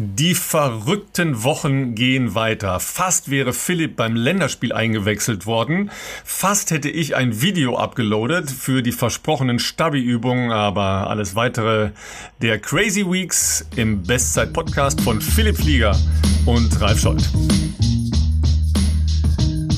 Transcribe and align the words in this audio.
Die 0.00 0.36
verrückten 0.36 1.42
Wochen 1.42 1.96
gehen 1.96 2.36
weiter. 2.36 2.78
Fast 2.78 3.32
wäre 3.32 3.52
Philipp 3.52 3.96
beim 3.96 4.14
Länderspiel 4.14 4.72
eingewechselt 4.72 5.44
worden. 5.44 5.90
Fast 6.24 6.70
hätte 6.70 6.88
ich 6.88 7.16
ein 7.16 7.42
Video 7.42 7.76
abgeloadet 7.76 8.48
für 8.48 8.82
die 8.82 8.92
versprochenen 8.92 9.58
Stabi-Übungen, 9.58 10.52
aber 10.52 11.10
alles 11.10 11.34
weitere 11.34 11.90
der 12.40 12.60
Crazy 12.60 13.10
Weeks 13.10 13.66
im 13.74 14.04
Bestzeit-Podcast 14.04 15.00
von 15.00 15.20
Philipp 15.20 15.56
Flieger 15.56 15.98
und 16.46 16.80
Ralf 16.80 17.00
Scholz. 17.00 17.32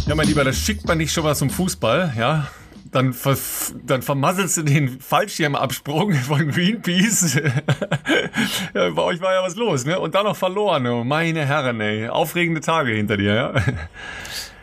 Ja, 0.07 0.15
mein 0.15 0.27
Lieber, 0.27 0.45
das 0.45 0.59
schickt 0.59 0.87
man 0.87 0.99
nicht 0.99 1.15
schon 1.15 1.25
mal 1.25 1.35
zum 1.35 1.49
Fußball, 1.49 2.13
ja? 2.19 2.47
Dann, 2.91 3.13
ver 3.13 3.37
dann 3.85 4.03
vermasselst 4.03 4.59
du 4.59 4.63
den 4.63 5.01
Fallschirmabsprung 5.01 6.13
von 6.29 6.51
Greenpeace. 6.51 7.35
ja, 8.75 8.91
bei 8.91 9.03
euch 9.03 9.21
war 9.21 9.33
ja 9.33 9.43
was 9.43 9.57
los, 9.57 9.85
ne? 9.85 9.99
Und 9.99 10.15
dann 10.15 10.25
noch 10.25 10.37
verloren. 10.37 10.87
Oh, 10.87 11.05
meine 11.05 11.47
Herren, 11.47 11.81
ey. 11.81 12.09
Aufregende 12.09 12.61
Tage 12.61 12.93
hinter 12.93 13.17
dir, 13.17 13.35
ja? 13.35 13.55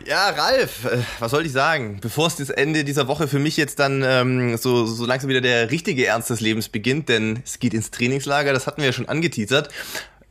Ja, 0.06 0.30
Ralf, 0.30 0.86
äh, 0.86 0.98
was 1.18 1.30
soll 1.30 1.44
ich 1.44 1.52
sagen? 1.52 1.98
Bevor 2.00 2.28
es 2.28 2.36
das 2.36 2.48
Ende 2.48 2.84
dieser 2.84 3.08
Woche 3.08 3.28
für 3.28 3.38
mich 3.38 3.58
jetzt 3.58 3.78
dann 3.78 4.02
ähm, 4.02 4.56
so, 4.56 4.86
so 4.86 5.04
langsam 5.04 5.28
wieder 5.28 5.42
der 5.42 5.70
richtige 5.70 6.06
Ernst 6.06 6.30
des 6.30 6.40
Lebens 6.40 6.70
beginnt, 6.70 7.10
denn 7.10 7.40
es 7.44 7.58
geht 7.58 7.74
ins 7.74 7.90
Trainingslager, 7.90 8.54
das 8.54 8.66
hatten 8.66 8.80
wir 8.80 8.86
ja 8.86 8.92
schon 8.92 9.08
angeteasert 9.08 9.68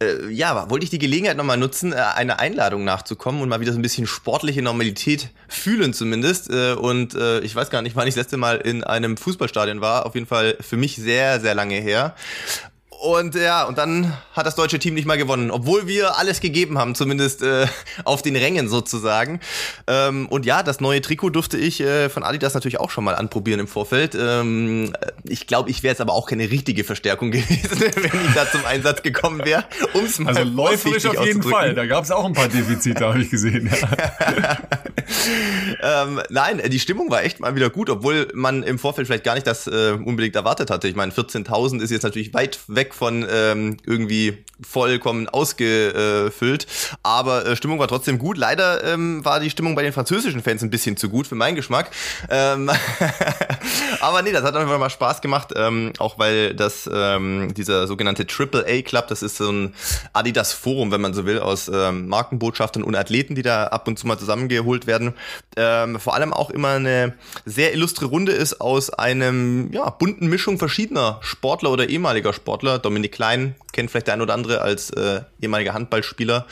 äh, 0.02 0.30
ja, 0.30 0.70
wollte 0.70 0.84
ich 0.84 0.90
die 0.90 1.00
Gelegenheit 1.00 1.38
nochmal 1.38 1.58
nutzen, 1.58 1.94
äh, 1.94 1.96
eine 1.96 2.40
Einladung 2.40 2.84
nachzukommen 2.84 3.42
und 3.42 3.50
mal 3.50 3.60
wieder 3.60 3.72
so 3.72 3.80
ein 3.80 3.82
bisschen 3.82 4.08
sportliche 4.08 4.62
Normalität 4.62 5.30
fühlen 5.48 5.94
zumindest. 5.94 6.50
Äh, 6.52 6.74
und 6.74 7.16
äh, 7.16 7.40
ich 7.40 7.56
weiß 7.56 7.70
gar 7.70 7.82
nicht, 7.82 7.96
wann 7.96 8.08
ich 8.08 8.14
das 8.14 8.26
letzte 8.26 8.38
Mal 8.38 8.58
in 8.58 8.84
einem 8.84 9.18
Fußballstadion 9.18 9.82
war. 9.82 10.06
Auf 10.06 10.16
jeden 10.16 10.28
Fall 10.28 10.58
für 10.62 10.78
mich 10.78 10.96
sehr, 10.98 11.40
sehr 11.40 11.56
lange 11.56 11.76
her. 11.76 12.16
Und 13.00 13.36
ja, 13.36 13.64
und 13.66 13.78
dann 13.78 14.18
hat 14.34 14.48
das 14.48 14.56
deutsche 14.56 14.80
Team 14.80 14.96
nicht 14.96 15.06
mal 15.06 15.18
gewonnen, 15.18 15.52
obwohl 15.52 15.86
wir 15.86 16.18
alles 16.18 16.40
gegeben 16.40 16.80
haben, 16.80 16.96
zumindest 16.96 17.44
äh, 17.44 17.68
auf 18.06 18.24
den 18.24 18.36
Rängen 18.36 18.70
sozusagen. 18.70 19.40
Ähm, 19.86 20.28
und 20.30 20.48
ja, 20.48 20.64
das 20.64 20.80
neue 20.80 21.00
Trikot 21.00 21.30
durfte 21.30 21.58
ich 21.58 21.80
äh, 21.80 22.10
von 22.10 22.24
Adidas 22.24 22.56
natürlich 22.56 22.80
auch 22.80 22.90
schon 22.90 23.04
mal 23.04 23.14
anprobieren 23.14 23.60
im 23.60 23.68
Vorfeld. 23.68 24.18
Ähm, 24.20 24.94
ich 25.24 25.46
glaube, 25.46 25.70
ich 25.70 25.84
wäre 25.84 25.92
jetzt 25.92 26.02
aber 26.02 26.14
auch 26.14 26.28
keine 26.28 26.50
richtige 26.50 26.84
Verstärkung 26.84 27.30
gewesen, 27.32 27.82
wenn 27.82 28.26
ich 28.26 28.34
da 28.34 28.50
zum 28.50 28.66
Einsatz 28.66 29.04
gekommen 29.04 29.46
wäre. 29.46 29.64
Um's 29.94 30.18
mal 30.18 30.36
also 30.36 30.50
läuferisch 30.50 31.06
auf 31.06 31.24
jeden 31.24 31.44
Fall. 31.44 31.76
Da 31.76 31.86
gab 31.86 32.04
es 32.04 32.10
auch 32.10 32.26
ein 32.26 32.34
paar 32.34 32.48
Defizite, 32.48 33.06
habe 33.06 33.22
ich 33.22 33.30
gesehen. 33.30 33.70
ähm, 35.84 36.22
nein, 36.30 36.62
die 36.68 36.80
Stimmung 36.80 37.12
war 37.12 37.24
echt 37.24 37.40
mal 37.40 37.56
wieder 37.56 37.70
gut, 37.70 37.92
obwohl 37.92 38.28
man 38.34 38.64
im 38.64 38.80
Vorfeld 38.80 39.06
vielleicht 39.06 39.24
gar 39.24 39.36
nicht 39.36 39.46
das 39.46 39.68
äh, 39.68 39.92
unbedingt 40.04 40.36
erwartet 40.36 40.72
hatte. 40.72 40.88
Ich 40.88 40.96
meine, 40.96 41.12
14.000 41.12 41.82
ist 41.82 41.92
jetzt 41.92 42.04
natürlich 42.04 42.34
weit 42.34 42.60
weg 42.68 42.87
weg 42.88 42.94
von 42.94 43.26
ähm, 43.30 43.78
irgendwie 43.86 44.46
vollkommen 44.62 45.30
ausgefüllt. 45.30 46.68
Aber 47.04 47.46
äh, 47.46 47.56
Stimmung 47.56 47.80
war 47.80 47.88
trotzdem 47.88 48.18
gut. 48.18 48.38
Leider 48.38 48.84
ähm, 48.84 49.24
war 49.24 49.40
die 49.40 49.50
Stimmung 49.50 49.76
bei 49.76 49.84
den 49.84 49.94
französischen 49.94 50.42
Fans 50.42 50.64
ein 50.64 50.70
bisschen 50.70 50.98
zu 50.98 51.10
gut 51.10 51.28
für 51.28 51.36
meinen 51.36 51.56
Geschmack. 51.56 51.92
Ähm 52.30 52.70
aber 54.02 54.22
nee, 54.22 54.32
das 54.32 54.44
hat 54.44 54.56
einfach 54.56 54.80
mal 54.80 54.90
Spaß 54.90 55.22
gemacht, 55.22 55.54
ähm, 55.56 55.94
auch 56.00 56.18
weil 56.18 56.56
das 56.56 56.90
ähm, 56.92 57.54
dieser 57.54 57.88
sogenannte 57.88 58.26
Triple 58.26 58.66
A 58.68 58.82
Club, 58.82 59.08
das 59.08 59.22
ist 59.22 59.38
so 59.38 59.52
ein 59.52 59.76
Adidas 60.14 60.54
Forum, 60.54 60.92
wenn 60.92 61.02
man 61.02 61.14
so 61.14 61.26
will, 61.26 61.40
aus 61.40 61.70
ähm, 61.72 62.08
Markenbotschaftern 62.08 62.84
und 62.84 62.96
Athleten, 62.96 63.36
die 63.36 63.44
da 63.44 63.66
ab 63.68 63.88
und 63.88 64.00
zu 64.00 64.08
mal 64.08 64.18
zusammengeholt 64.18 64.88
werden. 64.88 65.14
Ähm, 65.56 66.00
vor 66.00 66.16
allem 66.16 66.34
auch 66.34 66.50
immer 66.50 66.70
eine 66.70 67.14
sehr 67.46 67.74
illustre 67.74 68.06
Runde 68.06 68.32
ist 68.32 68.60
aus 68.60 68.90
einem 68.90 69.72
ja 69.72 69.90
bunten 69.90 70.28
Mischung 70.28 70.58
verschiedener 70.58 71.20
Sportler 71.22 71.72
oder 71.72 71.90
ehemaliger 71.90 72.34
Sportler 72.34 72.77
Dominik 72.80 73.12
Klein 73.12 73.56
kennt 73.74 73.92
vielleicht 73.92 74.08
der 74.08 74.16
ein 74.16 74.22
oder 74.22 74.34
andere 74.34 74.62
als 74.62 74.90
äh, 74.92 75.22
ehemaliger 75.42 75.74
Handballspieler. 75.74 76.46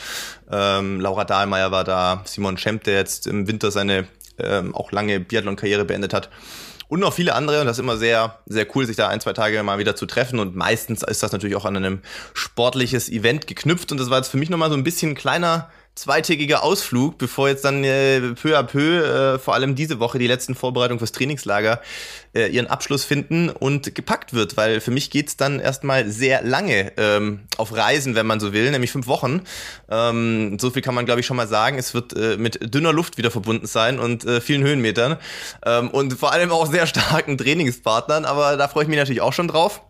Ähm, 0.51 0.99
Laura 0.99 1.25
Dahlmeier 1.25 1.71
war 1.71 1.83
da, 1.83 2.21
Simon 2.25 2.57
Schemp, 2.57 2.83
der 2.83 2.95
jetzt 2.95 3.27
im 3.27 3.47
Winter 3.47 3.71
seine 3.71 4.07
ähm, 4.37 4.75
auch 4.75 4.91
lange 4.91 5.19
Biathlon-Karriere 5.19 5.85
beendet 5.85 6.13
hat. 6.13 6.29
Und 6.87 6.99
noch 6.99 7.13
viele 7.13 7.33
andere. 7.33 7.61
Und 7.61 7.67
das 7.67 7.77
ist 7.77 7.81
immer 7.81 7.97
sehr, 7.97 8.39
sehr 8.45 8.67
cool, 8.75 8.85
sich 8.85 8.95
da 8.95 9.07
ein, 9.07 9.19
zwei 9.19 9.33
Tage 9.33 9.61
mal 9.63 9.79
wieder 9.79 9.95
zu 9.95 10.05
treffen. 10.05 10.39
Und 10.39 10.55
meistens 10.55 11.01
ist 11.03 11.23
das 11.23 11.31
natürlich 11.31 11.55
auch 11.55 11.65
an 11.65 11.75
einem 11.75 12.01
sportliches 12.33 13.09
Event 13.09 13.47
geknüpft. 13.47 13.91
Und 13.91 13.99
das 13.99 14.09
war 14.09 14.17
jetzt 14.17 14.29
für 14.29 14.37
mich 14.37 14.49
nochmal 14.49 14.69
so 14.69 14.75
ein 14.75 14.83
bisschen 14.83 15.15
kleiner 15.15 15.69
zweitägiger 15.95 16.61
Ausflug, 16.61 17.17
bevor 17.17 17.47
jetzt 17.47 17.63
dann 17.63 17.83
äh, 17.85 18.19
peu 18.33 18.57
à 18.57 18.63
peu, 18.63 19.35
äh, 19.35 19.39
vor 19.39 19.53
allem 19.53 19.75
diese 19.75 19.99
Woche, 19.99 20.19
die 20.19 20.27
letzten 20.27 20.53
Vorbereitungen 20.53 20.99
fürs 20.99 21.13
Trainingslager 21.13 21.81
äh, 22.35 22.47
ihren 22.47 22.67
Abschluss 22.67 23.05
finden 23.05 23.49
und 23.49 23.95
gepackt 23.95 24.33
wird, 24.33 24.57
weil 24.57 24.81
für 24.81 24.91
mich 24.91 25.09
geht's 25.09 25.37
dann 25.37 25.61
erstmal 25.61 26.09
sehr 26.09 26.43
lange 26.43 26.91
ähm, 26.97 27.41
auf 27.55 27.73
Reisen, 27.73 28.13
wenn 28.15 28.27
man 28.27 28.41
so 28.41 28.51
will, 28.51 28.69
nämlich 28.71 28.91
fünf 28.91 29.07
Wochen. 29.07 29.41
Ähm, 29.89 30.59
so 30.59 30.69
viel 30.69 30.81
kann 30.81 30.95
man, 30.95 31.05
glaube 31.05 31.21
ich, 31.21 31.25
schon 31.25 31.37
mal 31.37 31.47
sagen. 31.47 31.77
Es 31.77 31.93
wird 31.93 32.13
äh, 32.13 32.35
mit 32.35 32.73
dünner 32.73 32.91
Luft 32.91 33.17
wieder 33.17 33.31
verbunden 33.31 33.65
sein 33.65 33.97
und 33.97 34.25
äh, 34.25 34.41
vielen 34.41 34.63
Höhenmetern 34.63 35.17
ähm, 35.65 35.89
und 35.89 36.13
vor 36.13 36.33
allem 36.33 36.51
auch 36.51 36.69
sehr 36.69 36.87
starken 36.87 37.37
Trainingspartnern, 37.37 38.25
aber 38.25 38.57
da 38.57 38.67
freue 38.67 38.83
ich 38.83 38.89
mich 38.89 38.97
natürlich 38.97 39.21
auch 39.21 39.33
schon 39.33 39.47
drauf. 39.47 39.81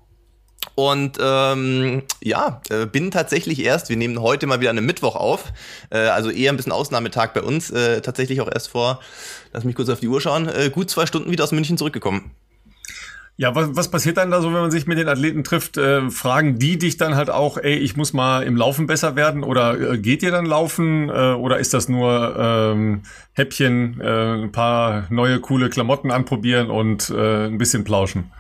Und 0.74 1.18
ähm, 1.22 2.04
ja, 2.22 2.62
äh, 2.70 2.86
bin 2.86 3.12
tatsächlich 3.12 3.64
erst, 3.64 3.90
wir 3.90 3.98
nehmen 3.98 4.20
heute 4.20 4.48
mal 4.48 4.60
wieder 4.60 4.72
einen 4.72 4.86
Mittwoch 4.86 5.16
auf, 5.16 5.54
äh, 5.90 5.98
also 5.98 6.30
eher 6.30 6.52
ein 6.52 6.58
bisschen 6.58 6.72
Ausnahmetag 6.72 7.34
bei 7.34 7.42
uns, 7.42 7.70
äh, 7.70 8.02
tatsächlich 8.02 8.42
auch 8.42 8.50
erst 8.52 8.70
vor, 8.70 9.00
lass 9.54 9.64
mich 9.64 9.76
kurz 9.76 9.90
auf 9.90 10.00
die 10.00 10.08
Uhr 10.08 10.20
schauen, 10.20 10.48
äh, 10.48 10.70
gut 10.70 10.90
zwei 10.90 11.06
Stunden 11.06 11.32
wieder 11.32 11.44
aus 11.44 11.52
München 11.52 11.78
zurückgekommen. 11.78 12.32
Ja, 13.38 13.54
was, 13.54 13.76
was 13.76 13.92
passiert 13.92 14.16
dann 14.16 14.32
da 14.32 14.42
so, 14.42 14.48
wenn 14.48 14.62
man 14.62 14.72
sich 14.72 14.88
mit 14.88 14.98
den 14.98 15.10
Athleten 15.10 15.44
trifft? 15.44 15.76
Äh, 15.76 16.10
fragen 16.10 16.58
die 16.58 16.78
dich 16.78 16.96
dann 16.96 17.16
halt 17.16 17.30
auch, 17.30 17.58
ey, 17.58 17.76
ich 17.76 17.98
muss 17.98 18.14
mal 18.14 18.44
im 18.44 18.56
Laufen 18.56 18.88
besser 18.88 19.18
werden 19.18 19.44
oder 19.44 19.94
äh, 19.94 19.98
geht 19.98 20.24
ihr 20.24 20.32
dann 20.32 20.46
laufen 20.46 21.10
äh, 21.10 21.34
oder 21.34 21.58
ist 21.58 21.74
das 21.74 21.90
nur 21.90 22.36
ähm, 22.40 23.04
Häppchen, 23.34 24.00
äh, 24.00 24.44
ein 24.44 24.54
paar 24.54 25.08
neue 25.10 25.42
coole 25.42 25.70
Klamotten 25.70 26.12
anprobieren 26.12 26.70
und 26.70 27.10
äh, 27.10 27.48
ein 27.48 27.58
bisschen 27.58 27.84
plauschen? 27.84 28.32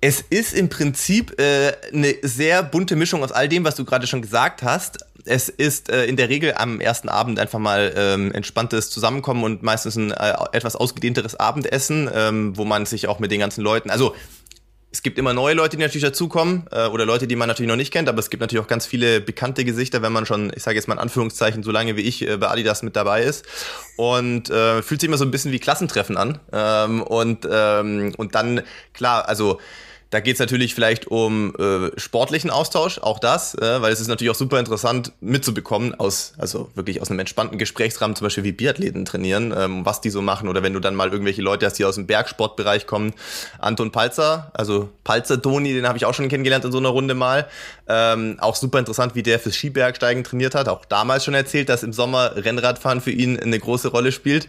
Es 0.00 0.20
ist 0.20 0.54
im 0.54 0.68
Prinzip 0.68 1.40
äh, 1.40 1.72
eine 1.92 2.14
sehr 2.22 2.62
bunte 2.62 2.94
Mischung 2.94 3.24
aus 3.24 3.32
all 3.32 3.48
dem, 3.48 3.64
was 3.64 3.74
du 3.74 3.84
gerade 3.84 4.06
schon 4.06 4.22
gesagt 4.22 4.62
hast. 4.62 5.04
Es 5.24 5.48
ist 5.48 5.90
äh, 5.90 6.04
in 6.04 6.16
der 6.16 6.28
Regel 6.28 6.54
am 6.56 6.80
ersten 6.80 7.08
Abend 7.08 7.40
einfach 7.40 7.58
mal 7.58 7.92
ähm, 7.96 8.30
entspanntes 8.30 8.90
Zusammenkommen 8.90 9.42
und 9.42 9.64
meistens 9.64 9.96
ein 9.96 10.12
äh, 10.12 10.34
etwas 10.52 10.76
ausgedehnteres 10.76 11.34
Abendessen, 11.34 12.08
ähm, 12.14 12.56
wo 12.56 12.64
man 12.64 12.86
sich 12.86 13.08
auch 13.08 13.18
mit 13.18 13.32
den 13.32 13.40
ganzen 13.40 13.62
Leuten, 13.62 13.90
also 13.90 14.14
es 14.90 15.02
gibt 15.02 15.18
immer 15.18 15.34
neue 15.34 15.54
Leute, 15.54 15.76
die 15.76 15.82
natürlich 15.82 16.04
dazukommen 16.04 16.66
äh, 16.70 16.86
oder 16.86 17.04
Leute, 17.04 17.26
die 17.26 17.36
man 17.36 17.48
natürlich 17.48 17.68
noch 17.68 17.76
nicht 17.76 17.92
kennt, 17.92 18.08
aber 18.08 18.20
es 18.20 18.30
gibt 18.30 18.40
natürlich 18.40 18.64
auch 18.64 18.68
ganz 18.68 18.86
viele 18.86 19.20
bekannte 19.20 19.64
Gesichter, 19.64 20.00
wenn 20.00 20.12
man 20.12 20.26
schon, 20.26 20.52
ich 20.54 20.62
sage 20.62 20.76
jetzt 20.76 20.86
mal 20.86 20.94
in 20.94 21.00
Anführungszeichen, 21.00 21.62
so 21.62 21.72
lange 21.72 21.96
wie 21.96 22.02
ich 22.02 22.26
äh, 22.26 22.36
bei 22.36 22.48
Adidas 22.48 22.82
mit 22.82 22.94
dabei 22.94 23.22
ist 23.22 23.44
und 23.96 24.48
äh, 24.48 24.80
fühlt 24.80 25.00
sich 25.00 25.08
immer 25.08 25.18
so 25.18 25.24
ein 25.24 25.30
bisschen 25.32 25.52
wie 25.52 25.58
Klassentreffen 25.58 26.16
an 26.16 26.38
ähm, 26.52 27.02
und 27.02 27.46
ähm, 27.50 28.14
und 28.16 28.34
dann 28.36 28.62
klar, 28.94 29.28
also 29.28 29.58
da 30.10 30.20
geht 30.20 30.34
es 30.34 30.40
natürlich 30.40 30.74
vielleicht 30.74 31.06
um 31.08 31.54
äh, 31.56 31.90
sportlichen 31.98 32.50
Austausch, 32.50 32.98
auch 32.98 33.18
das, 33.18 33.54
äh, 33.54 33.82
weil 33.82 33.92
es 33.92 34.00
ist 34.00 34.08
natürlich 34.08 34.30
auch 34.30 34.36
super 34.36 34.58
interessant 34.58 35.12
mitzubekommen 35.20 35.94
aus, 35.94 36.32
also 36.38 36.70
wirklich 36.74 37.02
aus 37.02 37.10
einem 37.10 37.20
entspannten 37.20 37.58
Gesprächsrahmen, 37.58 38.16
zum 38.16 38.24
Beispiel 38.24 38.44
wie 38.44 38.52
Biathleten 38.52 39.04
trainieren, 39.04 39.54
ähm, 39.56 39.84
was 39.84 40.00
die 40.00 40.08
so 40.08 40.22
machen 40.22 40.48
oder 40.48 40.62
wenn 40.62 40.72
du 40.72 40.80
dann 40.80 40.94
mal 40.94 41.10
irgendwelche 41.10 41.42
Leute 41.42 41.66
hast, 41.66 41.74
die 41.74 41.84
aus 41.84 41.96
dem 41.96 42.06
Bergsportbereich 42.06 42.86
kommen. 42.86 43.12
Anton 43.58 43.92
Palzer, 43.92 44.50
also 44.54 44.88
Palzer 45.04 45.42
Toni, 45.42 45.74
den 45.74 45.86
habe 45.86 45.98
ich 45.98 46.06
auch 46.06 46.14
schon 46.14 46.28
kennengelernt 46.28 46.64
in 46.64 46.72
so 46.72 46.78
einer 46.78 46.88
Runde 46.88 47.14
mal. 47.14 47.46
Ähm, 47.86 48.36
auch 48.40 48.56
super 48.56 48.78
interessant, 48.78 49.14
wie 49.14 49.22
der 49.22 49.38
fürs 49.38 49.56
Skibergsteigen 49.56 50.24
trainiert 50.24 50.54
hat. 50.54 50.68
Auch 50.68 50.86
damals 50.86 51.24
schon 51.24 51.34
erzählt, 51.34 51.68
dass 51.68 51.82
im 51.82 51.92
Sommer 51.92 52.32
Rennradfahren 52.36 53.00
für 53.02 53.10
ihn 53.10 53.38
eine 53.38 53.58
große 53.58 53.88
Rolle 53.88 54.12
spielt 54.12 54.48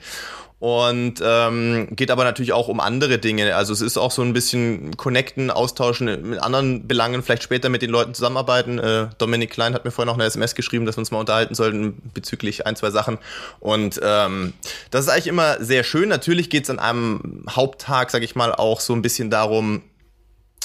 und 0.59 1.21
ähm, 1.23 1.87
geht 1.91 2.11
aber 2.11 2.25
natürlich 2.25 2.51
auch 2.51 2.67
um 2.67 2.81
andere 2.81 3.17
Dinge. 3.17 3.55
Also 3.55 3.71
es 3.71 3.79
ist 3.79 3.97
auch 3.97 4.11
so 4.11 4.21
ein 4.21 4.33
bisschen 4.33 4.97
connecten, 4.97 5.51
austauschen 5.51 6.29
mit 6.29 6.39
anderen 6.39 6.85
Belangen, 6.85 7.23
vielleicht 7.23 7.43
später 7.43 7.69
mit 7.69 7.81
den 7.81 7.89
Leuten 7.89 8.13
zusammenarbeiten. 8.13 8.77
Äh, 8.77 9.07
Dominik 9.17 9.51
Klein 9.51 9.73
hat 9.73 9.85
mir 9.85 9.91
vorhin 9.91 10.07
noch 10.07 10.15
eine 10.15 10.25
SMS 10.25 10.55
geschrieben, 10.55 10.85
dass 10.85 10.97
wir 10.97 10.99
uns 10.99 11.11
mal 11.11 11.19
unterhalten 11.19 11.55
sollten 11.55 12.01
bezüglich 12.13 12.67
ein, 12.67 12.75
zwei 12.75 12.91
Sachen. 12.91 13.19
Und 13.61 14.01
ähm, 14.03 14.53
das 14.91 15.05
ist 15.05 15.09
eigentlich 15.09 15.27
immer 15.27 15.63
sehr 15.63 15.85
schön. 15.85 16.09
Natürlich 16.09 16.49
geht 16.49 16.65
es 16.65 16.69
an 16.69 16.79
einem 16.79 17.45
Haupttag, 17.49 18.11
sage 18.11 18.25
ich 18.25 18.35
mal, 18.35 18.53
auch 18.53 18.81
so 18.81 18.93
ein 18.93 19.01
bisschen 19.01 19.29
darum, 19.29 19.81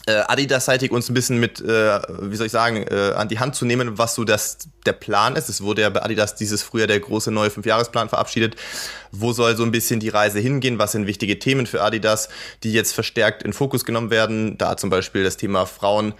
äh, 0.07 0.23
Adidas-seitig 0.27 0.91
uns 0.91 1.09
ein 1.09 1.15
bisschen 1.15 1.39
mit, 1.39 1.61
äh, 1.61 2.01
wie 2.21 2.37
soll 2.37 2.47
ich 2.47 2.53
sagen, 2.53 2.87
äh, 2.89 3.13
an 3.17 3.29
die 3.29 3.39
Hand 3.39 3.55
zu 3.55 3.65
nehmen, 3.65 3.97
was 3.97 4.15
so 4.15 4.25
das 4.25 4.59
der 4.85 4.93
Plan 4.93 5.35
ist. 5.35 5.49
Es 5.49 5.63
wurde 5.63 5.83
ja 5.83 5.91
bei 5.91 6.03
Adidas 6.03 6.35
dieses 6.35 6.63
Frühjahr 6.63 6.87
der 6.87 7.01
große 7.01 7.31
neue 7.31 7.51
Fünfjahresplan 7.51 8.11
verabschiedet. 8.11 8.57
Wo 9.13 9.33
soll 9.33 9.57
so 9.57 9.63
ein 9.63 9.71
bisschen 9.71 10.01
die 10.01 10.11
Reise 10.11 10.41
hingehen? 10.41 10.79
Was 10.79 10.93
sind 10.93 11.07
wichtige 11.07 11.39
Themen 11.39 11.67
für 11.67 11.83
Adidas, 11.83 12.29
die 12.63 12.73
jetzt 12.73 12.93
verstärkt 12.93 13.43
in 13.43 13.55
Fokus 13.55 13.85
genommen 13.85 14.11
werden? 14.11 14.59
Da 14.59 14.77
zum 14.77 14.91
Beispiel 14.91 15.25
das 15.25 15.39
Thema 15.39 15.65
Frauen, 15.65 16.13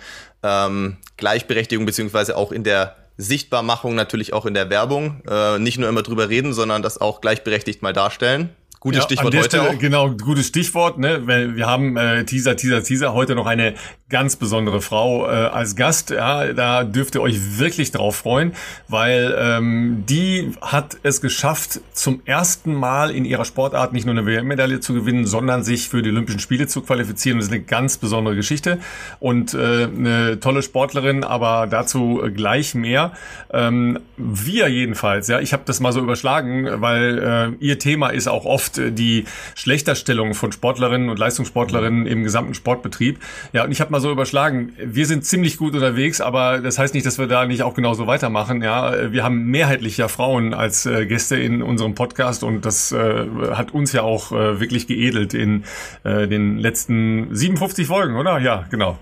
ähm, 0.43 0.97
Gleichberechtigung 1.19 1.85
beziehungsweise 1.85 2.37
auch 2.37 2.53
in 2.53 2.65
der 2.65 2.97
Sichtbarmachung, 3.17 3.95
natürlich 3.95 4.33
auch 4.33 4.47
in 4.47 4.55
der 4.55 4.71
Werbung. 4.71 5.23
Äh, 5.29 5.59
nicht 5.59 5.79
nur 5.79 5.89
immer 5.89 6.03
drüber 6.03 6.31
reden, 6.31 6.55
sondern 6.55 6.83
das 6.83 7.01
auch 7.01 7.21
gleichberechtigt 7.21 7.83
mal 7.83 7.93
darstellen 7.93 8.51
Gutes 8.85 8.99
ja, 8.99 9.05
Stichwort 9.05 9.35
heute 9.35 9.45
Stelle, 9.45 9.71
auch. 9.71 9.79
Genau, 9.79 10.11
gutes 10.11 10.49
Stichwort. 10.49 10.99
Ne? 10.99 11.27
Wir 11.27 11.67
haben 11.67 11.97
äh, 11.97 12.27
Teaser, 12.27 12.55
Teaser, 12.55 12.83
Teaser 12.83 13.15
heute 13.15 13.35
noch 13.35 13.47
eine 13.47 13.73
ganz 14.11 14.37
besondere 14.37 14.83
Frau 14.83 15.27
äh, 15.27 15.31
als 15.31 15.75
Gast. 15.75 16.11
Ja, 16.11 16.53
da 16.53 16.85
dürft 16.85 17.15
ihr 17.15 17.23
euch 17.23 17.59
wirklich 17.59 17.93
drauf 17.93 18.17
freuen, 18.17 18.53
weil 18.87 19.35
ähm, 19.39 20.05
die 20.07 20.53
hat 20.61 20.99
es 21.03 21.23
geschafft, 21.23 21.81
zum 21.95 22.21
ersten 22.27 22.75
Mal 22.75 23.11
in 23.11 23.25
ihrer 23.25 23.47
Sportart 23.47 23.95
nicht 23.95 24.05
nur 24.05 24.15
eine 24.15 24.27
WM-Medaille 24.27 24.81
zu 24.81 24.93
gewinnen, 24.93 25.25
sondern 25.25 25.65
sich 25.65 25.89
für 25.89 26.03
die 26.03 26.11
Olympischen 26.11 26.39
Spiele 26.39 26.67
zu 26.67 26.83
qualifizieren. 26.83 27.39
Das 27.39 27.47
ist 27.47 27.53
eine 27.53 27.63
ganz 27.63 27.97
besondere 27.97 28.37
Geschichte 28.37 28.81
und 29.19 29.55
äh, 29.55 29.85
eine 29.85 30.41
tolle 30.41 30.63
Sportlerin, 30.63 31.25
aber 31.25 31.67
dazu 31.67 32.21
gleich 32.35 32.75
mehr. 32.75 33.13
Ähm, 33.51 34.01
wir 34.19 34.69
jedenfalls, 34.69 35.29
ja, 35.29 35.41
ich 35.41 35.55
habe 35.55 35.63
das 35.65 35.81
mal 35.81 35.93
so 35.93 36.01
überschlagen, 36.01 36.69
weil 36.83 37.57
äh, 37.61 37.65
ihr 37.65 37.79
Thema 37.79 38.11
ist 38.11 38.29
auch 38.29 38.45
oft 38.45 38.74
äh, 38.79 38.93
die 38.93 39.25
Schlechterstellung 39.55 40.35
von 40.35 40.53
Sportlerinnen 40.53 41.09
und 41.09 41.19
Leistungssportlerinnen 41.19 42.07
im 42.07 42.25
gesamten 42.25 42.55
Sportbetrieb. 42.55 43.19
Ja, 43.53 43.65
und 43.65 43.73
ich 43.73 43.81
habe 43.81 43.91
mal 43.91 44.01
so 44.01 44.11
überschlagen, 44.11 44.73
wir 44.79 45.07
sind 45.07 45.25
ziemlich 45.25 45.57
gut 45.57 45.75
unterwegs, 45.75 46.21
aber 46.21 46.59
das 46.61 46.79
heißt 46.79 46.95
nicht, 46.95 47.07
dass 47.07 47.19
wir 47.19 47.27
da 47.27 47.47
nicht 47.47 47.63
auch 47.63 47.75
genauso 47.75 48.07
weitermachen. 48.07 48.63
Ja, 48.63 49.13
wir 49.13 49.25
haben 49.25 49.45
mehrheitlich 49.47 49.97
ja 49.97 50.09
Frauen 50.09 50.55
als 50.55 50.87
äh, 50.87 51.07
Gäste 51.07 51.37
in 51.37 51.63
unserem 51.63 51.95
Podcast 51.95 52.45
und 52.45 52.65
das 52.65 52.93
äh, 52.93 53.27
hat 53.53 53.73
uns 53.73 53.93
ja 53.93 54.03
auch 54.03 54.33
äh, 54.33 54.61
wirklich 54.61 54.87
geedelt 54.87 55.35
in 55.35 55.65
äh, 56.05 56.27
den 56.29 56.59
letzten 56.59 57.35
57 57.35 57.87
Folgen, 57.87 58.17
oder? 58.17 58.39
Ja, 58.39 58.67
genau. 58.71 58.99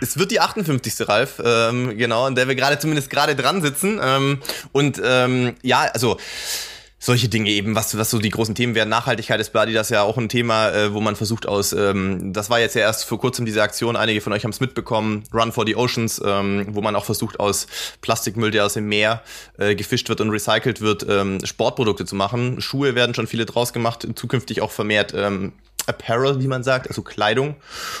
Es 0.00 0.18
wird 0.18 0.30
die 0.30 0.40
58. 0.40 1.08
Ralf, 1.08 1.40
ähm, 1.42 1.96
genau, 1.96 2.26
in 2.26 2.34
der 2.34 2.48
wir 2.48 2.54
gerade 2.54 2.78
zumindest 2.78 3.08
gerade 3.08 3.34
dran 3.34 3.62
sitzen. 3.62 3.98
Ähm, 4.02 4.38
und 4.72 5.00
ähm, 5.02 5.54
ja, 5.62 5.86
also 5.92 6.18
solche 7.06 7.28
Dinge 7.28 7.50
eben, 7.50 7.74
was, 7.74 7.96
was 7.96 8.10
so 8.10 8.18
die 8.18 8.30
großen 8.30 8.54
Themen 8.54 8.74
wären. 8.74 8.88
Nachhaltigkeit 8.88 9.40
ist 9.40 9.52
bei 9.52 9.60
Adidas 9.60 9.88
ja 9.90 10.02
auch 10.02 10.18
ein 10.18 10.28
Thema, 10.28 10.70
äh, 10.70 10.92
wo 10.92 11.00
man 11.00 11.16
versucht 11.16 11.46
aus, 11.46 11.72
ähm, 11.72 12.32
das 12.32 12.50
war 12.50 12.58
jetzt 12.58 12.74
ja 12.74 12.82
erst 12.82 13.04
vor 13.04 13.18
kurzem 13.18 13.46
diese 13.46 13.62
Aktion, 13.62 13.96
einige 13.96 14.20
von 14.20 14.32
euch 14.32 14.44
haben 14.44 14.50
es 14.50 14.60
mitbekommen, 14.60 15.22
Run 15.32 15.52
for 15.52 15.64
the 15.66 15.76
Oceans, 15.76 16.20
ähm, 16.24 16.66
wo 16.70 16.82
man 16.82 16.96
auch 16.96 17.04
versucht 17.04 17.38
aus 17.38 17.68
Plastikmüll, 18.00 18.50
der 18.50 18.66
aus 18.66 18.74
dem 18.74 18.88
Meer 18.88 19.22
äh, 19.56 19.76
gefischt 19.76 20.08
wird 20.08 20.20
und 20.20 20.30
recycelt 20.30 20.80
wird, 20.80 21.06
ähm, 21.08 21.38
Sportprodukte 21.44 22.04
zu 22.04 22.16
machen. 22.16 22.60
Schuhe 22.60 22.94
werden 22.96 23.14
schon 23.14 23.28
viele 23.28 23.46
draus 23.46 23.72
gemacht, 23.72 24.06
zukünftig 24.16 24.60
auch 24.60 24.72
vermehrt 24.72 25.14
ähm, 25.16 25.52
Apparel, 25.86 26.40
wie 26.40 26.46
man 26.46 26.62
sagt, 26.62 26.88
also 26.88 27.02
Kleidung 27.02 27.56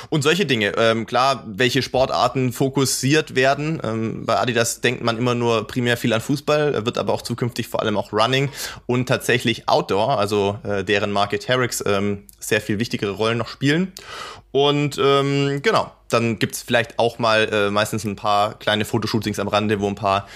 und 0.08 0.22
solche 0.22 0.46
Dinge. 0.46 0.72
Ähm, 0.76 1.06
klar, 1.06 1.44
welche 1.46 1.82
Sportarten 1.82 2.52
fokussiert 2.52 3.34
werden. 3.34 3.80
Ähm, 3.82 4.26
bei 4.26 4.38
Adidas 4.38 4.80
denkt 4.80 5.02
man 5.02 5.18
immer 5.18 5.34
nur 5.34 5.66
primär 5.66 5.96
viel 5.96 6.12
an 6.12 6.20
Fußball, 6.20 6.84
wird 6.86 6.98
aber 6.98 7.12
auch 7.12 7.22
zukünftig 7.22 7.68
vor 7.68 7.82
allem 7.82 7.96
auch 7.96 8.12
Running 8.12 8.50
und 8.86 9.06
tatsächlich 9.06 9.68
Outdoor, 9.68 10.18
also 10.18 10.58
äh, 10.64 10.84
deren 10.84 11.12
Marke 11.12 11.38
Terex, 11.38 11.82
ähm, 11.86 12.24
sehr 12.38 12.60
viel 12.60 12.78
wichtigere 12.78 13.10
Rollen 13.12 13.38
noch 13.38 13.48
spielen. 13.48 13.92
Und 14.52 14.98
ähm, 14.98 15.60
genau, 15.62 15.92
dann 16.08 16.38
gibt's 16.38 16.62
vielleicht 16.62 16.98
auch 16.98 17.18
mal 17.18 17.48
äh, 17.52 17.70
meistens 17.70 18.04
ein 18.04 18.16
paar 18.16 18.58
kleine 18.58 18.84
Fotoshootings 18.84 19.38
am 19.38 19.48
Rande, 19.48 19.80
wo 19.80 19.88
ein 19.88 19.96
paar 19.96 20.26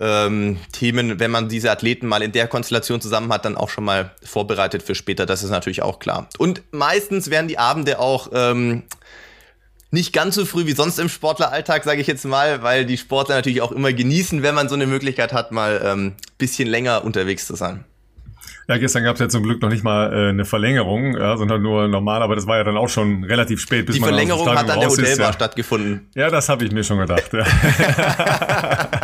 ähm, 0.00 0.58
Themen, 0.72 1.20
wenn 1.20 1.30
man 1.30 1.48
diese 1.48 1.70
Athleten 1.70 2.06
mal 2.06 2.22
in 2.22 2.32
der 2.32 2.48
Konstellation 2.48 3.00
zusammen 3.00 3.32
hat, 3.32 3.44
dann 3.44 3.56
auch 3.56 3.68
schon 3.68 3.84
mal 3.84 4.12
vorbereitet 4.22 4.82
für 4.82 4.94
später. 4.94 5.26
Das 5.26 5.42
ist 5.42 5.50
natürlich 5.50 5.82
auch 5.82 5.98
klar. 5.98 6.28
Und 6.38 6.62
meistens 6.72 7.30
werden 7.30 7.48
die 7.48 7.58
Abende 7.58 7.98
auch 8.00 8.30
ähm, 8.32 8.84
nicht 9.90 10.12
ganz 10.12 10.34
so 10.34 10.44
früh 10.44 10.66
wie 10.66 10.72
sonst 10.72 10.98
im 10.98 11.08
Sportleralltag, 11.08 11.84
sage 11.84 12.00
ich 12.00 12.06
jetzt 12.06 12.24
mal, 12.24 12.62
weil 12.62 12.84
die 12.84 12.98
Sportler 12.98 13.36
natürlich 13.36 13.62
auch 13.62 13.72
immer 13.72 13.92
genießen, 13.92 14.42
wenn 14.42 14.54
man 14.54 14.68
so 14.68 14.74
eine 14.74 14.86
Möglichkeit 14.86 15.32
hat, 15.32 15.52
mal 15.52 15.80
ähm, 15.84 16.14
bisschen 16.36 16.68
länger 16.68 17.04
unterwegs 17.04 17.46
zu 17.46 17.54
sein. 17.54 17.84
Ja, 18.66 18.78
gestern 18.78 19.04
gab 19.04 19.14
es 19.14 19.20
ja 19.20 19.28
zum 19.28 19.42
Glück 19.42 19.60
noch 19.60 19.68
nicht 19.68 19.84
mal 19.84 20.10
äh, 20.12 20.28
eine 20.30 20.46
Verlängerung, 20.46 21.16
ja, 21.16 21.36
sondern 21.36 21.60
nur 21.60 21.86
normal, 21.86 22.22
aber 22.22 22.34
das 22.34 22.46
war 22.46 22.56
ja 22.56 22.64
dann 22.64 22.78
auch 22.78 22.88
schon 22.88 23.24
relativ 23.24 23.60
spät. 23.60 23.84
Bis 23.86 23.96
Die 23.96 24.00
Verlängerung 24.00 24.48
hat 24.48 24.70
an 24.70 24.80
der 24.80 24.88
Hotelbar 24.88 25.26
ja. 25.26 25.32
stattgefunden. 25.34 26.08
Ja, 26.14 26.30
das 26.30 26.48
habe 26.48 26.64
ich 26.64 26.72
mir 26.72 26.82
schon 26.82 26.98
gedacht. 26.98 27.30
Ja. 27.32 27.44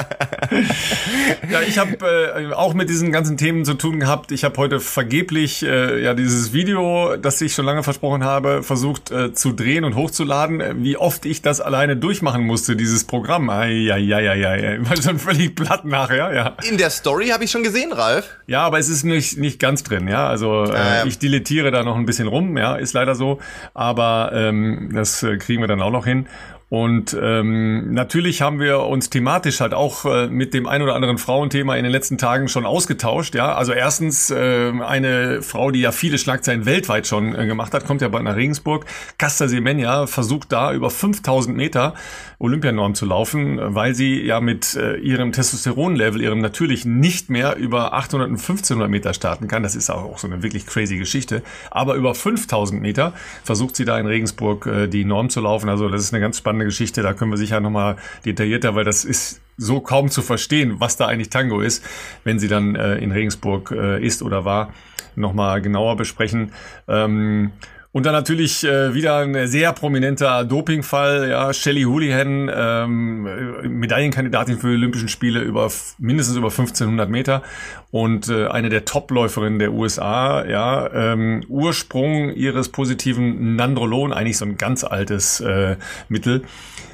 ja, 1.50 1.60
ich 1.60 1.78
habe 1.78 1.96
äh, 2.06 2.52
auch 2.52 2.74
mit 2.74 2.88
diesen 2.88 3.12
ganzen 3.12 3.36
Themen 3.36 3.64
zu 3.64 3.74
tun 3.74 4.00
gehabt. 4.00 4.32
Ich 4.32 4.44
habe 4.44 4.56
heute 4.56 4.80
vergeblich 4.80 5.62
äh, 5.62 6.02
ja 6.02 6.14
dieses 6.14 6.52
Video, 6.52 7.16
das 7.16 7.40
ich 7.40 7.54
schon 7.54 7.64
lange 7.64 7.82
versprochen 7.82 8.24
habe, 8.24 8.62
versucht 8.62 9.10
äh, 9.10 9.32
zu 9.32 9.52
drehen 9.52 9.84
und 9.84 9.94
hochzuladen. 9.94 10.82
Wie 10.82 10.96
oft 10.96 11.26
ich 11.26 11.42
das 11.42 11.60
alleine 11.60 11.96
durchmachen 11.96 12.44
musste, 12.44 12.76
dieses 12.76 13.04
Programm. 13.04 13.48
Ja, 13.48 13.64
ja, 13.64 13.96
ja, 13.96 14.34
ja, 14.34 14.54
ja. 14.54 14.88
War 14.88 14.96
schon 14.96 15.18
völlig 15.18 15.54
platt 15.54 15.84
nachher, 15.84 16.34
ja. 16.34 16.56
In 16.68 16.78
der 16.78 16.90
Story 16.90 17.28
habe 17.28 17.44
ich 17.44 17.50
schon 17.50 17.62
gesehen, 17.62 17.92
Ralf. 17.92 18.28
Ja, 18.46 18.62
aber 18.62 18.78
es 18.78 18.88
ist 18.88 19.04
nicht, 19.04 19.38
nicht 19.38 19.58
ganz 19.58 19.82
drin, 19.82 20.08
ja. 20.08 20.28
Also 20.28 20.64
äh, 20.64 21.06
ich 21.06 21.18
deletiere 21.18 21.70
da 21.70 21.82
noch 21.82 21.96
ein 21.96 22.06
bisschen 22.06 22.28
rum, 22.28 22.56
ja, 22.56 22.76
ist 22.76 22.92
leider 22.92 23.14
so. 23.14 23.38
Aber 23.74 24.32
ähm, 24.34 24.90
das 24.94 25.22
äh, 25.22 25.36
kriegen 25.36 25.62
wir 25.62 25.68
dann 25.68 25.82
auch 25.82 25.90
noch 25.90 26.06
hin. 26.06 26.26
Und 26.70 27.18
ähm, 27.20 27.92
natürlich 27.92 28.42
haben 28.42 28.60
wir 28.60 28.78
uns 28.82 29.10
thematisch 29.10 29.58
halt 29.58 29.74
auch 29.74 30.04
äh, 30.04 30.28
mit 30.28 30.54
dem 30.54 30.68
ein 30.68 30.82
oder 30.82 30.94
anderen 30.94 31.18
Frauenthema 31.18 31.74
in 31.74 31.82
den 31.82 31.90
letzten 31.90 32.16
Tagen 32.16 32.46
schon 32.46 32.64
ausgetauscht. 32.64 33.34
Ja, 33.34 33.56
also 33.56 33.72
erstens 33.72 34.30
äh, 34.30 34.72
eine 34.80 35.42
Frau, 35.42 35.72
die 35.72 35.80
ja 35.80 35.90
viele 35.90 36.16
Schlagzeilen 36.16 36.66
weltweit 36.66 37.08
schon 37.08 37.34
äh, 37.34 37.46
gemacht 37.46 37.74
hat, 37.74 37.86
kommt 37.86 38.02
ja 38.02 38.08
bald 38.08 38.22
nach 38.22 38.36
Regensburg. 38.36 38.86
Casta 39.18 39.48
Semenya 39.48 40.06
versucht 40.06 40.52
da 40.52 40.72
über 40.72 40.90
5000 40.90 41.56
Meter 41.56 41.94
Olympianorm 42.38 42.94
zu 42.94 43.04
laufen, 43.04 43.58
weil 43.60 43.94
sie 43.94 44.22
ja 44.22 44.40
mit 44.40 44.74
äh, 44.74 44.96
ihrem 44.96 45.32
Testosteronlevel, 45.32 46.22
ihrem 46.22 46.40
natürlichen, 46.40 46.98
nicht 47.00 47.30
mehr 47.30 47.56
über 47.56 47.94
800 47.94 48.28
und 48.28 48.36
1500 48.36 48.88
Meter 48.88 49.12
starten 49.12 49.48
kann. 49.48 49.64
Das 49.64 49.74
ist 49.74 49.90
auch 49.90 50.18
so 50.18 50.28
eine 50.28 50.42
wirklich 50.44 50.66
crazy 50.66 50.96
Geschichte. 50.98 51.42
Aber 51.70 51.96
über 51.96 52.14
5000 52.14 52.80
Meter 52.80 53.12
versucht 53.42 53.74
sie 53.74 53.84
da 53.84 53.98
in 53.98 54.06
Regensburg 54.06 54.66
äh, 54.66 54.86
die 54.86 55.04
Norm 55.04 55.30
zu 55.30 55.40
laufen. 55.40 55.68
Also 55.68 55.88
das 55.88 56.00
ist 56.02 56.14
eine 56.14 56.22
ganz 56.22 56.38
spannende 56.38 56.59
spannende 56.60 56.66
Geschichte. 56.66 57.02
Da 57.02 57.14
können 57.14 57.30
wir 57.30 57.38
sicher 57.38 57.60
nochmal 57.60 57.96
detaillierter, 58.24 58.74
weil 58.74 58.84
das 58.84 59.04
ist 59.04 59.40
so 59.56 59.80
kaum 59.80 60.08
zu 60.08 60.22
verstehen, 60.22 60.76
was 60.78 60.96
da 60.96 61.06
eigentlich 61.06 61.30
Tango 61.30 61.60
ist, 61.60 61.84
wenn 62.24 62.38
sie 62.38 62.48
dann 62.48 62.76
äh, 62.76 62.96
in 62.96 63.12
Regensburg 63.12 63.70
äh, 63.72 64.04
ist 64.04 64.22
oder 64.22 64.44
war, 64.44 64.72
nochmal 65.16 65.60
genauer 65.60 65.96
besprechen. 65.96 66.52
Ähm, 66.88 67.52
und 67.92 68.06
dann 68.06 68.12
natürlich 68.12 68.62
äh, 68.62 68.94
wieder 68.94 69.16
ein 69.16 69.48
sehr 69.48 69.72
prominenter 69.72 70.44
Dopingfall, 70.44 71.28
ja, 71.28 71.52
Shelly 71.52 71.82
Houlihan, 71.82 72.48
ähm, 72.54 73.80
Medaillenkandidatin 73.80 74.58
für 74.58 74.68
die 74.68 74.74
Olympischen 74.74 75.08
Spiele 75.08 75.40
über 75.40 75.70
mindestens 75.98 76.36
über 76.36 76.48
1500 76.48 77.10
Meter 77.10 77.42
und 77.90 78.28
äh, 78.28 78.46
eine 78.46 78.68
der 78.68 78.84
Topläuferinnen 78.84 79.58
der 79.58 79.72
USA, 79.72 80.44
ja, 80.44 80.88
ähm, 80.92 81.42
Ursprung 81.48 82.32
ihres 82.32 82.68
positiven 82.68 83.56
Nandrolon, 83.56 84.12
eigentlich 84.12 84.38
so 84.38 84.44
ein 84.44 84.56
ganz 84.56 84.84
altes 84.84 85.40
äh, 85.40 85.76
Mittel, 86.08 86.42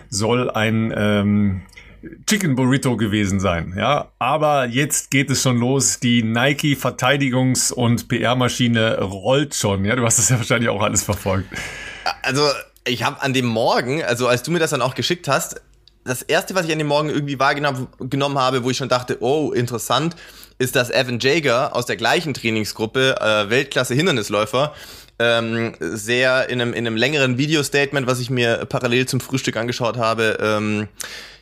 soll 0.08 0.50
ein 0.50 0.94
ähm, 0.96 1.62
Chicken 2.26 2.55
Burrito 2.55 2.97
gewesen 2.97 3.41
sein, 3.41 3.75
ja. 3.76 4.11
Aber 4.19 4.67
jetzt 4.67 5.11
geht 5.11 5.30
es 5.30 5.42
schon 5.42 5.59
los. 5.59 6.00
Die 6.00 6.23
Nike 6.23 6.75
Verteidigungs- 6.75 7.73
und 7.73 8.09
PR-Maschine 8.09 9.00
rollt 9.00 9.54
schon. 9.54 9.85
Ja, 9.85 9.97
du 9.97 10.04
hast 10.04 10.19
das 10.19 10.28
ja 10.28 10.38
wahrscheinlich 10.38 10.69
auch 10.69 10.83
alles 10.83 11.02
verfolgt. 11.02 11.49
Also, 12.23 12.49
ich 12.87 13.02
habe 13.02 13.21
an 13.23 13.33
dem 13.33 13.47
Morgen, 13.47 14.02
also 14.02 14.28
als 14.28 14.42
du 14.42 14.50
mir 14.50 14.59
das 14.59 14.71
dann 14.71 14.83
auch 14.83 14.95
geschickt 14.95 15.28
hast, 15.28 15.61
das 16.04 16.23
erste, 16.23 16.54
was 16.54 16.66
ich 16.66 16.73
an 16.73 16.78
dem 16.78 16.87
Morgen 16.87 17.11
irgendwie 17.11 17.38
wahrgenommen 17.38 18.38
habe, 18.38 18.64
wo 18.64 18.71
ich 18.71 18.76
schon 18.76 18.88
dachte, 18.88 19.19
oh, 19.21 19.52
interessant, 19.52 20.14
ist, 20.59 20.76
dass 20.76 20.90
Evan 20.90 21.19
Jager 21.19 21.75
aus 21.75 21.87
der 21.87 21.97
gleichen 21.97 22.33
Trainingsgruppe, 22.33 23.16
äh, 23.21 23.50
Weltklasse 23.50 23.95
Hindernisläufer, 23.95 24.73
ähm, 25.19 25.75
sehr 25.80 26.49
in 26.49 26.61
einem, 26.61 26.73
in 26.73 26.87
einem 26.87 26.97
längeren 26.97 27.38
Video-Statement, 27.38 28.07
was 28.07 28.21
ich 28.21 28.30
mir 28.30 28.66
parallel 28.66 29.07
zum 29.07 29.21
Frühstück 29.21 29.57
angeschaut 29.57 29.97
habe, 29.97 30.38
ähm, 30.40 30.88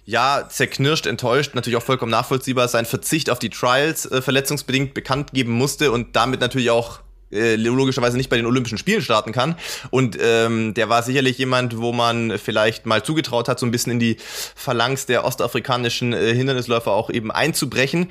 ja, 0.04 0.46
zerknirscht, 0.48 1.06
enttäuscht, 1.06 1.54
natürlich 1.54 1.76
auch 1.76 1.82
vollkommen 1.82 2.10
nachvollziehbar, 2.10 2.68
sein 2.68 2.84
Verzicht 2.84 3.30
auf 3.30 3.38
die 3.38 3.50
Trials 3.50 4.10
äh, 4.10 4.20
verletzungsbedingt 4.20 4.94
bekannt 4.94 5.32
geben 5.32 5.52
musste 5.52 5.92
und 5.92 6.14
damit 6.16 6.40
natürlich 6.40 6.70
auch 6.70 7.00
äh, 7.34 7.56
logischerweise 7.56 8.16
nicht 8.16 8.30
bei 8.30 8.36
den 8.36 8.46
Olympischen 8.46 8.78
Spielen 8.78 9.02
starten 9.02 9.32
kann. 9.32 9.56
Und 9.90 10.16
ähm, 10.20 10.74
der 10.74 10.88
war 10.88 11.02
sicherlich 11.02 11.38
jemand, 11.38 11.78
wo 11.78 11.92
man 11.92 12.38
vielleicht 12.38 12.86
mal 12.86 13.02
zugetraut 13.02 13.48
hat, 13.48 13.58
so 13.58 13.66
ein 13.66 13.70
bisschen 13.70 13.92
in 13.92 13.98
die 13.98 14.16
Phalanx 14.54 15.06
der 15.06 15.24
ostafrikanischen 15.24 16.12
äh, 16.12 16.34
Hindernisläufer 16.34 16.92
auch 16.92 17.10
eben 17.10 17.30
einzubrechen. 17.30 18.10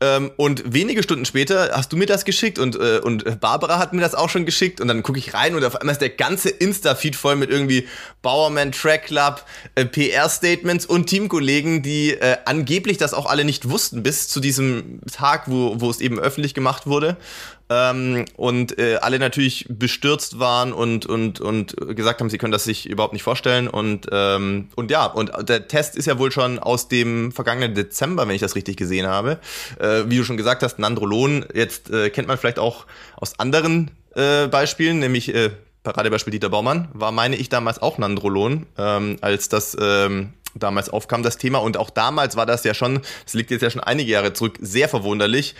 Ähm, 0.00 0.32
und 0.36 0.62
wenige 0.72 1.02
Stunden 1.02 1.24
später 1.24 1.70
hast 1.72 1.92
du 1.92 1.96
mir 1.96 2.06
das 2.06 2.24
geschickt 2.24 2.58
und, 2.58 2.76
äh, 2.76 2.98
und 2.98 3.40
Barbara 3.40 3.78
hat 3.78 3.92
mir 3.92 4.00
das 4.00 4.14
auch 4.14 4.28
schon 4.28 4.46
geschickt. 4.46 4.80
Und 4.80 4.88
dann 4.88 5.02
gucke 5.02 5.18
ich 5.18 5.34
rein 5.34 5.54
und 5.54 5.64
auf 5.64 5.76
einmal 5.76 5.92
ist 5.92 6.00
der 6.00 6.10
ganze 6.10 6.48
Insta-Feed 6.48 7.14
voll 7.14 7.36
mit 7.36 7.50
irgendwie 7.50 7.86
Bowerman 8.22 8.72
Track 8.72 9.06
Club, 9.06 9.44
äh, 9.74 9.84
PR-Statements 9.84 10.86
und 10.86 11.06
Teamkollegen, 11.06 11.82
die 11.82 12.12
äh, 12.12 12.36
angeblich 12.44 12.98
das 12.98 13.14
auch 13.14 13.26
alle 13.26 13.44
nicht 13.44 13.68
wussten 13.68 14.02
bis 14.02 14.28
zu 14.28 14.40
diesem 14.40 15.00
Tag, 15.12 15.50
wo, 15.50 15.80
wo 15.80 15.90
es 15.90 16.00
eben 16.00 16.18
öffentlich 16.18 16.54
gemacht 16.54 16.86
wurde 16.86 17.16
ähm, 17.72 18.24
und 18.36 18.78
äh, 18.78 18.96
alle 18.96 19.18
natürlich 19.18 19.66
bestürzt 19.68 20.38
waren 20.38 20.72
und, 20.72 21.06
und, 21.06 21.40
und 21.40 21.74
gesagt 21.96 22.20
haben, 22.20 22.28
sie 22.28 22.38
können 22.38 22.52
das 22.52 22.64
sich 22.64 22.88
überhaupt 22.88 23.12
nicht 23.12 23.22
vorstellen. 23.22 23.68
Und, 23.68 24.06
ähm, 24.12 24.68
und 24.74 24.90
ja, 24.90 25.06
und 25.06 25.32
der 25.48 25.68
Test 25.68 25.96
ist 25.96 26.06
ja 26.06 26.18
wohl 26.18 26.30
schon 26.32 26.58
aus 26.58 26.88
dem 26.88 27.32
vergangenen 27.32 27.74
Dezember, 27.74 28.28
wenn 28.28 28.34
ich 28.34 28.40
das 28.42 28.54
richtig 28.54 28.76
gesehen 28.76 29.06
habe. 29.06 29.38
Äh, 29.78 30.04
wie 30.06 30.18
du 30.18 30.24
schon 30.24 30.36
gesagt 30.36 30.62
hast, 30.62 30.78
Nandrolon, 30.78 31.46
jetzt 31.54 31.90
äh, 31.90 32.10
kennt 32.10 32.28
man 32.28 32.36
vielleicht 32.36 32.58
auch 32.58 32.86
aus 33.16 33.38
anderen 33.38 33.90
äh, 34.14 34.48
Beispielen, 34.48 34.98
nämlich 34.98 35.34
äh, 35.34 35.50
Paradebeispiel 35.82 36.30
Dieter 36.30 36.50
Baumann, 36.50 36.88
war, 36.92 37.10
meine 37.10 37.36
ich, 37.36 37.48
damals 37.48 37.80
auch 37.80 37.98
Nandrolon, 37.98 38.66
ähm, 38.78 39.16
als 39.20 39.48
das 39.48 39.76
ähm, 39.80 40.34
damals 40.54 40.90
aufkam, 40.90 41.22
das 41.22 41.38
Thema. 41.38 41.58
Und 41.58 41.76
auch 41.76 41.90
damals 41.90 42.36
war 42.36 42.46
das 42.46 42.64
ja 42.64 42.74
schon, 42.74 43.00
das 43.24 43.34
liegt 43.34 43.50
jetzt 43.50 43.62
ja 43.62 43.70
schon 43.70 43.82
einige 43.82 44.10
Jahre 44.12 44.32
zurück, 44.32 44.58
sehr 44.60 44.88
verwunderlich, 44.88 45.54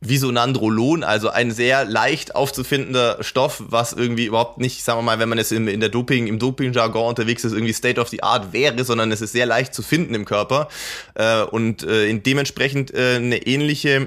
wie 0.00 0.18
so 0.18 0.30
Nandrolon, 0.30 1.02
also 1.02 1.28
ein 1.28 1.50
sehr 1.50 1.84
leicht 1.84 2.36
aufzufindender 2.36 3.18
Stoff, 3.20 3.62
was 3.66 3.92
irgendwie 3.92 4.26
überhaupt 4.26 4.58
nicht, 4.58 4.84
sagen 4.84 4.98
wir 4.98 5.02
mal, 5.02 5.18
wenn 5.18 5.28
man 5.28 5.38
jetzt 5.38 5.50
in, 5.50 5.66
in 5.66 5.80
der 5.80 5.88
Doping, 5.88 6.28
im 6.28 6.38
Doping-Jargon 6.38 7.08
unterwegs 7.08 7.44
ist, 7.44 7.52
irgendwie 7.52 7.72
State 7.72 8.00
of 8.00 8.08
the 8.08 8.22
Art 8.22 8.52
wäre, 8.52 8.84
sondern 8.84 9.10
es 9.10 9.20
ist 9.20 9.32
sehr 9.32 9.46
leicht 9.46 9.74
zu 9.74 9.82
finden 9.82 10.14
im 10.14 10.24
Körper. 10.24 10.68
Äh, 11.14 11.42
und 11.42 11.82
äh, 11.82 12.16
dementsprechend 12.16 12.94
äh, 12.94 13.16
eine 13.16 13.44
ähnliche 13.46 14.06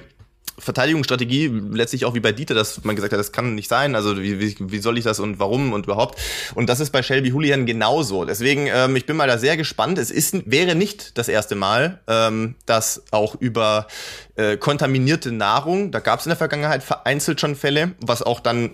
Verteidigungsstrategie, 0.62 1.48
letztlich 1.72 2.06
auch 2.06 2.14
wie 2.14 2.20
bei 2.20 2.32
Dieter, 2.32 2.54
dass 2.54 2.84
man 2.84 2.96
gesagt 2.96 3.14
hat, 3.14 3.20
das 3.20 3.32
kann 3.32 3.56
nicht 3.56 3.70
sein, 3.70 3.96
also 3.96 4.22
wie, 4.22 4.40
wie, 4.40 4.56
wie 4.60 4.80
soll 4.80 4.98
ich 4.98 5.04
das 5.04 5.20
und 5.20 5.40
warum 5.40 5.74
und 5.74 5.86
überhaupt. 5.86 6.20
Und 6.56 6.68
das 6.70 6.80
ist 6.80 6.92
bei 6.92 7.04
Shelby 7.04 7.30
Julian 7.30 7.66
genauso. 7.66 8.26
Deswegen, 8.26 8.68
ähm, 8.68 8.96
ich 8.96 9.06
bin 9.06 9.18
mal 9.18 9.28
da 9.28 9.38
sehr 9.38 9.58
gespannt. 9.58 9.98
Es 9.98 10.12
ist, 10.12 10.50
wäre 10.50 10.76
nicht 10.76 11.18
das 11.18 11.28
erste 11.28 11.56
Mal, 11.56 12.00
ähm, 12.08 12.56
dass 12.66 13.04
auch 13.12 13.36
über 13.36 13.88
äh, 14.36 14.58
kontaminierte 14.58 15.32
Nahrung, 15.32 15.92
da 15.92 16.00
gab 16.00 16.20
es 16.20 16.26
in 16.26 16.30
der 16.30 16.38
Vergangenheit 16.38 16.84
vereinzelt 16.84 17.42
schon 17.42 17.56
Fälle, 17.56 17.94
was 18.00 18.22
auch 18.22 18.40
dann 18.40 18.72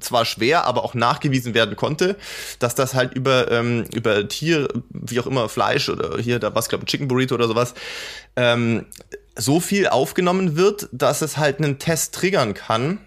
zwar 0.00 0.24
schwer, 0.24 0.64
aber 0.64 0.84
auch 0.84 0.94
nachgewiesen 0.94 1.54
werden 1.54 1.76
konnte, 1.76 2.16
dass 2.58 2.74
das 2.74 2.94
halt 2.94 3.14
über, 3.14 3.50
ähm, 3.50 3.84
über 3.94 4.28
Tier, 4.28 4.68
wie 4.90 5.18
auch 5.20 5.26
immer, 5.26 5.48
Fleisch 5.48 5.88
oder 5.88 6.18
hier, 6.18 6.38
da 6.38 6.54
war 6.54 6.60
es, 6.60 6.68
glaube 6.68 6.84
Chicken 6.84 7.08
Burrito 7.08 7.34
oder 7.34 7.48
sowas, 7.48 7.74
ähm, 8.36 8.86
so 9.36 9.60
viel 9.60 9.88
aufgenommen 9.88 10.56
wird, 10.56 10.88
dass 10.92 11.22
es 11.22 11.36
halt 11.36 11.58
einen 11.58 11.78
Test 11.78 12.14
triggern 12.14 12.54
kann. 12.54 12.98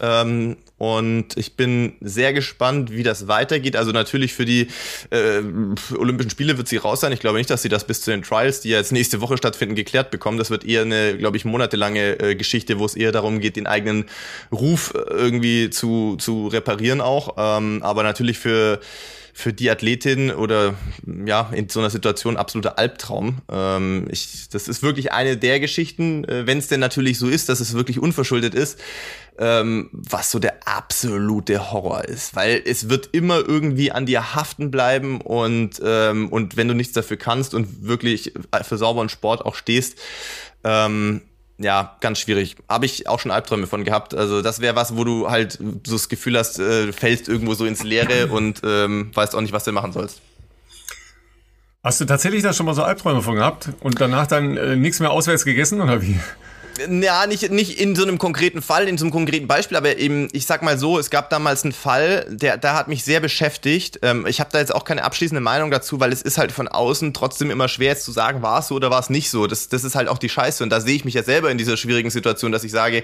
Ähm, 0.00 0.56
und 0.78 1.38
ich 1.38 1.56
bin 1.56 1.94
sehr 2.02 2.34
gespannt, 2.34 2.90
wie 2.90 3.02
das 3.02 3.28
weitergeht. 3.28 3.76
Also 3.76 3.92
natürlich 3.92 4.34
für 4.34 4.44
die 4.44 4.68
äh, 5.10 5.40
Olympischen 5.96 6.28
Spiele 6.30 6.58
wird 6.58 6.68
sie 6.68 6.76
raus 6.76 7.00
sein. 7.00 7.12
Ich 7.12 7.20
glaube 7.20 7.38
nicht, 7.38 7.48
dass 7.48 7.62
sie 7.62 7.70
das 7.70 7.86
bis 7.86 8.02
zu 8.02 8.10
den 8.10 8.22
Trials, 8.22 8.60
die 8.60 8.70
ja 8.70 8.76
jetzt 8.76 8.92
nächste 8.92 9.22
Woche 9.22 9.38
stattfinden, 9.38 9.74
geklärt 9.74 10.10
bekommen. 10.10 10.36
Das 10.36 10.50
wird 10.50 10.66
eher 10.66 10.82
eine, 10.82 11.16
glaube 11.16 11.38
ich, 11.38 11.46
monatelange 11.46 12.20
äh, 12.20 12.34
Geschichte, 12.34 12.78
wo 12.78 12.84
es 12.84 12.94
eher 12.94 13.10
darum 13.10 13.40
geht, 13.40 13.56
den 13.56 13.66
eigenen 13.66 14.04
Ruf 14.52 14.92
äh, 14.94 14.98
irgendwie 14.98 15.70
zu, 15.70 16.16
zu 16.16 16.48
reparieren 16.48 17.00
auch. 17.00 17.36
Ähm, 17.38 17.82
aber 17.82 18.02
natürlich 18.02 18.38
für 18.38 18.80
für 19.36 19.52
die 19.52 19.70
Athletin 19.70 20.30
oder 20.30 20.76
ja, 21.26 21.50
in 21.52 21.68
so 21.68 21.78
einer 21.80 21.90
Situation 21.90 22.38
absoluter 22.38 22.78
Albtraum. 22.78 23.42
Ähm, 23.52 24.08
ich, 24.10 24.48
das 24.48 24.66
ist 24.66 24.82
wirklich 24.82 25.12
eine 25.12 25.36
der 25.36 25.60
Geschichten, 25.60 26.24
äh, 26.24 26.46
wenn 26.46 26.56
es 26.56 26.68
denn 26.68 26.80
natürlich 26.80 27.18
so 27.18 27.28
ist, 27.28 27.50
dass 27.50 27.60
es 27.60 27.74
wirklich 27.74 27.98
unverschuldet 27.98 28.54
ist, 28.54 28.80
ähm, 29.38 29.90
was 29.92 30.30
so 30.30 30.38
der 30.38 30.66
absolute 30.66 31.70
Horror 31.70 32.06
ist. 32.06 32.34
Weil 32.34 32.62
es 32.64 32.88
wird 32.88 33.10
immer 33.12 33.46
irgendwie 33.46 33.92
an 33.92 34.06
dir 34.06 34.34
haften 34.34 34.70
bleiben 34.70 35.20
und, 35.20 35.82
ähm, 35.84 36.30
und 36.30 36.56
wenn 36.56 36.68
du 36.68 36.74
nichts 36.74 36.94
dafür 36.94 37.18
kannst 37.18 37.52
und 37.52 37.84
wirklich 37.86 38.32
für 38.62 38.78
sauberen 38.78 39.10
Sport 39.10 39.44
auch 39.44 39.54
stehst, 39.54 39.98
ähm, 40.64 41.20
ja, 41.58 41.96
ganz 42.00 42.18
schwierig. 42.18 42.56
Habe 42.68 42.86
ich 42.86 43.08
auch 43.08 43.18
schon 43.18 43.30
Albträume 43.30 43.66
von 43.66 43.84
gehabt. 43.84 44.14
Also 44.14 44.42
das 44.42 44.60
wäre 44.60 44.76
was, 44.76 44.96
wo 44.96 45.04
du 45.04 45.30
halt 45.30 45.52
so 45.52 45.96
das 45.96 46.08
Gefühl 46.08 46.36
hast, 46.38 46.58
äh, 46.58 46.92
fällst 46.92 47.28
irgendwo 47.28 47.54
so 47.54 47.64
ins 47.64 47.82
Leere 47.82 48.26
und 48.30 48.60
ähm, 48.64 49.10
weißt 49.14 49.34
auch 49.34 49.40
nicht, 49.40 49.52
was 49.52 49.64
du 49.64 49.72
machen 49.72 49.92
sollst. 49.92 50.20
Hast 51.82 52.00
du 52.00 52.04
tatsächlich 52.04 52.42
da 52.42 52.52
schon 52.52 52.66
mal 52.66 52.74
so 52.74 52.82
Albträume 52.82 53.22
von 53.22 53.36
gehabt 53.36 53.70
und 53.80 54.00
danach 54.00 54.26
dann 54.26 54.56
äh, 54.56 54.76
nichts 54.76 55.00
mehr 55.00 55.12
auswärts 55.12 55.44
gegessen 55.44 55.80
oder 55.80 56.02
wie? 56.02 56.18
Ja, 56.78 57.26
nicht, 57.26 57.50
nicht 57.50 57.80
in 57.80 57.94
so 57.94 58.02
einem 58.02 58.18
konkreten 58.18 58.60
Fall, 58.60 58.88
in 58.88 58.98
so 58.98 59.04
einem 59.04 59.12
konkreten 59.12 59.46
Beispiel, 59.46 59.76
aber 59.76 59.96
eben, 59.96 60.28
ich 60.32 60.46
sag 60.46 60.62
mal 60.62 60.78
so, 60.78 60.98
es 60.98 61.10
gab 61.10 61.30
damals 61.30 61.64
einen 61.64 61.72
Fall, 61.72 62.26
der, 62.28 62.58
der 62.58 62.74
hat 62.74 62.88
mich 62.88 63.04
sehr 63.04 63.20
beschäftigt. 63.20 64.00
Ähm, 64.02 64.26
ich 64.26 64.40
habe 64.40 64.50
da 64.52 64.58
jetzt 64.58 64.74
auch 64.74 64.84
keine 64.84 65.04
abschließende 65.04 65.40
Meinung 65.40 65.70
dazu, 65.70 66.00
weil 66.00 66.12
es 66.12 66.22
ist 66.22 66.38
halt 66.38 66.52
von 66.52 66.68
außen 66.68 67.14
trotzdem 67.14 67.50
immer 67.50 67.68
schwer 67.68 67.88
jetzt 67.88 68.04
zu 68.04 68.12
sagen, 68.12 68.42
war 68.42 68.60
es 68.60 68.68
so 68.68 68.74
oder 68.74 68.90
war 68.90 69.00
es 69.00 69.10
nicht 69.10 69.30
so. 69.30 69.46
Das, 69.46 69.68
das 69.68 69.84
ist 69.84 69.94
halt 69.94 70.08
auch 70.08 70.18
die 70.18 70.28
Scheiße. 70.28 70.62
Und 70.62 70.70
da 70.70 70.80
sehe 70.80 70.96
ich 70.96 71.04
mich 71.04 71.14
ja 71.14 71.22
selber 71.22 71.50
in 71.50 71.58
dieser 71.58 71.76
schwierigen 71.76 72.10
Situation, 72.10 72.52
dass 72.52 72.64
ich 72.64 72.72
sage, 72.72 73.02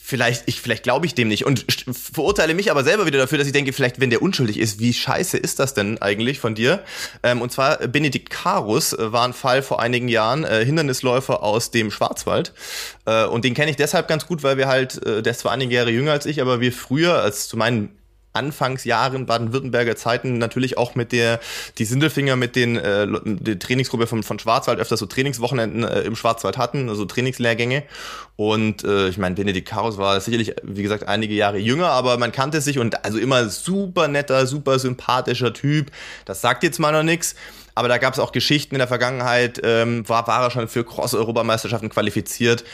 vielleicht, 0.00 0.44
ich, 0.46 0.60
vielleicht 0.62 0.84
glaube 0.84 1.04
ich 1.04 1.14
dem 1.14 1.28
nicht 1.28 1.44
und 1.44 1.66
verurteile 1.92 2.54
mich 2.54 2.70
aber 2.70 2.84
selber 2.84 3.04
wieder 3.04 3.18
dafür, 3.18 3.36
dass 3.36 3.46
ich 3.46 3.52
denke, 3.52 3.72
vielleicht, 3.74 4.00
wenn 4.00 4.08
der 4.08 4.22
unschuldig 4.22 4.58
ist, 4.58 4.78
wie 4.78 4.94
scheiße 4.94 5.36
ist 5.36 5.58
das 5.58 5.74
denn 5.74 6.00
eigentlich 6.00 6.38
von 6.38 6.54
dir? 6.54 6.82
Ähm, 7.22 7.42
und 7.42 7.52
zwar 7.52 7.76
Benedikt 7.88 8.30
Karus 8.30 8.94
äh, 8.94 9.12
war 9.12 9.26
ein 9.26 9.34
Fall 9.34 9.60
vor 9.60 9.82
einigen 9.82 10.08
Jahren, 10.08 10.44
äh, 10.44 10.64
Hindernisläufer 10.64 11.42
aus 11.42 11.72
dem 11.72 11.90
Schwarzwald. 11.90 12.54
Äh, 13.04 13.26
und 13.26 13.44
den 13.44 13.52
kenne 13.52 13.70
ich 13.70 13.76
deshalb 13.76 14.08
ganz 14.08 14.26
gut, 14.26 14.42
weil 14.42 14.56
wir 14.56 14.68
halt, 14.68 15.04
äh, 15.04 15.20
der 15.20 15.32
ist 15.32 15.40
zwar 15.40 15.52
einige 15.52 15.74
Jahre 15.74 15.90
jünger 15.90 16.12
als 16.12 16.24
ich, 16.24 16.40
aber 16.40 16.60
wir 16.60 16.72
früher, 16.72 17.20
als 17.20 17.48
zu 17.48 17.58
meinen 17.58 17.90
Anfangsjahren 18.32 19.26
Baden-Württemberger 19.26 19.96
Zeiten 19.96 20.38
natürlich 20.38 20.78
auch 20.78 20.94
mit 20.94 21.12
der, 21.12 21.40
die 21.78 21.84
Sindelfinger 21.84 22.36
mit 22.36 22.56
den, 22.56 22.76
äh, 22.76 23.06
die 23.24 23.58
Trainingsgruppe 23.58 24.06
von, 24.06 24.22
von 24.22 24.38
Schwarzwald 24.38 24.78
öfter 24.78 24.96
so 24.96 25.06
Trainingswochenenden 25.06 25.84
äh, 25.84 26.02
im 26.02 26.14
Schwarzwald 26.14 26.58
hatten, 26.58 26.88
also 26.88 27.04
Trainingslehrgänge. 27.04 27.84
Und 28.36 28.84
äh, 28.84 29.08
ich 29.08 29.18
meine, 29.18 29.34
Benedikt 29.34 29.68
Karus 29.68 29.98
war 29.98 30.20
sicherlich, 30.20 30.54
wie 30.62 30.82
gesagt, 30.82 31.08
einige 31.08 31.34
Jahre 31.34 31.58
jünger, 31.58 31.88
aber 31.88 32.18
man 32.18 32.30
kannte 32.32 32.60
sich 32.60 32.78
und 32.78 33.04
also 33.04 33.18
immer 33.18 33.48
super 33.48 34.08
netter, 34.08 34.46
super 34.46 34.78
sympathischer 34.78 35.52
Typ. 35.52 35.90
Das 36.24 36.40
sagt 36.40 36.62
jetzt 36.62 36.78
mal 36.78 36.92
noch 36.92 37.02
nichts. 37.02 37.34
Aber 37.74 37.86
da 37.86 37.98
gab 37.98 38.12
es 38.12 38.18
auch 38.18 38.32
Geschichten 38.32 38.74
in 38.74 38.80
der 38.80 38.88
Vergangenheit, 38.88 39.60
ähm, 39.62 40.08
war, 40.08 40.26
war 40.26 40.42
er 40.42 40.50
schon 40.50 40.66
für 40.66 40.84
Cross-Europameisterschaften 40.84 41.90
qualifiziert 41.90 42.64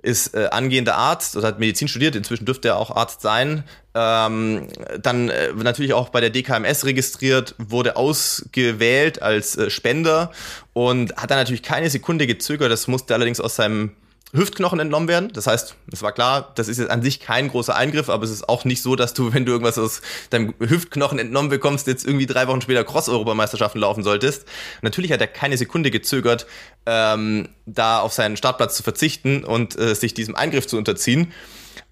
ist 0.00 0.34
äh, 0.34 0.48
angehender 0.50 0.96
Arzt 0.96 1.36
oder 1.36 1.48
hat 1.48 1.58
Medizin 1.58 1.88
studiert, 1.88 2.14
inzwischen 2.14 2.44
dürfte 2.44 2.68
er 2.68 2.76
auch 2.76 2.94
Arzt 2.94 3.20
sein. 3.20 3.64
Ähm, 3.94 4.68
dann 5.02 5.28
äh, 5.28 5.52
natürlich 5.52 5.92
auch 5.92 6.10
bei 6.10 6.20
der 6.20 6.30
DKMS 6.30 6.84
registriert, 6.84 7.54
wurde 7.58 7.96
ausgewählt 7.96 9.22
als 9.22 9.56
äh, 9.56 9.70
Spender 9.70 10.30
und 10.72 11.16
hat 11.16 11.30
dann 11.30 11.38
natürlich 11.38 11.62
keine 11.62 11.90
Sekunde 11.90 12.26
gezögert. 12.26 12.70
Das 12.70 12.86
musste 12.86 13.14
allerdings 13.14 13.40
aus 13.40 13.56
seinem 13.56 13.90
Hüftknochen 14.34 14.78
entnommen 14.78 15.08
werden. 15.08 15.30
Das 15.32 15.46
heißt, 15.46 15.74
es 15.90 16.02
war 16.02 16.12
klar, 16.12 16.52
das 16.54 16.68
ist 16.68 16.78
jetzt 16.78 16.90
an 16.90 17.02
sich 17.02 17.20
kein 17.20 17.48
großer 17.48 17.74
Eingriff, 17.74 18.10
aber 18.10 18.24
es 18.24 18.30
ist 18.30 18.48
auch 18.48 18.66
nicht 18.66 18.82
so, 18.82 18.94
dass 18.94 19.14
du, 19.14 19.32
wenn 19.32 19.46
du 19.46 19.52
irgendwas 19.52 19.78
aus 19.78 20.02
deinem 20.28 20.54
Hüftknochen 20.58 21.18
entnommen 21.18 21.48
bekommst, 21.48 21.86
jetzt 21.86 22.06
irgendwie 22.06 22.26
drei 22.26 22.46
Wochen 22.46 22.60
später 22.60 22.84
Cross-Europameisterschaften 22.84 23.80
laufen 23.80 24.02
solltest. 24.02 24.46
Natürlich 24.82 25.12
hat 25.12 25.22
er 25.22 25.28
keine 25.28 25.56
Sekunde 25.56 25.90
gezögert, 25.90 26.46
ähm, 26.88 27.50
da 27.66 28.00
auf 28.00 28.14
seinen 28.14 28.38
Startplatz 28.38 28.74
zu 28.74 28.82
verzichten 28.82 29.44
und 29.44 29.78
äh, 29.78 29.94
sich 29.94 30.14
diesem 30.14 30.34
Eingriff 30.34 30.66
zu 30.66 30.78
unterziehen. 30.78 31.32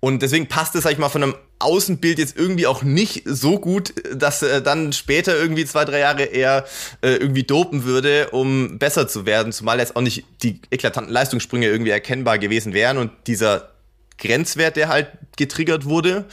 Und 0.00 0.22
deswegen 0.22 0.48
passt 0.48 0.74
es, 0.74 0.84
sag 0.84 0.92
ich 0.92 0.98
mal, 0.98 1.10
von 1.10 1.22
einem 1.22 1.34
Außenbild 1.58 2.18
jetzt 2.18 2.36
irgendwie 2.36 2.66
auch 2.66 2.82
nicht 2.82 3.22
so 3.26 3.58
gut, 3.58 3.94
dass 4.14 4.42
er 4.42 4.60
dann 4.60 4.92
später 4.92 5.36
irgendwie 5.36 5.64
zwei, 5.66 5.84
drei 5.84 6.00
Jahre 6.00 6.24
eher 6.24 6.64
äh, 7.02 7.12
irgendwie 7.12 7.44
dopen 7.44 7.84
würde, 7.84 8.30
um 8.30 8.78
besser 8.78 9.06
zu 9.06 9.26
werden, 9.26 9.52
zumal 9.52 9.78
jetzt 9.78 9.96
auch 9.96 10.02
nicht 10.02 10.24
die 10.42 10.60
eklatanten 10.70 11.12
Leistungssprünge 11.12 11.66
irgendwie 11.66 11.90
erkennbar 11.90 12.38
gewesen 12.38 12.72
wären 12.72 12.98
und 12.98 13.10
dieser 13.26 13.70
Grenzwert, 14.18 14.76
der 14.76 14.88
halt 14.88 15.08
getriggert 15.36 15.84
wurde, 15.84 16.24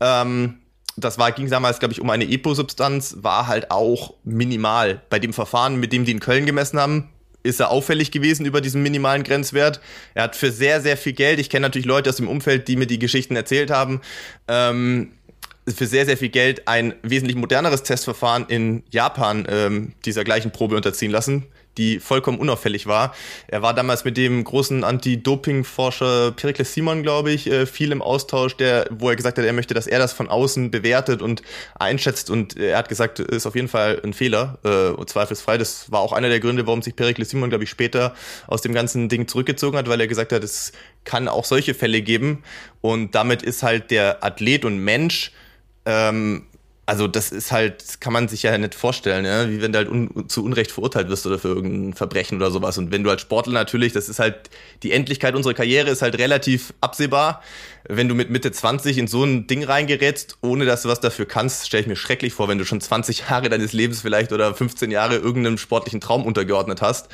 ähm, 0.00 0.56
das 0.96 1.18
war, 1.18 1.32
ging 1.32 1.48
damals, 1.48 1.78
glaube 1.78 1.92
ich, 1.92 2.00
um 2.00 2.10
eine 2.10 2.24
EPO-Substanz, 2.24 3.16
war 3.20 3.46
halt 3.46 3.70
auch 3.70 4.14
minimal. 4.24 5.02
Bei 5.08 5.18
dem 5.18 5.32
Verfahren, 5.32 5.76
mit 5.76 5.92
dem 5.92 6.04
die 6.04 6.12
in 6.12 6.20
Köln 6.20 6.46
gemessen 6.46 6.78
haben, 6.78 7.08
ist 7.42 7.60
er 7.60 7.70
auffällig 7.70 8.10
gewesen 8.10 8.46
über 8.46 8.60
diesen 8.60 8.82
minimalen 8.82 9.22
Grenzwert. 9.22 9.80
Er 10.14 10.24
hat 10.24 10.36
für 10.36 10.50
sehr, 10.50 10.80
sehr 10.80 10.96
viel 10.96 11.12
Geld, 11.12 11.38
ich 11.38 11.50
kenne 11.50 11.66
natürlich 11.66 11.86
Leute 11.86 12.10
aus 12.10 12.16
dem 12.16 12.28
Umfeld, 12.28 12.68
die 12.68 12.76
mir 12.76 12.86
die 12.86 12.98
Geschichten 12.98 13.36
erzählt 13.36 13.70
haben, 13.70 14.00
ähm, 14.48 15.12
für 15.68 15.86
sehr, 15.86 16.06
sehr 16.06 16.16
viel 16.16 16.30
Geld 16.30 16.66
ein 16.66 16.94
wesentlich 17.02 17.36
moderneres 17.36 17.82
Testverfahren 17.82 18.46
in 18.48 18.82
Japan 18.90 19.46
ähm, 19.48 19.92
dieser 20.04 20.24
gleichen 20.24 20.50
Probe 20.50 20.76
unterziehen 20.76 21.10
lassen 21.10 21.46
die 21.78 22.00
vollkommen 22.00 22.38
unauffällig 22.38 22.86
war. 22.86 23.14
Er 23.46 23.62
war 23.62 23.74
damals 23.74 24.04
mit 24.04 24.16
dem 24.16 24.42
großen 24.44 24.84
Anti-Doping-Forscher 24.84 26.32
Pericles 26.32 26.74
Simon, 26.74 27.02
glaube 27.02 27.30
ich, 27.30 27.50
äh, 27.50 27.66
viel 27.66 27.92
im 27.92 28.02
Austausch, 28.02 28.56
der, 28.56 28.86
wo 28.90 29.08
er 29.08 29.16
gesagt 29.16 29.38
hat, 29.38 29.44
er 29.44 29.52
möchte, 29.52 29.74
dass 29.74 29.86
er 29.86 29.98
das 29.98 30.12
von 30.12 30.28
außen 30.28 30.70
bewertet 30.70 31.22
und 31.22 31.42
einschätzt. 31.78 32.30
Und 32.30 32.56
er 32.56 32.76
hat 32.78 32.88
gesagt, 32.88 33.18
ist 33.20 33.46
auf 33.46 33.54
jeden 33.54 33.68
Fall 33.68 34.00
ein 34.04 34.12
Fehler, 34.12 34.58
äh, 34.64 35.04
zweifelsfrei. 35.04 35.58
Das 35.58 35.90
war 35.90 36.00
auch 36.00 36.12
einer 36.12 36.28
der 36.28 36.40
Gründe, 36.40 36.66
warum 36.66 36.82
sich 36.82 36.96
Pericles 36.96 37.30
Simon, 37.30 37.50
glaube 37.50 37.64
ich, 37.64 37.70
später 37.70 38.14
aus 38.46 38.62
dem 38.62 38.74
ganzen 38.74 39.08
Ding 39.08 39.28
zurückgezogen 39.28 39.78
hat, 39.78 39.88
weil 39.88 40.00
er 40.00 40.06
gesagt 40.06 40.32
hat, 40.32 40.44
es 40.44 40.72
kann 41.04 41.28
auch 41.28 41.44
solche 41.44 41.74
Fälle 41.74 42.02
geben. 42.02 42.42
Und 42.80 43.14
damit 43.14 43.42
ist 43.42 43.62
halt 43.62 43.90
der 43.90 44.24
Athlet 44.24 44.64
und 44.64 44.78
Mensch 44.78 45.32
ähm, 45.86 46.46
also 46.90 47.06
das 47.06 47.30
ist 47.30 47.52
halt, 47.52 48.00
kann 48.00 48.12
man 48.12 48.26
sich 48.26 48.42
ja 48.42 48.58
nicht 48.58 48.74
vorstellen, 48.74 49.24
ja? 49.24 49.48
wie 49.48 49.62
wenn 49.62 49.70
du 49.70 49.78
halt 49.78 49.88
un 49.88 50.28
zu 50.28 50.44
Unrecht 50.44 50.72
verurteilt 50.72 51.08
wirst 51.08 51.24
oder 51.24 51.38
für 51.38 51.46
irgendein 51.46 51.94
Verbrechen 51.94 52.36
oder 52.36 52.50
sowas. 52.50 52.78
Und 52.78 52.90
wenn 52.90 53.04
du 53.04 53.10
als 53.10 53.22
Sportler 53.22 53.52
natürlich, 53.52 53.92
das 53.92 54.08
ist 54.08 54.18
halt, 54.18 54.50
die 54.82 54.90
Endlichkeit 54.90 55.36
unserer 55.36 55.54
Karriere 55.54 55.88
ist 55.88 56.02
halt 56.02 56.18
relativ 56.18 56.74
absehbar. 56.80 57.44
Wenn 57.88 58.08
du 58.08 58.16
mit 58.16 58.30
Mitte 58.30 58.50
20 58.50 58.98
in 58.98 59.06
so 59.06 59.22
ein 59.22 59.46
Ding 59.46 59.62
reingerätst, 59.62 60.38
ohne 60.40 60.64
dass 60.64 60.82
du 60.82 60.88
was 60.88 60.98
dafür 60.98 61.26
kannst, 61.26 61.64
stelle 61.64 61.82
ich 61.82 61.86
mir 61.86 61.94
schrecklich 61.94 62.32
vor, 62.32 62.48
wenn 62.48 62.58
du 62.58 62.64
schon 62.64 62.80
20 62.80 63.28
Jahre 63.30 63.48
deines 63.48 63.72
Lebens 63.72 64.00
vielleicht 64.00 64.32
oder 64.32 64.52
15 64.52 64.90
Jahre 64.90 65.14
irgendeinem 65.14 65.58
sportlichen 65.58 66.00
Traum 66.00 66.26
untergeordnet 66.26 66.82
hast 66.82 67.08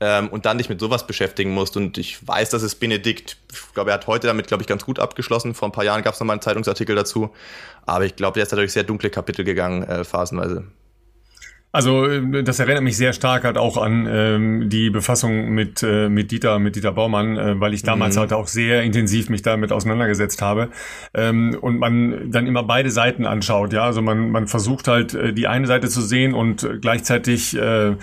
ähm, 0.00 0.28
und 0.28 0.46
dann 0.46 0.58
dich 0.58 0.68
mit 0.68 0.80
sowas 0.80 1.06
beschäftigen 1.06 1.50
musst. 1.50 1.76
Und 1.76 1.98
ich 1.98 2.26
weiß, 2.26 2.50
dass 2.50 2.62
es 2.62 2.74
Benedikt, 2.74 3.36
ich 3.52 3.74
glaube, 3.74 3.90
er 3.90 3.94
hat 3.94 4.06
heute 4.06 4.26
damit, 4.26 4.46
glaube 4.46 4.62
ich, 4.62 4.66
ganz 4.66 4.84
gut 4.84 4.98
abgeschlossen. 4.98 5.54
Vor 5.54 5.68
ein 5.68 5.72
paar 5.72 5.84
Jahren 5.84 6.02
gab 6.02 6.14
es 6.14 6.20
nochmal 6.20 6.34
einen 6.34 6.42
Zeitungsartikel 6.42 6.94
dazu. 6.94 7.30
Aber 7.86 8.04
ich 8.04 8.16
glaube, 8.16 8.34
der 8.34 8.44
ist 8.44 8.52
dadurch 8.52 8.72
sehr 8.72 8.84
dunkle 8.84 9.10
Kapitel 9.10 9.44
gegangen, 9.44 9.82
äh, 9.82 10.04
phasenweise. 10.04 10.64
Also 11.70 12.06
äh, 12.06 12.42
das 12.42 12.58
erinnert 12.60 12.82
mich 12.82 12.96
sehr 12.96 13.12
stark 13.12 13.44
halt 13.44 13.58
auch 13.58 13.76
an 13.76 14.06
ähm, 14.10 14.70
die 14.70 14.88
Befassung 14.88 15.50
mit 15.50 15.82
äh, 15.82 16.08
mit 16.08 16.30
Dieter 16.30 16.58
mit 16.58 16.76
Dieter 16.76 16.92
Baumann, 16.92 17.36
äh, 17.36 17.60
weil 17.60 17.74
ich 17.74 17.82
damals 17.82 18.16
mhm. 18.16 18.20
halt 18.20 18.32
auch 18.32 18.46
sehr 18.46 18.82
intensiv 18.82 19.28
mich 19.28 19.42
damit 19.42 19.70
auseinandergesetzt 19.70 20.40
habe 20.40 20.70
ähm, 21.12 21.56
und 21.60 21.78
man 21.78 22.30
dann 22.30 22.46
immer 22.46 22.62
beide 22.62 22.90
Seiten 22.90 23.26
anschaut. 23.26 23.74
Ja, 23.74 23.84
also 23.84 24.00
man 24.00 24.30
man 24.30 24.46
versucht 24.46 24.88
halt 24.88 25.12
äh, 25.12 25.34
die 25.34 25.46
eine 25.46 25.66
Seite 25.66 25.88
zu 25.90 26.00
sehen 26.00 26.32
und 26.32 26.66
gleichzeitig 26.80 27.54
äh, 27.54 27.96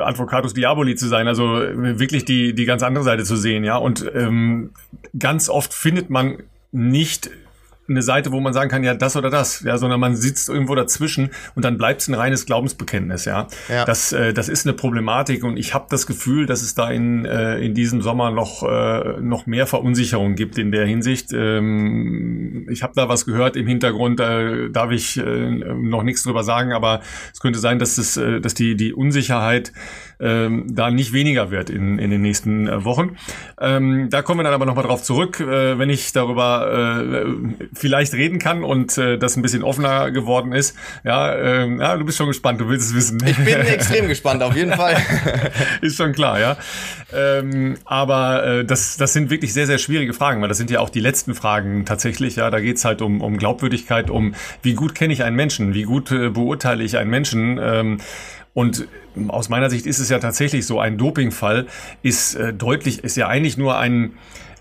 Advocatus 0.00 0.54
Diaboli 0.54 0.96
zu 0.96 1.08
sein, 1.08 1.28
also 1.28 1.44
wirklich 1.44 2.24
die 2.24 2.54
die 2.54 2.64
ganz 2.64 2.82
andere 2.82 3.04
Seite 3.04 3.24
zu 3.24 3.36
sehen, 3.36 3.64
ja. 3.64 3.76
Und 3.76 4.10
ähm, 4.14 4.70
ganz 5.18 5.48
oft 5.48 5.72
findet 5.72 6.10
man 6.10 6.42
nicht 6.72 7.30
eine 7.88 8.02
Seite, 8.02 8.30
wo 8.32 8.40
man 8.40 8.52
sagen 8.52 8.70
kann, 8.70 8.84
ja, 8.84 8.94
das 8.94 9.16
oder 9.16 9.28
das, 9.28 9.62
ja, 9.62 9.76
sondern 9.76 9.98
man 9.98 10.14
sitzt 10.14 10.48
irgendwo 10.48 10.74
dazwischen 10.74 11.30
und 11.54 11.64
dann 11.64 11.78
bleibt 11.78 12.00
es 12.02 12.08
ein 12.08 12.14
reines 12.14 12.46
Glaubensbekenntnis, 12.46 13.24
ja. 13.24 13.48
ja. 13.68 13.84
Das, 13.84 14.12
äh, 14.12 14.32
das 14.32 14.48
ist 14.48 14.66
eine 14.66 14.72
Problematik 14.72 15.42
und 15.42 15.56
ich 15.56 15.74
habe 15.74 15.86
das 15.90 16.06
Gefühl, 16.06 16.46
dass 16.46 16.62
es 16.62 16.74
da 16.74 16.90
in, 16.90 17.24
äh, 17.24 17.58
in 17.58 17.74
diesem 17.74 18.00
Sommer 18.00 18.30
noch, 18.30 18.62
äh, 18.62 19.20
noch 19.20 19.46
mehr 19.46 19.66
Verunsicherung 19.66 20.36
gibt 20.36 20.58
in 20.58 20.70
der 20.70 20.86
Hinsicht. 20.86 21.32
Ähm, 21.32 22.68
ich 22.70 22.82
habe 22.82 22.92
da 22.94 23.08
was 23.08 23.26
gehört 23.26 23.56
im 23.56 23.66
Hintergrund, 23.66 24.20
da 24.20 24.68
darf 24.68 24.92
ich 24.92 25.16
äh, 25.16 25.50
noch 25.50 26.04
nichts 26.04 26.22
drüber 26.22 26.44
sagen, 26.44 26.72
aber 26.72 27.00
es 27.32 27.40
könnte 27.40 27.58
sein, 27.58 27.78
dass, 27.78 27.98
es, 27.98 28.16
äh, 28.16 28.40
dass 28.40 28.54
die, 28.54 28.76
die 28.76 28.92
Unsicherheit 28.92 29.72
ähm, 30.22 30.66
da 30.74 30.90
nicht 30.90 31.12
weniger 31.12 31.50
wird 31.50 31.68
in, 31.68 31.98
in 31.98 32.10
den 32.10 32.22
nächsten 32.22 32.68
äh, 32.68 32.84
Wochen. 32.84 33.16
Ähm, 33.60 34.08
da 34.10 34.22
kommen 34.22 34.40
wir 34.40 34.44
dann 34.44 34.54
aber 34.54 34.66
nochmal 34.66 34.84
drauf 34.84 35.02
zurück, 35.02 35.40
äh, 35.40 35.78
wenn 35.78 35.90
ich 35.90 36.12
darüber 36.12 37.24
äh, 37.24 37.26
vielleicht 37.72 38.14
reden 38.14 38.38
kann 38.38 38.62
und 38.62 38.96
äh, 38.98 39.18
das 39.18 39.36
ein 39.36 39.42
bisschen 39.42 39.62
offener 39.62 40.10
geworden 40.10 40.52
ist. 40.52 40.76
Ja, 41.04 41.32
äh, 41.32 41.68
ja, 41.76 41.96
du 41.96 42.04
bist 42.04 42.18
schon 42.18 42.28
gespannt, 42.28 42.60
du 42.60 42.68
willst 42.68 42.90
es 42.90 42.94
wissen. 42.94 43.18
Ich 43.26 43.36
bin 43.36 43.46
extrem 43.66 44.08
gespannt, 44.08 44.42
auf 44.42 44.56
jeden 44.56 44.72
Fall. 44.72 44.96
ist 45.80 45.96
schon 45.96 46.12
klar, 46.12 46.38
ja. 46.38 46.56
Ähm, 47.12 47.76
aber 47.84 48.44
äh, 48.44 48.64
das, 48.64 48.96
das 48.96 49.12
sind 49.12 49.30
wirklich 49.30 49.52
sehr, 49.52 49.66
sehr 49.66 49.78
schwierige 49.78 50.12
Fragen, 50.12 50.40
weil 50.40 50.48
das 50.48 50.58
sind 50.58 50.70
ja 50.70 50.80
auch 50.80 50.90
die 50.90 51.00
letzten 51.00 51.34
Fragen 51.34 51.84
tatsächlich. 51.84 52.36
Ja, 52.36 52.50
da 52.50 52.60
geht's 52.60 52.84
halt 52.84 53.02
um, 53.02 53.20
um 53.20 53.36
Glaubwürdigkeit, 53.36 54.10
um 54.10 54.34
wie 54.62 54.74
gut 54.74 54.94
kenne 54.94 55.12
ich 55.12 55.24
einen 55.24 55.36
Menschen, 55.36 55.74
wie 55.74 55.82
gut 55.82 56.10
äh, 56.12 56.30
beurteile 56.30 56.84
ich 56.84 56.96
einen 56.96 57.10
Menschen. 57.10 57.58
Ähm, 57.60 57.98
und 58.54 58.86
aus 59.28 59.48
meiner 59.48 59.70
Sicht 59.70 59.86
ist 59.86 59.98
es 59.98 60.08
ja 60.08 60.18
tatsächlich 60.18 60.66
so, 60.66 60.78
ein 60.78 60.98
Dopingfall 60.98 61.66
ist 62.02 62.34
äh, 62.34 62.52
deutlich, 62.52 63.02
ist 63.02 63.16
ja 63.16 63.28
eigentlich 63.28 63.56
nur 63.56 63.78
ein, 63.78 64.12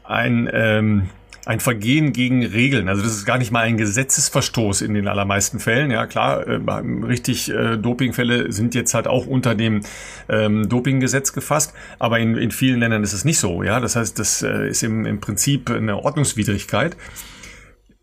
ein, 0.04 0.50
ähm, 0.54 1.10
ein 1.46 1.60
Vergehen 1.60 2.14
gegen 2.14 2.46
Regeln. 2.46 2.88
Also 2.88 3.02
das 3.02 3.14
ist 3.14 3.26
gar 3.26 3.38
nicht 3.38 3.52
mal 3.52 3.62
ein 3.62 3.78
Gesetzesverstoß 3.78 4.82
in 4.82 4.94
den 4.94 5.08
allermeisten 5.08 5.60
Fällen. 5.60 5.92
Ja 5.92 6.06
klar, 6.06 6.48
äh, 6.48 6.60
richtig 7.06 7.52
äh, 7.52 7.78
Dopingfälle 7.78 8.52
sind 8.52 8.76
jetzt 8.76 8.94
halt 8.94 9.08
auch 9.08 9.26
unter 9.26 9.56
dem 9.56 9.82
ähm, 10.30 10.70
Dopinggesetz 10.70 11.34
gefasst, 11.34 11.74
aber 12.00 12.20
in, 12.20 12.38
in 12.38 12.52
vielen 12.52 12.80
Ländern 12.80 13.04
ist 13.04 13.14
es 13.14 13.26
nicht 13.26 13.40
so. 13.40 13.64
Ja, 13.64 13.80
das 13.80 13.96
heißt, 13.96 14.18
das 14.20 14.42
äh, 14.42 14.70
ist 14.70 14.84
im, 14.84 15.06
im 15.06 15.20
Prinzip 15.20 15.70
eine 15.70 15.98
Ordnungswidrigkeit 15.98 16.96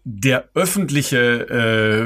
der 0.04 0.44
öffentliche 0.54 1.18
äh, 1.50 2.02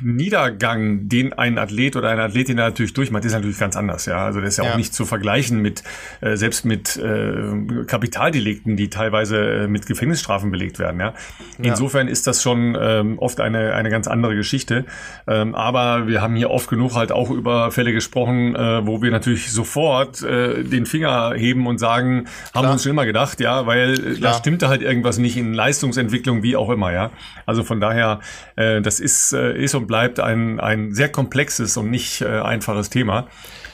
Niedergang, 0.00 1.08
den 1.08 1.34
ein 1.34 1.58
Athlet 1.58 1.94
oder 1.94 2.08
eine 2.08 2.22
Athletin 2.22 2.56
natürlich 2.56 2.94
durchmacht, 2.94 3.24
ist 3.26 3.32
natürlich 3.32 3.58
ganz 3.58 3.76
anders. 3.76 4.06
Ja, 4.06 4.24
also 4.24 4.40
das 4.40 4.50
ist 4.50 4.56
ja, 4.58 4.64
ja. 4.64 4.72
auch 4.72 4.76
nicht 4.76 4.94
zu 4.94 5.04
vergleichen 5.04 5.60
mit 5.60 5.82
äh, 6.22 6.36
selbst 6.36 6.64
mit 6.64 6.96
äh, 6.96 7.84
Kapitaldelikten, 7.86 8.76
die 8.76 8.88
teilweise 8.88 9.64
äh, 9.64 9.68
mit 9.68 9.84
Gefängnisstrafen 9.86 10.50
belegt 10.50 10.78
werden. 10.78 11.00
Ja, 11.00 11.12
insofern 11.58 12.06
ja. 12.06 12.12
ist 12.12 12.26
das 12.26 12.42
schon 12.42 12.78
ähm, 12.80 13.18
oft 13.18 13.40
eine 13.40 13.74
eine 13.74 13.90
ganz 13.90 14.08
andere 14.08 14.36
Geschichte. 14.36 14.86
Ähm, 15.26 15.54
aber 15.54 16.06
wir 16.06 16.22
haben 16.22 16.36
hier 16.36 16.50
oft 16.50 16.70
genug 16.70 16.94
halt 16.94 17.12
auch 17.12 17.30
über 17.30 17.70
Fälle 17.72 17.92
gesprochen, 17.92 18.56
äh, 18.56 18.86
wo 18.86 19.02
wir 19.02 19.10
natürlich 19.10 19.52
sofort 19.52 20.22
äh, 20.22 20.64
den 20.64 20.86
Finger 20.86 21.34
heben 21.36 21.66
und 21.66 21.78
sagen, 21.78 22.24
Klar. 22.24 22.34
haben 22.54 22.68
wir 22.68 22.72
uns 22.72 22.84
schon 22.84 22.90
immer 22.90 23.06
gedacht, 23.06 23.40
ja, 23.40 23.66
weil 23.66 23.96
Klar. 23.98 24.32
da 24.32 24.38
stimmte 24.38 24.68
halt 24.68 24.80
irgendwas 24.80 25.18
nicht 25.18 25.36
in 25.36 25.52
Leistungsentwicklung, 25.52 26.42
wie 26.42 26.56
auch 26.56 26.70
immer, 26.70 26.90
ja. 26.90 27.10
Also 27.46 27.62
von 27.62 27.80
daher, 27.80 28.20
äh, 28.56 28.80
das 28.80 29.00
ist, 29.00 29.32
äh, 29.32 29.56
ist 29.56 29.74
und 29.74 29.86
bleibt 29.86 30.20
ein, 30.20 30.60
ein 30.60 30.94
sehr 30.94 31.10
komplexes 31.10 31.76
und 31.76 31.90
nicht 31.90 32.22
äh, 32.22 32.40
einfaches 32.40 32.90
Thema. 32.90 33.28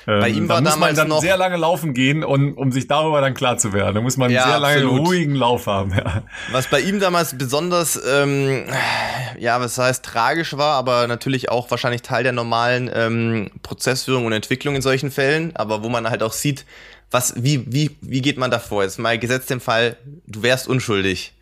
Bei 0.07 0.29
ihm 0.29 0.45
ähm, 0.45 0.49
war 0.49 0.63
da 0.63 0.71
muss 0.71 0.79
man 0.79 0.95
dann 0.95 1.09
noch 1.09 1.21
sehr 1.21 1.37
lange 1.37 1.57
laufen 1.57 1.95
gehen, 1.95 2.25
und, 2.25 2.55
um 2.55 2.73
sich 2.73 2.87
darüber 2.87 3.21
dann 3.21 3.35
klar 3.35 3.59
zu 3.59 3.73
werden. 3.73 3.95
Da 3.95 4.01
muss 4.01 4.17
man 4.17 4.31
ja, 4.31 4.43
einen 4.43 4.51
sehr 4.51 4.61
lange 4.61 4.77
absolut. 4.77 5.07
ruhigen 5.07 5.35
Lauf 5.35 5.67
haben. 5.67 5.93
Ja. 5.95 6.23
Was 6.53 6.67
bei 6.69 6.81
ihm 6.81 7.01
damals 7.01 7.37
besonders, 7.37 8.01
ähm, 8.11 8.65
ja, 9.39 9.61
was 9.61 9.79
heißt 9.79 10.05
tragisch 10.05 10.57
war, 10.57 10.77
aber 10.77 11.07
natürlich 11.07 11.51
auch 11.51 11.71
wahrscheinlich 11.71 12.03
Teil 12.03 12.23
der 12.23 12.33
normalen 12.33 12.91
ähm, 12.93 13.51
Prozessführung 13.63 14.25
und 14.25 14.33
Entwicklung 14.33 14.75
in 14.75 14.83
solchen 14.83 15.11
Fällen, 15.11 15.55
aber 15.55 15.85
wo 15.85 15.89
man 15.89 16.09
halt 16.09 16.23
auch 16.23 16.33
sieht, 16.33 16.65
was, 17.11 17.35
wie, 17.37 17.65
wie, 17.67 17.97
wie 18.01 18.23
geht 18.23 18.39
man 18.39 18.51
davor? 18.51 18.85
Jetzt 18.85 18.99
mal 18.99 19.19
gesetzt 19.19 19.51
den 19.51 19.61
Fall, 19.61 19.97
du 20.27 20.43
wärst 20.43 20.69
unschuldig 20.69 21.35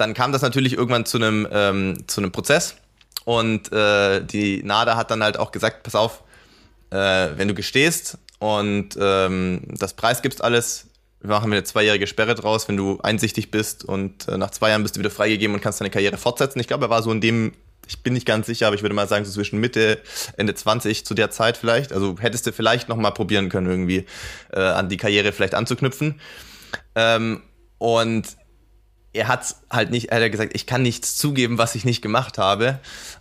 dann 0.00 0.14
kam 0.14 0.32
das 0.32 0.42
natürlich 0.42 0.72
irgendwann 0.72 1.04
zu 1.04 1.18
einem, 1.18 1.46
ähm, 1.52 2.04
zu 2.06 2.20
einem 2.20 2.32
Prozess. 2.32 2.76
Und 3.24 3.70
äh, 3.72 4.24
die 4.24 4.62
NADA 4.62 4.96
hat 4.96 5.10
dann 5.10 5.22
halt 5.22 5.38
auch 5.38 5.52
gesagt, 5.52 5.82
pass 5.82 5.94
auf, 5.94 6.24
äh, 6.90 6.96
wenn 7.36 7.48
du 7.48 7.54
gestehst 7.54 8.18
und 8.38 8.96
ähm, 8.98 9.62
das 9.68 9.92
Preis 9.92 10.22
gibst 10.22 10.42
alles, 10.42 10.86
wir 11.20 11.30
machen 11.30 11.52
eine 11.52 11.62
zweijährige 11.62 12.06
Sperre 12.06 12.34
draus, 12.34 12.66
wenn 12.66 12.78
du 12.78 12.98
einsichtig 13.02 13.50
bist 13.50 13.84
und 13.84 14.26
äh, 14.26 14.38
nach 14.38 14.50
zwei 14.50 14.70
Jahren 14.70 14.82
bist 14.82 14.96
du 14.96 15.00
wieder 15.00 15.10
freigegeben 15.10 15.54
und 15.54 15.60
kannst 15.60 15.80
deine 15.80 15.90
Karriere 15.90 16.16
fortsetzen. 16.16 16.58
Ich 16.60 16.66
glaube, 16.66 16.86
er 16.86 16.90
war 16.90 17.02
so 17.02 17.12
in 17.12 17.20
dem, 17.20 17.52
ich 17.86 18.02
bin 18.02 18.14
nicht 18.14 18.26
ganz 18.26 18.46
sicher, 18.46 18.66
aber 18.66 18.76
ich 18.76 18.82
würde 18.82 18.94
mal 18.94 19.06
sagen, 19.06 19.26
so 19.26 19.32
zwischen 19.32 19.60
Mitte, 19.60 20.00
Ende 20.38 20.54
20 20.54 21.04
zu 21.04 21.12
der 21.12 21.30
Zeit 21.30 21.58
vielleicht. 21.58 21.92
Also 21.92 22.16
hättest 22.18 22.46
du 22.46 22.52
vielleicht 22.52 22.88
nochmal 22.88 23.12
probieren 23.12 23.50
können, 23.50 23.66
irgendwie 23.66 24.06
äh, 24.52 24.60
an 24.60 24.88
die 24.88 24.96
Karriere 24.96 25.32
vielleicht 25.32 25.54
anzuknüpfen. 25.54 26.18
Ähm, 26.94 27.42
und 27.76 28.24
er 29.12 29.28
hat 29.28 29.56
halt 29.70 29.90
nicht, 29.90 30.10
er 30.10 30.24
hat 30.24 30.30
gesagt, 30.30 30.52
ich 30.54 30.66
kann 30.66 30.82
nichts 30.82 31.16
zugeben, 31.16 31.58
was 31.58 31.74
ich 31.74 31.84
nicht 31.84 32.02
gemacht 32.02 32.38
habe. 32.38 32.78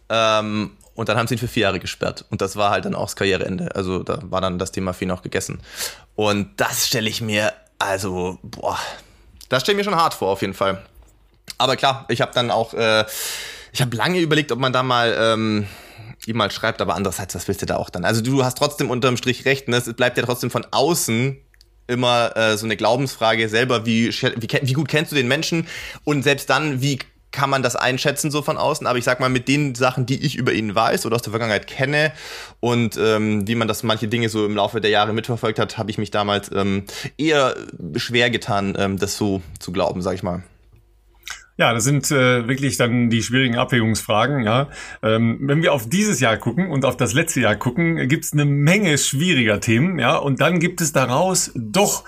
Ähm, 0.10 0.72
und 0.94 1.08
dann 1.08 1.18
haben 1.18 1.28
sie 1.28 1.36
ihn 1.36 1.40
für 1.40 1.48
vier 1.48 1.64
Jahre 1.64 1.80
gesperrt. 1.80 2.26
Und 2.30 2.42
das 2.42 2.56
war 2.58 2.72
halt 2.72 2.86
dann 2.86 2.94
auch 2.94 3.06
das 3.06 3.16
Karriereende. 3.16 3.74
Also 3.76 4.04
da 4.04 4.20
war 4.24 4.42
dann 4.42 4.60
das 4.60 4.72
Thema 4.72 4.94
ihn 5.00 5.12
auch 5.12 5.22
gegessen. 5.22 5.62
Und 6.16 6.50
das 6.58 6.88
stelle 6.88 7.10
ich 7.10 7.22
mir, 7.22 7.54
also, 7.80 8.38
boah, 8.44 8.78
das 9.48 9.64
stelle 9.64 9.80
ich 9.80 9.86
mir 9.86 9.90
schon 9.90 10.00
hart 10.00 10.14
vor, 10.14 10.30
auf 10.30 10.42
jeden 10.42 10.54
Fall. 10.54 10.84
Aber 11.58 11.76
klar, 11.76 12.06
ich 12.10 12.22
habe 12.22 12.34
dann 12.34 12.52
auch, 12.52 12.74
äh, 12.74 13.06
ich 13.72 13.82
habe 13.82 13.96
lange 13.96 14.20
überlegt, 14.20 14.52
ob 14.52 14.60
man 14.60 14.74
da 14.74 14.84
mal 14.84 15.16
ähm, 15.18 15.68
ihm 16.26 16.38
mal 16.38 16.52
schreibt, 16.52 16.82
aber 16.82 16.96
andererseits, 16.96 17.34
was 17.34 17.48
willst 17.48 17.62
du 17.62 17.66
da 17.66 17.78
auch 17.78 17.90
dann? 17.90 18.06
Also 18.06 18.22
du 18.22 18.44
hast 18.44 18.58
trotzdem 18.58 18.90
unterm 18.90 19.18
Strich 19.18 19.46
recht, 19.46 19.68
ne? 19.68 19.78
es 19.78 19.92
bleibt 19.94 20.18
ja 20.18 20.24
trotzdem 20.24 20.52
von 20.52 20.66
außen 20.70 21.38
immer 21.90 22.36
äh, 22.38 22.58
so 22.58 22.66
eine 22.66 22.78
Glaubensfrage 22.78 23.50
selber, 23.50 23.86
wie, 23.86 24.10
wie, 24.10 24.48
wie 24.62 24.74
gut 24.74 24.88
kennst 24.88 25.12
du 25.12 25.16
den 25.16 25.28
Menschen 25.28 25.68
und 26.04 26.24
selbst 26.24 26.50
dann, 26.50 26.82
wie 26.82 27.00
kann 27.32 27.50
man 27.50 27.62
das 27.62 27.76
einschätzen 27.76 28.32
so 28.32 28.42
von 28.42 28.58
außen, 28.58 28.88
aber 28.88 28.98
ich 28.98 29.04
sag 29.04 29.20
mal 29.20 29.30
mit 29.30 29.48
den 29.48 29.76
Sachen, 29.76 30.06
die 30.06 30.26
ich 30.26 30.36
über 30.36 30.52
ihn 30.52 30.74
weiß 30.74 31.06
oder 31.06 31.16
aus 31.16 31.22
der 31.22 31.32
Vergangenheit 31.32 31.68
kenne 31.68 32.12
und 32.60 32.98
ähm, 32.98 33.48
wie 33.48 33.56
man 33.56 33.68
das 33.68 33.84
manche 33.84 34.08
Dinge 34.08 34.30
so 34.30 34.46
im 34.46 34.56
Laufe 34.56 34.82
der 34.82 34.90
Jahre 34.90 35.14
mitverfolgt 35.14 35.60
hat, 35.60 35.78
habe 35.78 35.92
ich 35.92 35.98
mich 35.98 36.12
damals 36.12 36.52
ähm, 36.52 36.86
eher 37.18 37.56
schwer 37.96 38.30
getan, 38.30 38.76
ähm, 38.78 38.98
das 38.98 39.18
so 39.18 39.42
zu 39.60 39.72
glauben, 39.72 40.02
sag 40.02 40.16
ich 40.16 40.24
mal. 40.24 40.44
Ja, 41.60 41.74
das 41.74 41.84
sind 41.84 42.10
äh, 42.10 42.48
wirklich 42.48 42.78
dann 42.78 43.10
die 43.10 43.22
schwierigen 43.22 43.58
Abwägungsfragen. 43.58 44.46
Ja, 44.46 44.70
ähm, 45.04 45.40
wenn 45.42 45.62
wir 45.62 45.74
auf 45.74 45.90
dieses 45.90 46.22
Jahr 46.22 46.38
gucken 46.38 46.72
und 46.72 46.86
auf 46.86 46.96
das 46.96 47.12
letzte 47.12 47.42
Jahr 47.42 47.58
gucken, 47.58 48.08
gibt 48.08 48.24
es 48.24 48.32
eine 48.32 48.46
Menge 48.46 48.98
schwieriger 48.98 49.60
Themen. 49.60 50.00
Ja, 50.00 50.16
und 50.16 50.40
dann 50.40 50.60
gibt 50.60 50.80
es 50.80 50.94
daraus 50.94 51.52
doch 51.56 52.06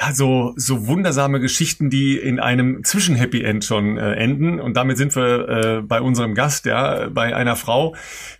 ja, 0.00 0.12
so, 0.12 0.52
so 0.56 0.88
wundersame 0.88 1.38
Geschichten, 1.38 1.90
die 1.90 2.16
in 2.16 2.40
einem 2.40 2.82
Zwischen-Happy 2.82 3.40
End 3.44 3.64
schon 3.64 3.96
äh, 3.96 4.14
enden. 4.14 4.58
Und 4.58 4.76
damit 4.76 4.98
sind 4.98 5.14
wir 5.14 5.48
äh, 5.48 5.82
bei 5.82 6.00
unserem 6.00 6.34
Gast, 6.34 6.66
ja, 6.66 7.08
bei 7.08 7.36
einer 7.36 7.54
Frau, 7.54 7.94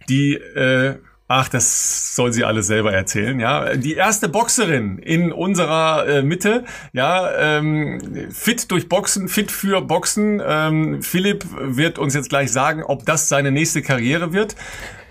die 0.09 0.35
äh, 0.35 0.97
Ach, 1.33 1.49
das 1.49 2.17
soll 2.17 2.33
sie 2.33 2.43
alles 2.43 2.67
selber 2.67 2.93
erzählen, 2.93 3.39
ja. 3.39 3.77
Die 3.77 3.95
erste 3.95 4.29
Boxerin 4.29 4.99
in 4.99 5.31
unserer 5.31 6.05
äh, 6.09 6.23
Mitte, 6.23 6.65
ja, 6.93 7.31
ähm, 7.39 8.27
fit 8.33 8.69
durch 8.73 8.89
Boxen, 8.89 9.29
fit 9.29 9.53
für 9.53 9.81
Boxen. 9.81 10.43
Ähm, 10.45 11.05
Philipp 11.05 11.45
wird 11.57 12.01
uns 12.01 12.15
jetzt 12.15 12.31
gleich 12.31 12.51
sagen, 12.51 12.83
ob 12.83 13.07
das 13.07 13.29
seine 13.29 13.53
nächste 13.53 13.81
Karriere 13.81 14.33
wird. 14.33 14.57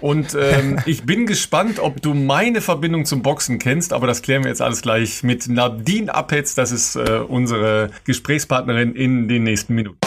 Und 0.01 0.35
ähm, 0.37 0.79
ich 0.85 1.05
bin 1.05 1.25
gespannt, 1.25 1.79
ob 1.79 2.01
du 2.01 2.13
meine 2.13 2.59
Verbindung 2.59 3.05
zum 3.05 3.21
Boxen 3.21 3.57
kennst, 3.57 3.93
aber 3.93 4.05
das 4.05 4.21
klären 4.21 4.43
wir 4.43 4.49
jetzt 4.49 4.61
alles 4.61 4.81
gleich 4.81 5.23
mit 5.23 5.47
Nadine 5.47 6.13
Appetz. 6.13 6.53
Das 6.53 6.73
ist 6.73 6.97
äh, 6.97 7.21
unsere 7.25 7.91
Gesprächspartnerin 8.03 8.93
in 8.93 9.29
den 9.29 9.43
nächsten 9.43 9.73
Minuten. 9.73 9.99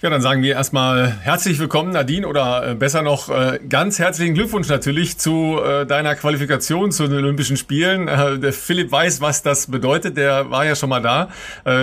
Ja, 0.00 0.10
dann 0.10 0.22
sagen 0.22 0.44
wir 0.44 0.54
erstmal 0.54 1.10
herzlich 1.22 1.58
willkommen, 1.58 1.90
Nadine, 1.90 2.28
oder 2.28 2.68
äh, 2.68 2.74
besser 2.76 3.02
noch 3.02 3.30
äh, 3.30 3.58
ganz 3.68 3.98
herzlichen 3.98 4.34
Glückwunsch 4.34 4.68
natürlich 4.68 5.18
zu 5.18 5.58
äh, 5.60 5.86
deiner 5.86 6.14
Qualifikation 6.14 6.92
zu 6.92 7.08
den 7.08 7.18
Olympischen 7.18 7.56
Spielen. 7.56 8.06
Der 8.06 8.52
Philipp 8.52 8.92
weiß, 8.92 9.20
was 9.20 9.42
das 9.42 9.66
bedeutet, 9.66 10.16
der 10.16 10.52
war 10.52 10.64
ja 10.64 10.76
schon 10.76 10.88
mal 10.88 11.02
da, 11.02 11.30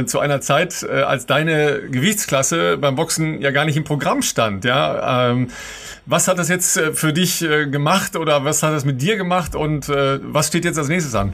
zu 0.05 0.19
einer 0.19 0.39
Zeit, 0.39 0.87
als 0.89 1.25
deine 1.25 1.81
Gewichtsklasse 1.89 2.77
beim 2.77 2.95
Boxen 2.95 3.41
ja 3.41 3.51
gar 3.51 3.65
nicht 3.65 3.75
im 3.75 3.83
Programm 3.83 4.21
stand. 4.21 4.63
Ja, 4.63 5.29
ähm, 5.31 5.49
was 6.05 6.29
hat 6.29 6.39
das 6.39 6.47
jetzt 6.47 6.79
für 6.93 7.11
dich 7.11 7.39
gemacht 7.39 8.15
oder 8.15 8.45
was 8.45 8.63
hat 8.63 8.73
das 8.73 8.85
mit 8.85 9.01
dir 9.01 9.17
gemacht 9.17 9.55
und 9.55 9.89
was 9.89 10.47
steht 10.47 10.63
jetzt 10.63 10.77
als 10.77 10.87
nächstes 10.87 11.15
an? 11.15 11.33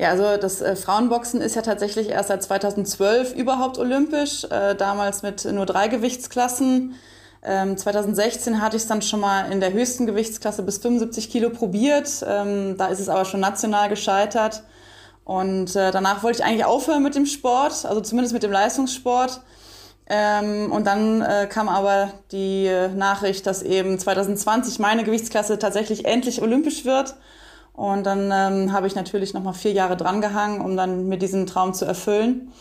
Ja, 0.00 0.08
also 0.08 0.38
das 0.38 0.62
äh, 0.62 0.76
Frauenboxen 0.76 1.42
ist 1.42 1.56
ja 1.56 1.60
tatsächlich 1.60 2.08
erst 2.08 2.28
seit 2.28 2.42
2012 2.42 3.34
überhaupt 3.34 3.76
olympisch, 3.76 4.44
äh, 4.44 4.74
damals 4.74 5.22
mit 5.22 5.44
nur 5.44 5.66
drei 5.66 5.88
Gewichtsklassen. 5.88 6.94
Ähm, 7.42 7.76
2016 7.76 8.62
hatte 8.62 8.78
ich 8.78 8.84
es 8.84 8.88
dann 8.88 9.02
schon 9.02 9.20
mal 9.20 9.52
in 9.52 9.60
der 9.60 9.74
höchsten 9.74 10.06
Gewichtsklasse 10.06 10.62
bis 10.62 10.78
75 10.78 11.28
Kilo 11.28 11.50
probiert. 11.50 12.24
Ähm, 12.26 12.78
da 12.78 12.86
ist 12.86 12.98
es 12.98 13.10
aber 13.10 13.26
schon 13.26 13.40
national 13.40 13.90
gescheitert. 13.90 14.62
Und 15.24 15.76
äh, 15.76 15.90
danach 15.90 16.22
wollte 16.22 16.38
ich 16.38 16.44
eigentlich 16.46 16.64
aufhören 16.64 17.02
mit 17.02 17.14
dem 17.14 17.26
Sport, 17.26 17.84
also 17.84 18.00
zumindest 18.00 18.32
mit 18.32 18.42
dem 18.42 18.52
Leistungssport. 18.52 19.42
Ähm, 20.08 20.72
und 20.72 20.86
dann 20.86 21.20
äh, 21.20 21.46
kam 21.46 21.68
aber 21.68 22.10
die 22.32 22.64
äh, 22.64 22.88
Nachricht, 22.88 23.46
dass 23.46 23.62
eben 23.62 23.98
2020 23.98 24.78
meine 24.78 25.04
Gewichtsklasse 25.04 25.58
tatsächlich 25.58 26.06
endlich 26.06 26.40
olympisch 26.40 26.86
wird. 26.86 27.16
Und 27.80 28.04
dann 28.04 28.30
ähm, 28.30 28.72
habe 28.74 28.86
ich 28.86 28.94
natürlich 28.94 29.32
noch 29.32 29.42
mal 29.42 29.54
vier 29.54 29.72
Jahre 29.72 29.96
drangehangen, 29.96 30.60
um 30.60 30.76
dann 30.76 31.08
mir 31.08 31.16
diesen 31.16 31.46
Traum 31.46 31.72
zu 31.72 31.86
erfüllen. 31.86 32.52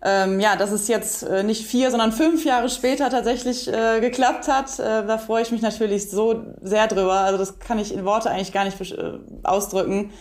Ähm, 0.00 0.38
ja, 0.38 0.54
dass 0.54 0.70
es 0.70 0.86
jetzt 0.86 1.24
äh, 1.24 1.42
nicht 1.42 1.66
vier, 1.66 1.90
sondern 1.90 2.12
fünf 2.12 2.44
Jahre 2.44 2.68
später 2.68 3.10
tatsächlich 3.10 3.66
äh, 3.66 3.98
geklappt 3.98 4.46
hat, 4.46 4.78
äh, 4.78 5.04
da 5.04 5.18
freue 5.18 5.42
ich 5.42 5.50
mich 5.50 5.60
natürlich 5.60 6.08
so 6.08 6.44
sehr 6.62 6.86
drüber. 6.86 7.14
Also 7.14 7.36
das 7.36 7.58
kann 7.58 7.80
ich 7.80 7.92
in 7.92 8.04
Worte 8.04 8.30
eigentlich 8.30 8.52
gar 8.52 8.64
nicht 8.64 8.80
äh, 8.80 9.18
ausdrücken. 9.42 10.12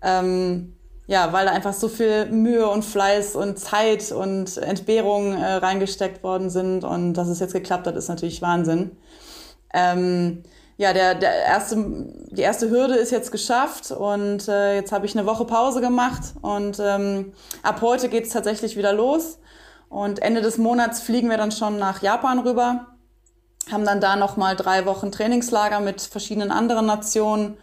Ähm, 0.00 0.72
ja, 1.06 1.34
weil 1.34 1.44
da 1.44 1.52
einfach 1.52 1.74
so 1.74 1.88
viel 1.88 2.24
Mühe 2.24 2.66
und 2.70 2.86
Fleiß 2.86 3.36
und 3.36 3.58
Zeit 3.58 4.12
und 4.12 4.56
Entbehrung 4.56 5.34
äh, 5.34 5.56
reingesteckt 5.56 6.22
worden 6.22 6.48
sind 6.48 6.84
und 6.84 7.12
dass 7.12 7.28
es 7.28 7.38
jetzt 7.38 7.52
geklappt 7.52 7.86
hat, 7.86 7.96
ist 7.96 8.08
natürlich 8.08 8.40
Wahnsinn. 8.40 8.92
Ähm, 9.74 10.42
ja, 10.80 10.94
der, 10.94 11.14
der 11.14 11.44
erste, 11.44 11.76
die 12.30 12.40
erste 12.40 12.70
Hürde 12.70 12.94
ist 12.94 13.10
jetzt 13.10 13.30
geschafft 13.30 13.90
und 13.90 14.48
äh, 14.48 14.76
jetzt 14.76 14.92
habe 14.92 15.04
ich 15.04 15.14
eine 15.14 15.26
Woche 15.26 15.44
Pause 15.44 15.82
gemacht 15.82 16.22
und 16.40 16.78
ähm, 16.80 17.34
ab 17.62 17.82
heute 17.82 18.08
geht 18.08 18.24
es 18.24 18.32
tatsächlich 18.32 18.78
wieder 18.78 18.94
los. 18.94 19.40
Und 19.90 20.22
Ende 20.22 20.40
des 20.40 20.56
Monats 20.56 21.02
fliegen 21.02 21.28
wir 21.28 21.36
dann 21.36 21.52
schon 21.52 21.78
nach 21.78 22.00
Japan 22.00 22.38
rüber, 22.38 22.86
haben 23.70 23.84
dann 23.84 24.00
da 24.00 24.16
nochmal 24.16 24.56
drei 24.56 24.86
Wochen 24.86 25.12
Trainingslager 25.12 25.80
mit 25.80 26.00
verschiedenen 26.00 26.50
anderen 26.50 26.86
Nationen 26.86 27.58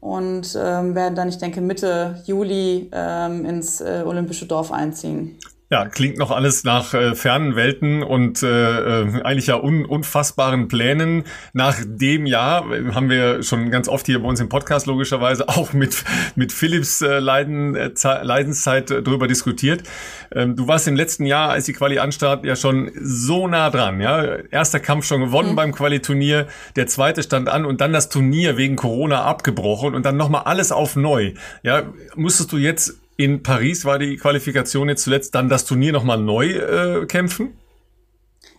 und 0.00 0.56
ähm, 0.58 0.94
werden 0.94 1.16
dann, 1.16 1.28
ich 1.28 1.36
denke, 1.36 1.60
Mitte 1.60 2.22
Juli 2.24 2.88
ähm, 2.94 3.44
ins 3.44 3.82
äh, 3.82 4.04
Olympische 4.06 4.46
Dorf 4.46 4.72
einziehen. 4.72 5.38
Ja, 5.74 5.86
klingt 5.86 6.18
noch 6.18 6.30
alles 6.30 6.62
nach 6.62 6.94
äh, 6.94 7.16
fernen 7.16 7.56
Welten 7.56 8.04
und 8.04 8.44
äh, 8.44 9.00
äh, 9.00 9.22
eigentlich 9.24 9.48
ja 9.48 9.56
un 9.56 9.84
unfassbaren 9.84 10.68
Plänen. 10.68 11.24
Nach 11.52 11.76
dem 11.84 12.26
Jahr 12.26 12.70
äh, 12.70 12.92
haben 12.92 13.10
wir 13.10 13.42
schon 13.42 13.72
ganz 13.72 13.88
oft 13.88 14.06
hier 14.06 14.22
bei 14.22 14.28
uns 14.28 14.38
im 14.38 14.48
Podcast 14.48 14.86
logischerweise 14.86 15.48
auch 15.48 15.72
mit 15.72 16.04
mit 16.36 16.52
Philips 16.52 17.02
äh, 17.02 17.18
Leiden, 17.18 17.74
äh, 17.74 17.90
Leidenszeit 18.22 18.92
äh, 18.92 19.02
darüber 19.02 19.26
diskutiert. 19.26 19.82
Ähm, 20.32 20.54
du 20.54 20.68
warst 20.68 20.86
im 20.86 20.94
letzten 20.94 21.26
Jahr, 21.26 21.50
als 21.50 21.64
die 21.64 21.72
Quali 21.72 21.98
anstarrt, 21.98 22.44
ja 22.44 22.54
schon 22.54 22.92
so 23.02 23.48
nah 23.48 23.68
dran. 23.68 24.00
Ja, 24.00 24.22
erster 24.52 24.78
Kampf 24.78 25.06
schon 25.06 25.22
gewonnen 25.22 25.50
mhm. 25.50 25.56
beim 25.56 25.72
Quali-Turnier, 25.72 26.46
der 26.76 26.86
zweite 26.86 27.24
stand 27.24 27.48
an 27.48 27.64
und 27.64 27.80
dann 27.80 27.92
das 27.92 28.10
Turnier 28.10 28.56
wegen 28.56 28.76
Corona 28.76 29.24
abgebrochen 29.24 29.96
und 29.96 30.06
dann 30.06 30.16
nochmal 30.16 30.42
alles 30.44 30.70
auf 30.70 30.94
neu. 30.94 31.32
Ja, 31.64 31.82
musstest 32.14 32.52
du 32.52 32.58
jetzt 32.58 33.00
in 33.16 33.42
Paris 33.42 33.84
war 33.84 33.98
die 33.98 34.16
Qualifikation 34.16 34.88
jetzt 34.88 35.04
zuletzt 35.04 35.34
dann 35.34 35.48
das 35.48 35.64
Turnier 35.64 35.92
nochmal 35.92 36.18
neu 36.18 36.50
äh, 36.50 37.06
kämpfen? 37.06 37.56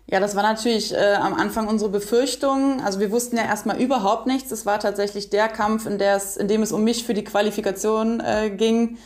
Ja, 0.07 0.19
das 0.19 0.35
war 0.35 0.43
natürlich 0.43 0.93
äh, 0.93 1.15
am 1.15 1.33
Anfang 1.33 1.67
unsere 1.67 1.89
Befürchtung. 1.89 2.81
Also 2.83 2.99
wir 2.99 3.11
wussten 3.11 3.37
ja 3.37 3.43
erstmal 3.43 3.81
überhaupt 3.81 4.27
nichts. 4.27 4.51
Es 4.51 4.65
war 4.65 4.79
tatsächlich 4.79 5.31
der 5.31 5.47
Kampf, 5.47 5.87
in, 5.87 5.99
in 5.99 6.47
dem 6.47 6.61
es 6.61 6.71
um 6.71 6.83
mich 6.83 7.03
für 7.03 7.15
die 7.15 7.23
Qualifikation 7.23 8.19
äh, 8.19 8.51
ging. 8.51 8.97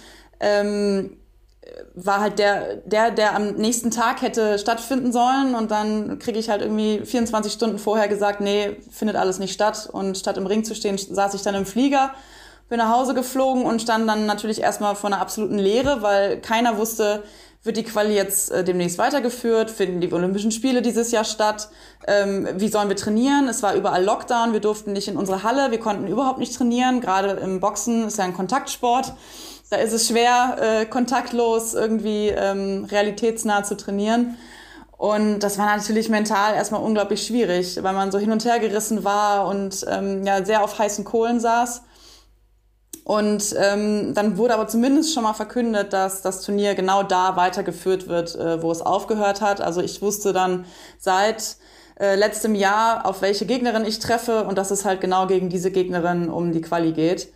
Ähm, 0.42 1.18
war 1.94 2.20
halt 2.20 2.40
der, 2.40 2.78
der, 2.78 3.12
der 3.12 3.36
am 3.36 3.54
nächsten 3.54 3.92
Tag 3.92 4.22
hätte 4.22 4.60
stattfinden 4.60 5.12
sollen 5.12 5.56
und 5.56 5.72
dann 5.72 6.20
kriege 6.20 6.40
ich 6.40 6.50
halt 6.50 6.62
irgendwie 6.62 7.06
24 7.06 7.54
Stunden 7.54 7.78
vorher 7.78 8.08
gesagt, 8.08 8.42
nee, 8.42 8.78
findet 8.90 9.16
alles 9.16 9.40
nicht 9.40 9.54
statt 9.54 9.88
und 9.92 10.18
statt 10.18 10.38
im 10.38 10.48
Ring 10.48 10.64
zu 10.64 10.76
stehen, 10.76 10.98
saß 10.98 11.34
ich 11.34 11.42
dann 11.42 11.56
im 11.56 11.66
Flieger 11.66 12.12
bin 12.70 12.78
nach 12.78 12.94
Hause 12.94 13.14
geflogen 13.14 13.66
und 13.66 13.82
stand 13.82 14.08
dann 14.08 14.26
natürlich 14.26 14.62
erstmal 14.62 14.96
vor 14.96 15.10
einer 15.10 15.22
absoluten 15.22 15.58
Leere, 15.58 16.02
weil 16.02 16.40
keiner 16.40 16.78
wusste, 16.78 17.24
wird 17.64 17.76
die 17.76 17.84
Quali 17.84 18.14
jetzt 18.14 18.52
äh, 18.52 18.64
demnächst 18.64 18.98
weitergeführt? 18.98 19.70
Finden 19.70 20.00
die 20.00 20.12
Olympischen 20.14 20.52
Spiele 20.52 20.82
dieses 20.82 21.12
Jahr 21.12 21.26
statt? 21.26 21.70
Ähm, 22.08 22.48
wie 22.56 22.70
sollen 22.70 22.88
wir 22.88 22.96
trainieren? 22.96 23.50
Es 23.50 23.62
war 23.64 23.74
überall 23.74 24.04
Lockdown, 24.04 24.54
wir 24.54 24.62
durften 24.62 24.94
nicht 24.94 25.10
in 25.10 25.18
unsere 25.18 25.44
Halle, 25.44 25.70
wir 25.72 25.80
konnten 25.80 26.08
überhaupt 26.08 26.40
nicht 26.40 26.56
trainieren. 26.56 27.02
Gerade 27.02 27.32
im 27.32 27.60
Boxen 27.60 28.08
ist 28.08 28.18
ja 28.18 28.24
ein 28.24 28.34
Kontaktsport. 28.34 29.12
Da 29.70 29.78
ist 29.78 29.92
es 29.92 30.08
schwer, 30.08 30.56
äh, 30.60 30.86
kontaktlos 30.86 31.74
irgendwie 31.74 32.30
ähm, 32.30 32.88
realitätsnah 32.90 33.64
zu 33.64 33.76
trainieren. 33.76 34.38
Und 34.98 35.40
das 35.40 35.58
war 35.58 35.66
natürlich 35.66 36.10
mental 36.10 36.56
erstmal 36.56 36.82
unglaublich 36.82 37.26
schwierig, 37.26 37.82
weil 37.84 37.94
man 37.94 38.12
so 38.12 38.20
hin 38.20 38.32
und 38.32 38.44
her 38.46 38.60
gerissen 38.60 39.04
war 39.04 39.48
und 39.48 39.86
ähm, 39.90 40.26
ja, 40.26 40.44
sehr 40.44 40.64
auf 40.64 40.78
heißen 40.80 41.06
Kohlen 41.06 41.40
saß. 41.40 41.84
Und 43.04 43.56
ähm, 43.58 44.14
dann 44.14 44.38
wurde 44.38 44.54
aber 44.54 44.68
zumindest 44.68 45.14
schon 45.14 45.24
mal 45.24 45.34
verkündet, 45.34 45.94
dass 45.94 46.22
das 46.22 46.42
Turnier 46.42 46.76
genau 46.76 47.04
da 47.04 47.36
weitergeführt 47.36 48.08
wird, 48.08 48.36
äh, 48.36 48.62
wo 48.62 48.72
es 48.72 48.82
aufgehört 48.82 49.42
hat. 49.42 49.62
Also 49.62 49.82
ich 49.82 50.02
wusste 50.02 50.34
dann 50.34 50.66
seit 50.98 51.58
äh, 52.00 52.16
letztem 52.16 52.56
Jahr, 52.56 53.06
auf 53.06 53.22
welche 53.22 53.46
Gegnerin 53.46 53.86
ich 53.86 54.00
treffe 54.00 54.46
und 54.46 54.58
dass 54.58 54.72
es 54.72 54.86
halt 54.86 55.02
genau 55.02 55.28
gegen 55.28 55.50
diese 55.50 55.72
Gegnerin 55.72 56.30
um 56.30 56.52
die 56.52 56.62
Quali 56.62 56.94
geht. 56.94 57.30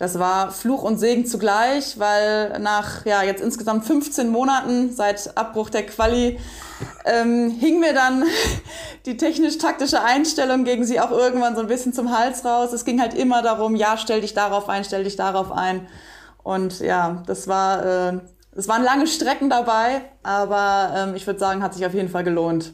Das 0.00 0.18
war 0.18 0.50
Fluch 0.50 0.82
und 0.82 0.96
Segen 0.96 1.26
zugleich, 1.26 1.98
weil 1.98 2.58
nach 2.58 3.04
ja 3.04 3.22
jetzt 3.22 3.42
insgesamt 3.42 3.84
15 3.84 4.30
Monaten 4.30 4.90
seit 4.94 5.36
Abbruch 5.36 5.68
der 5.68 5.84
Quali 5.84 6.40
ähm, 7.04 7.50
hing 7.50 7.80
mir 7.80 7.92
dann 7.92 8.24
die 9.04 9.18
technisch-taktische 9.18 10.02
Einstellung 10.02 10.64
gegen 10.64 10.86
sie 10.86 11.00
auch 11.00 11.10
irgendwann 11.10 11.54
so 11.54 11.60
ein 11.60 11.66
bisschen 11.66 11.92
zum 11.92 12.16
Hals 12.16 12.46
raus. 12.46 12.72
Es 12.72 12.86
ging 12.86 12.98
halt 12.98 13.12
immer 13.12 13.42
darum, 13.42 13.76
ja, 13.76 13.98
stell 13.98 14.22
dich 14.22 14.32
darauf 14.32 14.70
ein, 14.70 14.84
stell 14.84 15.04
dich 15.04 15.16
darauf 15.16 15.52
ein. 15.52 15.86
Und 16.42 16.80
ja, 16.80 17.22
das 17.26 17.46
war, 17.46 17.84
äh, 17.84 18.20
es 18.56 18.68
waren 18.68 18.82
lange 18.82 19.06
Strecken 19.06 19.50
dabei, 19.50 20.00
aber 20.22 20.94
ähm, 20.96 21.14
ich 21.14 21.26
würde 21.26 21.38
sagen, 21.38 21.62
hat 21.62 21.74
sich 21.74 21.84
auf 21.84 21.92
jeden 21.92 22.08
Fall 22.08 22.24
gelohnt. 22.24 22.72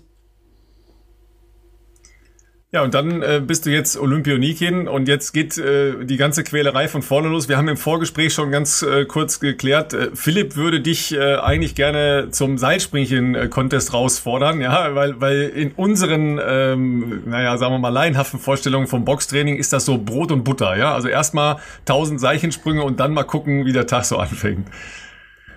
Ja, 2.72 2.82
und 2.82 2.94
dann 2.94 3.22
äh, 3.22 3.40
bist 3.46 3.64
du 3.64 3.70
jetzt 3.70 3.96
Olympionikin 3.96 4.88
und 4.88 5.06
jetzt 5.06 5.32
geht 5.32 5.56
äh, 5.56 6.04
die 6.04 6.16
ganze 6.16 6.42
Quälerei 6.42 6.88
von 6.88 7.00
vorne 7.00 7.28
los. 7.28 7.48
Wir 7.48 7.58
haben 7.58 7.68
im 7.68 7.76
Vorgespräch 7.76 8.34
schon 8.34 8.50
ganz 8.50 8.82
äh, 8.82 9.04
kurz 9.04 9.38
geklärt, 9.38 9.94
äh, 9.94 10.10
Philipp 10.14 10.56
würde 10.56 10.80
dich 10.80 11.14
äh, 11.14 11.36
eigentlich 11.36 11.76
gerne 11.76 12.28
zum 12.32 12.58
Seilspringchen-Contest 12.58 13.94
rausfordern, 13.94 14.60
ja, 14.60 14.96
weil, 14.96 15.20
weil 15.20 15.42
in 15.42 15.72
unseren, 15.72 16.40
ähm, 16.44 17.22
naja, 17.26 17.56
sagen 17.56 17.72
wir 17.72 17.78
mal, 17.78 17.90
laienhaften 17.90 18.40
Vorstellungen 18.40 18.88
vom 18.88 19.04
Boxtraining 19.04 19.56
ist 19.56 19.72
das 19.72 19.84
so 19.84 19.96
Brot 19.96 20.32
und 20.32 20.42
Butter, 20.42 20.76
ja. 20.76 20.92
Also 20.92 21.06
erstmal 21.06 21.58
tausend 21.84 22.20
Seilchensprünge 22.20 22.82
und 22.82 22.98
dann 22.98 23.14
mal 23.14 23.22
gucken, 23.22 23.64
wie 23.64 23.72
der 23.72 23.86
Tag 23.86 24.06
so 24.06 24.16
anfängt. 24.16 24.66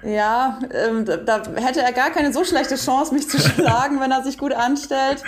Ja, 0.04 0.60
ähm, 0.74 1.06
da 1.06 1.44
hätte 1.56 1.82
er 1.82 1.92
gar 1.92 2.10
keine 2.12 2.32
so 2.32 2.44
schlechte 2.46 2.76
Chance, 2.76 3.14
mich 3.14 3.30
zu 3.30 3.40
schlagen, 3.40 4.00
wenn 4.00 4.12
er 4.12 4.24
sich 4.24 4.38
gut 4.38 4.54
anstellt. 4.54 5.24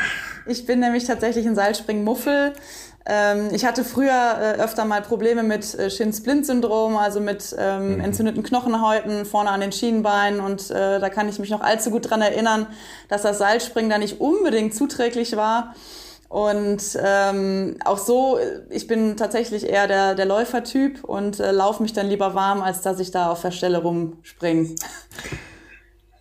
Ich 0.46 0.66
bin 0.66 0.80
nämlich 0.80 1.06
tatsächlich 1.06 1.46
ein 1.46 1.56
Seilspringmuffel. 1.56 2.54
Ähm, 3.06 3.50
ich 3.52 3.66
hatte 3.66 3.84
früher 3.84 4.12
äh, 4.12 4.62
öfter 4.62 4.86
mal 4.86 5.02
Probleme 5.02 5.44
mit 5.44 5.74
äh, 5.74 5.90
Shin-Splint-Syndrom, 5.90 6.98
also 6.98 7.20
mit 7.20 7.56
ähm, 7.58 7.96
mhm. 7.96 8.02
entzündeten 8.02 8.44
Knochenhäuten 8.44 9.26
vorne 9.26 9.50
an 9.50 9.60
den 9.60 9.72
Schienenbeinen. 9.72 10.40
Und 10.40 10.70
äh, 10.70 11.00
da 11.00 11.10
kann 11.10 11.28
ich 11.28 11.40
mich 11.40 11.50
noch 11.50 11.62
allzu 11.62 11.90
gut 11.90 12.10
dran 12.10 12.22
erinnern, 12.22 12.68
dass 13.10 13.24
das 13.24 13.40
Seilspringen 13.40 13.90
da 13.90 13.98
nicht 13.98 14.22
unbedingt 14.22 14.76
zuträglich 14.76 15.36
war. 15.36 15.74
Und 16.32 16.82
ähm, 17.04 17.76
auch 17.84 17.98
so, 17.98 18.40
ich 18.70 18.88
bin 18.88 19.18
tatsächlich 19.18 19.68
eher 19.68 19.86
der, 19.90 20.16
der 20.16 20.26
Läufertyp 20.26 21.04
und 21.04 21.42
äh, 21.42 21.52
laufe 21.52 21.84
mich 21.84 21.92
dann 21.92 22.08
lieber 22.08 22.34
warm, 22.34 22.62
als 22.62 22.80
dass 22.80 23.02
ich 23.02 23.12
da 23.12 23.30
auf 23.30 23.42
der 23.42 23.52
Stelle 23.52 23.80
rumspringe. 23.80 24.70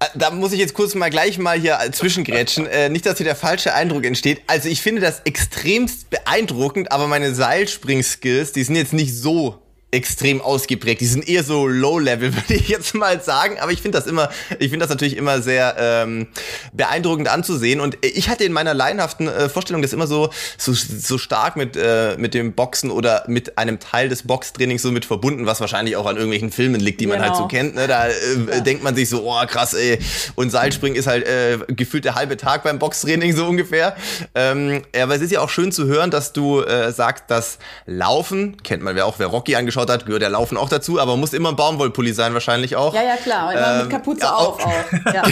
Äh, 0.00 0.06
da 0.16 0.32
muss 0.32 0.50
ich 0.50 0.58
jetzt 0.58 0.74
kurz 0.74 0.96
mal 0.96 1.10
gleich 1.10 1.38
mal 1.38 1.56
hier 1.56 1.78
zwischengrätschen. 1.92 2.66
Äh, 2.66 2.88
nicht, 2.88 3.06
dass 3.06 3.18
hier 3.18 3.24
der 3.24 3.36
falsche 3.36 3.72
Eindruck 3.72 4.04
entsteht. 4.04 4.42
Also 4.48 4.68
ich 4.68 4.82
finde 4.82 5.00
das 5.00 5.20
extremst 5.26 6.10
beeindruckend, 6.10 6.90
aber 6.90 7.06
meine 7.06 7.32
Seilspring-Skills, 7.32 8.50
die 8.50 8.64
sind 8.64 8.74
jetzt 8.74 8.92
nicht 8.92 9.16
so 9.16 9.62
extrem 9.90 10.40
ausgeprägt. 10.40 11.00
Die 11.00 11.06
sind 11.06 11.28
eher 11.28 11.42
so 11.42 11.66
Low-Level, 11.66 12.34
würde 12.36 12.54
ich 12.54 12.68
jetzt 12.68 12.94
mal 12.94 13.20
sagen. 13.22 13.58
Aber 13.60 13.72
ich 13.72 13.82
finde 13.82 13.98
das 13.98 14.06
immer, 14.06 14.30
ich 14.58 14.70
finde 14.70 14.80
das 14.80 14.88
natürlich 14.90 15.16
immer 15.16 15.42
sehr 15.42 15.76
ähm, 15.78 16.28
beeindruckend 16.72 17.28
anzusehen. 17.28 17.80
Und 17.80 17.98
ich 18.04 18.28
hatte 18.28 18.44
in 18.44 18.52
meiner 18.52 18.74
laienhaften 18.74 19.28
äh, 19.28 19.48
Vorstellung 19.48 19.82
das 19.82 19.92
immer 19.92 20.06
so, 20.06 20.30
so, 20.58 20.72
so 20.72 21.18
stark 21.18 21.56
mit, 21.56 21.76
äh, 21.76 22.16
mit 22.18 22.34
dem 22.34 22.52
Boxen 22.52 22.90
oder 22.90 23.24
mit 23.26 23.58
einem 23.58 23.80
Teil 23.80 24.08
des 24.08 24.24
Boxtrainings 24.24 24.82
so 24.82 24.92
mit 24.92 25.04
verbunden, 25.04 25.46
was 25.46 25.60
wahrscheinlich 25.60 25.96
auch 25.96 26.06
an 26.06 26.16
irgendwelchen 26.16 26.52
Filmen 26.52 26.80
liegt, 26.80 27.00
die 27.00 27.06
genau. 27.06 27.18
man 27.18 27.26
halt 27.26 27.36
so 27.36 27.46
genau. 27.46 27.62
kennt. 27.62 27.74
Ne? 27.74 27.88
Da 27.88 28.06
äh, 28.06 28.12
ja. 28.48 28.60
denkt 28.60 28.84
man 28.84 28.94
sich 28.94 29.08
so, 29.08 29.28
oh 29.28 29.46
krass, 29.46 29.74
ey. 29.74 29.98
Und 30.36 30.50
Seilspringen 30.50 30.96
ist 30.96 31.06
halt 31.06 31.26
äh, 31.26 31.58
gefühlt 31.68 32.04
der 32.04 32.14
halbe 32.14 32.36
Tag 32.36 32.62
beim 32.62 32.78
Boxtraining 32.78 33.34
so 33.34 33.46
ungefähr. 33.46 33.96
Ähm, 34.34 34.82
aber 34.98 35.16
es 35.16 35.22
ist 35.22 35.32
ja 35.32 35.40
auch 35.40 35.50
schön 35.50 35.72
zu 35.72 35.86
hören, 35.86 36.10
dass 36.10 36.32
du 36.32 36.60
äh, 36.62 36.92
sagst, 36.92 37.24
dass 37.28 37.58
Laufen, 37.86 38.62
kennt 38.62 38.82
man 38.82 38.94
wer 38.94 39.06
auch, 39.06 39.18
wer 39.18 39.26
Rocky 39.26 39.56
angeschaut 39.56 39.79
angeschaut 39.80 39.90
hat, 39.90 40.06
gehört 40.06 40.22
der 40.22 40.30
Laufen 40.30 40.56
auch 40.56 40.68
dazu, 40.68 41.00
aber 41.00 41.16
muss 41.16 41.32
immer 41.32 41.50
ein 41.50 41.56
Baumwollpulli 41.56 42.12
sein 42.12 42.34
wahrscheinlich 42.34 42.76
auch. 42.76 42.94
Ja, 42.94 43.02
ja, 43.02 43.16
klar. 43.16 43.48
Und 43.48 43.56
ähm, 43.56 43.78
mit 43.82 43.90
Kapuze 43.90 44.20
ja, 44.22 44.34
auf 44.34 44.64
auch. 44.64 44.92
Ja, 45.06 45.12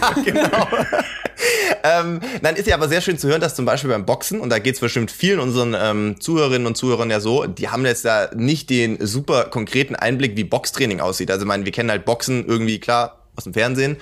ja 0.00 0.22
genau. 0.24 0.68
ähm, 1.82 2.20
nein, 2.42 2.56
ist 2.56 2.66
ja 2.66 2.74
aber 2.74 2.88
sehr 2.88 3.00
schön 3.00 3.18
zu 3.18 3.28
hören, 3.28 3.40
dass 3.40 3.54
zum 3.54 3.64
Beispiel 3.64 3.90
beim 3.90 4.06
Boxen, 4.06 4.40
und 4.40 4.50
da 4.50 4.58
geht 4.58 4.74
es 4.74 4.80
bestimmt 4.80 5.10
vielen 5.10 5.40
unseren 5.40 5.76
ähm, 5.78 6.16
Zuhörerinnen 6.20 6.66
und 6.66 6.76
Zuhörern 6.76 7.10
ja 7.10 7.20
so, 7.20 7.46
die 7.46 7.68
haben 7.68 7.84
jetzt 7.84 8.04
ja 8.04 8.28
nicht 8.34 8.70
den 8.70 9.04
super 9.04 9.44
konkreten 9.44 9.96
Einblick, 9.96 10.36
wie 10.36 10.44
Boxtraining 10.44 11.00
aussieht. 11.00 11.30
Also 11.30 11.44
ich 11.44 11.48
meine, 11.48 11.64
wir 11.64 11.72
kennen 11.72 11.90
halt 11.90 12.04
Boxen 12.04 12.46
irgendwie, 12.46 12.78
klar, 12.80 13.26
aus 13.36 13.44
dem 13.44 13.52
Fernsehen. 13.52 13.96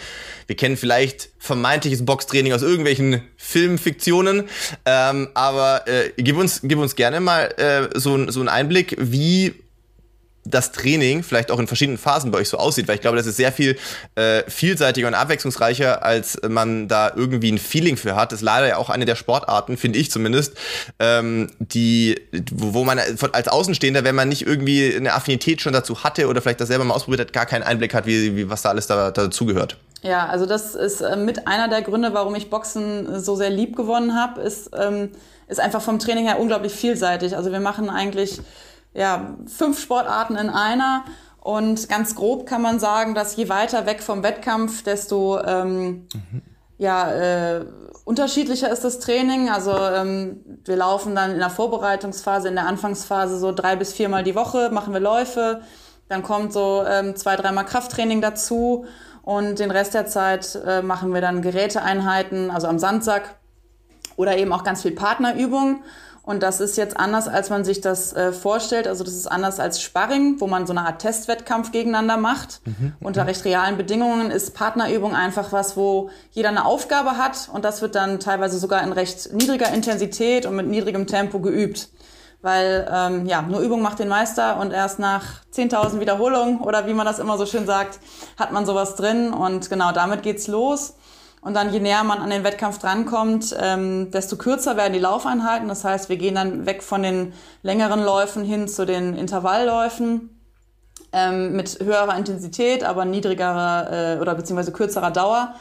Wir 0.46 0.56
kennen 0.56 0.76
vielleicht 0.76 1.30
vermeintliches 1.38 2.04
Boxtraining 2.04 2.52
aus 2.52 2.62
irgendwelchen 2.62 3.22
Filmfiktionen. 3.36 4.44
Ähm, 4.84 5.28
aber 5.34 5.86
äh, 5.88 6.10
gib, 6.16 6.36
uns, 6.36 6.60
gib 6.62 6.78
uns 6.78 6.94
gerne 6.94 7.20
mal 7.20 7.52
äh, 7.56 7.98
so, 7.98 8.30
so 8.30 8.40
einen 8.40 8.48
Einblick, 8.48 8.96
wie 8.98 9.63
das 10.44 10.72
Training 10.72 11.22
vielleicht 11.22 11.50
auch 11.50 11.58
in 11.58 11.66
verschiedenen 11.66 11.98
Phasen 11.98 12.30
bei 12.30 12.38
euch 12.38 12.48
so 12.48 12.58
aussieht, 12.58 12.86
weil 12.86 12.96
ich 12.96 13.00
glaube, 13.00 13.16
das 13.16 13.26
ist 13.26 13.36
sehr 13.36 13.52
viel 13.52 13.76
äh, 14.14 14.42
vielseitiger 14.48 15.08
und 15.08 15.14
abwechslungsreicher, 15.14 16.04
als 16.04 16.38
man 16.46 16.86
da 16.88 17.12
irgendwie 17.14 17.50
ein 17.50 17.58
Feeling 17.58 17.96
für 17.96 18.14
hat. 18.14 18.32
Das 18.32 18.40
ist 18.40 18.44
leider 18.44 18.68
ja 18.68 18.76
auch 18.76 18.90
eine 18.90 19.06
der 19.06 19.16
Sportarten, 19.16 19.76
finde 19.76 19.98
ich 19.98 20.10
zumindest, 20.10 20.54
ähm, 20.98 21.50
die, 21.58 22.20
wo 22.52 22.84
man 22.84 22.98
als 23.32 23.48
Außenstehender, 23.48 24.04
wenn 24.04 24.14
man 24.14 24.28
nicht 24.28 24.46
irgendwie 24.46 24.94
eine 24.94 25.14
Affinität 25.14 25.62
schon 25.62 25.72
dazu 25.72 26.04
hatte 26.04 26.28
oder 26.28 26.42
vielleicht 26.42 26.60
das 26.60 26.68
selber 26.68 26.84
mal 26.84 26.94
ausprobiert 26.94 27.20
hat, 27.20 27.32
gar 27.32 27.46
keinen 27.46 27.62
Einblick 27.62 27.94
hat, 27.94 28.06
wie, 28.06 28.36
wie 28.36 28.50
was 28.50 28.62
da 28.62 28.70
alles 28.70 28.86
da, 28.86 29.10
dazugehört. 29.10 29.78
Ja, 30.02 30.26
also 30.26 30.44
das 30.44 30.74
ist 30.74 31.00
äh, 31.00 31.16
mit 31.16 31.48
einer 31.48 31.68
der 31.68 31.80
Gründe, 31.80 32.12
warum 32.12 32.34
ich 32.34 32.50
Boxen 32.50 33.18
so 33.20 33.36
sehr 33.36 33.48
lieb 33.48 33.74
gewonnen 33.74 34.14
habe, 34.14 34.42
ist, 34.42 34.70
ähm, 34.78 35.10
ist 35.48 35.60
einfach 35.60 35.80
vom 35.80 35.98
Training 35.98 36.26
her 36.26 36.38
unglaublich 36.38 36.74
vielseitig. 36.74 37.34
Also 37.34 37.50
wir 37.52 37.60
machen 37.60 37.88
eigentlich 37.88 38.40
ja, 38.94 39.36
fünf 39.46 39.80
Sportarten 39.80 40.36
in 40.36 40.48
einer. 40.48 41.04
Und 41.40 41.88
ganz 41.90 42.14
grob 42.14 42.46
kann 42.46 42.62
man 42.62 42.80
sagen, 42.80 43.14
dass 43.14 43.36
je 43.36 43.50
weiter 43.50 43.84
weg 43.84 44.02
vom 44.02 44.22
Wettkampf, 44.22 44.82
desto 44.82 45.38
ähm, 45.40 46.06
mhm. 46.14 46.42
ja, 46.78 47.12
äh, 47.12 47.66
unterschiedlicher 48.04 48.70
ist 48.70 48.84
das 48.84 48.98
Training. 48.98 49.50
Also 49.50 49.72
ähm, 49.72 50.40
wir 50.64 50.76
laufen 50.76 51.14
dann 51.14 51.32
in 51.32 51.38
der 51.38 51.50
Vorbereitungsphase, 51.50 52.48
in 52.48 52.54
der 52.54 52.66
Anfangsphase 52.66 53.38
so 53.38 53.52
drei 53.52 53.76
bis 53.76 53.92
viermal 53.92 54.24
die 54.24 54.34
Woche, 54.34 54.70
machen 54.70 54.94
wir 54.94 55.00
Läufe. 55.00 55.60
Dann 56.08 56.22
kommt 56.22 56.52
so 56.52 56.82
ähm, 56.86 57.16
zwei, 57.16 57.36
dreimal 57.36 57.66
Krafttraining 57.66 58.22
dazu. 58.22 58.86
Und 59.22 59.58
den 59.58 59.70
Rest 59.70 59.94
der 59.94 60.06
Zeit 60.06 60.58
äh, 60.66 60.82
machen 60.82 61.14
wir 61.14 61.22
dann 61.22 61.40
Geräteeinheiten, 61.40 62.50
also 62.50 62.68
am 62.68 62.78
Sandsack 62.78 63.36
oder 64.16 64.36
eben 64.36 64.52
auch 64.52 64.64
ganz 64.64 64.82
viel 64.82 64.92
Partnerübungen. 64.92 65.82
Und 66.24 66.42
das 66.42 66.60
ist 66.60 66.76
jetzt 66.78 66.98
anders, 66.98 67.28
als 67.28 67.50
man 67.50 67.64
sich 67.64 67.82
das 67.82 68.14
äh, 68.14 68.32
vorstellt. 68.32 68.88
Also 68.88 69.04
das 69.04 69.12
ist 69.12 69.26
anders 69.26 69.60
als 69.60 69.82
Sparring, 69.82 70.40
wo 70.40 70.46
man 70.46 70.66
so 70.66 70.72
eine 70.72 70.86
Art 70.86 71.02
Testwettkampf 71.02 71.70
gegeneinander 71.70 72.16
macht. 72.16 72.62
Mhm, 72.64 72.94
Unter 73.00 73.26
recht 73.26 73.44
realen 73.44 73.76
Bedingungen 73.76 74.30
ist 74.30 74.54
Partnerübung 74.54 75.14
einfach 75.14 75.52
was, 75.52 75.76
wo 75.76 76.08
jeder 76.30 76.48
eine 76.48 76.64
Aufgabe 76.64 77.18
hat 77.18 77.50
und 77.52 77.64
das 77.64 77.82
wird 77.82 77.94
dann 77.94 78.20
teilweise 78.20 78.58
sogar 78.58 78.82
in 78.82 78.92
recht 78.92 79.34
niedriger 79.34 79.70
Intensität 79.72 80.46
und 80.46 80.56
mit 80.56 80.66
niedrigem 80.66 81.06
Tempo 81.06 81.40
geübt. 81.40 81.88
Weil 82.40 82.88
ähm, 82.90 83.26
ja, 83.26 83.42
nur 83.42 83.60
Übung 83.60 83.82
macht 83.82 83.98
den 83.98 84.08
Meister 84.08 84.58
und 84.60 84.70
erst 84.70 84.98
nach 84.98 85.42
10.000 85.54 86.00
Wiederholungen 86.00 86.60
oder 86.60 86.86
wie 86.86 86.94
man 86.94 87.06
das 87.06 87.18
immer 87.18 87.36
so 87.38 87.46
schön 87.46 87.66
sagt, 87.66 87.98
hat 88.38 88.52
man 88.52 88.64
sowas 88.66 88.96
drin 88.96 89.32
und 89.32 89.68
genau 89.68 89.92
damit 89.92 90.22
geht's 90.22 90.46
los. 90.46 90.94
Und 91.44 91.52
dann, 91.52 91.72
je 91.74 91.78
näher 91.78 92.04
man 92.04 92.20
an 92.20 92.30
den 92.30 92.42
Wettkampf 92.42 92.78
drankommt, 92.78 93.54
ähm, 93.60 94.10
desto 94.10 94.36
kürzer 94.36 94.78
werden 94.78 94.94
die 94.94 94.98
Laufeinheiten. 94.98 95.68
Das 95.68 95.84
heißt, 95.84 96.08
wir 96.08 96.16
gehen 96.16 96.34
dann 96.36 96.64
weg 96.64 96.82
von 96.82 97.02
den 97.02 97.34
längeren 97.62 98.02
Läufen 98.02 98.44
hin 98.44 98.66
zu 98.66 98.86
den 98.86 99.14
Intervallläufen 99.14 100.40
ähm, 101.12 101.54
mit 101.54 101.80
höherer 101.80 102.16
Intensität, 102.16 102.82
aber 102.82 103.04
niedrigerer 103.04 104.16
äh, 104.16 104.20
oder 104.20 104.34
beziehungsweise 104.34 104.72
kürzerer 104.72 105.10
Dauer. 105.10 105.54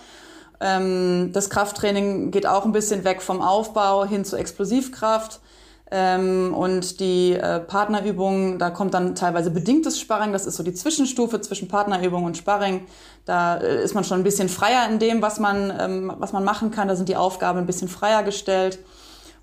Ähm, 0.61 1.31
das 1.33 1.49
Krafttraining 1.49 2.31
geht 2.31 2.47
auch 2.47 2.63
ein 2.63 2.71
bisschen 2.71 3.03
weg 3.03 3.21
vom 3.21 3.41
Aufbau 3.41 4.05
hin 4.05 4.23
zur 4.23 4.39
Explosivkraft. 4.39 5.41
Ähm, 5.95 6.56
und 6.56 6.99
die 6.99 7.34
äh, 7.34 7.60
Partnerübungen, 7.60 8.58
da 8.58 8.71
kommt 8.71 8.95
dann 8.95 9.13
teilweise 9.13 9.51
bedingtes 9.51 9.99
Sparring, 9.99 10.34
das 10.34 10.47
ist 10.47 10.56
so 10.56 10.63
die 10.63 10.73
Zwischenstufe 10.73 11.39
zwischen 11.39 11.67
Partnerübung 11.67 12.23
und 12.23 12.36
Sparring. 12.36 12.88
Da 13.25 13.58
äh, 13.58 13.84
ist 13.84 13.93
man 13.93 14.03
schon 14.03 14.19
ein 14.19 14.23
bisschen 14.23 14.49
freier 14.49 14.89
in 14.89 14.97
dem, 14.97 15.21
was 15.21 15.39
man, 15.39 15.71
ähm, 15.79 16.12
was 16.17 16.34
man 16.34 16.43
machen 16.43 16.71
kann. 16.71 16.88
Da 16.88 16.95
sind 16.95 17.10
die 17.10 17.15
Aufgaben 17.15 17.60
ein 17.60 17.67
bisschen 17.67 17.89
freier 17.89 18.23
gestellt. 18.23 18.79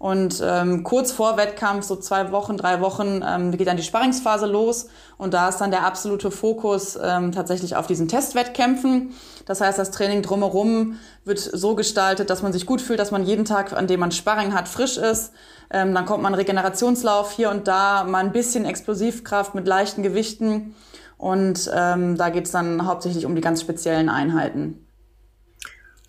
Und 0.00 0.42
ähm, 0.42 0.82
kurz 0.82 1.12
vor 1.12 1.36
Wettkampf, 1.36 1.84
so 1.84 1.94
zwei 1.94 2.32
Wochen, 2.32 2.56
drei 2.56 2.80
Wochen, 2.80 3.22
ähm, 3.22 3.54
geht 3.54 3.66
dann 3.66 3.76
die 3.76 3.82
Sparringsphase 3.82 4.46
los. 4.46 4.88
Und 5.18 5.34
da 5.34 5.50
ist 5.50 5.58
dann 5.58 5.70
der 5.70 5.84
absolute 5.84 6.30
Fokus 6.30 6.98
ähm, 7.00 7.32
tatsächlich 7.32 7.76
auf 7.76 7.86
diesen 7.86 8.08
Testwettkämpfen. 8.08 9.12
Das 9.44 9.60
heißt, 9.60 9.78
das 9.78 9.90
Training 9.90 10.22
drumherum 10.22 10.98
wird 11.26 11.38
so 11.38 11.74
gestaltet, 11.74 12.30
dass 12.30 12.40
man 12.40 12.54
sich 12.54 12.64
gut 12.64 12.80
fühlt, 12.80 12.98
dass 12.98 13.10
man 13.10 13.26
jeden 13.26 13.44
Tag, 13.44 13.74
an 13.74 13.88
dem 13.88 14.00
man 14.00 14.10
Sparring 14.10 14.54
hat, 14.54 14.68
frisch 14.68 14.96
ist. 14.96 15.32
Ähm, 15.70 15.92
dann 15.92 16.06
kommt 16.06 16.22
man 16.22 16.32
Regenerationslauf 16.32 17.32
hier 17.32 17.50
und 17.50 17.68
da, 17.68 18.04
mal 18.04 18.24
ein 18.24 18.32
bisschen 18.32 18.64
Explosivkraft 18.64 19.54
mit 19.54 19.68
leichten 19.68 20.02
Gewichten. 20.02 20.74
Und 21.18 21.70
ähm, 21.74 22.16
da 22.16 22.30
geht's 22.30 22.52
dann 22.52 22.86
hauptsächlich 22.86 23.26
um 23.26 23.34
die 23.34 23.42
ganz 23.42 23.60
speziellen 23.60 24.08
Einheiten. 24.08 24.86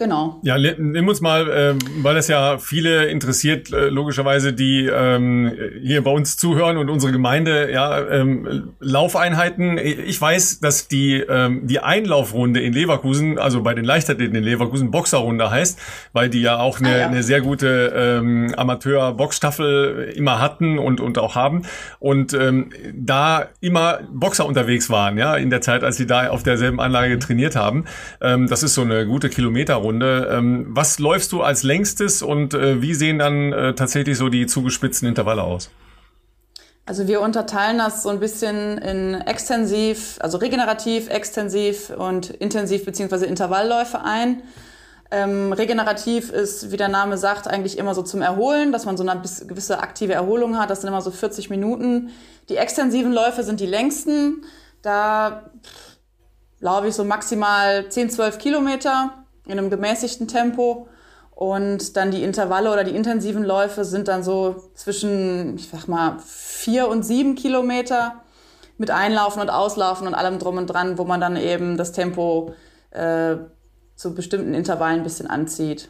Genau. 0.02 0.40
Ja, 0.42 0.58
nimm 0.58 1.08
uns 1.08 1.22
mal, 1.22 1.48
äh, 1.48 1.76
weil 2.02 2.18
es 2.18 2.28
ja 2.28 2.58
viele 2.58 3.06
interessiert, 3.06 3.72
äh, 3.72 3.90
logischerweise, 3.90 4.52
die 4.52 4.88
ähm, 4.92 5.56
hier 5.80 6.04
bei 6.04 6.10
uns 6.10 6.38
zuhören 6.38 6.78
und 6.78 6.90
unsere 6.90 7.12
Gemeinde, 7.12 7.72
ja, 7.72 8.08
ähm, 8.10 8.74
Laufeinheiten. 8.80 9.78
Ich 9.78 10.20
weiß, 10.20 10.60
dass 10.60 10.88
die, 10.88 11.18
ähm, 11.18 11.68
die 11.68 11.82
Einlaufrunde 11.82 12.62
in 12.62 12.74
Leverkusen, 12.74 13.38
also 13.38 13.62
bei 13.62 13.76
den 13.76 13.86
Leichtathleten 13.86 14.36
in 14.36 14.44
Leverkusen, 14.44 14.90
Boxerrunde 14.90 15.52
heißt, 15.52 15.78
weil 16.14 16.30
die 16.30 16.42
ja 16.42 16.58
auch 16.58 16.80
eine, 16.80 16.90
ah, 16.90 16.98
ja. 16.98 17.06
eine 17.06 17.22
sehr 17.22 17.42
gute 17.42 17.94
ähm, 17.96 18.56
Amateur-Boxstaffel 18.58 20.14
immer 20.16 20.42
hatten 20.42 20.80
und, 20.80 21.00
und 21.00 21.20
auch 21.20 21.36
haben. 21.36 21.62
Und 22.00 22.34
ähm, 22.34 22.72
da 22.96 23.50
immer 23.60 24.00
Boxer 24.12 24.48
unterwegs 24.48 24.90
waren, 24.90 25.20
ja, 25.20 25.36
in 25.36 25.52
der 25.52 25.62
Zeit, 25.62 25.84
als 25.84 25.98
sie 25.98 26.08
da 26.08 26.30
auf 26.30 26.42
derselben 26.42 26.80
Anlage 26.80 27.20
trainiert 27.20 27.56
haben. 27.56 27.86
Ähm, 28.20 28.48
das 28.48 28.64
ist 28.64 28.74
so 28.74 28.82
eine 28.82 29.06
gute 29.06 29.30
Kilometerrunde. 29.30 29.91
Runde. 29.92 30.30
Ähm, 30.32 30.66
was 30.70 31.00
läufst 31.00 31.32
du 31.32 31.42
als 31.42 31.64
längstes 31.64 32.22
und 32.22 32.54
äh, 32.54 32.82
wie 32.82 32.94
sehen 32.94 33.20
dann 33.20 33.54
äh, 33.54 33.76
tatsächlich 33.76 34.18
so 34.18 34.30
die 34.30 34.48
zugespitzten 34.48 35.08
Intervalle 35.08 35.44
aus? 35.44 35.70
Also 36.86 37.08
wir 37.08 37.22
unterteilen 37.22 37.78
das 37.78 38.04
so 38.04 38.10
ein 38.10 38.20
bisschen 38.20 38.78
in 38.80 39.22
extensiv, 39.22 40.18
also 40.20 40.40
regenerativ, 40.40 41.10
extensiv 41.10 41.92
und 41.92 42.32
intensiv 42.32 42.86
beziehungsweise 42.86 43.28
Intervallläufe 43.28 44.02
ein. 44.04 44.42
Ähm, 45.12 45.54
regenerativ 45.54 46.32
ist, 46.32 46.72
wie 46.72 46.78
der 46.78 46.88
Name 46.88 47.18
sagt, 47.18 47.48
eigentlich 47.48 47.78
immer 47.78 47.94
so 47.94 48.02
zum 48.02 48.22
Erholen, 48.22 48.72
dass 48.72 48.86
man 48.86 48.98
so 48.98 49.08
eine 49.08 49.22
gewisse 49.22 49.80
aktive 49.80 50.14
Erholung 50.14 50.58
hat. 50.58 50.70
Das 50.70 50.82
sind 50.82 50.88
immer 50.88 51.02
so 51.02 51.12
40 51.12 51.50
Minuten. 51.50 52.10
Die 52.50 52.58
extensiven 52.58 53.12
Läufe 53.12 53.44
sind 53.44 53.60
die 53.60 53.66
längsten. 53.66 54.46
Da 54.82 55.52
laufe 56.60 56.88
ich 56.88 56.96
so 56.96 57.04
maximal 57.04 57.90
10, 57.90 58.10
12 58.10 58.38
Kilometer 58.38 59.21
in 59.46 59.54
einem 59.54 59.70
gemäßigten 59.70 60.28
Tempo. 60.28 60.88
Und 61.32 61.98
dann 61.98 62.12
die 62.12 62.24
Intervalle 62.24 62.72
oder 62.72 62.84
die 62.84 62.96
intensiven 62.96 63.44
Läufe 63.44 63.84
sind 63.84 64.08
dann 64.08 64.24
so 64.24 64.70
zwischen, 64.76 65.56
ich 65.56 65.70
sag 65.70 65.88
mal, 65.88 66.20
vier 66.26 66.88
und 66.88 67.04
sieben 67.04 67.36
Kilometer 67.36 68.22
mit 68.78 68.92
Einlaufen 68.92 69.42
und 69.42 69.50
Auslaufen 69.50 70.08
und 70.08 70.14
allem 70.14 70.38
drum 70.40 70.58
und 70.58 70.68
dran, 70.68 70.98
wo 70.98 71.06
man 71.06 71.20
dann 71.20 71.38
eben 71.38 71.78
das 71.78 71.94
Tempo 71.94 72.54
äh, 72.92 73.38
zu 73.96 74.14
bestimmten 74.14 74.54
Intervallen 74.54 74.98
ein 74.98 75.04
bisschen 75.04 75.28
anzieht. 75.28 75.90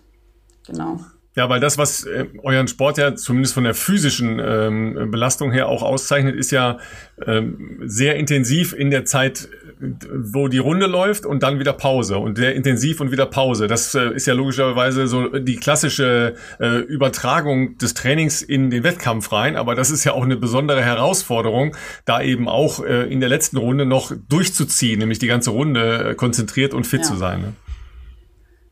Genau. 0.68 1.00
Ja, 1.36 1.48
weil 1.48 1.62
das, 1.62 1.78
was 1.78 2.04
äh, 2.04 2.26
euren 2.44 2.68
Sport 2.68 2.98
ja 2.98 3.16
zumindest 3.16 3.54
von 3.54 3.64
der 3.64 3.74
physischen 3.74 4.40
ähm, 4.40 5.12
Belastung 5.12 5.52
her 5.52 5.70
auch 5.70 5.82
auszeichnet, 5.82 6.36
ist 6.36 6.52
ja 6.52 6.78
ähm, 7.26 7.80
sehr 7.86 8.18
intensiv 8.18 8.74
in 8.74 8.92
der 8.92 9.06
Zeit 9.06 9.48
wo 9.82 10.48
die 10.48 10.60
Runde 10.60 10.86
läuft 10.86 11.26
und 11.26 11.44
dann 11.44 11.60
wieder 11.60 11.74
Pause 11.74 12.18
und 12.18 12.38
sehr 12.38 12.56
intensiv 12.56 13.02
und 13.02 13.12
wieder 13.12 13.26
Pause. 13.26 13.68
Das 13.68 13.96
äh, 13.96 14.14
ist 14.14 14.28
ja 14.28 14.34
logischerweise 14.34 15.08
so 15.08 15.28
die 15.40 15.56
klassische 15.56 16.36
äh, 16.60 16.80
Übertragung 16.80 17.78
des 17.78 17.94
Trainings 17.94 18.42
in 18.42 18.70
den 18.70 18.84
Wettkampf 18.84 19.32
rein, 19.32 19.56
aber 19.56 19.76
das 19.76 19.90
ist 19.90 20.04
ja 20.04 20.14
auch 20.14 20.24
eine 20.24 20.38
besondere 20.38 20.84
Herausforderung, 20.84 21.76
da 22.06 22.22
eben 22.22 22.48
auch 22.48 22.84
äh, 22.84 23.12
in 23.12 23.20
der 23.20 23.30
letzten 23.30 23.58
Runde 23.58 23.86
noch 23.86 24.12
durchzuziehen, 24.30 25.00
nämlich 25.00 25.20
die 25.20 25.28
ganze 25.28 25.50
Runde 25.50 26.12
äh, 26.12 26.16
konzentriert 26.16 26.74
und 26.74 26.86
fit 26.86 27.02
ja. 27.02 27.08
zu 27.08 27.16
sein. 27.16 27.42
Ne? 27.42 27.54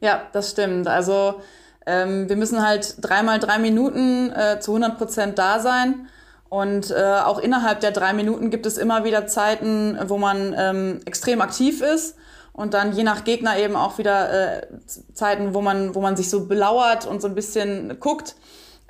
Ja, 0.02 0.28
das 0.32 0.52
stimmt. 0.52 0.88
Also 0.88 1.41
ähm, 1.86 2.30
wir 2.30 2.36
müssen 2.36 2.65
halt 2.65 2.95
dreimal 3.02 3.39
drei 3.39 3.58
Minuten 3.58 4.32
äh, 4.32 4.60
zu 4.60 4.72
100 4.72 4.98
Prozent 4.98 5.39
da 5.39 5.60
sein. 5.60 6.08
Und 6.50 6.90
äh, 6.90 6.96
auch 7.24 7.38
innerhalb 7.38 7.80
der 7.80 7.92
drei 7.92 8.14
Minuten 8.14 8.50
gibt 8.50 8.66
es 8.66 8.78
immer 8.78 9.04
wieder 9.04 9.28
Zeiten, 9.28 9.98
wo 10.08 10.18
man 10.18 10.56
ähm, 10.58 11.00
extrem 11.06 11.42
aktiv 11.42 11.82
ist 11.82 12.16
und 12.54 12.74
dann 12.74 12.92
je 12.92 13.04
nach 13.04 13.24
Gegner 13.24 13.58
eben 13.58 13.76
auch 13.76 14.00
wieder 14.00 14.64
äh, 14.64 14.68
Zeiten, 15.14 15.54
wo 15.54 15.62
man, 15.62 15.94
wo 15.94 16.02
man 16.02 16.18
sich 16.18 16.30
so 16.30 16.48
belauert 16.48 17.06
und 17.06 17.22
so 17.22 17.28
ein 17.28 17.36
bisschen 17.36 18.00
guckt, 18.00 18.36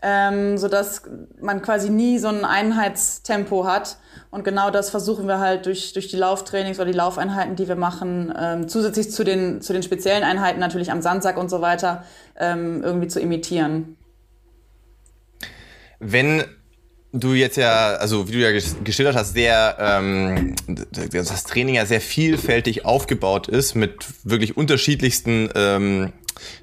ähm, 0.01 0.57
so 0.57 0.69
dass 0.69 1.03
man 1.41 1.61
quasi 1.61 1.89
nie 1.89 2.17
so 2.17 2.29
ein 2.29 2.45
Einheitstempo 2.45 3.65
hat. 3.65 3.97
Und 4.31 4.43
genau 4.43 4.71
das 4.71 4.89
versuchen 4.89 5.27
wir 5.27 5.39
halt 5.39 5.65
durch, 5.65 5.93
durch 5.93 6.07
die 6.07 6.15
Lauftrainings 6.15 6.77
oder 6.79 6.89
die 6.89 6.97
Laufeinheiten, 6.97 7.55
die 7.55 7.67
wir 7.67 7.75
machen, 7.75 8.33
ähm, 8.39 8.67
zusätzlich 8.69 9.11
zu 9.11 9.23
den, 9.23 9.61
zu 9.61 9.73
den 9.73 9.83
speziellen 9.83 10.23
Einheiten 10.23 10.59
natürlich 10.59 10.91
am 10.91 11.01
Sandsack 11.01 11.37
und 11.37 11.49
so 11.49 11.61
weiter, 11.61 12.05
ähm, 12.39 12.81
irgendwie 12.81 13.07
zu 13.07 13.19
imitieren. 13.19 13.97
Wenn 15.99 16.45
du 17.11 17.33
jetzt 17.33 17.57
ja, 17.57 17.95
also 17.95 18.27
wie 18.27 18.33
du 18.33 18.39
ja 18.39 18.51
geschildert 18.83 19.15
hast, 19.15 19.33
sehr 19.33 19.77
ähm, 19.79 20.55
das 21.11 21.43
Training 21.43 21.75
ja 21.75 21.85
sehr 21.85 22.01
vielfältig 22.01 22.85
aufgebaut 22.85 23.47
ist 23.47 23.75
mit 23.75 24.05
wirklich 24.23 24.57
unterschiedlichsten, 24.57 25.49
ähm, 25.55 26.13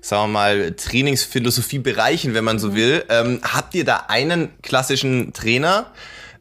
sagen 0.01 0.25
wir 0.25 0.29
mal, 0.29 0.73
Trainingsphilosophiebereichen, 0.73 2.35
wenn 2.35 2.45
man 2.45 2.59
so 2.59 2.69
mhm. 2.69 2.75
will. 2.77 3.05
Ähm, 3.09 3.41
habt 3.43 3.75
ihr 3.75 3.85
da 3.85 4.05
einen 4.09 4.51
klassischen 4.63 5.33
Trainer, 5.33 5.91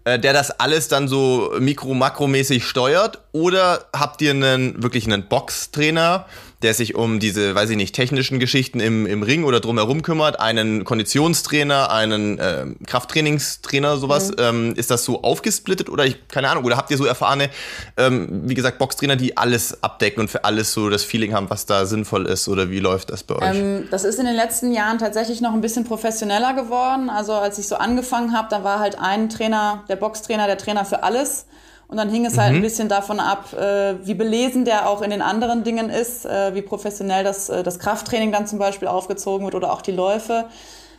äh, 0.04 0.20
der 0.20 0.34
das 0.34 0.52
alles 0.60 0.88
dann 0.88 1.08
so 1.08 1.54
mikro-makromäßig 1.60 2.64
steuert? 2.64 3.22
Oder 3.32 3.88
habt 3.92 4.22
ihr 4.22 4.32
einen 4.32 4.84
wirklich 4.84 5.06
einen 5.06 5.28
Boxtrainer, 5.28 6.28
der 6.62 6.74
sich 6.74 6.96
um 6.96 7.20
diese, 7.20 7.56
weiß 7.56 7.70
ich 7.70 7.78
nicht, 7.78 7.96
technischen 7.96 8.40
Geschichten 8.40 8.80
im, 8.80 9.06
im 9.06 9.24
Ring 9.24 9.44
oder 9.44 9.60
drumherum 9.60 10.02
kümmert, 10.02 10.40
einen 10.40 10.84
Konditionstrainer, 10.84 11.92
einen 11.92 12.40
äh, 12.40 12.66
Krafttrainingstrainer, 12.86 13.98
sowas. 13.98 14.30
Mhm. 14.30 14.36
Ähm, 14.40 14.74
ist 14.76 14.92
das 14.92 15.06
so 15.06 15.24
aufgesplittet 15.24 15.90
oder 15.90 16.06
ich, 16.06 16.28
keine 16.28 16.50
Ahnung, 16.50 16.64
oder 16.64 16.78
habt 16.78 16.92
ihr 16.92 16.98
so 16.98 17.06
erfahrene, 17.06 17.50
ähm, 17.98 18.44
wie 18.46 18.54
gesagt, 18.54 18.78
Boxtrainer, 18.80 19.16
die 19.16 19.38
alles 19.38 19.84
abdecken 19.84 20.22
und 20.22 20.30
für 20.30 20.44
alles 20.44 20.74
so 20.74 20.90
das 20.90 21.04
Feeling 21.04 21.34
haben, 21.34 21.50
was 21.50 21.66
da 21.66 21.86
sinnvoll 21.86 22.26
ist 22.26 22.48
oder 22.48 22.70
wie 22.70 22.80
läuft 22.80 23.10
das 23.10 23.24
bei 23.24 23.36
euch? 23.36 23.58
Ähm, 23.58 23.88
das 23.92 24.04
ist 24.04 24.20
in 24.20 24.26
den 24.26 24.36
letzten 24.36 24.72
Jahren 24.72 24.98
tatsächlich 24.98 25.42
noch 25.42 25.54
ein 25.54 25.62
bisschen 25.62 25.86
professioneller 25.86 26.54
geworden. 26.54 27.10
Also 27.10 27.34
als 27.34 27.58
ich 27.60 27.68
so 27.68 27.76
angefangen 27.76 28.34
habe, 28.36 28.48
da 28.50 28.64
war 28.64 28.80
halt 28.80 28.98
ein 29.00 29.30
Trainer, 29.30 29.84
der 29.90 29.96
Boxtrainer, 29.96 30.48
der 30.48 30.58
Trainer 30.58 30.86
für 30.86 31.04
alles. 31.04 31.46
Und 31.88 31.98
dann 31.98 32.10
hing 32.10 32.26
es 32.26 32.38
halt 32.38 32.52
mhm. 32.52 32.58
ein 32.58 32.62
bisschen 32.62 32.90
davon 32.90 33.20
ab, 33.20 33.54
äh, 33.54 33.96
wie 34.04 34.16
belesen 34.16 34.66
der 34.66 34.90
auch 34.90 35.02
in 35.02 35.12
den 35.12 35.22
anderen 35.22 35.64
Dingen 35.64 35.90
ist, 35.90 36.26
äh, 36.26 36.56
wie 36.56 36.62
professionell 36.62 37.24
das, 37.24 37.50
äh, 37.50 37.64
das 37.64 37.80
Krafttraining 37.80 38.32
dann 38.32 38.48
zum 38.48 38.58
Beispiel 38.58 38.88
aufgezogen 38.88 39.46
wird 39.46 39.56
oder 39.56 39.72
auch 39.72 39.82
die 39.82 39.92
Läufe. 39.92 40.46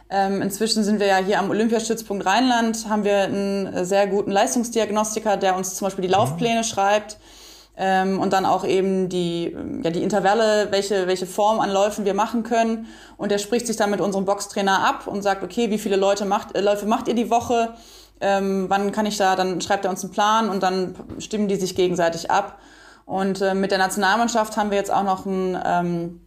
Ähm, 0.08 0.40
inzwischen 0.40 0.84
sind 0.84 1.00
wir 1.00 1.08
ja 1.08 1.16
hier 1.16 1.40
am 1.40 1.50
Olympiastützpunkt 1.50 2.24
Rheinland, 2.24 2.88
haben 2.88 3.02
wir 3.02 3.22
einen 3.22 3.66
äh, 3.66 3.84
sehr 3.84 4.06
guten 4.06 4.30
Leistungsdiagnostiker, 4.30 5.36
der 5.36 5.56
uns 5.56 5.74
zum 5.74 5.86
Beispiel 5.86 6.02
die 6.02 6.12
Laufpläne 6.12 6.60
mhm. 6.60 6.64
schreibt. 6.64 7.18
Ähm, 7.78 8.20
und 8.20 8.32
dann 8.32 8.46
auch 8.46 8.64
eben 8.64 9.10
die, 9.10 9.54
ja, 9.82 9.90
die 9.90 10.02
Intervalle, 10.02 10.68
welche, 10.70 11.06
welche 11.06 11.26
Form 11.26 11.60
an 11.60 11.70
Läufen 11.70 12.06
wir 12.06 12.14
machen 12.14 12.42
können. 12.42 12.86
Und 13.18 13.30
der 13.30 13.38
spricht 13.38 13.66
sich 13.66 13.76
dann 13.76 13.90
mit 13.90 14.00
unserem 14.00 14.24
Boxtrainer 14.24 14.82
ab 14.82 15.06
und 15.06 15.20
sagt, 15.20 15.42
okay, 15.42 15.70
wie 15.70 15.78
viele 15.78 15.96
Leute 15.96 16.24
macht, 16.24 16.56
äh, 16.56 16.60
Läufe 16.60 16.86
macht 16.86 17.08
ihr 17.08 17.14
die 17.14 17.28
Woche? 17.28 17.74
Ähm, 18.20 18.66
wann 18.68 18.92
kann 18.92 19.06
ich 19.06 19.16
da, 19.16 19.36
dann 19.36 19.60
schreibt 19.60 19.84
er 19.84 19.90
uns 19.90 20.02
einen 20.02 20.12
Plan 20.12 20.48
und 20.48 20.62
dann 20.62 20.94
stimmen 21.18 21.48
die 21.48 21.56
sich 21.56 21.74
gegenseitig 21.74 22.30
ab. 22.30 22.58
Und 23.04 23.40
äh, 23.40 23.54
mit 23.54 23.70
der 23.70 23.78
Nationalmannschaft 23.78 24.56
haben 24.56 24.70
wir 24.70 24.78
jetzt 24.78 24.92
auch 24.92 25.04
noch 25.04 25.26
einen 25.26 25.58
ähm, 25.64 26.20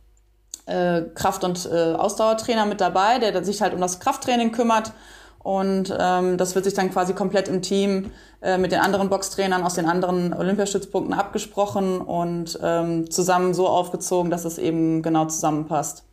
äh, 0.65 1.02
Kraft- 1.13 1.43
und 1.43 1.65
äh, 1.65 1.93
Ausdauertrainer 1.93 2.65
mit 2.65 2.80
dabei, 2.80 3.19
der 3.19 3.43
sich 3.43 3.62
halt 3.62 3.73
um 3.73 3.82
das 3.82 3.99
Krafttraining 3.99 4.52
kümmert. 4.52 4.93
Und 5.39 5.95
ähm, 5.97 6.38
das 6.38 6.56
wird 6.56 6.65
sich 6.65 6.73
dann 6.73 6.91
quasi 6.91 7.13
komplett 7.13 7.47
im 7.47 7.62
Team 7.62 8.12
äh, 8.41 8.58
mit 8.58 8.71
den 8.71 8.80
anderen 8.80 9.10
Boxtrainern 9.10 9.63
aus 9.63 9.73
den 9.73 9.86
anderen 9.86 10.34
Olympiastützpunkten 10.34 11.13
abgesprochen 11.13 12.02
und 12.02 12.60
ähm, 12.62 13.10
zusammen 13.10 13.54
so 13.54 13.67
aufgezogen, 13.67 14.32
dass 14.32 14.45
es 14.45 14.58
eben 14.58 15.02
genau 15.02 15.25
zusammenpasst. 15.25 16.04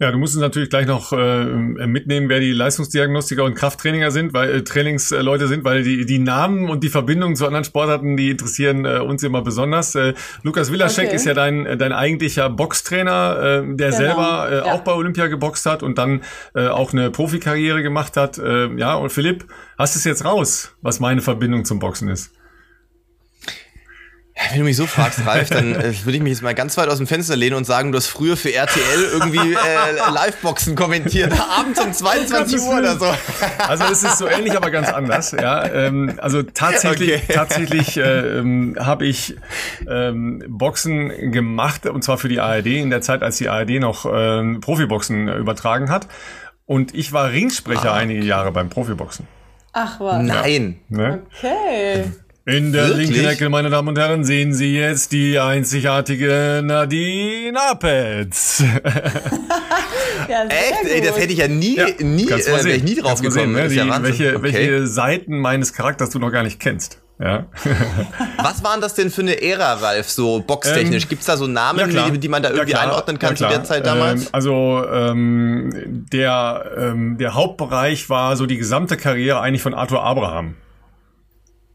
Ja, 0.00 0.12
du 0.12 0.18
musst 0.18 0.36
es 0.36 0.40
natürlich 0.40 0.70
gleich 0.70 0.86
noch 0.86 1.12
äh, 1.12 1.44
mitnehmen, 1.44 2.28
wer 2.28 2.38
die 2.38 2.52
Leistungsdiagnostiker 2.52 3.42
und 3.42 3.56
Krafttrainer 3.56 4.12
sind, 4.12 4.32
weil 4.32 4.50
äh, 4.50 4.62
Trainingsleute 4.62 5.48
sind, 5.48 5.64
weil 5.64 5.82
die 5.82 6.06
die 6.06 6.20
Namen 6.20 6.70
und 6.70 6.84
die 6.84 6.88
Verbindungen 6.88 7.34
zu 7.34 7.46
anderen 7.46 7.64
Sportarten, 7.64 8.16
die 8.16 8.30
interessieren 8.30 8.84
äh, 8.84 8.98
uns 8.98 9.24
immer 9.24 9.42
besonders. 9.42 9.96
Äh, 9.96 10.14
Lukas 10.44 10.70
Willaschek 10.70 11.06
okay. 11.06 11.16
ist 11.16 11.26
ja 11.26 11.34
dein 11.34 11.78
dein 11.78 11.92
eigentlicher 11.92 12.48
Boxtrainer, 12.48 13.64
äh, 13.64 13.76
der 13.76 13.90
genau. 13.90 13.96
selber 13.96 14.48
äh, 14.48 14.56
ja. 14.58 14.72
auch 14.72 14.82
bei 14.82 14.92
Olympia 14.92 15.26
geboxt 15.26 15.66
hat 15.66 15.82
und 15.82 15.98
dann 15.98 16.22
äh, 16.54 16.68
auch 16.68 16.92
eine 16.92 17.10
Profikarriere 17.10 17.82
gemacht 17.82 18.16
hat. 18.16 18.38
Äh, 18.38 18.72
ja, 18.76 18.94
und 18.94 19.10
Philipp, 19.10 19.46
hast 19.78 19.96
es 19.96 20.04
jetzt 20.04 20.24
raus, 20.24 20.76
was 20.80 21.00
meine 21.00 21.22
Verbindung 21.22 21.64
zum 21.64 21.80
Boxen 21.80 22.08
ist? 22.08 22.32
Ja, 24.38 24.52
wenn 24.52 24.60
du 24.60 24.64
mich 24.66 24.76
so 24.76 24.86
fragst, 24.86 25.26
Ralf, 25.26 25.50
dann 25.50 25.74
äh, 25.74 25.92
würde 26.04 26.16
ich 26.16 26.22
mich 26.22 26.30
jetzt 26.30 26.42
mal 26.42 26.54
ganz 26.54 26.76
weit 26.76 26.88
aus 26.88 26.98
dem 26.98 27.08
Fenster 27.08 27.34
lehnen 27.34 27.56
und 27.56 27.64
sagen, 27.64 27.90
du 27.90 27.98
hast 27.98 28.06
früher 28.06 28.36
für 28.36 28.52
RTL 28.54 29.08
irgendwie 29.12 29.54
äh, 29.54 30.10
Liveboxen 30.12 30.76
kommentiert, 30.76 31.32
abends 31.58 31.80
um 31.80 31.92
22 31.92 32.60
Uhr 32.60 32.78
oder 32.78 32.96
so. 32.98 33.06
Also 33.66 33.84
es 33.90 34.04
ist 34.04 34.18
so 34.18 34.28
ähnlich, 34.28 34.56
aber 34.56 34.70
ganz 34.70 34.92
anders. 34.92 35.32
Ja, 35.32 35.66
ähm, 35.66 36.14
also 36.18 36.44
tatsächlich, 36.44 37.14
okay. 37.14 37.32
tatsächlich 37.34 37.96
äh, 37.96 38.38
ähm, 38.38 38.76
habe 38.78 39.06
ich 39.06 39.36
ähm, 39.88 40.44
Boxen 40.46 41.32
gemacht 41.32 41.86
und 41.86 42.04
zwar 42.04 42.18
für 42.18 42.28
die 42.28 42.38
ARD 42.38 42.66
in 42.66 42.90
der 42.90 43.00
Zeit, 43.00 43.24
als 43.24 43.38
die 43.38 43.48
ARD 43.48 43.80
noch 43.80 44.06
ähm, 44.08 44.60
Profiboxen 44.60 45.26
übertragen 45.28 45.90
hat. 45.90 46.06
Und 46.64 46.94
ich 46.94 47.12
war 47.12 47.32
Ringsprecher 47.32 47.90
ah, 47.90 47.94
okay. 47.94 48.02
einige 48.02 48.24
Jahre 48.24 48.52
beim 48.52 48.68
Profiboxen. 48.68 49.26
Ach 49.72 49.98
was. 49.98 50.22
Nein. 50.22 50.78
Ja. 50.90 50.96
Ne? 50.96 51.22
Okay. 51.36 52.04
In 52.48 52.72
der 52.72 52.88
Wirklich? 52.88 53.10
linken 53.10 53.28
Ecke, 53.28 53.50
meine 53.50 53.68
Damen 53.68 53.88
und 53.88 53.98
Herren, 53.98 54.24
sehen 54.24 54.54
Sie 54.54 54.74
jetzt 54.74 55.12
die 55.12 55.38
einzigartige 55.38 56.62
Nadine 56.64 57.60
Apetz. 57.60 58.60
ja, 60.30 60.44
Echt? 60.44 60.90
Ey, 60.90 61.02
das 61.02 61.18
hätte 61.18 61.34
ich 61.34 61.40
ja 61.40 61.48
nie, 61.48 61.76
ja, 61.76 61.88
nie, 62.00 62.24
äh, 62.24 62.46
wäre 62.46 62.70
ich 62.70 62.84
nie 62.84 62.94
drauf 62.94 63.20
gekommen. 63.20 63.32
Sehen, 63.32 63.52
ne? 63.52 63.68
die, 63.68 63.74
ja 63.74 64.02
welche, 64.02 64.36
okay. 64.36 64.42
welche 64.42 64.86
Seiten 64.86 65.38
meines 65.38 65.74
Charakters 65.74 66.08
du 66.08 66.18
noch 66.20 66.30
gar 66.32 66.42
nicht 66.42 66.58
kennst. 66.58 67.02
Ja. 67.20 67.48
Was 68.42 68.64
waren 68.64 68.80
das 68.80 68.94
denn 68.94 69.10
für 69.10 69.20
eine 69.20 69.42
Ära, 69.42 69.74
Ralf, 69.74 70.08
so 70.08 70.40
boxtechnisch? 70.40 71.02
Ähm, 71.02 71.08
Gibt 71.10 71.20
es 71.20 71.26
da 71.26 71.36
so 71.36 71.46
Namen, 71.46 71.80
ja 71.80 72.08
die, 72.08 72.18
die, 72.18 72.28
man 72.28 72.42
da 72.42 72.48
irgendwie 72.48 72.72
ja 72.72 72.80
einordnen 72.80 73.18
kann 73.18 73.32
ja 73.32 73.36
zu 73.36 73.46
der 73.46 73.64
Zeit 73.64 73.84
damals? 73.84 74.22
Ähm, 74.22 74.28
also 74.32 74.86
ähm, 74.90 76.06
der, 76.10 76.64
ähm, 76.78 77.18
der 77.18 77.34
Hauptbereich 77.34 78.08
war 78.08 78.38
so 78.38 78.46
die 78.46 78.56
gesamte 78.56 78.96
Karriere 78.96 79.40
eigentlich 79.40 79.60
von 79.60 79.74
Arthur 79.74 80.02
Abraham. 80.02 80.54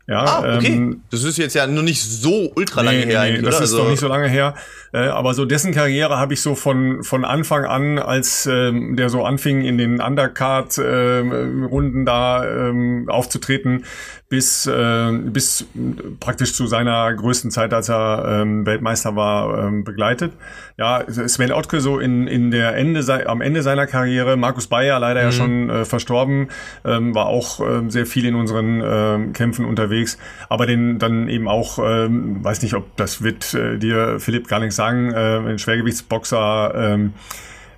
Ja, 0.06 0.26
ah, 0.26 0.58
okay. 0.58 0.74
Ähm, 0.74 1.02
das 1.12 1.24
ist 1.24 1.38
jetzt 1.38 1.54
ja 1.54 1.66
nur 1.66 1.82
nicht 1.82 2.04
so 2.04 2.52
ultra 2.56 2.82
lange 2.82 3.06
nee, 3.06 3.06
her. 3.06 3.24
Nee, 3.24 3.38
das 3.38 3.42
oder? 3.42 3.50
ist 3.56 3.62
also, 3.62 3.78
doch 3.78 3.90
nicht 3.90 4.02
so 4.02 4.10
lange 4.10 4.28
her. 4.28 4.54
Äh, 4.92 5.08
aber 5.08 5.34
so 5.34 5.46
dessen 5.46 5.74
Karriere 5.74 6.18
habe 6.18 6.34
ich 6.34 6.42
so 6.42 6.56
von 6.56 7.04
von 7.04 7.24
Anfang 7.24 7.64
an, 7.64 8.00
als 8.00 8.46
ähm, 8.46 8.98
der 8.98 9.10
so 9.10 9.24
anfing 9.24 9.62
in 9.62 9.78
den 9.78 10.02
Undercard-Runden 10.02 12.00
ähm, 12.00 12.06
da 12.06 12.44
ähm, 12.46 13.06
aufzutreten, 13.08 13.86
bis 14.34 14.66
äh, 14.66 15.12
bis 15.12 15.68
praktisch 16.20 16.56
zu 16.56 16.66
seiner 16.66 17.14
größten 17.14 17.52
Zeit, 17.52 17.72
als 17.72 17.88
er 17.88 18.42
ähm, 18.42 18.66
Weltmeister 18.66 19.16
war, 19.16 19.68
ähm, 19.68 19.84
begleitet. 19.84 20.34
Ja, 20.76 21.04
Sven 21.08 21.52
Ottke 21.52 21.82
so 21.82 22.00
in 22.00 22.26
in 22.26 22.50
der 22.50 22.76
Ende 22.76 23.30
am 23.30 23.42
Ende 23.42 23.62
seiner 23.62 23.86
Karriere, 23.86 24.36
Markus 24.36 24.66
Bayer 24.66 25.00
leider 25.00 25.20
mhm. 25.20 25.26
ja 25.28 25.32
schon 25.32 25.70
äh, 25.70 25.86
verstorben, 25.86 26.48
ähm, 26.84 27.14
war 27.14 27.28
auch 27.28 27.60
äh, 27.60 27.88
sehr 27.90 28.08
viel 28.08 28.26
in 28.26 28.34
unseren 28.34 28.82
äh, 28.82 29.34
Kämpfen 29.34 29.66
unterwegs, 29.66 30.18
aber 30.50 30.66
den 30.66 30.98
dann 30.98 31.30
eben 31.30 31.48
auch, 31.48 31.78
ähm, 31.78 32.44
weiß 32.44 32.64
nicht, 32.64 32.74
ob 32.74 32.98
das 32.98 33.22
wird 33.22 33.54
äh, 33.54 33.78
dir 33.78 34.20
Philipp 34.20 34.48
gar 34.48 34.60
nichts 34.60 34.78
sagen, 34.78 35.14
äh, 35.14 35.52
ein 35.52 35.60
Schwergewichtsboxer. 35.60 36.74
Ähm, 36.76 37.14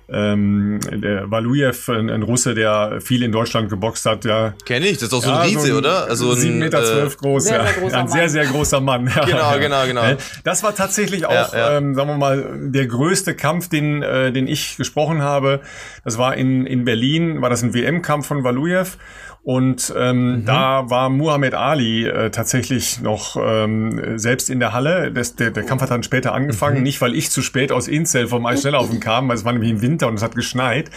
ähm, 0.08 0.78
der 0.92 1.30
Valujev, 1.30 1.88
ein, 1.88 2.10
ein, 2.10 2.22
Russe, 2.22 2.54
der 2.54 3.00
viel 3.00 3.24
in 3.24 3.32
Deutschland 3.32 3.68
geboxt 3.68 4.06
hat, 4.06 4.24
ja. 4.24 4.54
Kenne 4.64 4.86
ich, 4.86 4.94
das 4.94 5.04
ist 5.04 5.12
doch 5.12 5.22
so 5.22 5.30
ein 5.30 5.48
Riese, 5.48 5.66
so 5.66 5.72
ein 5.72 5.78
oder? 5.78 6.06
Also 6.08 6.30
7,12 6.30 6.50
Meter 6.52 6.84
zwölf 6.84 7.14
äh, 7.14 7.16
groß, 7.16 7.44
sehr, 7.44 7.58
ja. 7.58 7.88
Sehr 7.88 7.98
ein 7.98 8.08
sehr, 8.08 8.28
sehr 8.28 8.46
großer 8.46 8.80
Mann. 8.80 9.06
genau, 9.26 9.58
genau, 9.58 9.86
genau. 9.86 10.02
Das 10.44 10.62
war 10.62 10.74
tatsächlich 10.74 11.26
auch, 11.26 11.32
ja, 11.32 11.48
ja. 11.52 11.76
Ähm, 11.78 11.94
sagen 11.96 12.08
wir 12.08 12.16
mal, 12.18 12.56
der 12.56 12.86
größte 12.86 13.34
Kampf, 13.34 13.68
den, 13.68 14.02
äh, 14.02 14.30
den 14.30 14.46
ich 14.46 14.76
gesprochen 14.76 15.22
habe. 15.22 15.60
Das 16.04 16.18
war 16.18 16.36
in, 16.36 16.66
in 16.66 16.84
Berlin, 16.84 17.42
war 17.42 17.50
das 17.50 17.64
ein 17.64 17.74
WM-Kampf 17.74 18.26
von 18.28 18.44
Valujev. 18.44 18.98
Und 19.46 19.94
ähm, 19.96 20.40
mhm. 20.40 20.44
da 20.44 20.90
war 20.90 21.08
Muhammad 21.08 21.54
Ali 21.54 22.04
äh, 22.04 22.30
tatsächlich 22.30 23.00
noch 23.00 23.36
ähm, 23.40 24.18
selbst 24.18 24.50
in 24.50 24.58
der 24.58 24.72
Halle. 24.72 25.12
Das, 25.12 25.36
der, 25.36 25.52
der 25.52 25.62
Kampf 25.62 25.82
hat 25.82 25.92
dann 25.92 26.02
später 26.02 26.34
angefangen, 26.34 26.78
mhm. 26.78 26.82
nicht 26.82 27.00
weil 27.00 27.14
ich 27.14 27.30
zu 27.30 27.42
spät 27.42 27.70
aus 27.70 27.86
Inzell 27.86 28.26
vom 28.26 28.44
Eisschnelllaufen 28.44 28.98
kam, 28.98 29.28
weil 29.28 29.36
es 29.36 29.44
war 29.44 29.52
nämlich 29.52 29.70
im 29.70 29.82
Winter 29.82 30.08
und 30.08 30.14
es 30.14 30.24
hat 30.24 30.34
geschneit, 30.34 30.90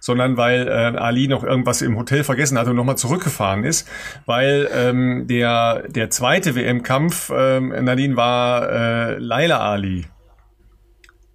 sondern 0.00 0.36
weil 0.36 0.68
äh, 0.68 0.98
Ali 0.98 1.28
noch 1.28 1.44
irgendwas 1.44 1.80
im 1.80 1.96
Hotel 1.96 2.24
vergessen 2.24 2.58
hatte 2.58 2.68
und 2.68 2.76
nochmal 2.76 2.98
zurückgefahren 2.98 3.64
ist, 3.64 3.88
weil 4.26 4.68
ähm, 4.74 5.26
der, 5.26 5.84
der 5.88 6.10
zweite 6.10 6.54
WM-Kampf, 6.56 7.32
ähm, 7.34 7.68
Nadine, 7.68 8.18
war 8.18 8.68
äh, 8.68 9.18
Laila 9.18 9.60
Ali. 9.60 10.04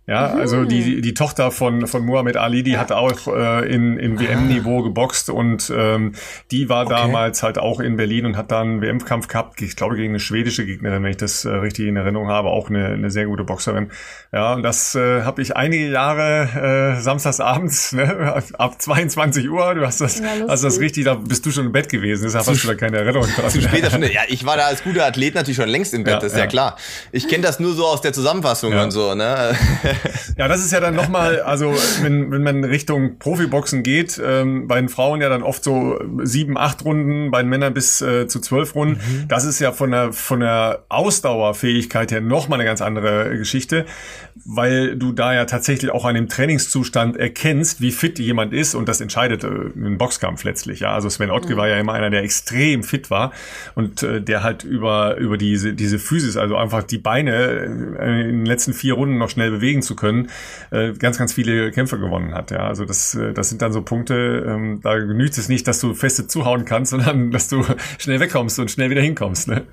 Ja, 0.09 0.29
mhm. 0.33 0.41
also 0.41 0.63
die, 0.65 1.01
die 1.01 1.13
Tochter 1.13 1.51
von, 1.51 1.85
von 1.85 2.03
Muhammad 2.03 2.35
Ali, 2.35 2.63
die 2.63 2.71
ja. 2.71 2.79
hat 2.79 2.91
auch 2.91 3.27
äh, 3.27 3.71
in, 3.71 3.95
in 3.99 4.19
WM-Niveau 4.19 4.81
geboxt 4.81 5.29
und 5.29 5.71
ähm, 5.75 6.13
die 6.49 6.67
war 6.67 6.87
okay. 6.87 6.95
damals 6.95 7.43
halt 7.43 7.59
auch 7.59 7.79
in 7.79 7.95
Berlin 7.95 8.25
und 8.25 8.35
hat 8.35 8.49
dann 8.49 8.67
einen 8.67 8.81
WM-Kampf 8.81 9.27
gehabt, 9.27 9.61
ich 9.61 9.75
glaube 9.75 9.97
gegen 9.97 10.09
eine 10.09 10.19
schwedische 10.19 10.65
Gegnerin, 10.65 11.03
wenn 11.03 11.11
ich 11.11 11.17
das 11.17 11.45
äh, 11.45 11.49
richtig 11.49 11.85
in 11.85 11.95
Erinnerung 11.95 12.27
habe, 12.27 12.49
auch 12.49 12.71
eine, 12.71 12.87
eine 12.87 13.11
sehr 13.11 13.27
gute 13.27 13.43
Boxerin. 13.43 13.91
Ja, 14.33 14.55
und 14.55 14.63
das 14.63 14.95
äh, 14.95 15.21
habe 15.21 15.43
ich 15.43 15.55
einige 15.55 15.91
Jahre 15.91 16.95
äh, 16.97 17.01
samstagsabends, 17.01 17.93
ne, 17.93 18.41
ab 18.57 18.81
22 18.81 19.47
Uhr, 19.47 19.75
du 19.75 19.85
hast 19.85 20.01
das, 20.01 20.21
ja, 20.21 20.25
hast 20.47 20.63
das 20.63 20.79
richtig, 20.79 21.05
da 21.05 21.13
bist 21.13 21.45
du 21.45 21.51
schon 21.51 21.67
im 21.67 21.71
Bett 21.71 21.87
gewesen, 21.87 22.23
deshalb 22.23 22.47
hast 22.47 22.63
du 22.63 22.67
da 22.67 22.73
keine 22.73 22.97
Erinnerung 22.97 23.29
dran. 23.35 23.51
Zu 23.51 23.61
später 23.61 23.91
schon, 23.91 24.01
ja, 24.01 24.21
ich 24.27 24.43
war 24.43 24.57
da 24.57 24.65
als 24.65 24.83
guter 24.83 25.05
Athlet 25.05 25.35
natürlich 25.35 25.57
schon 25.57 25.69
längst 25.69 25.93
im 25.93 26.03
Bett, 26.03 26.21
ja, 26.21 26.25
ist 26.25 26.33
ja, 26.33 26.39
ja 26.39 26.47
klar. 26.47 26.77
Ich 27.11 27.27
kenne 27.27 27.43
das 27.43 27.59
nur 27.59 27.75
so 27.75 27.85
aus 27.85 28.01
der 28.01 28.11
Zusammenfassung 28.11 28.73
und 28.73 28.89
so, 28.89 29.13
ne? 29.13 29.55
Ja, 30.37 30.47
das 30.47 30.63
ist 30.63 30.71
ja 30.71 30.79
dann 30.79 30.95
nochmal, 30.95 31.41
also 31.41 31.73
wenn, 32.01 32.31
wenn 32.31 32.43
man 32.43 32.63
Richtung 32.63 33.19
Profiboxen 33.19 33.83
geht, 33.83 34.21
ähm, 34.23 34.67
bei 34.67 34.79
den 34.79 34.89
Frauen 34.89 35.21
ja 35.21 35.29
dann 35.29 35.43
oft 35.43 35.63
so 35.63 35.99
sieben, 36.23 36.57
acht 36.57 36.83
Runden, 36.85 37.31
bei 37.31 37.41
den 37.41 37.49
Männern 37.49 37.73
bis 37.73 38.01
äh, 38.01 38.27
zu 38.27 38.39
zwölf 38.39 38.75
Runden. 38.75 38.95
Mhm. 38.95 39.27
Das 39.27 39.45
ist 39.45 39.59
ja 39.59 39.71
von 39.71 39.91
der, 39.91 40.13
von 40.13 40.39
der 40.39 40.83
Ausdauerfähigkeit 40.89 42.11
her 42.11 42.21
nochmal 42.21 42.59
eine 42.59 42.65
ganz 42.65 42.81
andere 42.81 43.37
Geschichte, 43.37 43.85
weil 44.45 44.95
du 44.95 45.11
da 45.11 45.33
ja 45.33 45.45
tatsächlich 45.45 45.91
auch 45.91 46.05
an 46.05 46.15
dem 46.15 46.27
Trainingszustand 46.27 47.17
erkennst, 47.17 47.81
wie 47.81 47.91
fit 47.91 48.19
jemand 48.19 48.53
ist 48.53 48.75
und 48.75 48.87
das 48.89 49.01
entscheidet 49.01 49.43
äh, 49.43 49.47
im 49.47 49.97
Boxkampf 49.97 50.43
letztlich. 50.43 50.81
Ja, 50.81 50.93
also 50.93 51.09
Sven 51.09 51.31
Ottke 51.31 51.53
mhm. 51.53 51.57
war 51.57 51.67
ja 51.67 51.77
immer 51.77 51.93
einer, 51.93 52.09
der 52.09 52.23
extrem 52.23 52.83
fit 52.83 53.09
war 53.09 53.31
und 53.75 54.03
äh, 54.03 54.21
der 54.21 54.43
halt 54.43 54.63
über, 54.63 55.17
über 55.17 55.37
diese, 55.37 55.73
diese 55.73 55.99
Physis, 55.99 56.37
also 56.37 56.55
einfach 56.55 56.83
die 56.83 56.97
Beine 56.97 57.97
äh, 57.99 58.21
in 58.21 58.39
den 58.39 58.45
letzten 58.45 58.73
vier 58.73 58.93
Runden 58.93 59.17
noch 59.17 59.29
schnell 59.29 59.51
bewegen 59.51 59.81
zu 59.81 59.88
können, 59.95 60.29
äh, 60.71 60.93
ganz, 60.93 61.17
ganz 61.17 61.33
viele 61.33 61.71
Kämpfe 61.71 61.99
gewonnen 61.99 62.33
hat. 62.33 62.51
Ja, 62.51 62.67
also 62.67 62.85
das, 62.85 63.15
äh, 63.15 63.33
das 63.33 63.49
sind 63.49 63.61
dann 63.61 63.71
so 63.71 63.81
Punkte, 63.81 64.45
ähm, 64.47 64.79
da 64.81 64.97
genügt 64.97 65.37
es 65.37 65.49
nicht, 65.49 65.67
dass 65.67 65.79
du 65.79 65.93
feste 65.93 66.27
zuhauen 66.27 66.65
kannst, 66.65 66.91
sondern 66.91 67.31
dass 67.31 67.47
du 67.47 67.63
schnell 67.97 68.19
wegkommst 68.19 68.59
und 68.59 68.71
schnell 68.71 68.89
wieder 68.89 69.01
hinkommst. 69.01 69.47
Ne? 69.47 69.65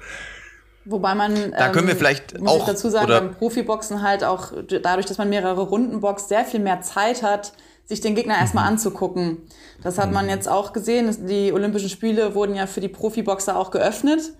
Wobei 0.84 1.14
man, 1.16 1.52
da 1.52 1.70
können 1.70 1.88
wir 1.88 1.94
ähm, 1.94 1.98
vielleicht 1.98 2.38
muss 2.38 2.48
auch, 2.48 2.60
ich 2.60 2.64
dazu 2.64 2.88
sagen, 2.88 3.08
beim 3.08 3.34
Profiboxen 3.34 4.02
halt 4.02 4.22
auch 4.22 4.52
dadurch, 4.82 5.06
dass 5.06 5.18
man 5.18 5.28
mehrere 5.28 5.62
Runden 5.62 6.00
boxt, 6.00 6.28
sehr 6.28 6.44
viel 6.44 6.60
mehr 6.60 6.80
Zeit 6.80 7.24
hat, 7.24 7.52
sich 7.86 8.00
den 8.00 8.14
Gegner 8.14 8.36
erstmal 8.38 8.64
mhm. 8.64 8.70
anzugucken. 8.72 9.38
Das 9.82 9.98
hat 9.98 10.12
man 10.12 10.26
mhm. 10.26 10.30
jetzt 10.30 10.48
auch 10.48 10.72
gesehen. 10.72 11.26
Die 11.26 11.52
Olympischen 11.52 11.88
Spiele 11.88 12.34
wurden 12.34 12.54
ja 12.54 12.66
für 12.66 12.80
die 12.80 12.88
Profiboxer 12.88 13.56
auch 13.56 13.70
geöffnet. 13.72 14.32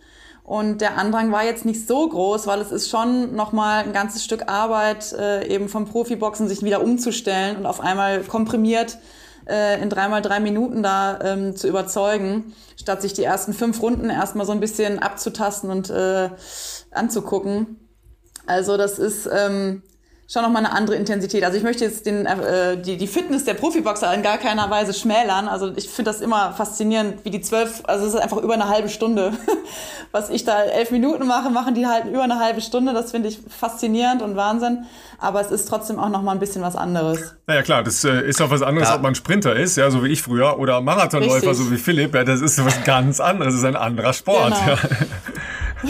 Und 0.46 0.80
der 0.80 0.96
Andrang 0.96 1.32
war 1.32 1.44
jetzt 1.44 1.64
nicht 1.64 1.88
so 1.88 2.08
groß, 2.08 2.46
weil 2.46 2.60
es 2.60 2.70
ist 2.70 2.88
schon 2.88 3.34
nochmal 3.34 3.82
ein 3.82 3.92
ganzes 3.92 4.24
Stück 4.24 4.48
Arbeit, 4.48 5.12
äh, 5.12 5.44
eben 5.52 5.68
vom 5.68 5.86
Profiboxen 5.86 6.46
sich 6.46 6.62
wieder 6.62 6.82
umzustellen 6.84 7.56
und 7.56 7.66
auf 7.66 7.80
einmal 7.80 8.20
komprimiert 8.20 8.96
äh, 9.48 9.82
in 9.82 9.90
dreimal 9.90 10.22
drei 10.22 10.38
Minuten 10.38 10.84
da 10.84 11.18
ähm, 11.20 11.56
zu 11.56 11.66
überzeugen, 11.66 12.54
statt 12.80 13.02
sich 13.02 13.12
die 13.12 13.24
ersten 13.24 13.54
fünf 13.54 13.82
Runden 13.82 14.08
erstmal 14.08 14.46
so 14.46 14.52
ein 14.52 14.60
bisschen 14.60 15.00
abzutasten 15.00 15.68
und 15.68 15.90
äh, 15.90 16.30
anzugucken. 16.92 17.80
Also 18.46 18.76
das 18.76 19.00
ist 19.00 19.28
ähm, 19.32 19.82
schon 20.28 20.42
nochmal 20.42 20.64
eine 20.64 20.74
andere 20.74 20.96
Intensität. 20.96 21.44
Also 21.44 21.56
ich 21.56 21.62
möchte 21.62 21.84
jetzt 21.84 22.04
den, 22.06 22.26
äh, 22.26 22.76
die, 22.80 22.96
die 22.96 23.06
Fitness 23.06 23.44
der 23.44 23.54
Profiboxer 23.54 24.12
in 24.12 24.22
gar 24.22 24.38
keiner 24.38 24.68
Weise 24.70 24.92
schmälern. 24.92 25.48
Also 25.48 25.72
ich 25.76 25.88
finde 25.88 26.10
das 26.10 26.20
immer 26.20 26.52
faszinierend, 26.52 27.24
wie 27.24 27.30
die 27.30 27.40
zwölf, 27.40 27.82
also 27.84 28.06
es 28.06 28.14
ist 28.14 28.20
einfach 28.20 28.38
über 28.38 28.54
eine 28.54 28.68
halbe 28.68 28.88
Stunde. 28.88 29.32
Was 30.12 30.30
ich 30.30 30.44
da 30.44 30.62
elf 30.62 30.90
Minuten 30.90 31.26
mache, 31.26 31.50
machen 31.50 31.74
die 31.74 31.86
halt 31.86 32.06
über 32.06 32.22
eine 32.22 32.38
halbe 32.38 32.60
Stunde. 32.60 32.92
Das 32.92 33.10
finde 33.10 33.28
ich 33.28 33.38
faszinierend 33.48 34.22
und 34.22 34.34
Wahnsinn. 34.36 34.86
Aber 35.18 35.40
es 35.40 35.50
ist 35.50 35.68
trotzdem 35.68 35.98
auch 35.98 36.08
nochmal 36.08 36.34
ein 36.34 36.40
bisschen 36.40 36.62
was 36.62 36.76
anderes. 36.76 37.34
Naja 37.46 37.62
klar, 37.62 37.82
das 37.82 38.04
äh, 38.04 38.22
ist 38.22 38.40
auch 38.42 38.50
was 38.50 38.62
anderes, 38.62 38.88
ja. 38.88 38.96
ob 38.96 39.02
man 39.02 39.14
Sprinter 39.14 39.54
ist, 39.54 39.76
ja, 39.76 39.90
so 39.90 40.02
wie 40.04 40.08
ich 40.08 40.22
früher, 40.22 40.58
oder 40.58 40.80
Marathonläufer, 40.80 41.50
Richtig. 41.50 41.56
so 41.56 41.70
wie 41.70 41.76
Philipp. 41.76 42.14
Ja, 42.14 42.24
das 42.24 42.40
ist 42.40 42.62
was 42.64 42.82
ganz 42.84 43.20
anderes, 43.20 43.54
das 43.54 43.60
ist 43.60 43.66
ein 43.66 43.76
anderer 43.76 44.12
Sport. 44.12 44.54
Genau. 44.54 44.72
Ja. 44.72 44.78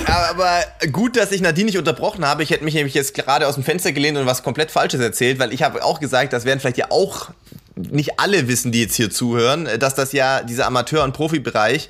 Aber 0.07 0.65
gut, 0.93 1.17
dass 1.17 1.33
ich 1.33 1.41
Nadine 1.41 1.67
nicht 1.67 1.79
unterbrochen 1.79 2.25
habe. 2.25 2.43
Ich 2.43 2.51
hätte 2.51 2.65
mich 2.65 2.75
nämlich 2.75 2.95
jetzt 2.95 3.15
gerade 3.15 3.47
aus 3.47 3.55
dem 3.55 3.65
Fenster 3.65 3.93
gelehnt 3.93 4.19
und 4.19 4.27
was 4.27 4.43
komplett 4.43 4.71
Falsches 4.71 5.01
erzählt, 5.01 5.39
weil 5.39 5.53
ich 5.53 5.63
habe 5.63 5.85
auch 5.85 6.01
gesagt, 6.01 6.33
das 6.33 6.45
werden 6.45 6.61
vielleicht 6.61 6.79
ja 6.79 6.91
auch 6.91 7.31
nicht 7.77 8.19
alle 8.19 8.49
wissen, 8.49 8.73
die 8.73 8.83
jetzt 8.83 8.97
hier 8.97 9.11
zuhören, 9.11 9.69
dass 9.79 9.95
das 9.95 10.13
ja 10.13 10.43
dieser 10.43 10.67
Amateur- 10.67 11.05
und 11.05 11.13
Profibereich 11.13 11.89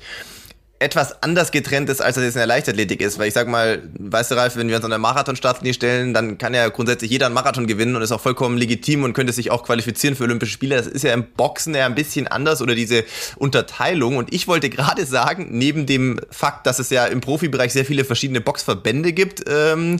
etwas 0.79 1.23
anders 1.23 1.51
getrennt 1.51 1.89
ist, 1.89 2.01
als 2.01 2.15
das 2.15 2.23
jetzt 2.23 2.35
in 2.35 2.39
der 2.39 2.47
Leichtathletik 2.47 3.01
ist. 3.01 3.17
Weil 3.17 3.27
ich 3.27 3.33
sag 3.33 3.47
mal, 3.47 3.81
weißt 3.97 4.31
du, 4.31 4.35
Ralf, 4.35 4.55
wenn 4.57 4.67
wir 4.67 4.75
uns 4.75 4.85
an 4.85 4.91
der 4.91 4.99
Marathon-Startlinie 4.99 5.73
stellen, 5.73 6.13
dann 6.13 6.37
kann 6.37 6.53
ja 6.53 6.69
grundsätzlich 6.69 7.09
jeder 7.09 7.25
einen 7.25 7.35
Marathon 7.35 7.65
gewinnen 7.65 7.95
und 7.95 8.01
ist 8.03 8.11
auch 8.11 8.21
vollkommen 8.21 8.57
legitim 8.57 9.03
und 9.03 9.13
könnte 9.13 9.33
sich 9.33 9.49
auch 9.49 9.63
qualifizieren 9.63 10.15
für 10.15 10.23
Olympische 10.23 10.51
Spiele. 10.51 10.75
Das 10.75 10.85
ist 10.85 11.03
ja 11.03 11.13
im 11.13 11.23
Boxen 11.31 11.73
ja 11.73 11.85
ein 11.87 11.95
bisschen 11.95 12.27
anders 12.27 12.61
oder 12.61 12.75
diese 12.75 13.03
Unterteilung. 13.37 14.17
Und 14.17 14.33
ich 14.33 14.47
wollte 14.47 14.69
gerade 14.69 15.05
sagen, 15.05 15.47
neben 15.51 15.87
dem 15.87 16.19
Fakt, 16.29 16.67
dass 16.67 16.77
es 16.77 16.91
ja 16.91 17.05
im 17.05 17.21
Profibereich 17.21 17.73
sehr 17.73 17.85
viele 17.85 18.05
verschiedene 18.05 18.41
Boxverbände 18.41 19.13
gibt, 19.13 19.45
ähm, 19.49 19.97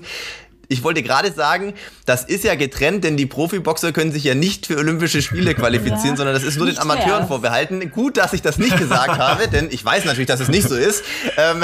ich 0.68 0.84
wollte 0.84 1.02
gerade 1.04 1.32
sagen, 1.32 1.74
das 2.06 2.24
ist 2.24 2.44
ja 2.44 2.56
getrennt, 2.56 3.04
denn 3.04 3.18
die 3.18 3.26
Profiboxer 3.26 3.92
können 3.92 4.12
sich 4.12 4.24
ja 4.24 4.36
nicht 4.36 4.68
für 4.68 4.78
Olympische 4.78 5.22
Spiele 5.22 5.54
qualifizieren, 5.56 6.12
ja, 6.12 6.16
sondern 6.18 6.36
das 6.36 6.44
ist 6.44 6.58
nur 6.58 6.68
den 6.68 6.78
Amateuren 6.78 7.20
mehr. 7.20 7.28
vorbehalten. 7.28 7.92
Gut, 7.92 8.18
dass 8.18 8.34
ich 8.34 8.42
das 8.42 8.58
nicht 8.58 8.78
gesagt 8.78 9.18
habe, 9.18 9.48
denn 9.48 9.70
ich 9.72 9.84
weiß 9.84 10.06
natürlich, 10.06 10.28
dass 10.28 10.40
es 10.40 10.50
nicht 10.50 10.68
so 10.68 10.76
ist. 10.76 11.04
Ähm, 11.38 11.62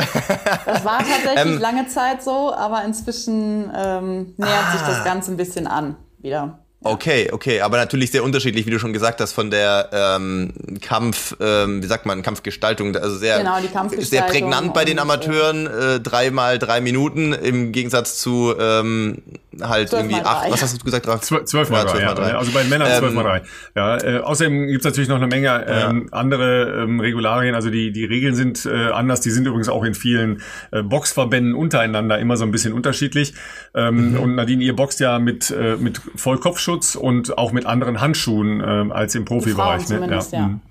das 0.66 0.86
war 0.86 1.00
tatsächlich 1.00 1.38
ähm, 1.38 1.60
lange 1.60 1.88
Zeit 1.88 2.24
so, 2.24 2.54
aber 2.54 2.84
inzwischen 2.84 3.72
ähm, 3.76 4.34
nähert 4.38 4.66
ah, 4.68 4.72
sich 4.72 4.82
das 4.82 5.02
ah. 5.02 5.04
Ganze 5.04 5.32
ein 5.32 5.38
bisschen 5.38 5.68
an 5.68 5.96
wieder. 6.20 6.63
Okay, 6.86 7.30
okay, 7.32 7.62
aber 7.62 7.78
natürlich 7.78 8.12
sehr 8.12 8.24
unterschiedlich, 8.24 8.66
wie 8.66 8.72
du 8.72 8.80
schon 8.80 8.92
gesagt 8.92 9.22
hast, 9.22 9.32
von 9.32 9.50
der 9.50 9.90
ähm, 9.94 10.54
Kampf, 10.82 11.36
ähm, 11.40 11.82
wie 11.82 11.88
sagt 11.88 12.06
man, 12.06 12.22
Kampfgestaltung, 12.22 12.96
also 12.98 13.18
sehr, 13.18 13.38
genau, 13.38 13.58
sehr 14.00 14.24
prägnant 14.24 14.74
bei 14.74 14.84
den 14.84 15.00
Amateuren, 15.00 15.66
äh, 15.66 16.00
drei 16.02 16.30
mal 16.30 16.60
drei 16.60 16.82
Minuten 16.82 17.32
im 17.32 17.72
Gegensatz 17.72 18.18
zu 18.18 18.54
ähm, 18.60 19.22
halt 19.62 19.92
irgendwie 19.92 20.16
acht, 20.16 20.52
was 20.52 20.62
hast 20.62 20.80
du 20.80 20.86
gesagt? 20.86 21.06
Zwölf, 21.24 21.46
zwölf 21.46 21.70
mal 21.70 21.86
drei, 21.86 22.02
ja, 22.02 22.16
ja, 22.16 22.38
also 22.38 22.52
bei 22.52 22.64
Männern 22.64 22.90
ähm, 22.92 23.00
zwölf 23.00 23.14
mal 23.14 23.24
drei. 23.24 23.42
Ja, 23.76 23.98
äh, 23.98 24.20
außerdem 24.20 24.68
gibt's 24.68 24.86
natürlich 24.86 25.10
noch 25.10 25.18
eine 25.18 25.28
Menge 25.28 25.66
ähm, 25.68 26.08
ja. 26.12 26.18
andere 26.18 26.84
ähm, 26.84 27.00
Regularien, 27.00 27.56
also 27.56 27.70
die, 27.70 27.92
die 27.92 28.06
Regeln 28.06 28.36
sind 28.36 28.66
äh, 28.66 28.92
anders, 28.92 29.22
die 29.22 29.32
sind 29.32 29.48
übrigens 29.48 29.70
auch 29.70 29.84
in 29.84 29.94
vielen 29.94 30.42
äh, 30.72 30.82
Boxverbänden 30.82 31.56
untereinander 31.56 32.20
immer 32.20 32.38
so 32.38 32.46
ein 32.46 32.52
bisschen 32.52 32.74
unterschiedlich. 32.74 33.34
Ähm, 33.76 34.12
mhm. 34.12 34.20
Und 34.20 34.36
Nadine, 34.36 34.64
ihr 34.64 34.76
boxt 34.76 35.00
ja 35.00 35.20
mit, 35.20 35.52
äh, 35.52 35.76
mit 35.78 36.02
Vollkopfschutz 36.16 36.96
und 36.96 37.38
auch 37.38 37.52
mit 37.52 37.66
anderen 37.66 38.02
Handschuhen 38.02 38.62
äh, 38.62 38.94
als 38.94 39.16
im 39.16 39.26
Profibereich. 39.26 39.90
Ne? 39.90 40.08
Ja. 40.10 40.24
Ja. 40.32 40.48
Mhm. 40.48 40.62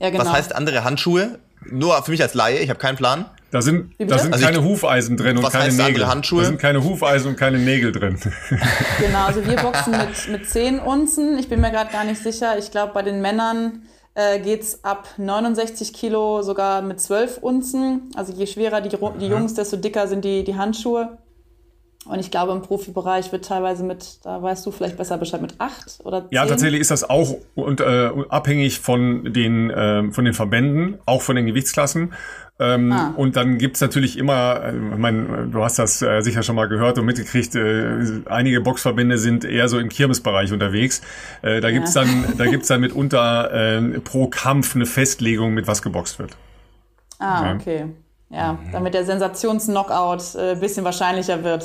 ja. 0.00 0.10
genau. 0.10 0.24
Was 0.24 0.32
heißt 0.32 0.54
andere 0.54 0.84
Handschuhe? 0.84 1.38
Nur 1.68 2.00
für 2.02 2.10
mich 2.10 2.22
als 2.22 2.34
Laie, 2.34 2.58
ich 2.58 2.70
habe 2.70 2.78
keinen 2.78 2.96
Plan. 2.96 3.26
Da 3.50 3.62
sind, 3.62 3.94
da 3.98 4.18
sind 4.18 4.32
also 4.32 4.44
keine 4.44 4.58
ich, 4.58 4.64
Hufeisen 4.64 5.16
drin 5.16 5.38
und 5.38 5.50
keine 5.50 5.72
Nägel. 5.72 6.06
Handschuhe? 6.06 6.40
Da 6.40 6.46
sind 6.48 6.58
keine 6.58 6.82
Hufeisen 6.82 7.28
und 7.28 7.36
keine 7.36 7.58
Nägel 7.58 7.92
drin. 7.92 8.18
Genau, 8.98 9.26
also 9.26 9.46
wir 9.46 9.56
boxen 9.56 9.92
mit, 9.92 10.28
mit 10.28 10.50
10 10.50 10.80
Unzen. 10.80 11.38
Ich 11.38 11.48
bin 11.48 11.60
mir 11.60 11.70
gerade 11.70 11.92
gar 11.92 12.04
nicht 12.04 12.20
sicher. 12.20 12.58
Ich 12.58 12.70
glaube, 12.70 12.92
bei 12.92 13.02
den 13.02 13.20
Männern 13.20 13.82
äh, 14.14 14.40
geht 14.40 14.62
es 14.62 14.82
ab 14.84 15.08
69 15.18 15.92
Kilo 15.92 16.42
sogar 16.42 16.82
mit 16.82 17.00
12 17.00 17.38
Unzen. 17.38 18.10
Also 18.16 18.32
je 18.32 18.46
schwerer 18.46 18.80
die, 18.80 18.96
die 19.20 19.26
Jungs, 19.26 19.54
desto 19.54 19.76
dicker 19.76 20.08
sind 20.08 20.24
die, 20.24 20.42
die 20.42 20.56
Handschuhe. 20.56 21.18
Und 22.08 22.20
ich 22.20 22.30
glaube, 22.30 22.52
im 22.52 22.62
Profibereich 22.62 23.32
wird 23.32 23.44
teilweise 23.44 23.82
mit, 23.82 24.24
da 24.24 24.40
weißt 24.40 24.64
du 24.64 24.70
vielleicht 24.70 24.96
besser 24.96 25.18
Bescheid, 25.18 25.42
mit 25.42 25.54
acht 25.58 25.98
oder 26.04 26.22
zehn. 26.22 26.28
Ja, 26.30 26.46
tatsächlich 26.46 26.80
ist 26.80 26.90
das 26.90 27.08
auch 27.08 27.36
und, 27.54 27.80
äh, 27.80 28.10
abhängig 28.28 28.80
von 28.80 29.32
den, 29.32 29.70
äh, 29.70 30.10
von 30.12 30.24
den 30.24 30.34
Verbänden, 30.34 30.98
auch 31.04 31.22
von 31.22 31.36
den 31.36 31.46
Gewichtsklassen. 31.46 32.12
Ähm, 32.58 32.92
ah. 32.92 33.12
Und 33.16 33.36
dann 33.36 33.58
gibt's 33.58 33.80
natürlich 33.80 34.16
immer, 34.16 34.62
äh, 34.62 34.68
ich 34.70 34.98
meine, 34.98 35.48
du 35.48 35.62
hast 35.62 35.78
das 35.78 36.00
äh, 36.00 36.22
sicher 36.22 36.42
schon 36.42 36.56
mal 36.56 36.68
gehört 36.68 36.98
und 36.98 37.04
mitgekriegt, 37.04 37.54
äh, 37.54 38.22
einige 38.26 38.60
Boxverbände 38.60 39.18
sind 39.18 39.44
eher 39.44 39.68
so 39.68 39.78
im 39.78 39.88
Kirmesbereich 39.88 40.52
unterwegs. 40.52 41.02
Äh, 41.42 41.60
da 41.60 41.68
ja. 41.68 41.74
gibt's 41.74 41.92
dann, 41.92 42.34
da 42.38 42.46
gibt's 42.46 42.68
dann 42.68 42.80
mitunter 42.80 43.52
äh, 43.52 44.00
pro 44.00 44.28
Kampf 44.28 44.74
eine 44.74 44.86
Festlegung, 44.86 45.52
mit 45.54 45.66
was 45.66 45.82
geboxt 45.82 46.18
wird. 46.18 46.36
Ah, 47.18 47.46
ja. 47.46 47.54
okay. 47.54 47.86
Ja, 48.30 48.58
damit 48.72 48.94
der 48.94 49.04
Sensations-Knockout 49.04 50.34
äh, 50.34 50.56
bisschen 50.56 50.84
wahrscheinlicher 50.84 51.44
wird. 51.44 51.64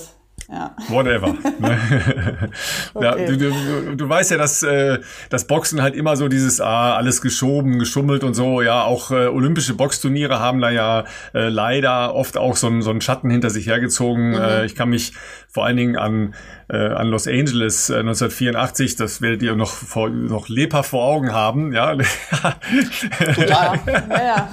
Ja. 0.51 0.75
Whatever. 0.89 1.33
Ne? 1.61 2.49
okay. 2.93 3.05
ja, 3.05 3.15
du, 3.15 3.37
du, 3.37 3.95
du 3.95 4.09
weißt 4.09 4.31
ja, 4.31 4.37
dass 4.37 4.63
äh, 4.63 4.99
das 5.29 5.45
Boxen 5.45 5.81
halt 5.81 5.95
immer 5.95 6.15
so 6.17 6.27
dieses 6.27 6.59
ah, 6.59 6.95
alles 6.95 7.21
geschoben, 7.21 7.77
geschummelt 7.77 8.23
und 8.23 8.33
so. 8.33 8.61
Ja, 8.61 8.83
auch 8.83 9.11
äh, 9.11 9.27
olympische 9.27 9.75
Boxturniere 9.75 10.39
haben 10.39 10.59
da 10.59 10.71
ja 10.71 11.05
äh, 11.33 11.49
leider 11.49 12.15
oft 12.15 12.37
auch 12.37 12.55
so, 12.55 12.67
einen 12.67 12.81
so 12.81 12.89
einen 12.89 13.01
Schatten 13.01 13.29
hinter 13.29 13.51
sich 13.51 13.67
hergezogen. 13.67 14.31
Mhm. 14.31 14.35
Äh, 14.35 14.65
ich 14.65 14.75
kann 14.75 14.89
mich 14.89 15.13
vor 15.51 15.65
allen 15.65 15.75
Dingen 15.75 15.97
an, 15.97 16.33
äh, 16.69 16.77
an 16.77 17.07
Los 17.07 17.27
Angeles 17.27 17.89
äh, 17.89 17.99
1984, 17.99 18.95
das 18.95 19.21
werdet 19.21 19.43
ihr 19.43 19.55
noch, 19.55 19.71
vor, 19.71 20.09
noch 20.09 20.47
lebhaft 20.47 20.91
vor 20.91 21.03
Augen 21.03 21.33
haben. 21.33 21.73
Ja, 21.73 21.93
Total. 23.35 23.79
ja, 24.09 24.23
ja. 24.23 24.49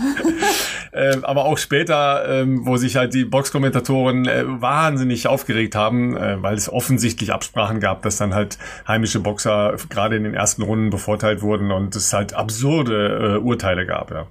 äh, 0.92 1.16
aber 1.22 1.44
auch 1.44 1.56
später, 1.56 2.28
äh, 2.28 2.44
wo 2.46 2.76
sich 2.76 2.96
halt 2.96 3.14
die 3.14 3.24
Boxkommentatoren 3.24 4.26
äh, 4.26 4.42
wahnsinnig 4.46 5.28
aufgeregt 5.28 5.76
haben, 5.76 6.16
äh, 6.16 6.42
weil 6.42 6.56
es 6.56 6.68
offensichtlich 6.68 7.32
Absprachen 7.32 7.78
gab, 7.78 8.02
dass 8.02 8.16
dann 8.16 8.34
halt 8.34 8.58
heimische 8.88 9.20
Boxer 9.20 9.76
gerade 9.88 10.16
in 10.16 10.24
den 10.24 10.34
ersten 10.34 10.62
Runden 10.62 10.90
bevorteilt 10.90 11.42
wurden 11.42 11.70
und 11.70 11.94
es 11.94 12.12
halt 12.12 12.34
absurde 12.34 13.36
äh, 13.36 13.38
Urteile 13.38 13.86
gab. 13.86 14.10
Ja. 14.10 14.26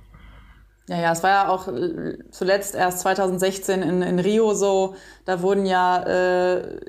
Ja, 0.89 0.99
ja, 0.99 1.11
es 1.11 1.21
war 1.21 1.29
ja 1.29 1.49
auch 1.49 1.67
äh, 1.67 2.17
zuletzt 2.31 2.73
erst 2.73 2.99
2016 2.99 3.81
in, 3.81 4.01
in 4.01 4.19
Rio 4.19 4.53
so, 4.53 4.95
da 5.25 5.41
wurden 5.41 5.65
ja 5.65 6.03
äh, 6.03 6.79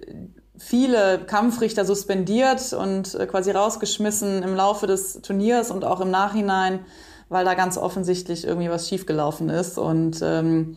viele 0.56 1.20
Kampfrichter 1.26 1.84
suspendiert 1.84 2.72
und 2.72 3.14
äh, 3.14 3.26
quasi 3.26 3.50
rausgeschmissen 3.50 4.42
im 4.42 4.54
Laufe 4.54 4.86
des 4.86 5.20
Turniers 5.22 5.70
und 5.70 5.84
auch 5.84 6.00
im 6.00 6.10
Nachhinein, 6.10 6.80
weil 7.28 7.44
da 7.44 7.54
ganz 7.54 7.76
offensichtlich 7.76 8.46
irgendwie 8.46 8.70
was 8.70 8.88
schiefgelaufen 8.88 9.48
ist. 9.48 9.78
Und 9.78 10.20
ähm, 10.22 10.76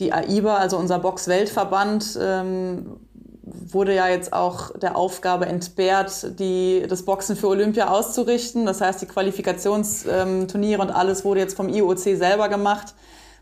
die 0.00 0.12
AIBA, 0.12 0.56
also 0.56 0.78
unser 0.78 0.98
Box-Weltverband, 0.98 2.18
ähm, 2.20 2.96
wurde 3.42 3.94
ja 3.94 4.08
jetzt 4.08 4.32
auch 4.32 4.76
der 4.78 4.96
Aufgabe 4.96 5.46
entbehrt, 5.46 6.38
die, 6.38 6.84
das 6.88 7.04
Boxen 7.04 7.36
für 7.36 7.48
Olympia 7.48 7.88
auszurichten. 7.88 8.66
Das 8.66 8.80
heißt, 8.80 9.02
die 9.02 9.06
Qualifikationsturniere 9.06 10.80
und 10.80 10.90
alles 10.90 11.24
wurde 11.24 11.40
jetzt 11.40 11.56
vom 11.56 11.68
IOC 11.68 11.98
selber 11.98 12.48
gemacht, 12.48 12.94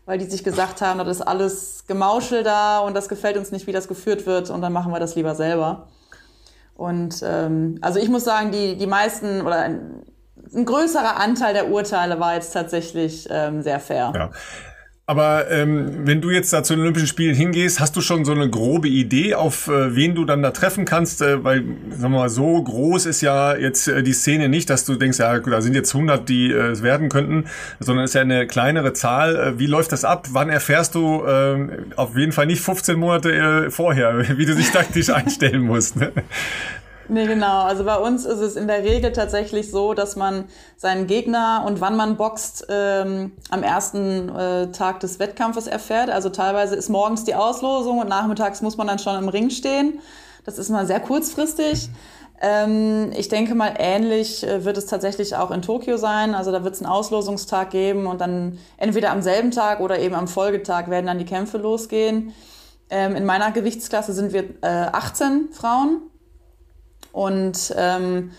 weil 0.05 0.17
die 0.17 0.25
sich 0.25 0.43
gesagt 0.43 0.81
haben, 0.81 0.97
das 0.99 1.17
ist 1.17 1.21
alles 1.21 1.85
Gemauschel 1.87 2.43
da 2.43 2.79
und 2.79 2.95
das 2.95 3.09
gefällt 3.09 3.37
uns 3.37 3.51
nicht, 3.51 3.67
wie 3.67 3.71
das 3.71 3.87
geführt 3.87 4.25
wird 4.25 4.49
und 4.49 4.61
dann 4.61 4.73
machen 4.73 4.91
wir 4.91 4.99
das 4.99 5.15
lieber 5.15 5.35
selber. 5.35 5.87
Und 6.73 7.21
ähm, 7.23 7.77
also 7.81 7.99
ich 7.99 8.09
muss 8.09 8.23
sagen, 8.23 8.51
die, 8.51 8.75
die 8.77 8.87
meisten 8.87 9.41
oder 9.41 9.57
ein, 9.57 10.01
ein 10.53 10.65
größerer 10.65 11.17
Anteil 11.17 11.53
der 11.53 11.69
Urteile 11.69 12.19
war 12.19 12.33
jetzt 12.33 12.53
tatsächlich 12.53 13.27
ähm, 13.29 13.61
sehr 13.61 13.79
fair. 13.79 14.11
Ja. 14.15 14.31
Aber 15.11 15.51
ähm, 15.51 16.07
wenn 16.07 16.21
du 16.21 16.29
jetzt 16.29 16.53
da 16.53 16.63
zu 16.63 16.73
den 16.73 16.83
Olympischen 16.83 17.05
Spielen 17.05 17.35
hingehst, 17.35 17.81
hast 17.81 17.97
du 17.97 17.99
schon 17.99 18.23
so 18.23 18.31
eine 18.31 18.49
grobe 18.49 18.87
Idee, 18.87 19.35
auf 19.35 19.67
äh, 19.67 19.93
wen 19.93 20.15
du 20.15 20.23
dann 20.23 20.41
da 20.41 20.51
treffen 20.51 20.85
kannst? 20.85 21.21
Äh, 21.21 21.43
weil, 21.43 21.65
sagen 21.89 22.13
wir 22.13 22.19
mal, 22.19 22.29
so 22.29 22.63
groß 22.63 23.07
ist 23.07 23.19
ja 23.19 23.57
jetzt 23.57 23.89
äh, 23.89 24.03
die 24.03 24.13
Szene 24.13 24.47
nicht, 24.47 24.69
dass 24.69 24.85
du 24.85 24.95
denkst, 24.95 25.19
ja, 25.19 25.37
da 25.37 25.61
sind 25.61 25.73
jetzt 25.73 25.93
100, 25.93 26.29
die 26.29 26.53
äh, 26.53 26.69
es 26.69 26.81
werden 26.81 27.09
könnten, 27.09 27.47
sondern 27.81 28.05
es 28.05 28.11
ist 28.11 28.15
ja 28.15 28.21
eine 28.21 28.47
kleinere 28.47 28.93
Zahl. 28.93 29.35
Äh, 29.35 29.59
wie 29.59 29.65
läuft 29.65 29.91
das 29.91 30.05
ab? 30.05 30.29
Wann 30.31 30.47
erfährst 30.47 30.95
du 30.95 31.25
äh, 31.25 31.57
auf 31.97 32.15
jeden 32.15 32.31
Fall 32.31 32.45
nicht 32.45 32.61
15 32.61 32.97
Monate 32.97 33.33
äh, 33.33 33.69
vorher, 33.69 34.17
wie 34.37 34.45
du 34.45 34.55
dich 34.55 34.71
taktisch 34.71 35.09
einstellen 35.09 35.63
musst? 35.63 35.97
Ne? 35.97 36.13
Nee, 37.13 37.25
genau. 37.25 37.63
Also 37.63 37.83
bei 37.83 37.97
uns 37.97 38.23
ist 38.23 38.39
es 38.39 38.55
in 38.55 38.69
der 38.69 38.85
Regel 38.85 39.11
tatsächlich 39.11 39.69
so, 39.69 39.93
dass 39.93 40.15
man 40.15 40.45
seinen 40.77 41.07
Gegner 41.07 41.65
und 41.67 41.81
wann 41.81 41.97
man 41.97 42.15
boxt 42.15 42.67
ähm, 42.69 43.33
am 43.49 43.63
ersten 43.63 44.29
äh, 44.29 44.71
Tag 44.71 45.01
des 45.01 45.19
Wettkampfes 45.19 45.67
erfährt. 45.67 46.09
Also 46.09 46.29
teilweise 46.29 46.73
ist 46.77 46.87
morgens 46.87 47.25
die 47.25 47.35
Auslosung 47.35 47.99
und 47.99 48.07
nachmittags 48.07 48.61
muss 48.61 48.77
man 48.77 48.87
dann 48.87 48.97
schon 48.97 49.21
im 49.21 49.27
Ring 49.27 49.49
stehen. 49.49 49.99
Das 50.45 50.57
ist 50.57 50.69
mal 50.69 50.87
sehr 50.87 51.01
kurzfristig. 51.01 51.89
Ähm, 52.39 53.11
ich 53.13 53.27
denke 53.27 53.55
mal, 53.55 53.73
ähnlich 53.77 54.47
äh, 54.47 54.63
wird 54.63 54.77
es 54.77 54.85
tatsächlich 54.85 55.35
auch 55.35 55.51
in 55.51 55.61
Tokio 55.61 55.97
sein. 55.97 56.33
Also 56.33 56.53
da 56.53 56.63
wird 56.63 56.75
es 56.75 56.81
einen 56.81 56.89
Auslosungstag 56.89 57.71
geben 57.71 58.07
und 58.07 58.21
dann 58.21 58.57
entweder 58.77 59.11
am 59.11 59.21
selben 59.21 59.51
Tag 59.51 59.81
oder 59.81 59.99
eben 59.99 60.15
am 60.15 60.29
Folgetag 60.29 60.89
werden 60.89 61.07
dann 61.07 61.19
die 61.19 61.25
Kämpfe 61.25 61.57
losgehen. 61.57 62.33
Ähm, 62.89 63.17
in 63.17 63.25
meiner 63.25 63.51
Gewichtsklasse 63.51 64.13
sind 64.13 64.31
wir 64.31 64.43
äh, 64.61 64.87
18 64.93 65.49
Frauen 65.51 66.03
und 67.11 67.73
ähm, 67.77 68.31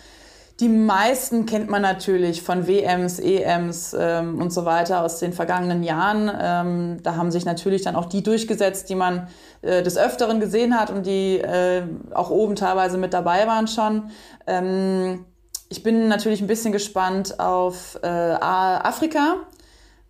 die 0.61 0.69
meisten 0.69 1.45
kennt 1.45 1.69
man 1.71 1.83
natürlich 1.83 2.43
von 2.43 2.69
WMs, 2.69 3.19
EMs 3.19 3.97
ähm, 3.99 4.41
und 4.41 4.53
so 4.53 4.65
weiter 4.65 5.03
aus 5.03 5.19
den 5.19 5.33
vergangenen 5.33 5.83
Jahren. 5.83 6.31
Ähm, 6.41 7.03
da 7.03 7.17
haben 7.17 7.33
sich 7.33 7.45
natürlich 7.45 7.83
dann 7.83 7.97
auch 7.97 8.05
die 8.05 8.23
durchgesetzt, 8.23 8.89
die 8.89 8.95
man 8.95 9.29
äh, 9.63 9.83
des 9.83 9.97
Öfteren 9.97 10.39
gesehen 10.39 10.79
hat 10.79 10.91
und 10.91 11.05
die 11.05 11.39
äh, 11.39 11.83
auch 12.15 12.31
oben 12.31 12.55
teilweise 12.55 12.97
mit 12.97 13.13
dabei 13.13 13.47
waren 13.49 13.67
schon. 13.67 14.11
Ähm, 14.47 15.25
ich 15.69 15.83
bin 15.83 16.07
natürlich 16.07 16.41
ein 16.41 16.47
bisschen 16.47 16.71
gespannt 16.71 17.41
auf 17.41 17.99
äh, 18.03 18.07
Afrika, 18.07 19.39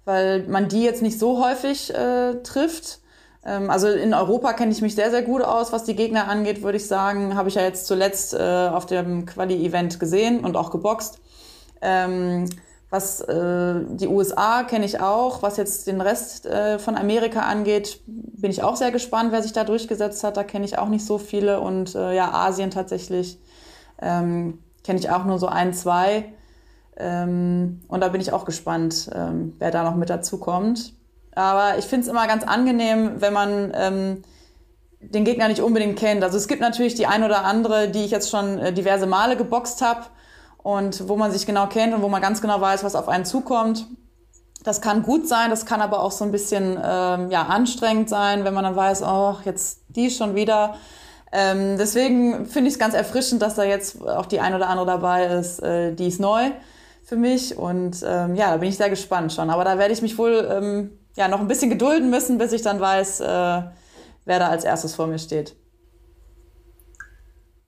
weil 0.05 0.43
man 0.49 0.69
die 0.69 0.83
jetzt 0.83 1.03
nicht 1.03 1.19
so 1.19 1.43
häufig 1.43 1.95
äh, 1.95 2.43
trifft. 2.43 2.99
Ähm, 3.45 3.71
also 3.71 3.89
in 3.89 4.15
Europa 4.15 4.53
kenne 4.53 4.73
ich 4.73 4.83
mich 4.83 4.95
sehr, 4.95 5.11
sehr 5.11 5.23
gut 5.23 5.43
aus, 5.43 5.73
was 5.73 5.85
die 5.85 5.97
Gegner 5.97 6.29
angeht, 6.29 6.63
würde 6.63 6.77
ich 6.77 6.87
sagen. 6.87 7.35
Habe 7.35 7.49
ich 7.49 7.57
ja 7.57 7.63
jetzt 7.63 7.87
zuletzt 7.87 8.35
äh, 8.35 8.69
auf 8.69 8.87
dem 8.87 9.27
Quali-Event 9.27 10.01
gesehen 10.01 10.45
und 10.45 10.57
auch 10.57 10.71
geboxt. 10.71 11.21
Ähm, 11.81 12.47
was 12.91 13.23
äh, 13.23 13.81
die 13.89 14.07
USA 14.07 14.65
kenne 14.65 14.85
ich 14.85 15.01
auch. 15.01 15.43
Was 15.43 15.57
jetzt 15.57 15.87
den 15.87 16.03
Rest 16.03 16.45
äh, 16.45 16.79
von 16.79 16.95
Amerika 16.95 17.41
angeht, 17.41 18.01
bin 18.07 18.51
ich 18.51 18.63
auch 18.63 18.77
sehr 18.77 18.91
gespannt, 18.91 19.33
wer 19.33 19.43
sich 19.43 19.55
da 19.55 19.65
durchgesetzt 19.65 20.23
hat. 20.25 20.37
Da 20.37 20.45
kenne 20.45 20.67
ich 20.67 20.79
auch 20.79 20.89
nicht 20.89 21.07
so 21.07 21.17
viele. 21.17 21.61
Und 21.61 21.95
äh, 21.95 22.15
ja, 22.15 22.33
Asien 22.35 22.71
tatsächlich 22.71 23.39
ähm, 24.01 24.59
kenne 24.85 24.99
ich 24.99 25.09
auch 25.09 25.25
nur 25.25 25.39
so 25.39 25.47
ein, 25.47 25.73
zwei. 25.73 26.35
Ähm, 26.99 27.81
und 27.89 28.01
da 28.03 28.09
bin 28.09 28.21
ich 28.21 28.33
auch 28.35 28.45
gespannt, 28.45 29.11
ähm, 29.15 29.55
wer 29.59 29.71
da 29.71 29.85
noch 29.85 29.97
mit 29.97 30.11
dazu 30.11 30.39
kommt. 30.39 30.93
Aber 31.35 31.79
ich 31.79 31.87
finde 31.87 32.05
es 32.05 32.11
immer 32.11 32.27
ganz 32.27 32.45
angenehm, 32.45 33.21
wenn 33.21 33.33
man 33.33 33.73
ähm, 33.75 34.23
den 35.01 35.25
Gegner 35.25 35.49
nicht 35.49 35.61
unbedingt 35.61 35.99
kennt. 35.99 36.23
Also 36.23 36.37
es 36.37 36.47
gibt 36.47 36.61
natürlich 36.61 36.95
die 36.95 37.07
ein 37.07 37.25
oder 37.25 37.45
andere, 37.45 37.89
die 37.89 38.05
ich 38.05 38.11
jetzt 38.11 38.31
schon 38.31 38.59
äh, 38.59 38.73
diverse 38.73 39.07
Male 39.07 39.37
geboxt 39.37 39.83
habe 39.83 40.03
und 40.63 41.09
wo 41.09 41.17
man 41.17 41.33
sich 41.33 41.47
genau 41.47 41.67
kennt 41.67 41.95
und 41.95 42.03
wo 42.03 42.09
man 42.09 42.23
ganz 42.23 42.41
genau 42.41 42.61
weiß, 42.61 42.85
was 42.85 42.95
auf 42.95 43.09
einen 43.09 43.25
zukommt. 43.25 43.87
Das 44.63 44.81
kann 44.81 45.03
gut 45.03 45.27
sein, 45.27 45.51
das 45.51 45.67
kann 45.67 45.81
aber 45.81 46.03
auch 46.03 46.13
so 46.13 46.25
ein 46.25 46.31
bisschen 46.31 46.79
ähm, 46.83 47.31
ja, 47.31 47.47
anstrengend 47.47 48.09
sein, 48.09 48.45
wenn 48.45 48.55
man 48.55 48.63
dann 48.63 48.77
weiß, 48.77 49.03
oh, 49.03 49.37
jetzt 49.45 49.81
die 49.89 50.09
schon 50.09 50.37
wieder. 50.37 50.77
Ähm, 51.33 51.79
deswegen 51.79 52.47
finde 52.47 52.69
ich 52.69 52.75
es 52.75 52.79
ganz 52.79 52.95
erfrischend, 52.95 53.43
dass 53.43 53.57
da 53.57 53.65
jetzt 53.65 54.07
auch 54.07 54.27
die 54.27 54.39
ein 54.39 54.55
oder 54.55 54.69
andere 54.69 54.87
dabei 54.87 55.27
ist, 55.27 55.61
äh, 55.61 55.95
die 55.95 56.07
ist 56.07 56.21
neu 56.21 56.51
für 57.03 57.17
mich. 57.17 57.57
Und 57.57 58.05
ähm, 58.07 58.37
ja, 58.37 58.51
da 58.51 58.59
bin 58.59 58.69
ich 58.69 58.77
sehr 58.77 58.91
gespannt 58.91 59.33
schon. 59.33 59.51
Aber 59.51 59.65
da 59.65 59.79
werde 59.79 59.93
ich 59.93 60.03
mich 60.03 60.17
wohl 60.17 60.49
ähm, 60.49 60.91
ja, 61.17 61.29
noch 61.29 61.41
ein 61.41 61.49
bisschen 61.49 61.71
gedulden 61.71 62.11
müssen, 62.11 62.39
bis 62.39 62.53
ich 62.53 62.63
dann 62.63 62.81
weiß, 62.81 63.21
äh, 63.21 63.25
wer 63.25 64.39
da 64.39 64.49
als 64.49 64.65
erstes 64.65 64.95
vor 64.95 65.07
mir 65.07 65.19
steht. 65.19 65.57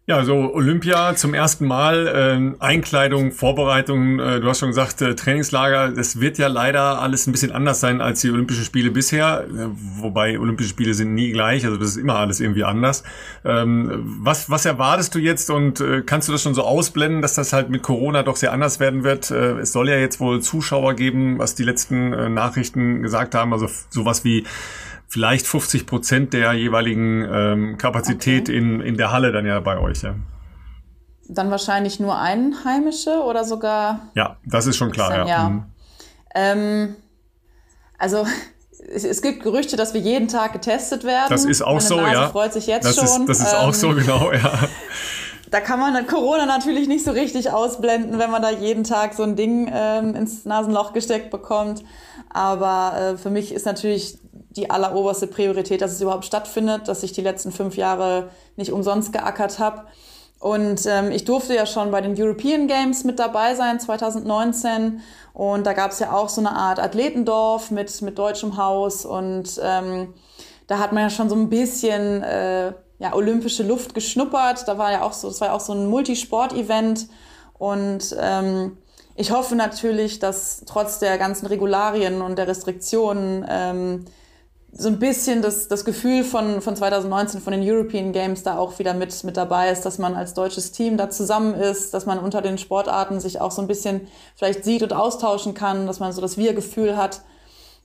Ja, 0.07 0.23
so 0.23 0.53
Olympia 0.53 1.17
zum 1.17 1.33
ersten 1.33 1.67
Mal, 1.67 2.55
äh, 2.59 2.63
Einkleidung, 2.63 3.33
Vorbereitung, 3.33 4.21
äh, 4.21 4.39
du 4.39 4.47
hast 4.51 4.59
schon 4.59 4.69
gesagt, 4.69 5.01
äh, 5.01 5.15
Trainingslager, 5.15 5.93
das 5.93 6.21
wird 6.21 6.37
ja 6.37 6.49
leider 6.49 7.01
alles 7.01 7.27
ein 7.27 7.33
bisschen 7.33 7.53
anders 7.53 7.81
sein 7.81 8.03
als 8.03 8.21
die 8.21 8.31
Olympischen 8.31 8.65
Spiele 8.65 8.91
bisher, 8.91 9.47
wobei 9.49 10.39
Olympische 10.39 10.69
Spiele 10.69 10.93
sind 10.93 11.15
nie 11.15 11.33
gleich, 11.33 11.65
also 11.65 11.79
das 11.79 11.89
ist 11.89 11.97
immer 11.97 12.17
alles 12.17 12.41
irgendwie 12.41 12.65
anders. 12.65 13.03
Ähm, 13.47 14.03
was, 14.21 14.51
was 14.51 14.67
erwartest 14.67 15.15
du 15.15 15.21
jetzt 15.21 15.49
und 15.49 15.81
äh, 15.81 16.03
kannst 16.03 16.29
du 16.29 16.33
das 16.33 16.43
schon 16.43 16.53
so 16.53 16.65
ausblenden, 16.65 17.23
dass 17.23 17.33
das 17.33 17.55
halt 17.55 17.71
mit 17.71 17.83
Corona 17.83 18.23
doch 18.25 18.37
sehr 18.37 18.53
anders 18.53 18.81
werden 18.81 19.05
wird? 19.05 19.31
Äh, 19.31 19.61
es 19.61 19.73
soll 19.73 19.89
ja 19.89 19.97
jetzt 19.97 20.21
wohl 20.21 20.43
Zuschauer 20.43 20.93
geben, 20.93 21.39
was 21.39 21.55
die 21.55 21.65
letzten 21.65 22.13
äh, 22.13 22.29
Nachrichten 22.29 23.01
gesagt 23.01 23.35
haben, 23.35 23.55
also 23.55 23.71
sowas 23.89 24.23
wie 24.23 24.45
vielleicht 25.09 25.47
50 25.47 25.87
Prozent 25.87 26.33
der 26.33 26.53
jeweiligen 26.53 27.27
ähm, 27.31 27.79
Kapazität 27.79 28.49
okay. 28.49 28.59
in, 28.59 28.81
in 28.81 28.97
der 28.97 29.13
Halle 29.13 29.33
dann 29.33 29.47
ja 29.47 29.61
bei 29.61 29.79
euch, 29.79 30.03
ja. 30.03 30.15
Dann 31.29 31.51
wahrscheinlich 31.51 32.01
nur 32.01 32.19
Einheimische 32.19 33.23
oder 33.23 33.45
sogar. 33.45 34.09
Ja, 34.15 34.37
das 34.45 34.67
ist 34.67 34.77
schon 34.77 34.91
klar, 34.91 35.11
dann, 35.11 35.27
ja. 35.27 35.27
ja. 35.27 35.49
Mhm. 35.49 35.65
Ähm, 36.35 36.97
also 37.99 38.27
es, 38.93 39.23
gibt 39.23 39.43
Gerüchte, 39.43 39.77
dass 39.77 39.95
wir 39.95 40.01
jeden 40.01 40.29
Tag 40.29 40.53
getestet 40.53 41.05
werden. 41.05 41.31
Das 41.31 41.45
ist 41.45 41.63
auch 41.63 41.75
Meine 41.75 41.81
so, 41.81 41.97
Nase 41.97 42.13
ja. 42.13 42.29
freut 42.29 42.53
sich 42.53 42.67
jetzt 42.67 42.85
das 42.85 42.97
schon. 42.97 43.23
Ist, 43.23 43.29
das 43.29 43.41
ist 43.41 43.53
ähm, 43.55 43.59
auch 43.61 43.75
so, 43.75 43.91
ähm, 43.91 43.99
genau, 43.99 44.33
ja. 44.33 44.69
Da 45.51 45.61
kann 45.61 45.79
man 45.79 46.05
Corona 46.09 46.47
natürlich 46.47 46.89
nicht 46.89 47.05
so 47.05 47.13
richtig 47.13 47.53
ausblenden, 47.53 48.19
wenn 48.19 48.29
man 48.29 48.43
da 48.43 48.51
jeden 48.51 48.83
Tag 48.83 49.15
so 49.15 49.23
ein 49.23 49.37
Ding 49.37 49.71
ähm, 49.73 50.17
ins 50.17 50.45
Nasenloch 50.45 50.93
gesteckt 50.93 51.31
bekommt. 51.31 51.85
Aber 52.35 52.99
äh, 52.99 53.16
für 53.16 53.30
mich 53.30 53.53
ist 53.53 53.64
natürlich 53.64 54.18
die 54.51 54.68
alleroberste 54.68 55.28
Priorität, 55.28 55.80
dass 55.80 55.93
es 55.93 56.01
überhaupt 56.01 56.24
stattfindet, 56.24 56.89
dass 56.89 57.03
ich 57.05 57.12
die 57.12 57.22
letzten 57.22 57.53
fünf 57.53 57.76
Jahre 57.76 58.28
nicht 58.57 58.72
umsonst 58.72 59.12
geackert 59.12 59.61
habe. 59.61 59.85
Und 60.41 60.85
ähm, 60.87 61.12
ich 61.12 61.24
durfte 61.24 61.55
ja 61.55 61.64
schon 61.64 61.93
bei 61.93 62.01
den 62.01 62.20
European 62.20 62.66
Games 62.66 63.05
mit 63.05 63.20
dabei 63.20 63.55
sein, 63.55 63.78
2019. 63.78 65.01
Und 65.32 65.64
da 65.64 65.72
gab 65.72 65.93
es 65.93 66.01
ja 66.01 66.12
auch 66.12 66.28
so 66.28 66.41
eine 66.41 66.51
Art 66.51 66.80
Athletendorf 66.80 67.70
mit, 67.70 68.03
mit 68.03 68.18
deutschem 68.18 68.57
Haus. 68.57 69.07
Und 69.07 69.61
ähm, 69.62 70.12
da 70.66 70.78
hat 70.80 70.93
man 70.93 71.05
ja 71.05 71.11
schon 71.11 71.28
so 71.28 71.37
ein 71.37 71.49
bisschen 71.49 72.22
äh, 72.24 72.72
ja, 72.99 73.14
olympische 73.14 73.62
Luft 73.62 73.95
geschnuppert. 73.95 74.66
Da 74.66 74.76
war 74.76 74.91
ja 74.91 75.03
auch 75.03 75.12
so, 75.12 75.28
das 75.28 75.41
war 75.41 75.49
ja 75.49 75.55
auch 75.55 75.61
so 75.61 75.72
ein 75.72 75.87
Multisport-Event. 75.87 77.07
Und 77.59 78.14
ähm, 78.20 78.76
ich 79.17 79.31
hoffe 79.31 79.55
natürlich, 79.55 80.19
dass 80.19 80.62
trotz 80.67 80.99
der 80.99 81.19
ganzen 81.19 81.47
Regularien 81.47 82.21
und 82.21 82.37
der 82.37 82.49
Restriktionen 82.49 83.47
ähm, 83.49 84.05
so 84.77 84.89
ein 84.89 84.99
bisschen 84.99 85.41
das, 85.41 85.69
das 85.69 85.85
Gefühl 85.85 86.25
von, 86.25 86.61
von 86.61 86.75
2019, 86.75 87.41
von 87.41 87.53
den 87.53 87.62
European 87.62 88.12
Games 88.12 88.43
da 88.43 88.59
auch 88.59 88.79
wieder 88.81 88.93
mit, 88.93 89.23
mit 89.23 89.37
dabei 89.37 89.71
ist, 89.71 89.83
dass 89.83 89.99
man 89.99 90.17
als 90.17 90.35
deutsches 90.35 90.73
Team 90.73 90.97
da 90.97 91.11
zusammen 91.11 91.55
ist, 91.55 91.95
dass 91.95 92.07
man 92.07 92.19
unter 92.19 92.43
den 92.43 92.59
Sportarten 92.59 93.21
sich 93.21 93.41
auch 93.41 93.53
so 93.53 93.62
ein 93.62 93.69
bisschen 93.69 94.09
vielleicht 94.35 94.65
sieht 94.65 94.83
und 94.83 94.93
austauschen 94.93 95.55
kann, 95.55 95.87
dass 95.87 96.01
man 96.01 96.12
so 96.12 96.21
das 96.21 96.37
Wir-Gefühl 96.37 96.97
hat. 96.97 97.23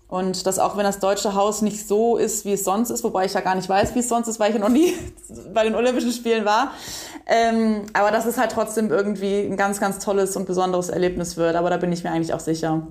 Und 0.09 0.47
dass 0.47 0.57
auch 0.57 0.75
wenn 0.75 0.83
das 0.83 0.97
deutsche 0.97 1.35
Haus 1.35 1.61
nicht 1.61 1.87
so 1.87 2.17
ist, 2.17 2.43
wie 2.43 2.53
es 2.53 2.63
sonst 2.63 2.89
ist, 2.89 3.03
wobei 3.03 3.25
ich 3.25 3.33
ja 3.35 3.41
gar 3.41 3.53
nicht 3.53 3.69
weiß, 3.69 3.93
wie 3.93 3.99
es 3.99 4.09
sonst 4.09 4.27
ist, 4.27 4.39
weil 4.39 4.49
ich 4.49 4.55
ja 4.55 4.61
noch 4.61 4.69
nie 4.69 4.95
bei 5.53 5.63
den 5.63 5.75
Olympischen 5.75 6.11
Spielen 6.11 6.45
war. 6.45 6.73
Ähm, 7.27 7.83
aber 7.93 8.09
dass 8.09 8.25
es 8.25 8.39
halt 8.39 8.51
trotzdem 8.51 8.89
irgendwie 8.89 9.41
ein 9.41 9.55
ganz, 9.55 9.79
ganz 9.79 9.99
tolles 9.99 10.35
und 10.35 10.47
besonderes 10.47 10.89
Erlebnis 10.89 11.37
wird. 11.37 11.55
Aber 11.55 11.69
da 11.69 11.77
bin 11.77 11.91
ich 11.91 12.03
mir 12.03 12.11
eigentlich 12.11 12.33
auch 12.33 12.39
sicher. 12.39 12.87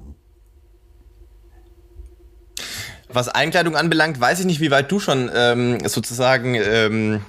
Was 3.09 3.29
Einkleidung 3.29 3.75
anbelangt, 3.75 4.21
weiß 4.21 4.39
ich 4.39 4.47
nicht, 4.47 4.61
wie 4.61 4.71
weit 4.71 4.93
du 4.93 5.01
schon 5.01 5.29
ähm, 5.35 5.79
sozusagen 5.89 6.55
ähm, 6.55 7.23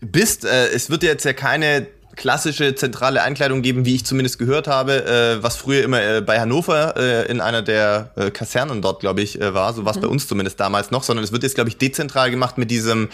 bist. 0.00 0.44
Äh, 0.44 0.70
es 0.70 0.90
wird 0.90 1.04
jetzt 1.04 1.24
ja 1.24 1.32
keine 1.32 1.86
klassische 2.16 2.74
zentrale 2.74 3.22
Einkleidung 3.22 3.62
geben, 3.62 3.84
wie 3.84 3.94
ich 3.94 4.04
zumindest 4.04 4.38
gehört 4.38 4.68
habe, 4.68 5.06
äh, 5.06 5.42
was 5.42 5.56
früher 5.56 5.82
immer 5.82 6.02
äh, 6.02 6.20
bei 6.20 6.40
Hannover 6.40 6.94
äh, 6.96 7.30
in 7.30 7.40
einer 7.40 7.62
der 7.62 8.10
äh, 8.16 8.30
Kasernen 8.30 8.82
dort, 8.82 9.00
glaube 9.00 9.22
ich, 9.22 9.40
äh, 9.40 9.54
war. 9.54 9.72
So 9.72 9.84
war 9.84 9.92
es 9.92 9.96
mhm. 9.96 10.02
bei 10.02 10.08
uns 10.08 10.28
zumindest 10.28 10.60
damals 10.60 10.90
noch, 10.90 11.02
sondern 11.02 11.24
es 11.24 11.32
wird 11.32 11.42
jetzt, 11.42 11.54
glaube 11.54 11.70
ich, 11.70 11.78
dezentral 11.78 12.30
gemacht 12.30 12.58
mit 12.58 12.70
diesem 12.70 13.08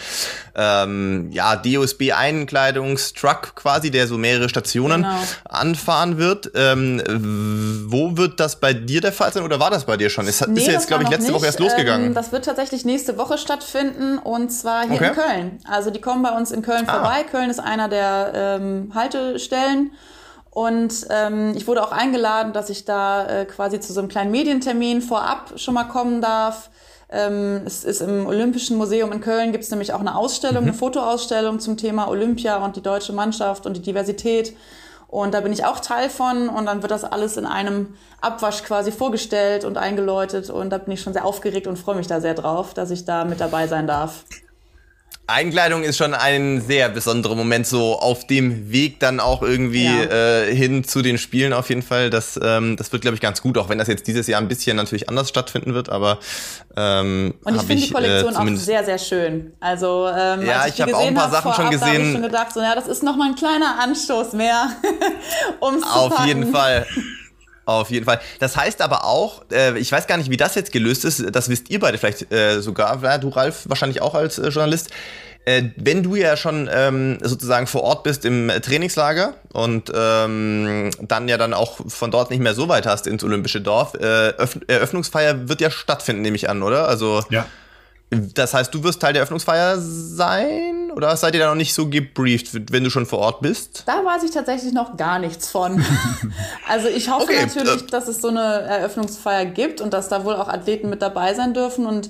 ähm, 0.55 1.29
ja, 1.31 1.55
DOSB-Einkleidungstruck 1.55 3.55
quasi, 3.55 3.91
der 3.91 4.07
so 4.07 4.17
mehrere 4.17 4.49
Stationen 4.49 5.03
genau. 5.03 5.23
anfahren 5.45 6.17
wird. 6.17 6.51
Ähm, 6.55 7.01
wo 7.87 8.17
wird 8.17 8.39
das 8.39 8.59
bei 8.59 8.73
dir 8.73 9.01
der 9.01 9.13
Fall 9.13 9.31
sein 9.31 9.43
oder 9.43 9.59
war 9.59 9.71
das 9.71 9.85
bei 9.85 9.97
dir 9.97 10.09
schon? 10.09 10.27
Es 10.27 10.45
nee, 10.45 10.59
ist 10.59 10.67
ja 10.67 10.73
jetzt, 10.73 10.87
glaube 10.87 11.03
ich, 11.03 11.09
letzte 11.09 11.27
nicht. 11.27 11.33
Woche 11.33 11.45
erst 11.45 11.59
losgegangen. 11.59 12.07
Ähm, 12.07 12.13
das 12.13 12.31
wird 12.31 12.45
tatsächlich 12.45 12.85
nächste 12.85 13.17
Woche 13.17 13.37
stattfinden 13.37 14.17
und 14.17 14.49
zwar 14.49 14.83
hier 14.83 14.95
okay. 14.95 15.07
in 15.07 15.13
Köln. 15.13 15.59
Also 15.69 15.89
die 15.89 16.01
kommen 16.01 16.21
bei 16.21 16.31
uns 16.31 16.51
in 16.51 16.61
Köln 16.61 16.83
ah. 16.87 16.93
vorbei. 16.93 17.23
Köln 17.23 17.49
ist 17.49 17.59
einer 17.59 17.87
der 17.87 18.31
ähm, 18.35 18.88
Haltestellen. 18.95 19.91
Und 20.51 21.07
ähm, 21.09 21.53
ich 21.55 21.67
wurde 21.67 21.83
auch 21.83 21.91
eingeladen, 21.91 22.53
dass 22.53 22.69
ich 22.69 22.85
da 22.85 23.25
äh, 23.25 23.45
quasi 23.45 23.79
zu 23.79 23.93
so 23.93 23.99
einem 23.99 24.09
kleinen 24.09 24.31
Medientermin 24.31 25.01
vorab 25.01 25.53
schon 25.57 25.73
mal 25.73 25.85
kommen 25.85 26.21
darf. 26.21 26.69
Ähm, 27.11 27.61
es 27.65 27.83
ist 27.83 28.01
im 28.01 28.27
Olympischen 28.27 28.77
Museum 28.77 29.11
in 29.11 29.21
Köln 29.21 29.51
gibt 29.51 29.63
es 29.63 29.71
nämlich 29.71 29.93
auch 29.93 29.99
eine 29.99 30.15
Ausstellung, 30.15 30.63
mhm. 30.63 30.69
eine 30.69 30.77
Fotoausstellung 30.77 31.59
zum 31.59 31.77
Thema 31.77 32.07
Olympia 32.07 32.63
und 32.63 32.75
die 32.75 32.81
deutsche 32.81 33.13
Mannschaft 33.13 33.65
und 33.65 33.77
die 33.77 33.81
Diversität. 33.81 34.55
Und 35.07 35.33
da 35.33 35.41
bin 35.41 35.51
ich 35.51 35.65
auch 35.65 35.79
Teil 35.79 36.07
von 36.07 36.49
und 36.49 36.67
dann 36.67 36.83
wird 36.83 36.91
das 36.91 37.03
alles 37.03 37.35
in 37.37 37.47
einem 37.47 37.95
Abwasch 38.21 38.63
quasi 38.63 38.91
vorgestellt 38.91 39.65
und 39.65 39.75
eingeläutet 39.77 40.51
und 40.51 40.69
da 40.69 40.77
bin 40.77 40.93
ich 40.93 41.01
schon 41.01 41.13
sehr 41.13 41.25
aufgeregt 41.25 41.65
und 41.65 41.79
freue 41.79 41.95
mich 41.95 42.05
da 42.05 42.21
sehr 42.21 42.35
drauf, 42.35 42.75
dass 42.75 42.91
ich 42.91 43.05
da 43.05 43.25
mit 43.25 43.39
dabei 43.39 43.65
sein 43.65 43.87
darf. 43.87 44.25
Einkleidung 45.29 45.83
ist 45.83 45.97
schon 45.97 46.13
ein 46.13 46.61
sehr 46.61 46.89
besonderer 46.89 47.35
Moment, 47.35 47.67
so 47.67 47.99
auf 47.99 48.27
dem 48.27 48.71
Weg 48.71 48.99
dann 48.99 49.19
auch 49.19 49.41
irgendwie 49.41 49.85
ja. 49.85 50.41
äh, 50.43 50.55
hin 50.55 50.83
zu 50.83 51.01
den 51.01 51.17
Spielen 51.17 51.53
auf 51.53 51.69
jeden 51.69 51.81
Fall. 51.81 52.09
Das, 52.09 52.39
ähm, 52.41 52.75
das 52.77 52.91
wird, 52.91 53.01
glaube 53.01 53.15
ich, 53.15 53.21
ganz 53.21 53.41
gut, 53.41 53.57
auch 53.57 53.69
wenn 53.69 53.77
das 53.77 53.87
jetzt 53.87 54.07
dieses 54.07 54.27
Jahr 54.27 54.41
ein 54.41 54.47
bisschen 54.47 54.77
natürlich 54.77 55.09
anders 55.09 55.29
stattfinden 55.29 55.73
wird, 55.73 55.89
aber 55.89 56.19
ähm, 56.75 57.33
Und 57.43 57.55
ich 57.55 57.61
finde 57.61 57.83
die 57.83 57.91
Kollektion 57.91 58.33
äh, 58.33 58.37
auch 58.37 58.57
sehr, 58.57 58.83
sehr 58.83 58.97
schön. 58.97 59.53
Also 59.59 60.07
ähm, 60.07 60.45
ja, 60.45 60.65
ich, 60.67 60.75
ich 60.75 60.81
habe 60.81 60.95
auch 60.95 61.07
ein 61.07 61.15
paar 61.15 61.29
Sachen 61.29 61.53
schon 61.53 61.69
gesehen. 61.69 62.07
Ich 62.07 62.11
schon 62.13 62.21
gedacht, 62.23 62.53
so, 62.53 62.61
ja, 62.61 62.75
das 62.75 62.87
ist 62.87 63.03
noch 63.03 63.15
mal 63.15 63.29
ein 63.29 63.35
kleiner 63.35 63.79
Anstoß 63.81 64.33
mehr, 64.33 64.69
um 65.59 65.83
Auf 65.83 66.25
jeden 66.25 66.51
Fall. 66.51 66.85
Auf 67.69 67.91
jeden 67.91 68.05
Fall. 68.05 68.19
Das 68.39 68.57
heißt 68.57 68.81
aber 68.81 69.05
auch, 69.05 69.43
äh, 69.51 69.77
ich 69.77 69.91
weiß 69.91 70.07
gar 70.07 70.17
nicht, 70.17 70.31
wie 70.31 70.37
das 70.37 70.55
jetzt 70.55 70.71
gelöst 70.71 71.05
ist, 71.05 71.23
das 71.31 71.49
wisst 71.49 71.69
ihr 71.69 71.79
beide 71.79 71.99
vielleicht 71.99 72.31
äh, 72.31 72.61
sogar, 72.61 73.01
ja, 73.03 73.17
du 73.19 73.29
Ralf 73.29 73.69
wahrscheinlich 73.69 74.01
auch 74.01 74.15
als 74.15 74.39
äh, 74.39 74.49
Journalist. 74.49 74.89
Äh, 75.45 75.69
wenn 75.75 76.01
du 76.01 76.15
ja 76.15 76.35
schon 76.35 76.67
ähm, 76.73 77.19
sozusagen 77.21 77.67
vor 77.67 77.83
Ort 77.83 78.03
bist 78.03 78.25
im 78.25 78.49
Trainingslager 78.49 79.35
und 79.53 79.91
ähm, 79.95 80.89
dann 80.99 81.27
ja 81.27 81.37
dann 81.37 81.53
auch 81.53 81.79
von 81.87 82.09
dort 82.09 82.31
nicht 82.31 82.41
mehr 82.41 82.55
so 82.55 82.67
weit 82.69 82.87
hast 82.87 83.05
ins 83.05 83.23
Olympische 83.23 83.61
Dorf, 83.61 83.93
äh, 83.93 84.33
Eröffnungsfeier 84.67 85.47
wird 85.47 85.61
ja 85.61 85.69
stattfinden, 85.69 86.23
nehme 86.23 86.35
ich 86.35 86.49
an, 86.49 86.63
oder? 86.63 86.87
Also 86.87 87.23
ja. 87.29 87.45
Das 88.11 88.55
heißt, 88.55 88.73
du 88.73 88.83
wirst 88.83 89.01
Teil 89.01 89.13
der 89.13 89.21
Eröffnungsfeier 89.21 89.77
sein? 89.79 90.91
Oder 90.95 91.15
seid 91.15 91.35
ihr 91.35 91.39
da 91.39 91.47
noch 91.47 91.55
nicht 91.55 91.75
so 91.75 91.89
gebrieft, 91.89 92.71
wenn 92.71 92.83
du 92.83 92.89
schon 92.89 93.05
vor 93.05 93.19
Ort 93.19 93.41
bist? 93.41 93.83
Da 93.85 94.03
weiß 94.03 94.23
ich 94.23 94.31
tatsächlich 94.31 94.73
noch 94.73 94.97
gar 94.97 95.19
nichts 95.19 95.49
von. 95.49 95.83
also 96.67 96.87
ich 96.87 97.09
hoffe 97.09 97.25
okay. 97.25 97.45
natürlich, 97.45 97.85
dass 97.87 98.07
es 98.07 98.21
so 98.21 98.29
eine 98.29 98.41
Eröffnungsfeier 98.41 99.45
gibt 99.45 99.79
und 99.79 99.93
dass 99.93 100.09
da 100.09 100.25
wohl 100.25 100.33
auch 100.33 100.47
Athleten 100.47 100.89
mit 100.89 101.03
dabei 101.03 101.35
sein 101.35 101.53
dürfen. 101.53 101.85
Und 101.85 102.09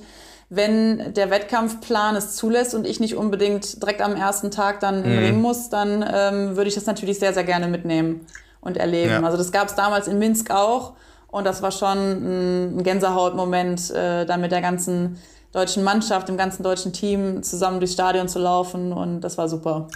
wenn 0.50 1.14
der 1.14 1.30
Wettkampfplan 1.32 2.16
es 2.16 2.36
zulässt 2.38 2.74
und 2.74 2.88
ich 2.88 3.02
nicht 3.02 3.16
unbedingt 3.16 3.82
direkt 3.82 4.02
am 4.02 4.16
ersten 4.16 4.52
Tag 4.52 4.80
dann 4.80 5.04
im 5.04 5.12
mhm. 5.12 5.20
Ring 5.20 5.42
muss, 5.42 5.70
dann 5.70 6.04
ähm, 6.12 6.56
würde 6.56 6.70
ich 6.70 6.76
das 6.76 6.86
natürlich 6.86 7.20
sehr, 7.20 7.34
sehr 7.34 7.44
gerne 7.44 7.68
mitnehmen 7.68 8.26
und 8.62 8.78
erleben. 8.78 9.12
Ja. 9.12 9.24
Also 9.24 9.38
das 9.38 9.52
gab 9.52 9.68
es 9.68 9.76
damals 9.76 10.08
in 10.08 10.18
Minsk 10.18 10.50
auch. 10.50 10.94
Und 11.28 11.46
das 11.46 11.62
war 11.62 11.72
schon 11.72 12.78
ein 12.78 12.84
Gänsehautmoment, 12.84 13.92
äh, 13.92 14.26
da 14.26 14.38
mit 14.38 14.52
der 14.52 14.62
ganzen 14.62 15.20
deutschen 15.52 15.84
Mannschaft, 15.84 16.30
dem 16.30 16.38
ganzen 16.38 16.64
deutschen 16.64 16.94
Team 16.94 17.44
zusammen 17.44 17.80
durchs 17.80 17.94
Stadion 17.94 18.28
zu 18.28 18.40
laufen 18.40 18.94
und 18.94 19.22
das 19.22 19.38
war 19.38 19.48
super. 19.48 19.88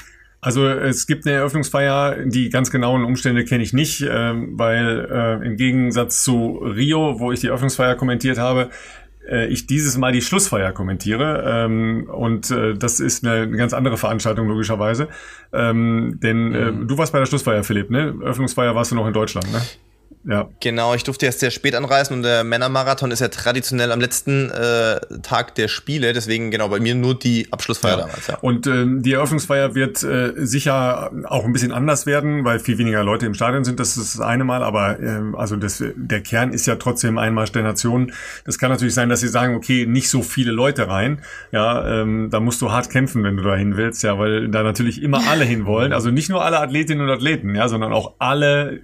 Also 0.42 0.68
es 0.68 1.08
gibt 1.08 1.26
eine 1.26 1.38
Eröffnungsfeier, 1.38 2.26
die 2.26 2.50
ganz 2.50 2.70
genauen 2.70 3.06
Umstände 3.06 3.46
kenne 3.46 3.64
ich 3.64 3.72
nicht, 3.72 4.02
äh, 4.02 4.34
weil 4.34 5.08
äh, 5.10 5.48
im 5.48 5.56
Gegensatz 5.56 6.22
zu 6.22 6.58
Rio, 6.58 7.20
wo 7.20 7.32
ich 7.32 7.40
die 7.40 7.48
Eröffnungsfeier 7.48 7.96
kommentiert 7.96 8.38
habe, 8.38 8.70
äh, 9.30 9.48
ich 9.48 9.68
dieses 9.68 9.98
Mal 9.98 10.12
die 10.12 10.22
Schlussfeier 10.22 10.72
kommentiere. 10.72 11.44
Ähm, 11.48 12.10
und 12.12 12.52
äh, 12.52 12.74
das 12.74 13.00
ist 13.00 13.26
eine, 13.26 13.44
eine, 13.44 13.58
ganz 13.58 13.74
andere 13.74 13.98
Veranstaltung 13.98 14.48
logischerweise. 14.48 15.08
Ähm, 15.52 16.20
denn 16.22 16.54
äh, 16.54 16.72
mhm. 16.72 16.88
du 16.88 16.98
warst 16.98 17.14
bei 17.14 17.20
der 17.20 17.26
Schlussfeier, 17.26 17.64
Philipp, 17.64 17.90
ne? 17.90 18.16
Eröffnungsfeier 18.22 18.76
warst 18.76 18.92
du 18.92 18.96
noch 18.96 19.08
in 19.08 19.14
Deutschland, 19.14 19.52
ne? 19.52 19.62
Ja. 20.26 20.48
Genau, 20.62 20.94
ich 20.94 21.04
durfte 21.04 21.26
erst 21.26 21.42
sehr 21.42 21.52
spät 21.52 21.76
anreisen 21.76 22.16
und 22.16 22.24
der 22.24 22.44
Männermarathon 22.44 23.12
ist 23.12 23.20
ja 23.20 23.28
traditionell 23.28 23.92
am 23.92 24.00
letzten 24.00 24.50
äh, 24.52 25.00
Tag 25.22 25.56
der 25.56 25.68
Spiele, 25.68 26.14
deswegen 26.14 26.50
genau 26.50 26.70
bei 26.70 26.80
mir 26.80 26.96
nur 26.96 27.18
die 27.18 27.48
Abschlussfeier 27.52 27.98
ja. 27.98 28.06
damals. 28.06 28.28
Ja. 28.28 28.38
Und 28.40 28.66
ähm, 28.68 29.02
die 29.02 29.14
Eröffnungsfeier 29.14 29.76
wird 29.76 30.02
äh, 30.04 30.32
sicher 30.36 31.12
auch 31.26 31.44
ein 31.44 31.52
bisschen 31.52 31.74
anders 31.74 32.06
werden, 32.06 32.46
weil 32.46 32.60
viel 32.60 32.78
weniger 32.78 33.04
Leute 33.04 33.26
im 33.26 33.34
Stadion 33.34 33.66
sind, 33.66 33.80
das 33.80 33.98
ist 33.98 34.16
das 34.16 34.22
eine 34.22 34.46
Mal, 34.46 34.64
aber 34.64 35.00
äh, 35.00 35.22
also 35.36 35.58
das, 35.58 35.84
der 35.96 36.22
Kern 36.22 36.54
ist 36.54 36.68
ja 36.68 36.76
trotzdem 36.76 37.18
Einmarsch 37.18 37.52
der 37.52 37.64
Nation. 37.64 38.14
Das 38.46 38.58
kann 38.58 38.72
natürlich 38.72 38.94
sein, 38.94 39.10
dass 39.10 39.20
sie 39.20 39.28
sagen, 39.28 39.56
okay, 39.56 39.86
nicht 39.86 40.10
so 40.10 40.22
viele 40.22 40.54
Leute 40.54 40.88
rein, 40.88 41.22
ja, 41.52 42.02
ähm, 42.02 42.30
da 42.30 42.40
musst 42.40 42.62
du 42.62 42.72
hart 42.72 42.90
kämpfen, 42.90 43.24
wenn 43.24 43.36
du 43.36 43.44
da 43.44 43.56
hin 43.56 43.76
willst, 43.76 44.04
ja, 44.04 44.18
weil 44.18 44.48
da 44.48 44.64
natürlich 44.64 45.02
immer 45.02 45.28
alle 45.28 45.44
hin 45.44 45.66
wollen, 45.66 45.92
also 45.94 46.12
nicht 46.12 46.30
nur 46.30 46.46
alle 46.46 46.60
Athletinnen 46.60 47.06
und 47.06 47.14
Athleten, 47.14 47.56
ja, 47.56 47.68
sondern 47.68 47.92
auch 47.92 48.14
alle 48.20 48.84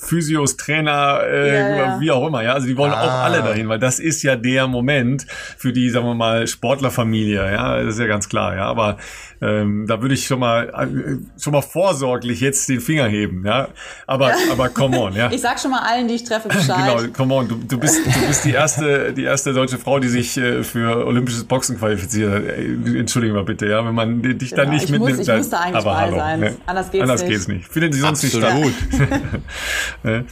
Physios, 0.00 0.56
Trainer, 0.56 1.20
äh, 1.24 1.48
ja, 1.48 1.76
ja. 1.76 2.00
wie 2.00 2.10
auch 2.10 2.26
immer, 2.26 2.42
ja. 2.42 2.54
Also 2.54 2.66
die 2.66 2.76
wollen 2.76 2.92
ah. 2.92 3.04
auch 3.04 3.24
alle 3.24 3.42
dahin, 3.42 3.68
weil 3.68 3.80
das 3.80 3.98
ist 3.98 4.22
ja 4.22 4.36
der 4.36 4.68
Moment 4.68 5.26
für 5.56 5.72
die, 5.72 5.90
sagen 5.90 6.06
wir 6.06 6.14
mal, 6.14 6.46
Sportlerfamilie, 6.46 7.52
ja, 7.52 7.82
das 7.82 7.94
ist 7.94 8.00
ja 8.00 8.06
ganz 8.06 8.28
klar, 8.28 8.54
ja. 8.54 8.66
Aber 8.66 8.96
ähm, 9.40 9.86
da 9.86 10.00
würde 10.00 10.14
ich 10.14 10.26
schon 10.26 10.40
mal 10.40 10.68
äh, 10.68 11.40
schon 11.40 11.52
mal 11.52 11.62
vorsorglich 11.62 12.40
jetzt 12.40 12.68
den 12.68 12.80
Finger 12.80 13.06
heben, 13.06 13.44
ja. 13.44 13.68
Aber 14.06 14.30
ja. 14.30 14.36
aber 14.52 14.68
come 14.68 14.98
on, 14.98 15.14
ja. 15.14 15.30
Ich 15.38 15.40
sag 15.40 15.60
schon 15.60 15.70
mal 15.70 15.82
allen, 15.82 16.08
die 16.08 16.14
ich 16.14 16.24
treffe, 16.24 16.48
Bescheid. 16.48 16.96
genau, 16.96 17.12
come 17.12 17.34
on, 17.34 17.48
du, 17.48 17.56
du 17.56 17.78
bist 17.78 18.04
du 18.04 18.26
bist 18.26 18.44
die 18.44 18.52
erste 18.52 19.12
die 19.12 19.24
erste 19.24 19.52
deutsche 19.52 19.78
Frau, 19.78 19.98
die 19.98 20.08
sich 20.08 20.36
äh, 20.36 20.62
für 20.64 21.06
olympisches 21.06 21.44
Boxen 21.44 21.78
qualifiziert. 21.78 22.44
Äh, 22.48 22.98
Entschuldige 22.98 23.34
mal 23.34 23.44
bitte, 23.44 23.66
ja, 23.66 23.84
wenn 23.84 23.94
man 23.94 24.22
dich 24.22 24.50
genau, 24.50 24.62
dann 24.62 24.72
nicht 24.72 24.84
ich 24.84 24.90
mitnimmt. 24.90 25.18
Muss, 25.18 25.28
ich 25.28 25.34
muss 25.34 25.50
da 25.50 25.60
eigentlich 25.60 25.76
aber 25.76 25.96
hallo, 25.96 26.16
sein. 26.16 26.40
Ne? 26.40 26.56
Anders 26.66 26.90
geht's 26.90 27.02
Anders 27.02 27.22
nicht. 27.22 27.30
geht's 27.30 27.48
nicht. 27.48 27.68
Findet 27.68 27.94
sie 27.94 28.00
sonst 28.00 28.24
Absolut. 28.24 28.64
nicht 28.64 28.94
statt. 28.94 29.20
ne? 30.02 30.24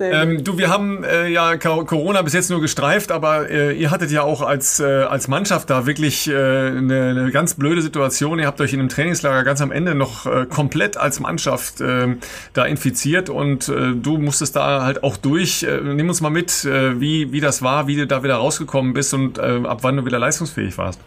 Ähm, 0.00 0.42
du, 0.42 0.58
wir 0.58 0.70
haben 0.70 1.04
äh, 1.04 1.28
ja 1.28 1.56
Corona 1.56 2.22
bis 2.22 2.32
jetzt 2.32 2.50
nur 2.50 2.60
gestreift, 2.60 3.12
aber 3.12 3.48
äh, 3.48 3.72
ihr 3.72 3.90
hattet 3.90 4.10
ja 4.10 4.22
auch 4.22 4.42
als, 4.42 4.80
äh, 4.80 4.84
als 4.84 5.28
Mannschaft 5.28 5.70
da 5.70 5.86
wirklich 5.86 6.28
äh, 6.28 6.34
eine, 6.34 7.10
eine 7.10 7.30
ganz 7.30 7.54
blöde 7.54 7.80
Situation. 7.80 8.38
Ihr 8.38 8.46
habt 8.46 8.60
euch 8.60 8.72
in 8.72 8.80
einem 8.80 8.88
Trainingslager 8.88 9.44
ganz 9.44 9.60
am 9.60 9.70
Ende 9.70 9.94
noch 9.94 10.26
äh, 10.26 10.46
komplett 10.46 10.96
als 10.96 11.20
Mannschaft 11.20 11.80
äh, 11.80 12.16
da 12.52 12.64
infiziert 12.64 13.30
und 13.30 13.68
äh, 13.68 13.92
du 13.94 14.18
musstest 14.18 14.56
da 14.56 14.82
halt 14.82 15.04
auch 15.04 15.16
durch. 15.16 15.62
Äh, 15.62 15.80
nimm 15.80 16.08
uns 16.08 16.20
mal 16.20 16.30
mit, 16.30 16.64
äh, 16.64 17.00
wie, 17.00 17.32
wie 17.32 17.40
das 17.40 17.62
war, 17.62 17.86
wie 17.86 17.96
du 17.96 18.06
da 18.06 18.22
wieder 18.24 18.36
rausgekommen 18.36 18.94
bist 18.94 19.14
und 19.14 19.38
äh, 19.38 19.62
ab 19.64 19.78
wann 19.82 19.96
du 19.96 20.04
wieder 20.04 20.18
leistungsfähig 20.18 20.76
warst. 20.76 21.00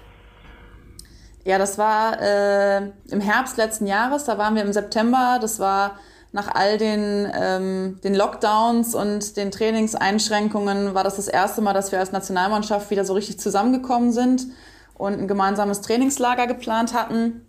Ja, 1.44 1.58
das 1.58 1.78
war 1.78 2.22
äh, 2.22 2.90
im 3.10 3.22
Herbst 3.22 3.58
letzten 3.58 3.88
Jahres, 3.88 4.26
da 4.26 4.38
waren 4.38 4.56
wir 4.56 4.64
im 4.64 4.74
September, 4.74 5.40
das 5.42 5.60
war 5.60 5.98
nach 6.38 6.54
all 6.54 6.78
den, 6.78 7.30
ähm, 7.34 8.00
den 8.04 8.14
Lockdowns 8.14 8.94
und 8.94 9.38
den 9.38 9.50
Trainingseinschränkungen 9.50 10.94
war 10.94 11.04
das 11.04 11.16
das 11.16 11.28
erste 11.28 11.62
Mal, 11.62 11.74
dass 11.74 11.92
wir 11.92 12.00
als 12.00 12.12
Nationalmannschaft 12.12 12.92
wieder 12.92 13.04
so 13.04 13.14
richtig 13.14 13.40
zusammengekommen 13.40 14.12
sind. 14.12 14.48
und 14.94 15.14
ein 15.14 15.28
gemeinsames 15.28 15.82
Trainingslager 15.82 16.48
geplant 16.48 16.92
hatten. 16.94 17.46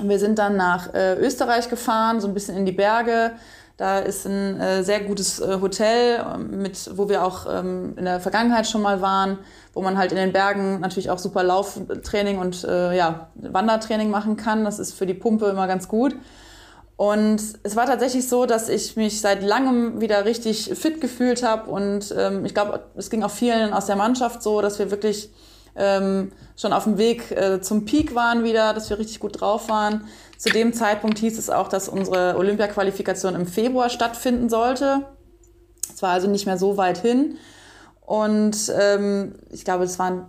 Wir 0.00 0.20
sind 0.20 0.38
dann 0.38 0.56
nach 0.56 0.94
äh, 0.94 1.14
Österreich 1.14 1.68
gefahren, 1.68 2.20
so 2.20 2.28
ein 2.28 2.34
bisschen 2.34 2.56
in 2.56 2.64
die 2.64 2.70
Berge. 2.70 3.32
Da 3.76 3.98
ist 3.98 4.24
ein 4.24 4.60
äh, 4.60 4.84
sehr 4.84 5.00
gutes 5.00 5.40
äh, 5.40 5.58
Hotel, 5.60 6.24
ähm, 6.34 6.62
mit, 6.62 6.90
wo 6.96 7.08
wir 7.08 7.24
auch 7.24 7.46
ähm, 7.52 7.94
in 7.96 8.04
der 8.04 8.20
Vergangenheit 8.20 8.68
schon 8.68 8.82
mal 8.82 9.00
waren, 9.00 9.38
wo 9.74 9.82
man 9.82 9.98
halt 9.98 10.12
in 10.12 10.16
den 10.16 10.32
Bergen 10.32 10.78
natürlich 10.80 11.10
auch 11.10 11.18
super 11.18 11.42
Lauftraining 11.42 12.38
und 12.38 12.62
äh, 12.64 12.96
ja, 12.96 13.28
Wandertraining 13.34 14.10
machen 14.10 14.36
kann. 14.36 14.64
Das 14.64 14.78
ist 14.78 14.92
für 14.92 15.06
die 15.06 15.14
Pumpe 15.14 15.46
immer 15.46 15.66
ganz 15.66 15.88
gut. 15.88 16.14
Und 16.96 17.40
es 17.62 17.76
war 17.76 17.84
tatsächlich 17.84 18.26
so, 18.26 18.46
dass 18.46 18.70
ich 18.70 18.96
mich 18.96 19.20
seit 19.20 19.42
langem 19.42 20.00
wieder 20.00 20.24
richtig 20.24 20.70
fit 20.74 21.00
gefühlt 21.00 21.42
habe. 21.42 21.70
Und 21.70 22.14
ähm, 22.16 22.44
ich 22.46 22.54
glaube, 22.54 22.84
es 22.96 23.10
ging 23.10 23.22
auch 23.22 23.30
vielen 23.30 23.74
aus 23.74 23.86
der 23.86 23.96
Mannschaft 23.96 24.42
so, 24.42 24.62
dass 24.62 24.78
wir 24.78 24.90
wirklich 24.90 25.30
ähm, 25.76 26.32
schon 26.56 26.72
auf 26.72 26.84
dem 26.84 26.96
Weg 26.96 27.30
äh, 27.32 27.60
zum 27.60 27.84
Peak 27.84 28.14
waren 28.14 28.44
wieder, 28.44 28.72
dass 28.72 28.88
wir 28.88 28.98
richtig 28.98 29.20
gut 29.20 29.40
drauf 29.40 29.68
waren. 29.68 30.08
Zu 30.38 30.48
dem 30.48 30.72
Zeitpunkt 30.72 31.18
hieß 31.18 31.38
es 31.38 31.50
auch, 31.50 31.68
dass 31.68 31.90
unsere 31.90 32.36
Olympia-Qualifikation 32.36 33.34
im 33.34 33.46
Februar 33.46 33.90
stattfinden 33.90 34.48
sollte. 34.48 35.04
Es 35.92 36.00
war 36.00 36.10
also 36.10 36.28
nicht 36.28 36.46
mehr 36.46 36.56
so 36.56 36.78
weit 36.78 36.98
hin. 36.98 37.36
Und 38.06 38.72
ähm, 38.78 39.34
ich 39.50 39.64
glaube, 39.64 39.84
es 39.84 39.98
waren 39.98 40.26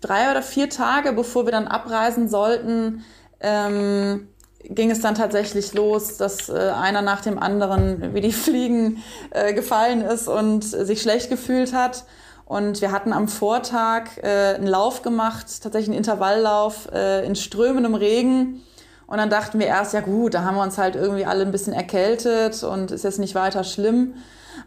drei 0.00 0.30
oder 0.30 0.42
vier 0.42 0.70
Tage, 0.70 1.12
bevor 1.12 1.46
wir 1.46 1.52
dann 1.52 1.68
abreisen 1.68 2.28
sollten, 2.28 3.04
ähm, 3.40 4.28
ging 4.68 4.90
es 4.90 5.00
dann 5.00 5.14
tatsächlich 5.14 5.74
los, 5.74 6.16
dass 6.16 6.48
äh, 6.48 6.70
einer 6.70 7.02
nach 7.02 7.20
dem 7.20 7.38
anderen 7.38 8.14
wie 8.14 8.20
die 8.20 8.32
Fliegen 8.32 9.02
äh, 9.30 9.52
gefallen 9.52 10.02
ist 10.02 10.28
und 10.28 10.64
sich 10.64 11.02
schlecht 11.02 11.30
gefühlt 11.30 11.72
hat. 11.72 12.04
Und 12.46 12.82
wir 12.82 12.92
hatten 12.92 13.12
am 13.12 13.28
Vortag 13.28 14.18
äh, 14.22 14.54
einen 14.54 14.66
Lauf 14.66 15.02
gemacht, 15.02 15.46
tatsächlich 15.62 15.88
einen 15.88 15.98
Intervalllauf 15.98 16.88
äh, 16.92 17.24
in 17.24 17.36
strömendem 17.36 17.94
Regen. 17.94 18.62
Und 19.06 19.18
dann 19.18 19.30
dachten 19.30 19.58
wir 19.58 19.66
erst, 19.66 19.94
ja 19.94 20.00
gut, 20.00 20.34
da 20.34 20.44
haben 20.44 20.56
wir 20.56 20.62
uns 20.62 20.78
halt 20.78 20.96
irgendwie 20.96 21.24
alle 21.24 21.44
ein 21.44 21.52
bisschen 21.52 21.72
erkältet 21.72 22.62
und 22.62 22.90
ist 22.90 23.04
jetzt 23.04 23.18
nicht 23.18 23.34
weiter 23.34 23.64
schlimm. 23.64 24.14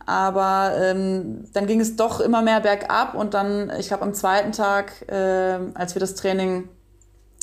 Aber 0.06 0.74
ähm, 0.80 1.46
dann 1.54 1.66
ging 1.66 1.80
es 1.80 1.96
doch 1.96 2.20
immer 2.20 2.42
mehr 2.42 2.60
bergab 2.60 3.14
und 3.14 3.34
dann, 3.34 3.72
ich 3.80 3.88
glaube, 3.88 4.04
am 4.04 4.14
zweiten 4.14 4.52
Tag, 4.52 5.10
äh, 5.10 5.60
als 5.74 5.96
wir 5.96 6.00
das 6.00 6.16
Training 6.16 6.70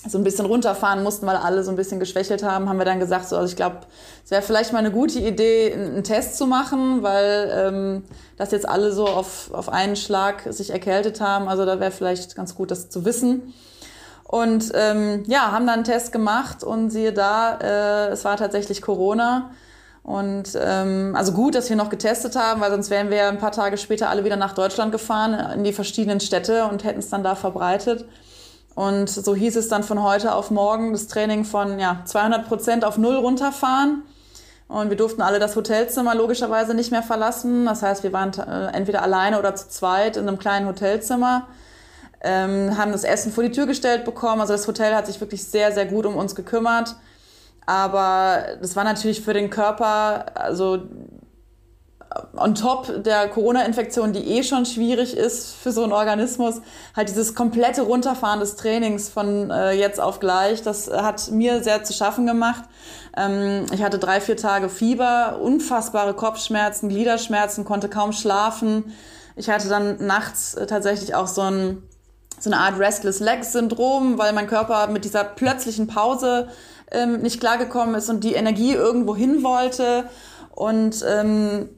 so 0.06 0.18
ein 0.18 0.24
bisschen 0.24 0.46
runterfahren 0.46 1.02
mussten, 1.02 1.26
weil 1.26 1.36
alle 1.36 1.64
so 1.64 1.70
ein 1.70 1.76
bisschen 1.76 1.98
geschwächelt 1.98 2.42
haben, 2.42 2.68
haben 2.68 2.78
wir 2.78 2.84
dann 2.84 3.00
gesagt, 3.00 3.28
so, 3.28 3.36
also 3.36 3.48
ich 3.48 3.56
glaube, 3.56 3.78
es 4.24 4.30
wäre 4.30 4.42
vielleicht 4.42 4.72
mal 4.72 4.80
eine 4.80 4.90
gute 4.90 5.18
Idee, 5.18 5.72
einen 5.72 6.04
Test 6.04 6.36
zu 6.36 6.46
machen, 6.46 7.02
weil 7.02 7.50
ähm, 7.54 8.04
das 8.36 8.50
jetzt 8.50 8.68
alle 8.68 8.92
so 8.92 9.06
auf, 9.06 9.50
auf 9.52 9.68
einen 9.68 9.96
Schlag 9.96 10.42
sich 10.52 10.70
erkältet 10.70 11.20
haben. 11.20 11.48
Also 11.48 11.64
da 11.64 11.80
wäre 11.80 11.90
vielleicht 11.90 12.36
ganz 12.36 12.54
gut, 12.54 12.70
das 12.70 12.90
zu 12.90 13.04
wissen. 13.04 13.54
Und 14.24 14.72
ähm, 14.74 15.22
ja, 15.26 15.52
haben 15.52 15.66
dann 15.66 15.76
einen 15.76 15.84
Test 15.84 16.12
gemacht 16.12 16.64
und 16.64 16.90
siehe 16.90 17.12
da, 17.12 17.58
äh, 17.58 18.08
es 18.08 18.24
war 18.24 18.36
tatsächlich 18.36 18.82
Corona. 18.82 19.50
Und 20.02 20.50
ähm, 20.60 21.14
also 21.16 21.32
gut, 21.32 21.54
dass 21.54 21.70
wir 21.70 21.76
noch 21.76 21.88
getestet 21.88 22.36
haben, 22.36 22.60
weil 22.60 22.70
sonst 22.70 22.90
wären 22.90 23.08
wir 23.08 23.28
ein 23.28 23.38
paar 23.38 23.52
Tage 23.52 23.78
später 23.78 24.10
alle 24.10 24.24
wieder 24.24 24.36
nach 24.36 24.52
Deutschland 24.52 24.92
gefahren, 24.92 25.34
in 25.54 25.64
die 25.64 25.72
verschiedenen 25.72 26.20
Städte 26.20 26.66
und 26.66 26.84
hätten 26.84 26.98
es 26.98 27.08
dann 27.08 27.24
da 27.24 27.34
verbreitet. 27.34 28.04
Und 28.74 29.08
so 29.08 29.34
hieß 29.34 29.56
es 29.56 29.68
dann 29.68 29.84
von 29.84 30.02
heute 30.02 30.34
auf 30.34 30.50
morgen 30.50 30.92
das 30.92 31.06
Training 31.06 31.44
von 31.44 31.78
ja, 31.78 32.02
200 32.04 32.48
Prozent 32.48 32.84
auf 32.84 32.98
Null 32.98 33.16
runterfahren. 33.16 34.02
Und 34.66 34.90
wir 34.90 34.96
durften 34.96 35.22
alle 35.22 35.38
das 35.38 35.54
Hotelzimmer 35.54 36.14
logischerweise 36.14 36.74
nicht 36.74 36.90
mehr 36.90 37.02
verlassen. 37.02 37.66
Das 37.66 37.82
heißt, 37.82 38.02
wir 38.02 38.12
waren 38.12 38.32
äh, 38.32 38.76
entweder 38.76 39.02
alleine 39.02 39.38
oder 39.38 39.54
zu 39.54 39.68
zweit 39.68 40.16
in 40.16 40.26
einem 40.26 40.38
kleinen 40.38 40.66
Hotelzimmer, 40.66 41.46
ähm, 42.22 42.76
haben 42.76 42.90
das 42.90 43.04
Essen 43.04 43.30
vor 43.30 43.44
die 43.44 43.52
Tür 43.52 43.66
gestellt 43.66 44.04
bekommen. 44.04 44.40
Also 44.40 44.54
das 44.54 44.66
Hotel 44.66 44.94
hat 44.94 45.06
sich 45.06 45.20
wirklich 45.20 45.44
sehr, 45.44 45.70
sehr 45.72 45.86
gut 45.86 46.06
um 46.06 46.16
uns 46.16 46.34
gekümmert. 46.34 46.96
Aber 47.66 48.44
das 48.60 48.74
war 48.76 48.84
natürlich 48.84 49.20
für 49.20 49.32
den 49.32 49.50
Körper, 49.50 50.26
also 50.34 50.82
on 52.36 52.54
top 52.54 53.02
der 53.02 53.28
Corona-Infektion, 53.28 54.12
die 54.12 54.38
eh 54.38 54.42
schon 54.42 54.66
schwierig 54.66 55.16
ist 55.16 55.54
für 55.54 55.72
so 55.72 55.82
einen 55.82 55.92
Organismus, 55.92 56.60
halt 56.96 57.08
dieses 57.08 57.34
komplette 57.34 57.82
Runterfahren 57.82 58.40
des 58.40 58.56
Trainings 58.56 59.08
von 59.08 59.50
äh, 59.50 59.72
jetzt 59.72 60.00
auf 60.00 60.20
gleich, 60.20 60.62
das 60.62 60.90
hat 60.90 61.30
mir 61.30 61.62
sehr 61.62 61.84
zu 61.84 61.92
schaffen 61.92 62.26
gemacht. 62.26 62.64
Ähm, 63.16 63.66
ich 63.72 63.82
hatte 63.82 63.98
drei, 63.98 64.20
vier 64.20 64.36
Tage 64.36 64.68
Fieber, 64.68 65.38
unfassbare 65.40 66.14
Kopfschmerzen, 66.14 66.88
Gliederschmerzen, 66.88 67.64
konnte 67.64 67.88
kaum 67.88 68.12
schlafen. 68.12 68.92
Ich 69.36 69.50
hatte 69.50 69.68
dann 69.68 70.04
nachts 70.06 70.54
äh, 70.54 70.66
tatsächlich 70.66 71.14
auch 71.14 71.26
so 71.26 71.42
ein 71.42 71.82
so 72.38 72.50
eine 72.50 72.60
Art 72.60 72.78
Restless 72.78 73.20
Legs 73.20 73.52
Syndrom, 73.52 74.18
weil 74.18 74.32
mein 74.32 74.48
Körper 74.48 74.88
mit 74.88 75.04
dieser 75.04 75.24
plötzlichen 75.24 75.86
Pause 75.86 76.48
ähm, 76.90 77.22
nicht 77.22 77.40
klargekommen 77.40 77.94
ist 77.94 78.10
und 78.10 78.24
die 78.24 78.34
Energie 78.34 78.72
irgendwo 78.72 79.16
hin 79.16 79.42
wollte. 79.42 80.10
Und 80.50 81.04
ähm, 81.08 81.68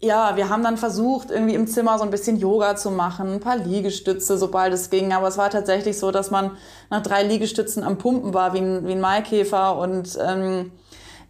ja, 0.00 0.36
wir 0.36 0.48
haben 0.48 0.62
dann 0.62 0.76
versucht, 0.76 1.30
irgendwie 1.30 1.54
im 1.54 1.66
Zimmer 1.66 1.98
so 1.98 2.04
ein 2.04 2.10
bisschen 2.10 2.38
Yoga 2.38 2.76
zu 2.76 2.90
machen, 2.90 3.34
ein 3.34 3.40
paar 3.40 3.56
Liegestütze, 3.56 4.38
sobald 4.38 4.72
es 4.72 4.90
ging. 4.90 5.12
Aber 5.12 5.26
es 5.26 5.38
war 5.38 5.50
tatsächlich 5.50 5.98
so, 5.98 6.12
dass 6.12 6.30
man 6.30 6.52
nach 6.88 7.02
drei 7.02 7.24
Liegestützen 7.24 7.82
am 7.82 7.98
Pumpen 7.98 8.32
war, 8.32 8.54
wie 8.54 8.58
ein, 8.58 8.86
wie 8.86 8.92
ein 8.92 9.00
Maikäfer. 9.00 9.76
Und 9.76 10.16
ähm, 10.24 10.70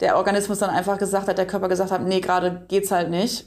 der 0.01 0.19
Organismus 0.19 0.59
dann 0.59 0.69
einfach 0.69 0.99
gesagt 0.99 1.29
hat, 1.29 1.39
der 1.39 1.47
Körper 1.47 1.69
gesagt 1.69 1.91
hat, 1.91 2.03
nee, 2.03 2.21
gerade 2.21 2.67
geht's 2.69 2.91
halt 2.91 3.09
nicht. 3.09 3.47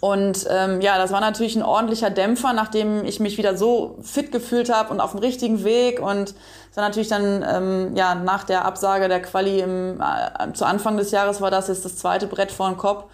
Und 0.00 0.46
ähm, 0.50 0.80
ja, 0.80 0.96
das 0.96 1.12
war 1.12 1.20
natürlich 1.20 1.54
ein 1.54 1.62
ordentlicher 1.62 2.10
Dämpfer, 2.10 2.54
nachdem 2.54 3.04
ich 3.04 3.20
mich 3.20 3.36
wieder 3.36 3.56
so 3.56 3.98
fit 4.00 4.32
gefühlt 4.32 4.72
habe 4.72 4.92
und 4.94 5.00
auf 5.00 5.10
dem 5.10 5.20
richtigen 5.20 5.62
Weg. 5.62 6.00
Und 6.00 6.34
es 6.70 6.76
war 6.76 6.84
natürlich 6.84 7.08
dann 7.08 7.44
ähm, 7.46 7.94
ja 7.94 8.14
nach 8.14 8.44
der 8.44 8.64
Absage 8.64 9.08
der 9.08 9.20
Quali 9.20 9.60
im, 9.60 10.00
äh, 10.00 10.52
zu 10.54 10.64
Anfang 10.64 10.96
des 10.96 11.10
Jahres 11.10 11.42
war 11.42 11.50
das 11.50 11.68
jetzt 11.68 11.84
das 11.84 11.96
zweite 11.96 12.26
Brett 12.26 12.50
vor 12.50 12.68
den 12.68 12.78
Kopf 12.78 13.04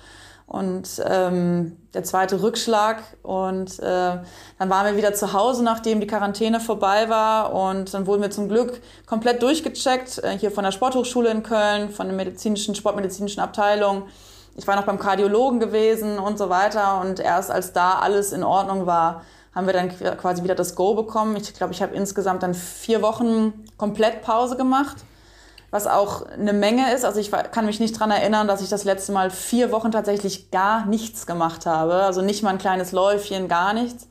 und 0.47 1.03
ähm, 1.07 1.77
der 1.95 2.05
zweite 2.05 2.43
Rückschlag. 2.43 3.03
Und 3.23 3.79
äh, 3.79 4.19
dann 4.59 4.71
waren 4.71 4.87
wir 4.87 4.97
wieder 4.97 5.15
zu 5.15 5.33
Hause, 5.33 5.63
nachdem 5.63 6.01
die 6.01 6.07
Quarantäne 6.07 6.61
vorbei 6.61 7.09
war. 7.09 7.53
Und 7.53 7.93
dann 7.95 8.07
wurden 8.07 8.23
wir 8.23 8.31
zum 8.31 8.49
Glück 8.49 8.81
komplett 9.07 9.43
durchgecheckt, 9.43 10.19
äh, 10.19 10.37
hier 10.39 10.51
von 10.51 10.65
der 10.65 10.73
Sporthochschule 10.73 11.31
in 11.31 11.43
Köln, 11.43 11.91
von 11.91 12.07
der 12.07 12.17
medizinischen, 12.17 12.75
sportmedizinischen 12.75 13.43
Abteilung. 13.43 14.05
Ich 14.57 14.67
war 14.67 14.77
noch 14.77 14.85
beim 14.85 14.99
Kardiologen 14.99 15.61
gewesen 15.61 16.19
und 16.19 16.37
so 16.37 16.51
weiter. 16.51 17.01
Und 17.01 17.21
erst 17.21 17.51
als 17.51 17.73
da 17.73 17.99
alles 18.01 18.33
in 18.33 18.45
Ordnung 18.45 18.87
war, 18.87 19.23
haben 19.55 19.67
wir 19.67 19.73
dann 19.75 19.91
quasi 20.19 20.43
wieder 20.43 20.55
das 20.55 20.75
Go 20.75 20.95
bekommen. 20.95 21.37
Ich 21.37 21.55
glaube, 21.55 21.73
ich 21.73 21.83
habe 21.83 21.95
insgesamt 21.95 22.43
dann 22.43 22.55
vier 22.55 23.03
Wochen 23.03 23.53
komplett 23.77 24.23
Pause 24.23 24.57
gemacht 24.57 24.97
was 25.73 25.87
auch 25.87 26.27
eine 26.27 26.53
Menge 26.53 26.93
ist. 26.95 27.05
Also 27.05 27.19
ich 27.19 27.33
kann 27.33 27.65
mich 27.65 27.81
nicht 27.81 27.99
dran 27.99 28.11
erinnern, 28.11 28.47
dass 28.47 28.61
ich 28.61 28.69
das 28.69 28.85
letzte 28.85 29.11
Mal 29.11 29.31
vier 29.31 29.73
Wochen 29.73 29.91
tatsächlich 29.91 30.51
gar 30.51 30.85
nichts 30.85 31.27
gemacht 31.27 31.65
habe. 31.65 31.95
Also 31.95 32.21
nicht 32.21 32.43
mal 32.43 32.51
ein 32.51 32.59
kleines 32.59 32.93
Läufchen, 32.93 33.49
gar 33.49 33.73
nichts. 33.73 34.07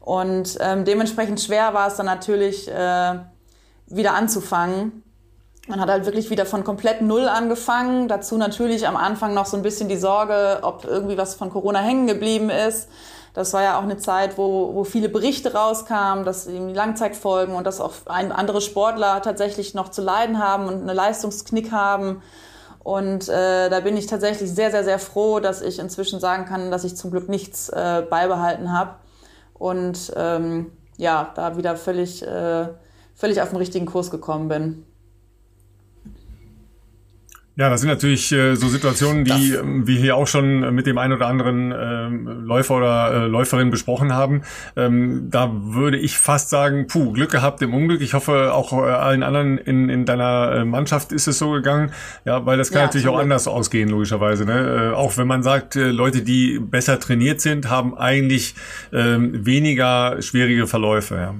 Und 0.00 0.56
ähm, 0.60 0.86
dementsprechend 0.86 1.38
schwer 1.38 1.74
war 1.74 1.86
es 1.86 1.96
dann 1.96 2.06
natürlich 2.06 2.66
äh, 2.66 3.18
wieder 3.88 4.14
anzufangen. 4.14 5.02
Man 5.68 5.80
hat 5.80 5.90
halt 5.90 6.06
wirklich 6.06 6.30
wieder 6.30 6.46
von 6.46 6.64
komplett 6.64 7.02
Null 7.02 7.28
angefangen. 7.28 8.08
Dazu 8.08 8.38
natürlich 8.38 8.88
am 8.88 8.96
Anfang 8.96 9.34
noch 9.34 9.46
so 9.46 9.58
ein 9.58 9.62
bisschen 9.62 9.90
die 9.90 9.98
Sorge, 9.98 10.60
ob 10.62 10.86
irgendwie 10.86 11.18
was 11.18 11.34
von 11.34 11.50
Corona 11.50 11.80
hängen 11.80 12.06
geblieben 12.06 12.48
ist. 12.48 12.88
Das 13.34 13.54
war 13.54 13.62
ja 13.62 13.78
auch 13.78 13.82
eine 13.82 13.96
Zeit, 13.96 14.36
wo, 14.36 14.74
wo 14.74 14.84
viele 14.84 15.08
Berichte 15.08 15.54
rauskamen, 15.54 16.24
dass 16.24 16.46
die 16.46 16.58
Langzeitfolgen 16.58 17.54
und 17.54 17.66
dass 17.66 17.80
auch 17.80 17.92
ein, 18.06 18.30
andere 18.30 18.60
Sportler 18.60 19.22
tatsächlich 19.22 19.74
noch 19.74 19.88
zu 19.88 20.02
leiden 20.02 20.38
haben 20.38 20.66
und 20.66 20.82
eine 20.82 20.92
Leistungsknick 20.92 21.72
haben. 21.72 22.22
Und 22.80 23.28
äh, 23.28 23.70
da 23.70 23.80
bin 23.80 23.96
ich 23.96 24.06
tatsächlich 24.06 24.52
sehr, 24.52 24.70
sehr, 24.70 24.84
sehr 24.84 24.98
froh, 24.98 25.40
dass 25.40 25.62
ich 25.62 25.78
inzwischen 25.78 26.20
sagen 26.20 26.44
kann, 26.44 26.70
dass 26.70 26.84
ich 26.84 26.96
zum 26.96 27.10
Glück 27.10 27.28
nichts 27.28 27.68
äh, 27.68 28.02
beibehalten 28.08 28.72
habe 28.76 28.96
und 29.54 30.12
ähm, 30.16 30.72
ja, 30.98 31.30
da 31.34 31.56
wieder 31.56 31.76
völlig, 31.76 32.26
äh, 32.26 32.66
völlig 33.14 33.40
auf 33.40 33.50
den 33.50 33.58
richtigen 33.58 33.86
Kurs 33.86 34.10
gekommen 34.10 34.48
bin. 34.48 34.84
Ja, 37.54 37.68
das 37.68 37.82
sind 37.82 37.90
natürlich 37.90 38.32
äh, 38.32 38.54
so 38.54 38.68
Situationen, 38.68 39.24
die 39.24 39.50
das, 39.50 39.60
ähm, 39.60 39.86
wir 39.86 39.98
hier 39.98 40.16
auch 40.16 40.26
schon 40.26 40.74
mit 40.74 40.86
dem 40.86 40.96
einen 40.96 41.12
oder 41.12 41.26
anderen 41.26 41.70
äh, 41.70 42.08
Läufer 42.08 42.76
oder 42.76 43.12
äh, 43.12 43.26
Läuferin 43.26 43.70
besprochen 43.70 44.14
haben. 44.14 44.40
Ähm, 44.74 45.28
da 45.30 45.50
würde 45.52 45.98
ich 45.98 46.16
fast 46.16 46.48
sagen, 46.48 46.86
puh, 46.86 47.12
Glück 47.12 47.30
gehabt 47.30 47.60
im 47.60 47.74
Unglück. 47.74 48.00
Ich 48.00 48.14
hoffe, 48.14 48.54
auch 48.54 48.72
äh, 48.72 48.90
allen 48.90 49.22
anderen 49.22 49.58
in, 49.58 49.90
in 49.90 50.06
deiner 50.06 50.52
äh, 50.52 50.64
Mannschaft 50.64 51.12
ist 51.12 51.26
es 51.26 51.38
so 51.38 51.50
gegangen. 51.50 51.92
Ja, 52.24 52.46
weil 52.46 52.56
das 52.56 52.70
kann 52.70 52.80
ja, 52.80 52.86
natürlich 52.86 53.08
auch 53.08 53.18
anders 53.18 53.46
ausgehen, 53.46 53.90
logischerweise. 53.90 54.46
Ne? 54.46 54.92
Äh, 54.92 54.94
auch 54.94 55.18
wenn 55.18 55.26
man 55.26 55.42
sagt, 55.42 55.76
äh, 55.76 55.90
Leute, 55.90 56.22
die 56.22 56.58
besser 56.58 56.98
trainiert 57.00 57.42
sind, 57.42 57.68
haben 57.68 57.94
eigentlich 57.98 58.54
äh, 58.92 59.16
weniger 59.18 60.22
schwierige 60.22 60.66
Verläufe. 60.66 61.16
Ja. 61.16 61.34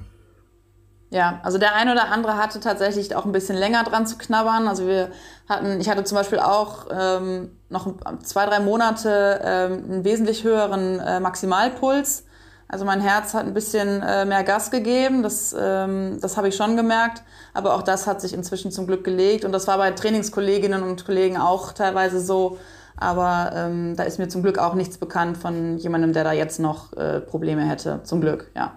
Ja, 1.12 1.40
also 1.42 1.58
der 1.58 1.74
eine 1.74 1.92
oder 1.92 2.10
andere 2.10 2.38
hatte 2.38 2.58
tatsächlich 2.58 3.14
auch 3.14 3.26
ein 3.26 3.32
bisschen 3.32 3.54
länger 3.54 3.84
dran 3.84 4.06
zu 4.06 4.16
knabbern. 4.16 4.66
Also 4.66 4.86
wir 4.86 5.10
hatten, 5.46 5.78
ich 5.78 5.90
hatte 5.90 6.04
zum 6.04 6.16
Beispiel 6.16 6.38
auch 6.38 6.86
ähm, 6.90 7.50
noch 7.68 7.86
zwei, 8.22 8.46
drei 8.46 8.60
Monate 8.60 9.40
ähm, 9.44 9.84
einen 9.90 10.04
wesentlich 10.04 10.42
höheren 10.42 11.00
äh, 11.00 11.20
Maximalpuls. 11.20 12.24
Also 12.66 12.86
mein 12.86 13.02
Herz 13.02 13.34
hat 13.34 13.44
ein 13.44 13.52
bisschen 13.52 14.00
äh, 14.00 14.24
mehr 14.24 14.42
Gas 14.42 14.70
gegeben, 14.70 15.22
das, 15.22 15.54
ähm, 15.58 16.16
das 16.22 16.38
habe 16.38 16.48
ich 16.48 16.56
schon 16.56 16.78
gemerkt. 16.78 17.22
Aber 17.52 17.74
auch 17.74 17.82
das 17.82 18.06
hat 18.06 18.22
sich 18.22 18.32
inzwischen 18.32 18.72
zum 18.72 18.86
Glück 18.86 19.04
gelegt. 19.04 19.44
Und 19.44 19.52
das 19.52 19.66
war 19.66 19.76
bei 19.76 19.90
Trainingskolleginnen 19.90 20.82
und 20.82 21.04
Kollegen 21.04 21.36
auch 21.36 21.72
teilweise 21.72 22.20
so. 22.20 22.56
Aber 22.96 23.52
ähm, 23.54 23.96
da 23.96 24.04
ist 24.04 24.18
mir 24.18 24.28
zum 24.28 24.42
Glück 24.42 24.56
auch 24.56 24.72
nichts 24.72 24.96
bekannt 24.96 25.36
von 25.36 25.76
jemandem, 25.76 26.14
der 26.14 26.24
da 26.24 26.32
jetzt 26.32 26.58
noch 26.58 26.94
äh, 26.94 27.20
Probleme 27.20 27.68
hätte. 27.68 28.00
Zum 28.04 28.22
Glück, 28.22 28.50
ja. 28.56 28.72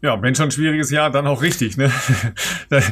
Ja, 0.00 0.20
wenn 0.22 0.34
schon 0.34 0.48
ein 0.48 0.50
schwieriges 0.52 0.90
Jahr, 0.90 1.10
dann 1.10 1.26
auch 1.26 1.42
richtig, 1.42 1.76
ne? 1.76 1.90
ja. 2.70 2.80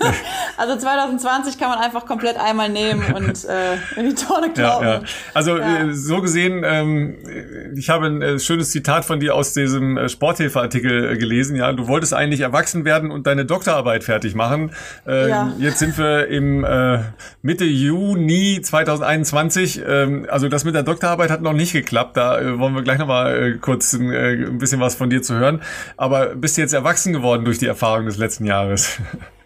Also 0.56 0.76
2020 0.76 1.58
kann 1.58 1.70
man 1.70 1.78
einfach 1.78 2.06
komplett 2.06 2.38
einmal 2.38 2.68
nehmen 2.68 3.02
und 3.14 3.44
äh, 3.44 3.74
in 3.96 4.10
die 4.10 4.14
Tonne 4.14 4.50
kloppen. 4.50 4.86
Ja, 4.86 4.94
ja. 4.94 5.02
Also 5.34 5.58
ja. 5.58 5.84
Äh, 5.84 5.92
so 5.94 6.20
gesehen, 6.20 6.62
ähm, 6.64 7.16
ich 7.76 7.90
habe 7.90 8.06
ein 8.06 8.22
äh, 8.22 8.38
schönes 8.38 8.70
Zitat 8.70 9.04
von 9.04 9.20
dir 9.20 9.34
aus 9.34 9.52
diesem 9.52 9.96
äh, 9.96 10.08
Sporthilfeartikel 10.08 11.16
gelesen. 11.18 11.56
Ja, 11.56 11.72
du 11.72 11.88
wolltest 11.88 12.14
eigentlich 12.14 12.40
erwachsen 12.40 12.84
werden 12.84 13.10
und 13.10 13.26
deine 13.26 13.44
Doktorarbeit 13.44 14.04
fertig 14.04 14.34
machen. 14.34 14.72
Äh, 15.06 15.28
ja. 15.28 15.52
Jetzt 15.58 15.78
sind 15.78 15.96
wir 15.98 16.28
im 16.28 16.64
äh, 16.64 17.00
Mitte 17.42 17.64
Juni 17.64 18.60
2021. 18.62 19.82
Ähm, 19.86 20.26
also 20.28 20.48
das 20.48 20.64
mit 20.64 20.74
der 20.74 20.82
Doktorarbeit 20.82 21.30
hat 21.30 21.42
noch 21.42 21.52
nicht 21.52 21.72
geklappt. 21.72 22.16
Da 22.16 22.40
äh, 22.40 22.58
wollen 22.58 22.74
wir 22.74 22.82
gleich 22.82 22.98
nochmal 22.98 23.54
äh, 23.54 23.58
kurz 23.58 23.94
äh, 23.94 24.44
ein 24.46 24.58
bisschen 24.58 24.80
was 24.80 24.94
von 24.94 25.10
dir 25.10 25.22
zu 25.22 25.34
hören. 25.34 25.62
Aber 25.96 26.34
bist 26.34 26.56
du 26.56 26.60
jetzt 26.60 26.72
erwachsen 26.72 27.12
geworden 27.12 27.44
durch 27.44 27.58
die 27.58 27.66
Erfahrung 27.66 28.06
des 28.06 28.16
letzten 28.16 28.44
Jahres? 28.44 28.98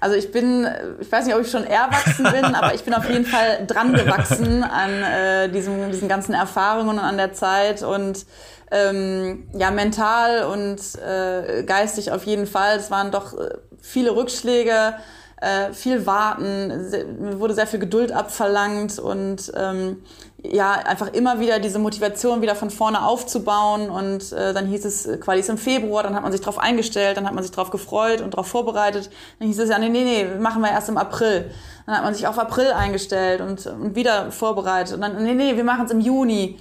Also 0.00 0.16
ich 0.16 0.32
bin, 0.32 0.66
ich 0.98 1.12
weiß 1.12 1.26
nicht, 1.26 1.34
ob 1.34 1.42
ich 1.42 1.50
schon 1.50 1.64
erwachsen 1.64 2.24
bin, 2.24 2.44
aber 2.54 2.74
ich 2.74 2.84
bin 2.84 2.94
auf 2.94 3.08
jeden 3.08 3.26
Fall 3.26 3.66
dran 3.66 3.92
gewachsen 3.92 4.64
an 4.64 5.02
äh, 5.02 5.48
diesem, 5.50 5.90
diesen 5.90 6.08
ganzen 6.08 6.34
Erfahrungen 6.34 6.98
und 6.98 7.04
an 7.04 7.18
der 7.18 7.32
Zeit 7.34 7.82
und 7.82 8.24
ähm, 8.70 9.48
ja, 9.52 9.70
mental 9.70 10.44
und 10.44 10.80
äh, 11.02 11.64
geistig 11.64 12.12
auf 12.12 12.24
jeden 12.24 12.46
Fall. 12.46 12.76
Es 12.76 12.90
waren 12.90 13.10
doch 13.10 13.38
äh, 13.38 13.50
viele 13.80 14.14
Rückschläge, 14.14 14.94
äh, 15.40 15.72
viel 15.72 16.06
Warten, 16.06 16.88
sehr, 16.88 17.06
mir 17.06 17.40
wurde 17.40 17.54
sehr 17.54 17.66
viel 17.66 17.80
Geduld 17.80 18.12
abverlangt 18.12 18.98
und 18.98 19.52
ähm, 19.56 20.02
ja, 20.42 20.72
einfach 20.72 21.12
immer 21.12 21.40
wieder 21.40 21.58
diese 21.58 21.78
Motivation 21.78 22.42
wieder 22.42 22.54
von 22.54 22.70
vorne 22.70 23.04
aufzubauen. 23.04 23.90
Und 23.90 24.32
äh, 24.32 24.52
dann 24.52 24.66
hieß 24.66 24.84
es, 24.84 25.20
Quali 25.20 25.40
ist 25.40 25.48
im 25.48 25.58
Februar, 25.58 26.02
dann 26.02 26.14
hat 26.14 26.22
man 26.22 26.32
sich 26.32 26.40
darauf 26.40 26.58
eingestellt, 26.58 27.16
dann 27.16 27.26
hat 27.26 27.34
man 27.34 27.42
sich 27.42 27.52
darauf 27.52 27.70
gefreut 27.70 28.20
und 28.20 28.34
darauf 28.34 28.46
vorbereitet. 28.46 29.10
Dann 29.38 29.48
hieß 29.48 29.58
es 29.58 29.68
ja, 29.68 29.78
nee, 29.78 29.88
nee, 29.88 30.04
nee, 30.04 30.24
machen 30.38 30.62
wir 30.62 30.70
erst 30.70 30.88
im 30.88 30.96
April. 30.96 31.50
Dann 31.86 31.96
hat 31.96 32.04
man 32.04 32.14
sich 32.14 32.26
auf 32.26 32.38
April 32.38 32.72
eingestellt 32.72 33.40
und, 33.40 33.66
und 33.66 33.94
wieder 33.94 34.32
vorbereitet. 34.32 34.94
Und 34.94 35.02
dann, 35.02 35.22
nee, 35.22 35.34
nee, 35.34 35.56
wir 35.56 35.64
machen 35.64 35.86
es 35.86 35.92
im 35.92 36.00
Juni. 36.00 36.58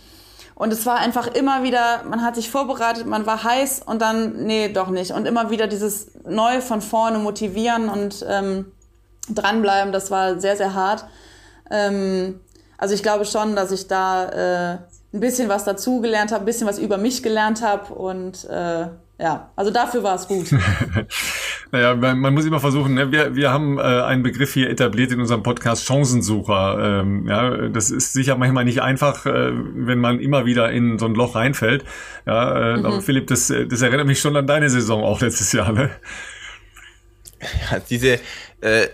Und 0.55 0.73
es 0.73 0.85
war 0.85 0.97
einfach 0.97 1.27
immer 1.27 1.63
wieder, 1.63 2.03
man 2.03 2.21
hat 2.21 2.35
sich 2.35 2.51
vorbereitet, 2.51 3.05
man 3.05 3.25
war 3.25 3.45
heiß 3.45 3.81
und 3.85 4.01
dann, 4.01 4.45
nee, 4.45 4.67
doch 4.67 4.89
nicht. 4.89 5.11
Und 5.11 5.25
immer 5.25 5.51
wieder 5.51 5.67
dieses 5.67 6.11
neu 6.25 6.59
von 6.59 6.81
vorne 6.81 7.17
motivieren 7.17 7.87
und 7.87 8.25
ähm, 8.27 8.69
dranbleiben, 9.29 9.93
das 9.93 10.11
war 10.11 10.37
sehr, 10.41 10.57
sehr 10.57 10.73
hart. 10.73 11.05
Ähm, 11.71 12.41
also 12.79 12.95
ich 12.95 13.03
glaube 13.03 13.25
schon, 13.25 13.55
dass 13.55 13.71
ich 13.71 13.87
da 13.87 14.73
äh, 14.73 14.77
ein 15.13 15.19
bisschen 15.19 15.49
was 15.49 15.65
dazugelernt 15.65 16.31
habe, 16.31 16.43
ein 16.43 16.45
bisschen 16.45 16.67
was 16.67 16.79
über 16.79 16.97
mich 16.97 17.21
gelernt 17.21 17.61
habe 17.61 17.93
und 17.93 18.45
äh, 18.45 18.87
ja, 19.21 19.51
also 19.57 19.69
dafür 19.69 20.01
war 20.01 20.15
es 20.15 20.29
gut. 20.29 20.49
naja, 21.71 21.93
man, 21.93 22.19
man, 22.19 22.33
muss 22.33 22.45
immer 22.45 22.61
versuchen, 22.61 22.93
ne? 22.93 23.11
wir, 23.11 23.35
wir 23.35 23.51
haben 23.51 23.77
äh, 23.77 23.81
einen 23.81 24.23
Begriff 24.23 24.53
hier 24.53 24.69
etabliert 24.69 25.11
in 25.11 25.19
unserem 25.19 25.43
Podcast 25.43 25.85
Chancensucher. 25.85 27.01
Ähm, 27.01 27.27
ja, 27.27 27.67
das 27.67 27.91
ist 27.91 28.13
sicher 28.13 28.37
manchmal 28.37 28.63
nicht 28.63 28.81
einfach, 28.81 29.25
äh, 29.25 29.51
wenn 29.51 29.99
man 29.99 30.21
immer 30.21 30.45
wieder 30.45 30.71
in 30.71 30.97
so 30.97 31.05
ein 31.05 31.15
Loch 31.15 31.35
reinfällt. 31.35 31.83
Ja, 32.25 32.75
äh, 32.75 32.77
mhm. 32.77 32.85
aber 32.85 33.01
Philipp, 33.01 33.27
das, 33.27 33.47
das 33.47 33.81
erinnert 33.81 34.07
mich 34.07 34.21
schon 34.21 34.37
an 34.37 34.47
deine 34.47 34.69
Saison 34.69 35.03
auch 35.03 35.19
letztes 35.19 35.51
Jahr, 35.51 35.73
ne? 35.73 35.89
Ja, 37.41 37.79
diese 37.89 38.19
äh, 38.61 38.87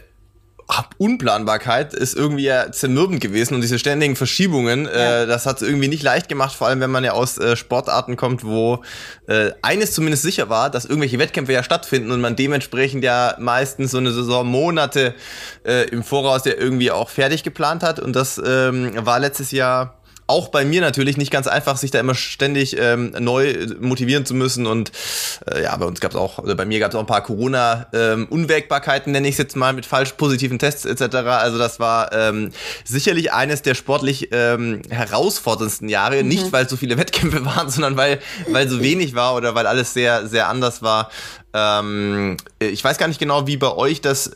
Unplanbarkeit 0.97 1.93
ist 1.93 2.16
irgendwie 2.16 2.45
ja 2.45 2.72
zermürbend 2.72 3.22
gewesen 3.22 3.55
und 3.55 3.61
diese 3.61 3.78
ständigen 3.78 4.16
Verschiebungen, 4.16 4.88
äh, 4.88 4.97
ja. 4.97 5.24
äh, 5.24 5.28
das 5.28 5.45
hat 5.45 5.61
es 5.61 5.68
irgendwie 5.68 5.88
nicht 5.88 6.01
leicht 6.01 6.28
gemacht, 6.30 6.55
vor 6.55 6.68
allem 6.68 6.80
wenn 6.80 6.89
man 6.89 7.03
ja 7.03 7.11
aus 7.11 7.38
äh, 7.38 7.55
Sportarten 7.55 8.16
kommt, 8.16 8.43
wo 8.43 8.82
äh, 9.28 9.51
eines 9.61 9.91
zumindest 9.91 10.24
sicher 10.24 10.49
war, 10.49 10.70
dass 10.70 10.86
irgendwelche 10.86 11.20
Wettkämpfe 11.20 11.53
ja 11.53 11.63
stattfinden 11.63 12.11
und 12.11 12.22
man 12.22 12.36
dementsprechend 12.36 13.03
ja 13.03 13.36
meistens 13.38 13.91
so 13.91 13.97
eine 13.97 14.11
Saison 14.11 14.47
Monate 14.47 15.13
äh, 15.66 15.88
im 15.89 16.03
Voraus 16.03 16.45
ja 16.45 16.53
irgendwie 16.53 16.91
auch 16.91 17.09
fertig 17.09 17.43
geplant 17.43 17.84
hat 17.84 17.99
und 17.99 18.16
das 18.16 18.41
ähm, 18.43 18.93
war 19.05 19.20
letztes 19.20 19.51
Jahr 19.51 19.99
auch 20.28 20.47
bei 20.47 20.65
mir 20.65 20.82
natürlich 20.82 21.17
nicht 21.17 21.32
ganz 21.32 21.47
einfach, 21.47 21.78
sich 21.78 21.91
da 21.91 21.99
immer 21.99 22.15
ständig 22.15 22.78
ähm, 22.80 23.13
neu 23.19 23.67
motivieren 23.80 24.26
zu 24.26 24.34
müssen. 24.34 24.65
Und 24.65 24.91
äh, 25.51 25.63
ja, 25.63 25.76
bei 25.76 25.86
uns 25.86 25.99
gab 25.99 26.11
es 26.11 26.17
auch, 26.17 26.39
oder 26.39 26.55
bei 26.55 26.65
mir 26.65 26.80
gab 26.80 26.91
es 26.91 26.95
auch 26.95 27.01
ein 27.01 27.05
paar 27.05 27.23
Corona-Unwägbarkeiten, 27.23 29.09
ähm, 29.09 29.13
nenne 29.13 29.28
ich 29.28 29.36
es 29.36 29.38
jetzt 29.38 29.55
mal, 29.55 29.73
mit 29.73 29.86
falsch 29.86 30.13
positiven 30.13 30.57
Tests 30.57 30.86
etc. 30.86 31.15
Also 31.15 31.57
das 31.57 31.80
war 31.80 32.11
ähm, 32.13 32.51
sicherlich 32.84 33.34
eines 33.34 33.61
der 33.61 33.76
sportlich 33.76 34.30
ähm, 34.32 34.82
herausforderndsten 34.89 35.89
Jahre. 35.89 36.23
Mhm. 36.23 36.30
Nicht, 36.30 36.51
weil 36.51 36.67
so 36.67 36.76
viele 36.76 36.97
Wettkämpfe 36.97 37.45
waren, 37.45 37.69
sondern 37.69 37.95
weil, 37.95 38.19
weil 38.49 38.67
so 38.67 38.82
wenig 38.82 39.15
war 39.15 39.36
oder 39.36 39.53
weil 39.53 39.67
alles 39.67 39.93
sehr, 39.93 40.28
sehr 40.28 40.49
anders 40.49 40.82
war. 40.82 41.11
Ähm, 41.53 42.38
ich 42.59 42.84
weiß 42.84 42.97
gar 42.97 43.07
nicht 43.07 43.19
genau, 43.19 43.47
wie 43.47 43.57
bei 43.57 43.71
euch 43.71 44.01
das 44.01 44.36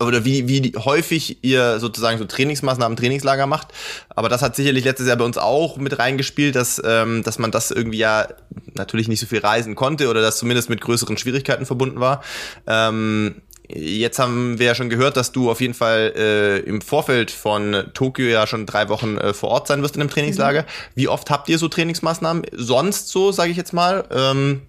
oder 0.00 0.24
wie, 0.24 0.48
wie 0.48 0.72
häufig 0.76 1.38
ihr 1.42 1.78
sozusagen 1.78 2.18
so 2.18 2.24
Trainingsmaßnahmen, 2.24 2.96
Trainingslager 2.96 3.46
macht. 3.46 3.68
Aber 4.08 4.28
das 4.28 4.42
hat 4.42 4.56
sicherlich 4.56 4.84
letztes 4.84 5.06
Jahr 5.06 5.16
bei 5.16 5.24
uns 5.24 5.38
auch 5.38 5.76
mit 5.76 5.98
reingespielt, 5.98 6.56
dass, 6.56 6.80
ähm, 6.84 7.22
dass 7.22 7.38
man 7.38 7.50
das 7.50 7.70
irgendwie 7.70 7.98
ja 7.98 8.28
natürlich 8.74 9.08
nicht 9.08 9.20
so 9.20 9.26
viel 9.26 9.40
reisen 9.40 9.74
konnte 9.74 10.08
oder 10.08 10.22
das 10.22 10.38
zumindest 10.38 10.70
mit 10.70 10.80
größeren 10.80 11.16
Schwierigkeiten 11.16 11.66
verbunden 11.66 12.00
war. 12.00 12.22
Ähm, 12.66 13.42
Jetzt 13.72 14.18
haben 14.18 14.58
wir 14.58 14.66
ja 14.66 14.74
schon 14.74 14.90
gehört, 14.90 15.16
dass 15.16 15.30
du 15.30 15.48
auf 15.50 15.60
jeden 15.60 15.74
Fall 15.74 16.12
äh, 16.16 16.58
im 16.60 16.80
Vorfeld 16.80 17.30
von 17.30 17.84
Tokio 17.94 18.26
ja 18.26 18.46
schon 18.46 18.66
drei 18.66 18.88
Wochen 18.88 19.16
äh, 19.16 19.32
vor 19.32 19.50
Ort 19.50 19.68
sein 19.68 19.80
wirst 19.82 19.94
in 19.94 20.00
einem 20.00 20.10
Trainingslager. 20.10 20.62
Mhm. 20.62 20.66
Wie 20.96 21.08
oft 21.08 21.30
habt 21.30 21.48
ihr 21.48 21.56
so 21.56 21.68
Trainingsmaßnahmen 21.68 22.46
sonst 22.52 23.08
so, 23.08 23.30
sage 23.30 23.52
ich 23.52 23.56
jetzt 23.56 23.72
mal? 23.72 24.04
Ähm, 24.10 24.62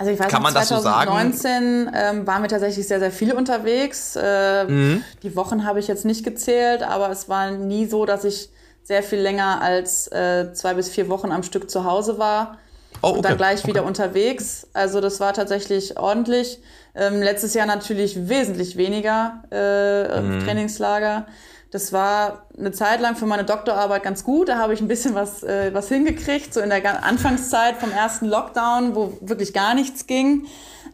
also 0.00 0.12
ich 0.12 0.18
weiß 0.18 0.28
Kann 0.28 0.42
man 0.42 0.54
2019 0.54 1.90
so 1.92 1.94
ähm, 1.94 2.26
waren 2.26 2.40
wir 2.40 2.48
tatsächlich 2.48 2.88
sehr, 2.88 3.00
sehr 3.00 3.12
viel 3.12 3.34
unterwegs. 3.34 4.16
Äh, 4.16 4.64
mhm. 4.64 5.04
Die 5.22 5.36
Wochen 5.36 5.66
habe 5.66 5.78
ich 5.78 5.88
jetzt 5.88 6.06
nicht 6.06 6.24
gezählt, 6.24 6.82
aber 6.82 7.10
es 7.10 7.28
war 7.28 7.50
nie 7.50 7.84
so, 7.84 8.06
dass 8.06 8.24
ich 8.24 8.48
sehr 8.82 9.02
viel 9.02 9.18
länger 9.18 9.60
als 9.60 10.10
äh, 10.10 10.54
zwei 10.54 10.72
bis 10.72 10.88
vier 10.88 11.10
Wochen 11.10 11.30
am 11.30 11.42
Stück 11.42 11.68
zu 11.70 11.84
Hause 11.84 12.18
war. 12.18 12.56
Oh, 13.02 13.08
okay. 13.08 13.16
Und 13.16 13.24
dann 13.26 13.36
gleich 13.36 13.58
okay. 13.58 13.68
wieder 13.68 13.84
unterwegs. 13.84 14.68
Also 14.72 15.02
das 15.02 15.20
war 15.20 15.34
tatsächlich 15.34 15.98
ordentlich. 15.98 16.60
Ähm, 16.94 17.20
letztes 17.20 17.52
Jahr 17.52 17.66
natürlich 17.66 18.26
wesentlich 18.26 18.78
weniger 18.78 19.42
äh, 19.50 20.18
mhm. 20.18 20.42
Trainingslager. 20.46 21.26
Das 21.70 21.92
war 21.92 22.46
eine 22.58 22.72
Zeit 22.72 23.00
lang 23.00 23.14
für 23.14 23.26
meine 23.26 23.44
Doktorarbeit 23.44 24.02
ganz 24.02 24.24
gut. 24.24 24.48
Da 24.48 24.58
habe 24.58 24.74
ich 24.74 24.80
ein 24.80 24.88
bisschen 24.88 25.14
was, 25.14 25.42
äh, 25.44 25.72
was 25.72 25.88
hingekriegt, 25.88 26.52
so 26.52 26.60
in 26.60 26.70
der 26.70 27.04
Anfangszeit 27.04 27.76
vom 27.76 27.92
ersten 27.92 28.26
Lockdown, 28.26 28.96
wo 28.96 29.16
wirklich 29.20 29.52
gar 29.52 29.74
nichts 29.74 30.06
ging. 30.06 30.46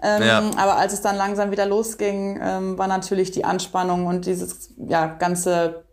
Ähm, 0.03 0.23
ja. 0.23 0.51
Aber 0.57 0.77
als 0.77 0.93
es 0.93 1.01
dann 1.01 1.17
langsam 1.17 1.51
wieder 1.51 1.65
losging, 1.65 2.39
ähm, 2.43 2.77
war 2.77 2.89
natürlich 2.89 3.31
die 3.31 3.45
Anspannung 3.45 4.07
und 4.07 4.27
dieses 4.27 4.71
ja, 4.77 5.07
ganze 5.07 5.87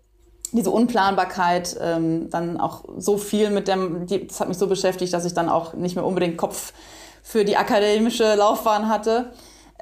diese 0.54 0.70
Unplanbarkeit 0.70 1.78
ähm, 1.82 2.30
dann 2.30 2.60
auch 2.60 2.84
so 2.98 3.18
viel 3.18 3.50
mit 3.50 3.68
dem, 3.68 4.06
die, 4.06 4.28
das 4.28 4.40
hat 4.40 4.48
mich 4.48 4.58
so 4.58 4.68
beschäftigt, 4.68 5.12
dass 5.12 5.26
ich 5.26 5.34
dann 5.34 5.50
auch 5.50 5.74
nicht 5.74 5.96
mehr 5.96 6.06
unbedingt 6.06 6.38
Kopf 6.38 6.74
für 7.24 7.44
die 7.44 7.58
akademische 7.58 8.36
Laufbahn 8.36 8.88
hatte. 8.88 9.32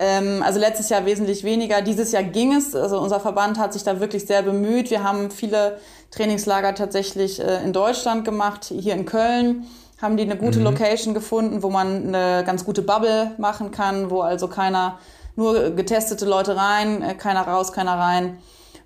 Ähm, 0.01 0.41
also 0.43 0.59
letztes 0.59 0.89
Jahr 0.89 1.05
wesentlich 1.05 1.43
weniger. 1.43 1.83
Dieses 1.83 2.11
Jahr 2.11 2.23
ging 2.23 2.53
es. 2.53 2.75
Also 2.75 2.99
unser 2.99 3.19
Verband 3.19 3.59
hat 3.59 3.71
sich 3.71 3.83
da 3.83 3.99
wirklich 3.99 4.25
sehr 4.25 4.41
bemüht. 4.41 4.89
Wir 4.89 5.03
haben 5.03 5.29
viele 5.29 5.77
Trainingslager 6.09 6.73
tatsächlich 6.73 7.39
äh, 7.39 7.63
in 7.63 7.71
Deutschland 7.71 8.25
gemacht, 8.25 8.65
hier 8.65 8.95
in 8.95 9.05
Köln 9.05 9.67
haben 10.01 10.17
die 10.17 10.23
eine 10.23 10.35
gute 10.35 10.57
mhm. 10.57 10.65
Location 10.65 11.13
gefunden, 11.13 11.61
wo 11.61 11.69
man 11.69 12.07
eine 12.07 12.43
ganz 12.43 12.65
gute 12.65 12.81
Bubble 12.81 13.35
machen 13.37 13.69
kann, 13.69 14.09
wo 14.09 14.21
also 14.21 14.47
keiner, 14.47 14.97
nur 15.35 15.71
getestete 15.71 16.25
Leute 16.25 16.57
rein, 16.57 17.03
äh, 17.03 17.13
keiner 17.13 17.41
raus, 17.41 17.71
keiner 17.71 17.99
rein. 17.99 18.39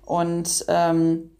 Und 0.04 0.66
ähm, 0.68 1.30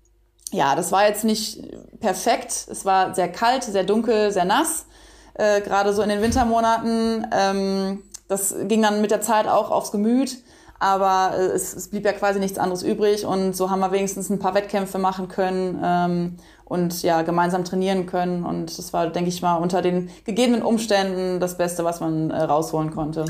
ja, 0.51 0.75
das 0.75 0.93
war 0.93 1.07
jetzt 1.07 1.25
nicht 1.25 1.63
perfekt. 2.01 2.67
Es 2.71 2.87
war 2.87 3.15
sehr 3.15 3.31
kalt, 3.31 3.65
sehr 3.65 3.85
dunkel, 3.85 4.33
sehr 4.33 4.47
nass, 4.47 4.87
äh, 5.35 5.61
gerade 5.61 5.93
so 5.93 6.01
in 6.01 6.09
den 6.09 6.23
Wintermonaten. 6.23 7.27
Ähm, 7.31 8.03
das 8.29 8.55
ging 8.65 8.83
dann 8.83 9.01
mit 9.01 9.11
der 9.11 9.21
Zeit 9.21 9.47
auch 9.47 9.71
aufs 9.71 9.93
Gemüt, 9.93 10.39
aber 10.79 11.37
äh, 11.37 11.43
es, 11.43 11.75
es 11.75 11.89
blieb 11.89 12.05
ja 12.05 12.13
quasi 12.13 12.39
nichts 12.39 12.59
anderes 12.59 12.83
übrig 12.83 13.25
und 13.25 13.55
so 13.55 13.71
haben 13.71 13.81
wir 13.81 13.93
wenigstens 13.93 14.31
ein 14.31 14.39
paar 14.39 14.55
Wettkämpfe 14.55 14.99
machen 14.99 15.29
können 15.29 15.81
ähm, 15.83 16.37
und 16.65 17.03
ja 17.03 17.23
gemeinsam 17.23 17.65
trainieren 17.65 18.07
können 18.07 18.45
und 18.45 18.77
das 18.79 18.93
war, 18.93 19.09
denke 19.09 19.29
ich 19.29 19.43
mal, 19.43 19.57
unter 19.57 19.83
den 19.83 20.11
gegebenen 20.25 20.63
Umständen 20.63 21.41
das 21.41 21.57
Beste, 21.57 21.85
was 21.85 22.01
man 22.01 22.31
äh, 22.31 22.43
rausholen 22.43 22.91
konnte. 22.91 23.25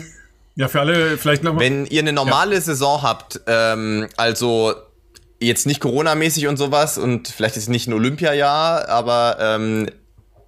Ja, 0.57 0.69
für 0.69 0.81
alle 0.81 1.19
vielleicht 1.19 1.45
nochmal. 1.45 1.65
Wenn 1.65 1.85
ihr 1.87 2.01
eine 2.01 2.15
normale 2.15 2.55
ja. 2.55 2.61
Saison 2.63 3.03
habt, 3.03 3.43
ähm, 3.47 4.09
also 4.17 4.73
jetzt 5.39 5.67
nicht 5.67 5.81
Corona-mäßig 5.81 6.49
und 6.49 6.57
sowas 6.57 6.97
und 6.97 7.29
vielleicht 7.29 7.59
ist 7.59 7.65
es 7.65 7.69
nicht 7.69 7.87
ein 7.89 7.93
Olympiajahr, 7.93 8.89
aber 8.89 9.37
ähm, 9.39 9.91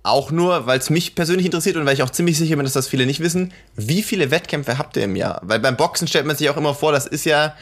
auch 0.03 0.31
nur, 0.31 0.67
weil 0.67 0.79
es 0.79 0.91
mich 0.91 1.15
persönlich 1.15 1.47
interessiert 1.47 1.77
und 1.77 1.87
weil 1.87 1.95
ich 1.95 2.03
auch 2.03 2.11
ziemlich 2.11 2.39
sicher 2.39 2.57
bin, 2.57 2.65
dass 2.65 2.73
das 2.73 2.89
viele 2.89 3.07
nicht 3.07 3.21
wissen, 3.21 3.53
wie 3.77 4.03
viele 4.03 4.31
Wettkämpfe 4.31 4.79
habt 4.79 4.97
ihr 4.97 5.05
im 5.05 5.17
Jahr? 5.17 5.41
Weil 5.43 5.61
beim 5.61 5.77
Boxen 5.77 6.09
stellt 6.09 6.27
man 6.27 6.37
sich 6.37 6.49
auch 6.51 6.57
immer 6.57 6.75
vor, 6.75 6.93
das 6.93 7.07
ist 7.07 7.25
ja 7.25 7.55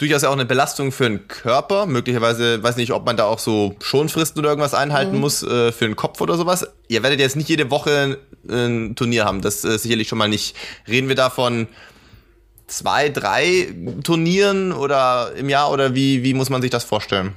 durchaus 0.00 0.24
auch 0.24 0.32
eine 0.32 0.46
Belastung 0.46 0.92
für 0.92 1.04
den 1.04 1.28
Körper. 1.28 1.86
Möglicherweise, 1.86 2.62
weiß 2.62 2.76
nicht, 2.76 2.92
ob 2.92 3.04
man 3.04 3.16
da 3.16 3.24
auch 3.26 3.38
so 3.38 3.76
Schonfristen 3.82 4.40
oder 4.40 4.48
irgendwas 4.48 4.72
einhalten 4.72 5.14
mhm. 5.14 5.20
muss 5.20 5.42
äh, 5.42 5.72
für 5.72 5.86
den 5.86 5.96
Kopf 5.96 6.20
oder 6.20 6.36
sowas. 6.36 6.66
Ihr 6.88 7.02
werdet 7.02 7.20
jetzt 7.20 7.36
nicht 7.36 7.48
jede 7.48 7.70
Woche 7.70 8.18
ein 8.48 8.96
Turnier 8.96 9.26
haben. 9.26 9.42
Das 9.42 9.62
äh, 9.64 9.78
sicherlich 9.78 10.08
schon 10.08 10.18
mal 10.18 10.28
nicht. 10.28 10.56
Reden 10.88 11.08
wir 11.08 11.16
davon 11.16 11.68
zwei, 12.66 13.10
drei 13.10 13.74
Turnieren 14.02 14.72
oder 14.72 15.32
im 15.36 15.50
Jahr 15.50 15.70
oder 15.70 15.94
wie, 15.94 16.22
wie 16.22 16.32
muss 16.32 16.48
man 16.48 16.62
sich 16.62 16.70
das 16.70 16.84
vorstellen? 16.84 17.34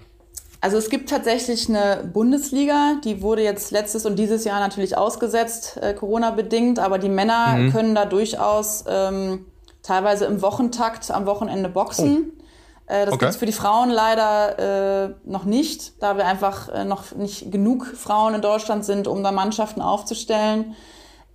Also 0.64 0.78
es 0.78 0.90
gibt 0.90 1.10
tatsächlich 1.10 1.68
eine 1.68 2.10
Bundesliga, 2.14 2.96
die 3.04 3.22
wurde 3.22 3.44
jetzt 3.44 3.72
letztes 3.72 4.06
und 4.06 4.18
dieses 4.18 4.46
Jahr 4.46 4.62
natürlich 4.62 4.96
ausgesetzt, 4.96 5.78
äh, 5.82 5.94
Corona-bedingt, 5.94 6.80
aber 6.80 7.00
die 7.00 7.10
Männer 7.10 7.58
mhm. 7.58 7.74
können 7.74 7.96
da 7.96 8.06
durchaus 8.06 8.86
ähm, 8.88 9.46
teilweise 9.82 10.24
im 10.24 10.42
Wochentakt 10.42 11.12
am 11.12 11.26
Wochenende 11.26 11.68
boxen. 11.68 12.32
Oh. 12.32 12.94
Äh, 12.94 13.04
das 13.04 13.16
okay. 13.16 13.26
gibt 13.26 13.32
es 13.32 13.36
für 13.36 13.46
die 13.46 13.52
Frauen 13.52 13.90
leider 13.90 15.10
äh, 15.10 15.14
noch 15.26 15.44
nicht, 15.44 16.02
da 16.02 16.16
wir 16.16 16.26
einfach 16.26 16.70
äh, 16.70 16.86
noch 16.86 17.14
nicht 17.14 17.52
genug 17.52 17.86
Frauen 17.86 18.34
in 18.36 18.42
Deutschland 18.42 18.86
sind, 18.86 19.06
um 19.10 19.22
da 19.22 19.34
Mannschaften 19.34 19.82
aufzustellen. 19.82 20.78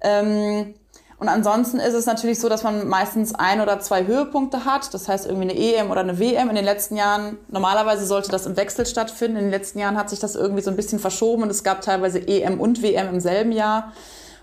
Ähm, 0.01 0.73
und 1.21 1.29
ansonsten 1.29 1.81
ist 1.81 1.95
es 1.95 2.07
natürlich 2.07 2.39
so, 2.39 2.49
dass 2.49 2.63
man 2.63 2.87
meistens 2.87 3.35
ein 3.35 3.61
oder 3.61 3.81
zwei 3.81 4.07
Höhepunkte 4.07 4.65
hat. 4.65 4.95
Das 4.95 5.09
heißt 5.09 5.27
irgendwie 5.27 5.51
eine 5.51 5.59
EM 5.59 5.91
oder 5.91 6.01
eine 6.01 6.21
WM. 6.21 6.49
In 6.49 6.55
den 6.55 6.65
letzten 6.65 6.95
Jahren, 6.95 7.39
normalerweise 7.49 8.07
sollte 8.07 8.31
das 8.31 8.47
im 8.47 8.57
Wechsel 8.57 8.87
stattfinden. 8.87 9.37
In 9.37 9.45
den 9.45 9.51
letzten 9.51 9.81
Jahren 9.81 9.97
hat 9.97 10.11
sich 10.11 10.21
das 10.21 10.37
irgendwie 10.37 10.63
so 10.63 10.71
ein 10.71 10.77
bisschen 10.77 11.01
verschoben 11.01 11.43
und 11.43 11.51
es 11.51 11.65
gab 11.65 11.81
teilweise 11.81 12.21
EM 12.21 12.61
und 12.61 12.83
WM 12.83 13.09
im 13.09 13.21
selben 13.21 13.51
Jahr. 13.51 13.93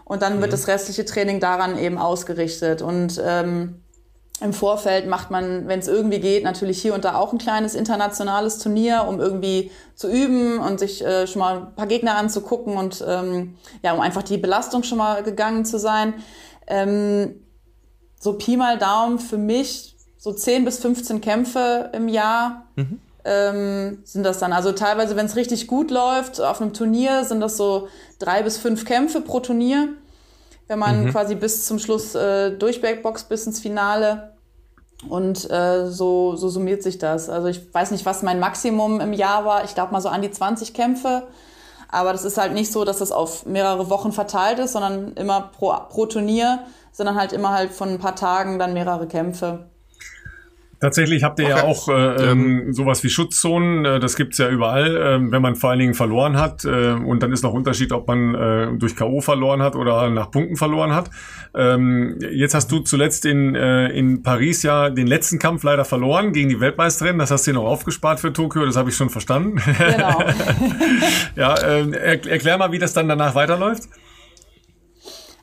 Und 0.04 0.22
dann 0.22 0.42
wird 0.42 0.48
mhm. 0.48 0.52
das 0.52 0.68
restliche 0.68 1.06
Training 1.06 1.40
daran 1.40 1.78
eben 1.78 1.98
ausgerichtet. 1.98 2.82
Und 2.82 3.22
ähm, 3.26 3.82
im 4.42 4.52
Vorfeld 4.52 5.08
macht 5.08 5.32
man, 5.32 5.70
wenn 5.70 5.80
es 5.80 5.88
irgendwie 5.88 6.20
geht, 6.20 6.44
natürlich 6.44 6.82
hier 6.82 6.94
und 6.94 7.06
da 7.06 7.16
auch 7.16 7.32
ein 7.32 7.38
kleines 7.38 7.74
internationales 7.74 8.58
Turnier, 8.58 9.06
um 9.08 9.22
irgendwie 9.22 9.72
zu 9.96 10.10
üben 10.10 10.60
und 10.60 10.78
sich 10.78 11.06
äh, 11.06 11.26
schon 11.26 11.40
mal 11.40 11.58
ein 11.58 11.76
paar 11.76 11.88
Gegner 11.88 12.18
anzugucken 12.18 12.76
und 12.76 13.04
ähm, 13.08 13.56
ja, 13.82 13.94
um 13.94 14.02
einfach 14.02 14.24
die 14.24 14.38
Belastung 14.38 14.84
schon 14.84 14.98
mal 14.98 15.24
gegangen 15.24 15.64
zu 15.64 15.80
sein. 15.80 16.16
Ähm, 16.68 17.36
so 18.20 18.34
Pi 18.34 18.58
mal 18.58 18.78
Daumen 18.78 19.20
für 19.20 19.38
mich 19.38 19.96
so 20.18 20.34
10 20.34 20.66
bis 20.66 20.80
15 20.80 21.22
Kämpfe 21.22 21.92
im 21.94 22.08
Jahr 22.08 22.66
mhm. 22.76 23.00
ähm, 23.24 24.00
sind 24.04 24.24
das 24.24 24.40
dann. 24.40 24.54
Also 24.54 24.72
teilweise, 24.72 25.16
wenn 25.16 25.28
es 25.28 25.36
richtig 25.36 25.68
gut 25.68 25.92
läuft, 25.92 26.42
auf 26.42 26.62
einem 26.62 26.74
Turnier 26.74 27.24
sind 27.24 27.42
das 27.42 27.58
so 27.58 27.88
drei 28.20 28.42
bis 28.42 28.58
fünf 28.58 28.86
Kämpfe 28.86 29.22
pro 29.22 29.40
Turnier 29.40 29.90
wenn 30.68 30.80
man 30.80 31.06
mhm. 31.06 31.12
quasi 31.12 31.36
bis 31.36 31.66
zum 31.66 31.80
Schluss 31.80 32.16
äh, 32.16 32.52
durchbackboxt 32.52 33.30
bis 33.30 33.46
ins 33.46 33.60
Finale. 33.60 34.32
Und 35.10 35.50
äh, 35.52 35.86
so, 35.88 36.36
so 36.36 36.50
summiert 36.50 36.82
sich 36.82 36.98
das. 36.98 37.30
Also 37.30 37.48
ich 37.48 37.74
weiß 37.74 37.92
nicht, 37.92 38.06
was 38.06 38.24
mein 38.24 38.40
Maximum 38.40 39.02
im 39.02 39.14
Jahr 39.14 39.46
war. 39.46 39.64
Ich 39.64 39.76
glaube 39.76 39.92
mal 39.92 40.02
so 40.02 40.10
an 40.10 40.22
die 40.22 40.32
20 40.32 40.74
Kämpfe. 40.74 41.28
Aber 41.96 42.12
das 42.12 42.26
ist 42.26 42.38
halt 42.38 42.52
nicht 42.52 42.74
so, 42.74 42.84
dass 42.84 42.98
das 42.98 43.14
auf 43.14 43.46
mehrere 43.46 43.90
Wochen 43.90 44.12
verteilt 44.12 44.60
ist, 44.60 44.74
sondern 44.74 45.14
immer 45.14 45.50
pro, 45.58 45.74
pro 45.88 46.06
Turnier, 46.06 46.66
sondern 46.92 47.16
halt 47.16 47.32
immer 47.32 47.52
halt 47.52 47.72
von 47.72 47.88
ein 47.88 48.00
paar 48.00 48.18
Tagen 48.18 48.60
dann 48.60 48.74
mehrere 48.74 49.08
Kämpfe. 49.08 49.70
Tatsächlich 50.86 51.24
habt 51.24 51.40
ihr 51.40 51.46
okay. 51.46 51.58
ja 51.58 51.64
auch 51.64 51.90
äh, 51.90 52.32
ähm, 52.32 52.72
sowas 52.72 53.04
wie 53.04 53.10
Schutzzonen, 53.10 53.86
äh, 53.86 54.00
das 54.00 54.16
gibt's 54.16 54.38
ja 54.38 54.50
überall, 54.50 54.96
äh, 54.96 55.32
wenn 55.32 55.42
man 55.42 55.56
vor 55.56 55.72
allen 55.72 55.80
Dingen 55.80 55.96
verloren 55.96 56.38
hat. 56.38 56.64
Äh, 56.64 56.92
und 56.92 57.24
dann 57.24 57.32
ist 57.32 57.42
noch 57.42 57.54
Unterschied, 57.54 57.92
ob 57.92 58.08
man 58.08 58.36
äh, 58.36 58.78
durch 58.78 58.96
K.O. 58.96 59.20
verloren 59.20 59.64
hat 59.64 59.76
oder 59.76 60.12
nach 60.12 60.30
Punkten 60.30 60.58
verloren 60.58 60.94
hat. 60.94 61.10
Ähm, 61.56 62.20
jetzt 62.20 62.54
hast 62.54 62.72
du 62.72 62.82
zuletzt 62.82 63.26
in, 63.26 63.56
äh, 63.56 63.88
in 63.88 64.22
Paris 64.22 64.62
ja 64.62 64.92
den 64.92 65.08
letzten 65.08 65.40
Kampf 65.40 65.64
leider 65.64 65.86
verloren 65.86 66.34
gegen 66.34 66.50
die 66.50 66.60
Weltmeisterin. 66.60 67.18
Das 67.18 67.32
hast 67.32 67.48
du 67.48 67.52
dir 67.52 67.56
noch 67.56 67.66
aufgespart 67.66 68.20
für 68.20 68.32
Tokio, 68.32 68.64
das 68.64 68.76
habe 68.76 68.92
ich 68.92 68.96
schon 68.96 69.10
verstanden. 69.10 69.56
Genau. 69.56 70.24
ja, 71.36 71.56
äh, 71.56 72.20
erklär 72.30 72.60
mal, 72.60 72.72
wie 72.72 72.80
das 72.80 72.94
dann 72.94 73.10
danach 73.10 73.34
weiterläuft. 73.34 73.90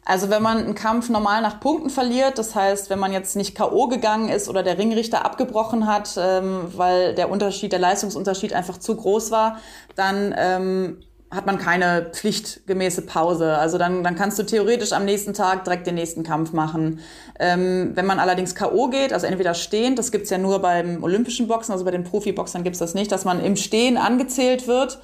Also 0.04 0.30
wenn 0.30 0.42
man 0.42 0.58
einen 0.58 0.74
Kampf 0.74 1.10
normal 1.10 1.42
nach 1.42 1.60
Punkten 1.60 1.88
verliert, 1.88 2.36
das 2.36 2.56
heißt, 2.56 2.90
wenn 2.90 2.98
man 2.98 3.12
jetzt 3.12 3.36
nicht 3.36 3.56
KO 3.56 3.86
gegangen 3.86 4.28
ist 4.28 4.48
oder 4.48 4.64
der 4.64 4.76
Ringrichter 4.76 5.24
abgebrochen 5.24 5.86
hat, 5.86 6.18
ähm, 6.18 6.64
weil 6.76 7.14
der 7.14 7.30
Unterschied, 7.30 7.70
der 7.70 7.78
Leistungsunterschied 7.78 8.52
einfach 8.52 8.78
zu 8.78 8.96
groß 8.96 9.30
war, 9.30 9.58
dann 9.94 10.34
ähm, 10.36 10.96
hat 11.30 11.46
man 11.46 11.58
keine 11.58 12.10
pflichtgemäße 12.12 13.02
Pause. 13.02 13.56
Also 13.56 13.78
dann, 13.78 14.02
dann 14.02 14.16
kannst 14.16 14.38
du 14.40 14.42
theoretisch 14.42 14.92
am 14.92 15.04
nächsten 15.04 15.34
Tag 15.34 15.64
direkt 15.64 15.86
den 15.86 15.94
nächsten 15.94 16.24
Kampf 16.24 16.52
machen. 16.52 16.98
Ähm, 17.38 17.92
wenn 17.94 18.04
man 18.04 18.18
allerdings 18.18 18.56
K.O. 18.56 18.88
geht, 18.88 19.12
also 19.12 19.26
entweder 19.26 19.54
stehend, 19.54 20.00
das 20.00 20.10
gibt's 20.10 20.30
ja 20.30 20.36
nur 20.36 20.58
beim 20.58 21.02
olympischen 21.04 21.46
Boxen, 21.46 21.72
also 21.72 21.84
bei 21.84 21.92
den 21.92 22.04
Profiboxern 22.04 22.64
gibt's 22.64 22.80
das 22.80 22.94
nicht, 22.94 23.12
dass 23.12 23.24
man 23.24 23.42
im 23.42 23.54
Stehen 23.56 23.96
angezählt 23.96 24.66
wird 24.66 24.98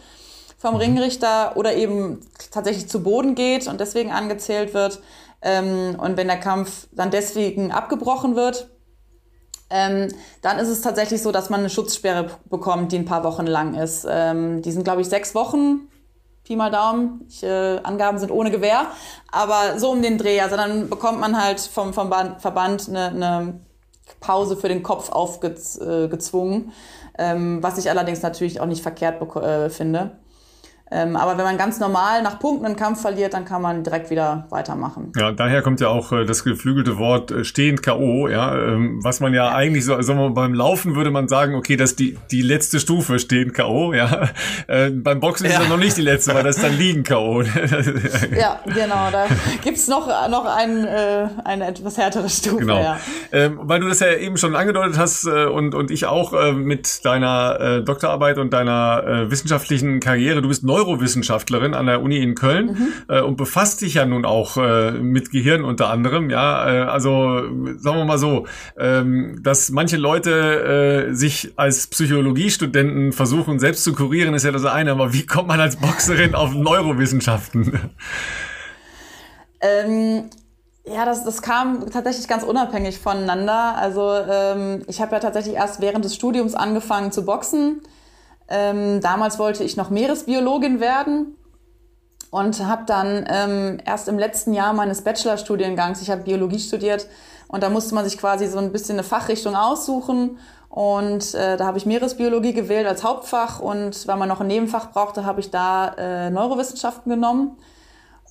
vom 0.58 0.74
mhm. 0.74 0.80
Ringrichter 0.80 1.56
oder 1.56 1.74
eben 1.74 2.20
tatsächlich 2.50 2.88
zu 2.88 3.02
Boden 3.02 3.34
geht 3.34 3.66
und 3.66 3.80
deswegen 3.80 4.12
angezählt 4.12 4.74
wird. 4.74 5.00
Ähm, 5.40 5.96
und 5.98 6.16
wenn 6.16 6.26
der 6.26 6.40
Kampf 6.40 6.88
dann 6.92 7.10
deswegen 7.10 7.70
abgebrochen 7.70 8.36
wird, 8.36 8.68
ähm, 9.70 10.08
dann 10.42 10.58
ist 10.58 10.68
es 10.68 10.80
tatsächlich 10.80 11.22
so, 11.22 11.30
dass 11.30 11.50
man 11.50 11.60
eine 11.60 11.70
Schutzsperre 11.70 12.30
bekommt, 12.46 12.92
die 12.92 12.98
ein 12.98 13.04
paar 13.04 13.22
Wochen 13.22 13.46
lang 13.46 13.74
ist. 13.74 14.06
Ähm, 14.08 14.62
die 14.62 14.72
sind, 14.72 14.84
glaube 14.84 15.02
ich, 15.02 15.08
sechs 15.08 15.34
Wochen. 15.34 15.88
Pi 16.44 16.56
mal 16.56 16.70
Daumen. 16.70 17.26
Ich, 17.28 17.42
äh, 17.42 17.78
Angaben 17.82 18.18
sind 18.18 18.30
ohne 18.30 18.50
Gewehr. 18.50 18.86
Aber 19.30 19.78
so 19.78 19.90
um 19.90 20.00
den 20.00 20.16
Dreh. 20.16 20.40
Also 20.40 20.56
dann 20.56 20.88
bekommt 20.88 21.20
man 21.20 21.40
halt 21.40 21.60
vom, 21.60 21.92
vom 21.92 22.08
Verband 22.08 22.88
eine, 22.88 23.08
eine 23.08 23.60
Pause 24.20 24.56
für 24.56 24.68
den 24.68 24.82
Kopf 24.82 25.10
aufgezwungen. 25.10 26.72
Äh, 27.18 27.32
ähm, 27.32 27.62
was 27.62 27.76
ich 27.76 27.90
allerdings 27.90 28.22
natürlich 28.22 28.60
auch 28.60 28.66
nicht 28.66 28.82
verkehrt 28.82 29.20
äh, 29.36 29.68
finde. 29.68 30.18
Ähm, 30.90 31.16
aber 31.16 31.36
wenn 31.36 31.44
man 31.44 31.58
ganz 31.58 31.80
normal 31.80 32.22
nach 32.22 32.38
Punkten 32.38 32.64
einen 32.64 32.76
Kampf 32.76 33.02
verliert, 33.02 33.34
dann 33.34 33.44
kann 33.44 33.60
man 33.60 33.84
direkt 33.84 34.10
wieder 34.10 34.46
weitermachen. 34.50 35.12
Ja, 35.16 35.32
daher 35.32 35.62
kommt 35.62 35.80
ja 35.80 35.88
auch 35.88 36.12
äh, 36.12 36.24
das 36.24 36.44
geflügelte 36.44 36.98
Wort 36.98 37.30
äh, 37.30 37.44
stehend 37.44 37.82
K.O., 37.82 38.28
ja, 38.28 38.56
ähm, 38.56 39.00
was 39.02 39.20
man 39.20 39.34
ja, 39.34 39.46
ja. 39.46 39.54
eigentlich 39.54 39.84
so, 39.84 39.94
also 39.94 40.30
beim 40.30 40.54
Laufen 40.54 40.94
würde 40.96 41.10
man 41.10 41.28
sagen, 41.28 41.54
okay, 41.54 41.76
das 41.76 41.90
ist 41.90 41.98
die, 41.98 42.18
die 42.30 42.42
letzte 42.42 42.80
Stufe 42.80 43.18
stehend 43.18 43.54
K.O., 43.54 43.92
ja. 43.92 44.28
Äh, 44.66 44.90
beim 44.90 45.20
Boxen 45.20 45.46
ja. 45.46 45.52
ist 45.52 45.60
das 45.60 45.68
noch 45.68 45.78
nicht 45.78 45.96
die 45.96 46.02
letzte, 46.02 46.34
weil 46.34 46.42
das 46.42 46.56
ist 46.56 46.64
dann 46.64 46.76
liegen 46.76 47.02
K.O. 47.02 47.42
ja, 48.38 48.60
genau, 48.66 49.10
da 49.10 49.26
gibt's 49.62 49.88
noch, 49.88 50.06
noch 50.28 50.44
ein, 50.44 50.84
äh, 50.84 51.28
eine 51.44 51.68
etwas 51.68 51.96
härtere 51.96 52.28
Stufe, 52.28 52.58
genau. 52.58 52.78
ja. 52.78 53.00
Ähm, 53.32 53.58
weil 53.62 53.80
du 53.80 53.88
das 53.88 54.00
ja 54.00 54.12
eben 54.14 54.36
schon 54.36 54.56
angedeutet 54.56 54.98
hast 54.98 55.26
äh, 55.26 55.46
und, 55.46 55.74
und 55.74 55.90
ich 55.90 56.06
auch 56.06 56.32
äh, 56.32 56.52
mit 56.52 57.04
deiner 57.04 57.60
äh, 57.60 57.82
Doktorarbeit 57.82 58.38
und 58.38 58.52
deiner 58.52 59.04
äh, 59.06 59.30
wissenschaftlichen 59.30 60.00
Karriere, 60.00 60.42
du 60.42 60.48
bist 60.48 60.64
neu 60.64 60.77
Neurowissenschaftlerin 60.78 61.74
an 61.74 61.86
der 61.86 62.02
Uni 62.02 62.18
in 62.18 62.34
Köln 62.34 62.66
mhm. 62.66 62.88
äh, 63.08 63.20
und 63.20 63.36
befasst 63.36 63.80
sich 63.80 63.94
ja 63.94 64.06
nun 64.06 64.24
auch 64.24 64.56
äh, 64.56 64.92
mit 64.92 65.30
Gehirn 65.30 65.64
unter 65.64 65.90
anderem. 65.90 66.30
Ja, 66.30 66.68
äh, 66.68 66.82
also 66.82 67.42
sagen 67.78 67.98
wir 67.98 68.04
mal 68.04 68.18
so, 68.18 68.46
ähm, 68.78 69.40
dass 69.42 69.70
manche 69.70 69.96
Leute 69.96 71.08
äh, 71.10 71.14
sich 71.14 71.52
als 71.56 71.88
Psychologiestudenten 71.88 73.12
versuchen 73.12 73.58
selbst 73.58 73.84
zu 73.84 73.92
kurieren, 73.92 74.34
ist 74.34 74.44
ja 74.44 74.52
das 74.52 74.64
eine. 74.64 74.92
Aber 74.92 75.12
wie 75.12 75.26
kommt 75.26 75.48
man 75.48 75.60
als 75.60 75.76
Boxerin 75.76 76.34
auf 76.34 76.54
Neurowissenschaften? 76.54 77.78
Ähm 79.60 80.30
ja, 80.84 81.04
das, 81.04 81.24
das 81.24 81.42
kam 81.42 81.90
tatsächlich 81.90 82.28
ganz 82.28 82.44
unabhängig 82.44 82.98
voneinander. 82.98 83.76
Also 83.76 84.14
ähm, 84.14 84.82
ich 84.86 85.02
habe 85.02 85.12
ja 85.12 85.20
tatsächlich 85.20 85.56
erst 85.56 85.80
während 85.80 86.04
des 86.04 86.14
Studiums 86.14 86.54
angefangen 86.54 87.12
zu 87.12 87.24
boxen. 87.24 87.82
Ähm, 88.48 89.00
damals 89.00 89.38
wollte 89.38 89.64
ich 89.64 89.76
noch 89.76 89.90
Meeresbiologin 89.90 90.80
werden 90.80 91.36
und 92.30 92.64
habe 92.66 92.84
dann 92.86 93.26
ähm, 93.28 93.78
erst 93.84 94.08
im 94.08 94.18
letzten 94.18 94.52
Jahr 94.52 94.72
meines 94.72 95.02
Bachelorstudiengangs, 95.02 96.02
ich 96.02 96.10
habe 96.10 96.22
Biologie 96.22 96.58
studiert, 96.58 97.06
und 97.48 97.62
da 97.62 97.70
musste 97.70 97.94
man 97.94 98.04
sich 98.04 98.18
quasi 98.18 98.46
so 98.46 98.58
ein 98.58 98.72
bisschen 98.72 98.96
eine 98.96 99.04
Fachrichtung 99.04 99.56
aussuchen. 99.56 100.38
Und 100.68 101.34
äh, 101.34 101.56
da 101.56 101.64
habe 101.64 101.78
ich 101.78 101.86
Meeresbiologie 101.86 102.52
gewählt 102.52 102.86
als 102.86 103.02
Hauptfach 103.02 103.58
und 103.58 104.06
weil 104.06 104.16
man 104.16 104.28
noch 104.28 104.42
ein 104.42 104.46
Nebenfach 104.46 104.92
brauchte, 104.92 105.24
habe 105.24 105.40
ich 105.40 105.50
da 105.50 105.94
äh, 105.96 106.30
Neurowissenschaften 106.30 107.10
genommen. 107.10 107.56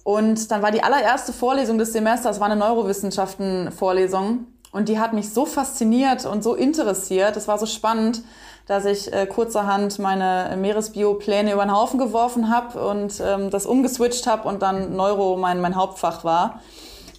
Und 0.03 0.51
dann 0.51 0.61
war 0.61 0.72
die 0.72 0.84
allererste 0.84 1.34
Vorlesung 1.34 1.80
des 1.80 1.93
Semesters, 1.93 2.39
war 2.39 2.45
eine 2.45 2.55
Neurowissenschaften-Vorlesung. 2.55 4.45
Und 4.72 4.88
die 4.88 4.99
hat 4.99 5.13
mich 5.13 5.34
so 5.34 5.45
fasziniert 5.45 6.26
und 6.26 6.43
so 6.43 6.53
interessiert. 6.53 7.36
Das 7.36 7.47
war 7.47 7.57
so 7.57 7.65
spannend, 7.65 8.22
dass 8.68 8.86
ich 8.86 9.11
äh, 9.13 9.26
kurzerhand 9.26 9.97
meine 9.97 10.55
Meeresbiopläne 10.57 11.53
über 11.53 11.63
den 11.63 11.72
Haufen 11.72 11.97
geworfen 11.97 12.49
habe 12.49 12.80
und 12.86 13.13
ähm, 13.26 13.49
das 13.49 13.65
umgeswitcht 13.65 14.28
habe 14.28 14.47
und 14.47 14.61
dann 14.61 14.95
Neuro 14.95 15.38
mein, 15.38 15.61
mein 15.61 15.76
Hauptfach 15.76 16.24
war. 16.24 16.61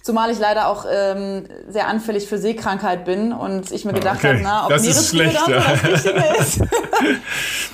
Zumal 0.01 0.31
ich 0.31 0.39
leider 0.39 0.67
auch 0.67 0.85
ähm, 0.89 1.45
sehr 1.67 1.87
anfällig 1.87 2.27
für 2.27 2.37
Seekrankheit 2.37 3.03
bin 3.03 3.33
und 3.33 3.71
ich 3.71 3.83
mir 3.83 3.93
gedacht 3.93 4.19
okay. 4.19 4.29
habe, 4.29 4.39
na, 4.41 4.63
ob 4.65 4.69
das 4.69 4.83
Meeresspiegel 4.83 5.33
dann 5.33 5.51
ja. 5.51 5.59
das 5.59 5.83
Richtige 5.83 6.23
ist. 6.39 6.61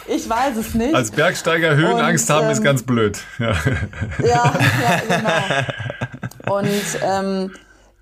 ich 0.08 0.30
weiß 0.30 0.58
es 0.58 0.74
nicht. 0.74 0.96
Als 0.96 1.12
Bergsteiger 1.12 1.76
Höhenangst 1.76 2.30
und, 2.30 2.36
haben 2.36 2.46
ähm, 2.46 2.52
ist 2.52 2.64
ganz 2.64 2.84
blöd. 2.84 3.20
Ja, 3.40 3.54
ja, 4.20 4.54
ja 4.84 5.18
genau. 6.46 6.58
Und 6.58 6.82
ähm, 7.04 7.52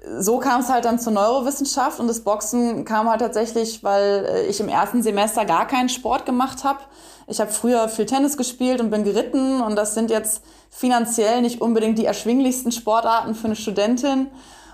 so 0.05 0.39
kam 0.39 0.61
es 0.61 0.69
halt 0.69 0.85
dann 0.85 0.99
zur 0.99 1.13
Neurowissenschaft 1.13 1.99
und 1.99 2.07
das 2.07 2.21
Boxen 2.21 2.85
kam 2.85 3.09
halt 3.09 3.21
tatsächlich, 3.21 3.83
weil 3.83 4.25
äh, 4.25 4.45
ich 4.47 4.59
im 4.59 4.67
ersten 4.67 5.01
Semester 5.01 5.45
gar 5.45 5.67
keinen 5.67 5.89
Sport 5.89 6.25
gemacht 6.25 6.63
habe. 6.63 6.79
Ich 7.27 7.39
habe 7.39 7.51
früher 7.51 7.87
viel 7.87 8.05
Tennis 8.05 8.35
gespielt 8.35 8.81
und 8.81 8.89
bin 8.89 9.05
geritten 9.05 9.61
und 9.61 9.75
das 9.77 9.93
sind 9.93 10.11
jetzt 10.11 10.43
finanziell 10.69 11.41
nicht 11.41 11.61
unbedingt 11.61 11.97
die 11.97 12.05
erschwinglichsten 12.05 12.71
Sportarten 12.71 13.33
für 13.33 13.45
eine 13.45 13.55
Studentin 13.55 14.27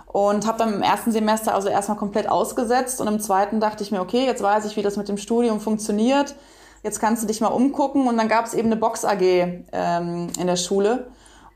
und 0.08 0.48
habe 0.48 0.58
dann 0.58 0.74
im 0.74 0.82
ersten 0.82 1.12
Semester 1.12 1.54
also 1.54 1.70
erstmal 1.70 1.98
komplett 1.98 2.28
ausgesetzt 2.28 3.00
und 3.00 3.08
im 3.08 3.20
zweiten 3.20 3.60
dachte 3.60 3.84
ich 3.84 3.92
mir, 3.92 4.02
okay, 4.02 4.26
jetzt 4.26 4.42
weiß 4.42 4.66
ich, 4.66 4.76
wie 4.78 4.82
das 4.82 4.98
mit 4.98 5.08
dem 5.08 5.18
Studium 5.18 5.60
funktioniert. 5.60 6.34
Jetzt 6.82 7.00
kannst 7.00 7.22
du 7.22 7.28
dich 7.28 7.42
mal 7.42 7.50
umgucken 7.50 8.08
und 8.08 8.18
dann 8.18 8.30
gab 8.30 8.46
es 8.46 8.56
eben 8.56 8.70
eine 8.70 8.78
Box 8.78 9.06
AG 9.06 9.22
ähm, 9.22 10.28
in 10.40 10.48
der 10.48 10.56
Schule 10.56 11.08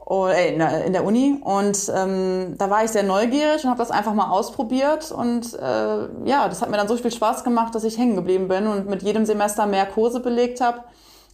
Oh, 0.06 0.28
in 0.28 0.60
der 0.60 1.06
Uni. 1.06 1.38
Und 1.42 1.90
ähm, 1.96 2.56
da 2.58 2.70
war 2.70 2.84
ich 2.84 2.92
sehr 2.92 3.04
neugierig 3.04 3.64
und 3.64 3.70
habe 3.70 3.80
das 3.80 3.90
einfach 3.90 4.14
mal 4.14 4.30
ausprobiert. 4.30 5.12
Und 5.12 5.54
äh, 5.54 6.28
ja, 6.28 6.50
das 6.50 6.62
hat 6.62 6.70
mir 6.70 6.78
dann 6.78 6.90
so 6.90 6.98
viel 6.98 7.12
Spaß 7.12 7.46
gemacht, 7.46 7.74
dass 7.74 7.86
ich 7.86 7.98
hängen 7.98 8.16
geblieben 8.16 8.50
bin 8.50 8.68
und 8.68 8.90
mit 8.90 9.02
jedem 9.02 9.26
Semester 9.26 9.66
mehr 9.66 9.86
Kurse 9.86 10.20
belegt 10.20 10.60
habe, 10.60 10.80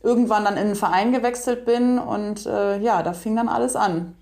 irgendwann 0.03 0.45
dann 0.45 0.53
in 0.53 0.67
einen 0.67 0.75
Verein 0.75 1.11
gewechselt 1.11 1.65
bin. 1.65 1.97
Und 1.97 2.45
äh, 2.45 2.77
ja, 2.79 3.01
da 3.01 3.13
fing 3.13 3.35
dann 3.35 3.49
alles 3.49 3.75
an. 3.75 4.13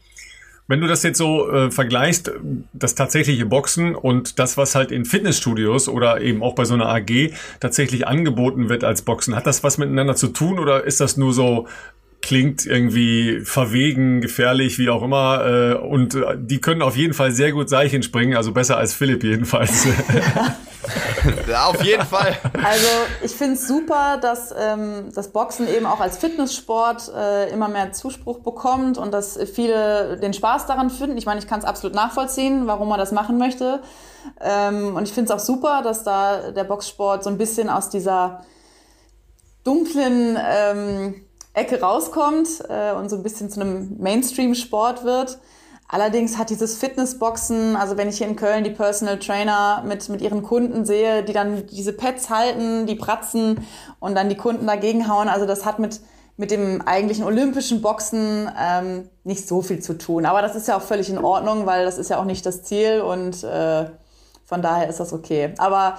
Wenn 0.70 0.82
du 0.82 0.88
das 0.88 1.04
jetzt 1.04 1.18
so 1.18 1.50
äh, 1.50 1.72
vergleichst, 1.72 2.32
das 2.74 2.96
tatsächliche 2.96 3.46
Boxen 3.46 3.96
und 3.96 4.38
das, 4.38 4.58
was 4.58 4.76
halt 4.76 4.92
in 4.92 5.06
Fitnessstudios 5.06 5.88
oder 5.88 6.22
eben 6.22 6.44
auch 6.44 6.56
bei 6.56 6.66
so 6.66 6.74
einer 6.74 6.88
AG 6.88 7.32
tatsächlich 7.62 8.06
angeboten 8.06 8.68
wird 8.68 8.84
als 8.84 9.02
Boxen, 9.02 9.36
hat 9.36 9.48
das 9.48 9.64
was 9.64 9.78
miteinander 9.78 10.16
zu 10.16 10.28
tun 10.28 10.60
oder 10.60 10.84
ist 10.84 11.00
das 11.00 11.16
nur 11.16 11.34
so 11.34 11.68
klingt 12.22 12.66
irgendwie 12.66 13.42
verwegen, 13.42 14.22
gefährlich, 14.22 14.80
wie 14.80 14.90
auch 14.90 15.04
immer. 15.04 15.46
Äh, 15.46 15.74
und 15.76 16.16
äh, 16.16 16.38
die 16.38 16.60
können 16.60 16.82
auf 16.82 16.98
jeden 16.98 17.14
Fall 17.14 17.32
sehr 17.32 17.52
gut 17.52 17.70
Seilchen 17.70 18.04
springen, 18.04 18.36
also 18.36 18.52
besser 18.52 18.78
als 18.78 18.94
Philipp 18.94 19.24
jedenfalls. 19.24 19.86
ja, 21.48 21.66
auf 21.66 21.84
jeden 21.84 22.06
Fall. 22.06 22.38
Also 22.64 22.88
ich 23.24 23.32
finde 23.32 23.54
es 23.54 23.68
super, 23.68 24.18
dass 24.22 24.54
ähm, 24.58 25.10
das 25.14 25.32
Boxen 25.32 25.68
eben 25.68 25.86
auch 25.86 26.00
als 26.00 26.18
Fitnesssport 26.18 27.12
äh, 27.16 27.50
immer 27.52 27.68
mehr 27.68 27.94
Zuspruch 27.94 28.40
bekommt 28.40 28.98
und 28.98 29.14
dass 29.14 29.40
viele 29.54 30.18
den 30.18 30.34
Spaß 30.34 30.66
daran 30.66 30.90
finden. 30.90 31.18
Ich 31.18 31.26
meine, 31.26 31.40
ich 31.40 31.48
kann 31.48 31.60
es 31.60 31.66
absolut 31.66 31.96
nachvollziehen, 31.96 32.68
warum 32.68 32.90
man 32.90 33.00
das 33.00 33.12
machen 33.12 33.38
möchte. 33.38 33.82
Ähm, 34.42 34.96
und 34.96 35.04
ich 35.04 35.14
finde 35.14 35.32
es 35.34 35.40
auch 35.40 35.44
super, 35.44 35.82
dass 35.82 36.04
da 36.04 36.52
der 36.52 36.64
Boxsport 36.64 37.24
so 37.24 37.30
ein 37.30 37.38
bisschen 37.38 37.70
aus 37.70 37.90
dieser 37.90 38.44
dunklen 39.64 40.38
ähm, 40.42 41.27
Ecke 41.58 41.82
rauskommt 41.82 42.48
äh, 42.70 42.94
und 42.94 43.10
so 43.10 43.16
ein 43.16 43.24
bisschen 43.24 43.50
zu 43.50 43.60
einem 43.60 43.98
Mainstream-Sport 44.00 45.04
wird. 45.04 45.40
Allerdings 45.90 46.38
hat 46.38 46.50
dieses 46.50 46.78
Fitnessboxen, 46.78 47.78
also 47.78 47.96
wenn 47.96 48.10
ich 48.10 48.18
hier 48.18 48.28
in 48.28 48.36
Köln 48.36 48.66
die 48.66 48.72
Personal 48.72 49.20
Trainer 49.20 49.84
mit, 49.88 50.10
mit 50.10 50.22
ihren 50.22 50.44
Kunden 50.44 50.86
sehe, 50.86 51.24
die 51.24 51.32
dann 51.32 51.66
diese 51.68 51.94
Pads 51.94 52.30
halten, 52.30 52.86
die 52.88 52.96
pratzen 52.96 53.66
und 54.00 54.16
dann 54.16 54.28
die 54.28 54.36
Kunden 54.36 54.68
dagegen 54.68 55.08
hauen, 55.08 55.30
also 55.30 55.46
das 55.46 55.66
hat 55.66 55.80
mit, 55.80 56.02
mit 56.36 56.52
dem 56.52 56.82
eigentlichen 56.82 57.24
olympischen 57.24 57.82
Boxen 57.82 58.52
ähm, 58.60 59.10
nicht 59.24 59.48
so 59.48 59.62
viel 59.62 59.80
zu 59.80 59.98
tun. 59.98 60.26
Aber 60.26 60.42
das 60.42 60.56
ist 60.56 60.68
ja 60.68 60.76
auch 60.76 60.82
völlig 60.82 61.10
in 61.10 61.18
Ordnung, 61.18 61.66
weil 61.66 61.86
das 61.86 61.98
ist 61.98 62.10
ja 62.10 62.20
auch 62.20 62.26
nicht 62.26 62.46
das 62.46 62.64
Ziel 62.64 63.00
und 63.00 63.44
äh, 63.46 63.86
von 64.46 64.62
daher 64.62 64.90
ist 64.90 65.00
das 65.00 65.14
okay. 65.14 65.54
Aber 65.58 65.98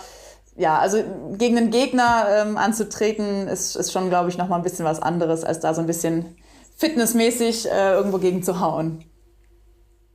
ja, 0.58 0.78
also 0.78 1.02
gegen 1.38 1.56
einen 1.56 1.70
Gegner 1.70 2.26
ähm, 2.30 2.56
anzutreten, 2.56 3.46
ist, 3.48 3.76
ist 3.76 3.92
schon, 3.92 4.08
glaube 4.08 4.28
ich, 4.28 4.36
noch 4.36 4.48
mal 4.48 4.56
ein 4.56 4.62
bisschen 4.62 4.84
was 4.84 5.00
anderes, 5.00 5.44
als 5.44 5.60
da 5.60 5.72
so 5.72 5.80
ein 5.80 5.86
bisschen 5.86 6.36
fitnessmäßig 6.76 7.70
äh, 7.70 7.92
irgendwo 7.92 8.18
gegen 8.18 8.42
zu 8.42 8.60
hauen. 8.60 9.04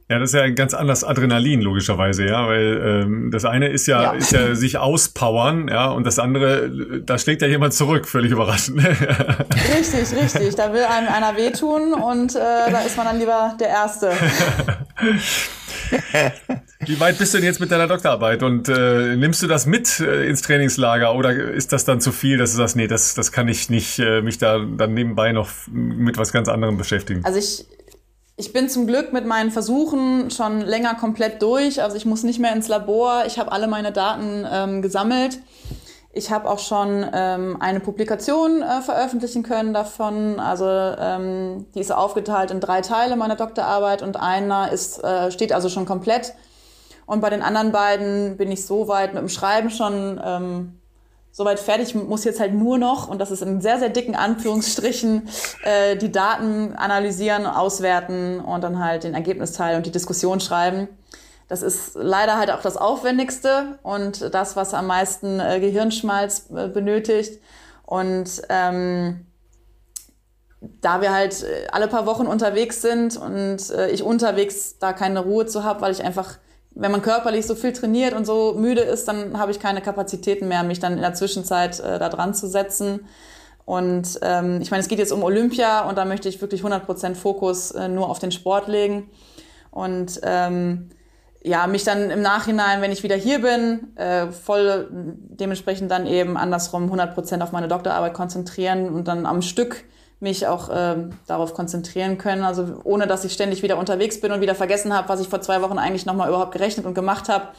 Ja, 0.09 0.19
das 0.19 0.31
ist 0.31 0.35
ja 0.35 0.41
ein 0.41 0.55
ganz 0.55 0.73
anderes 0.73 1.05
Adrenalin, 1.05 1.61
logischerweise, 1.61 2.25
ja, 2.25 2.45
weil 2.45 3.03
ähm, 3.05 3.31
das 3.31 3.45
eine 3.45 3.69
ist 3.69 3.87
ja, 3.87 4.03
ja, 4.03 4.11
ist 4.11 4.31
ja 4.33 4.53
sich 4.55 4.77
auspowern, 4.77 5.69
ja, 5.69 5.89
und 5.89 6.05
das 6.05 6.19
andere, 6.19 7.01
da 7.03 7.17
schlägt 7.17 7.41
ja 7.41 7.47
jemand 7.47 7.73
zurück, 7.73 8.07
völlig 8.07 8.31
überraschend. 8.31 8.85
richtig, 8.85 10.13
richtig. 10.21 10.55
Da 10.55 10.73
will 10.73 10.83
einem 10.83 11.07
einer 11.07 11.37
wehtun 11.37 11.93
und 11.93 12.35
äh, 12.35 12.39
da 12.69 12.81
ist 12.81 12.97
man 12.97 13.05
dann 13.05 13.19
lieber 13.19 13.55
der 13.59 13.69
Erste. 13.69 14.11
Wie 16.85 16.99
weit 16.99 17.17
bist 17.17 17.33
du 17.33 17.37
denn 17.37 17.45
jetzt 17.45 17.59
mit 17.59 17.71
deiner 17.71 17.87
Doktorarbeit 17.87 18.43
und 18.43 18.67
äh, 18.69 19.15
nimmst 19.15 19.41
du 19.41 19.47
das 19.47 19.65
mit 19.65 19.99
äh, 19.99 20.27
ins 20.27 20.41
Trainingslager 20.41 21.15
oder 21.15 21.31
ist 21.31 21.71
das 21.71 21.85
dann 21.85 22.01
zu 22.01 22.11
viel, 22.11 22.37
dass 22.37 22.51
du 22.51 22.57
sagst, 22.57 22.75
nee, 22.75 22.87
das, 22.87 23.13
das 23.13 23.31
kann 23.31 23.47
ich 23.47 23.69
nicht 23.69 23.99
äh, 23.99 24.21
mich 24.21 24.37
da 24.37 24.59
dann 24.59 24.93
nebenbei 24.93 25.31
noch 25.31 25.49
mit 25.71 26.17
was 26.17 26.31
ganz 26.31 26.49
anderem 26.49 26.77
beschäftigen? 26.77 27.23
Also 27.23 27.39
ich, 27.39 27.65
ich 28.35 28.51
bin 28.51 28.69
zum 28.69 28.87
Glück 28.87 29.13
mit 29.13 29.25
meinen 29.25 29.51
Versuchen 29.51 30.29
schon 30.31 30.61
länger 30.61 30.95
komplett 30.95 31.41
durch. 31.41 31.81
Also 31.81 31.95
ich 31.95 32.05
muss 32.05 32.23
nicht 32.23 32.39
mehr 32.39 32.53
ins 32.53 32.67
Labor. 32.67 33.23
Ich 33.27 33.39
habe 33.39 33.51
alle 33.51 33.67
meine 33.67 33.91
Daten 33.91 34.45
ähm, 34.51 34.81
gesammelt. 34.81 35.39
Ich 36.15 36.29
habe 36.29 36.47
auch 36.47 36.59
schon 36.59 37.03
ähm, 37.11 37.57
eine 37.59 37.79
Publikation 37.79 38.61
äh, 38.61 38.81
veröffentlichen 38.81 39.41
können 39.41 39.73
davon. 39.73 40.39
Also 40.39 40.65
ähm, 40.65 41.65
die 41.73 41.79
ist 41.79 41.91
aufgeteilt 41.91 42.51
in 42.51 42.59
drei 42.59 42.81
Teile 42.81 43.15
meiner 43.15 43.35
Doktorarbeit 43.35 44.03
und 44.03 44.15
einer 44.17 44.71
ist, 44.71 45.03
äh, 45.03 45.31
steht 45.31 45.51
also 45.51 45.69
schon 45.69 45.85
komplett. 45.85 46.35
Und 47.07 47.19
bei 47.19 47.31
den 47.31 47.41
anderen 47.41 47.71
beiden 47.71 48.37
bin 48.37 48.51
ich 48.51 48.65
so 48.65 48.87
weit 48.87 49.15
mit 49.15 49.23
dem 49.23 49.29
Schreiben 49.29 49.71
schon 49.71 50.21
ähm, 50.23 50.79
soweit 51.31 51.59
fertig, 51.59 51.95
muss 51.95 52.23
jetzt 52.23 52.39
halt 52.39 52.53
nur 52.53 52.77
noch, 52.77 53.09
und 53.09 53.19
das 53.19 53.31
ist 53.31 53.41
in 53.41 53.59
sehr, 53.59 53.79
sehr 53.79 53.89
dicken 53.89 54.15
Anführungsstrichen, 54.15 55.27
äh, 55.63 55.97
die 55.97 56.11
Daten 56.11 56.75
analysieren, 56.75 57.47
auswerten 57.47 58.39
und 58.39 58.63
dann 58.63 58.77
halt 58.77 59.03
den 59.03 59.15
Ergebnisteil 59.15 59.77
und 59.77 59.87
die 59.87 59.91
Diskussion 59.91 60.39
schreiben. 60.39 60.87
Das 61.53 61.61
ist 61.61 61.91
leider 61.93 62.39
halt 62.39 62.49
auch 62.49 62.63
das 62.63 62.77
Aufwendigste 62.77 63.77
und 63.83 64.33
das, 64.33 64.55
was 64.55 64.73
am 64.73 64.87
meisten 64.87 65.39
äh, 65.39 65.59
Gehirnschmalz 65.59 66.49
äh, 66.49 66.67
benötigt. 66.67 67.43
Und 67.85 68.41
ähm, 68.49 69.27
da 70.81 71.01
wir 71.01 71.13
halt 71.13 71.43
äh, 71.43 71.67
alle 71.71 71.87
paar 71.87 72.07
Wochen 72.07 72.25
unterwegs 72.25 72.81
sind 72.81 73.17
und 73.17 73.69
äh, 73.69 73.91
ich 73.91 74.01
unterwegs 74.01 74.79
da 74.79 74.93
keine 74.93 75.19
Ruhe 75.19 75.45
zu 75.45 75.63
habe, 75.63 75.81
weil 75.81 75.91
ich 75.91 76.03
einfach 76.03 76.39
wenn 76.71 76.91
man 76.91 77.03
körperlich 77.03 77.45
so 77.45 77.53
viel 77.53 77.71
trainiert 77.71 78.15
und 78.15 78.25
so 78.25 78.55
müde 78.57 78.81
ist, 78.81 79.07
dann 79.07 79.37
habe 79.37 79.51
ich 79.51 79.59
keine 79.59 79.81
Kapazitäten 79.81 80.47
mehr, 80.47 80.63
mich 80.63 80.79
dann 80.79 80.93
in 80.93 81.01
der 81.01 81.13
Zwischenzeit 81.13 81.79
äh, 81.81 81.99
da 81.99 82.09
dran 82.09 82.33
zu 82.33 82.47
setzen. 82.47 83.01
Und 83.65 84.17
ähm, 84.23 84.59
ich 84.59 84.71
meine, 84.71 84.81
es 84.81 84.87
geht 84.87 84.97
jetzt 84.97 85.11
um 85.11 85.21
Olympia 85.21 85.87
und 85.87 85.99
da 85.99 86.05
möchte 86.05 86.29
ich 86.29 86.41
wirklich 86.41 86.63
100% 86.63 87.13
Fokus 87.13 87.69
äh, 87.69 87.89
nur 87.89 88.09
auf 88.09 88.17
den 88.17 88.31
Sport 88.31 88.67
legen. 88.67 89.11
Und 89.69 90.19
ähm, 90.23 90.89
ja, 91.43 91.67
mich 91.67 91.83
dann 91.83 92.09
im 92.09 92.21
Nachhinein, 92.21 92.81
wenn 92.81 92.91
ich 92.91 93.03
wieder 93.03 93.15
hier 93.15 93.41
bin, 93.41 93.95
äh, 93.97 94.27
voll 94.27 94.87
dementsprechend 94.91 95.91
dann 95.91 96.07
eben 96.07 96.37
andersrum 96.37 96.89
100% 96.91 97.41
auf 97.41 97.51
meine 97.51 97.67
Doktorarbeit 97.67 98.13
konzentrieren 98.13 98.89
und 98.89 99.07
dann 99.07 99.25
am 99.25 99.41
Stück 99.41 99.83
mich 100.21 100.47
auch 100.47 100.69
äh, 100.69 100.95
darauf 101.27 101.53
konzentrieren 101.53 102.17
können. 102.17 102.43
Also 102.43 102.79
ohne, 102.85 103.07
dass 103.07 103.25
ich 103.25 103.33
ständig 103.33 103.61
wieder 103.61 103.77
unterwegs 103.77 104.21
bin 104.21 104.31
und 104.31 104.39
wieder 104.39 104.55
vergessen 104.55 104.93
habe, 104.93 105.09
was 105.09 105.19
ich 105.19 105.27
vor 105.27 105.41
zwei 105.41 105.61
Wochen 105.61 105.77
eigentlich 105.77 106.05
nochmal 106.05 106.29
überhaupt 106.29 106.53
gerechnet 106.53 106.85
und 106.85 106.93
gemacht 106.93 107.27
habe, 107.27 107.49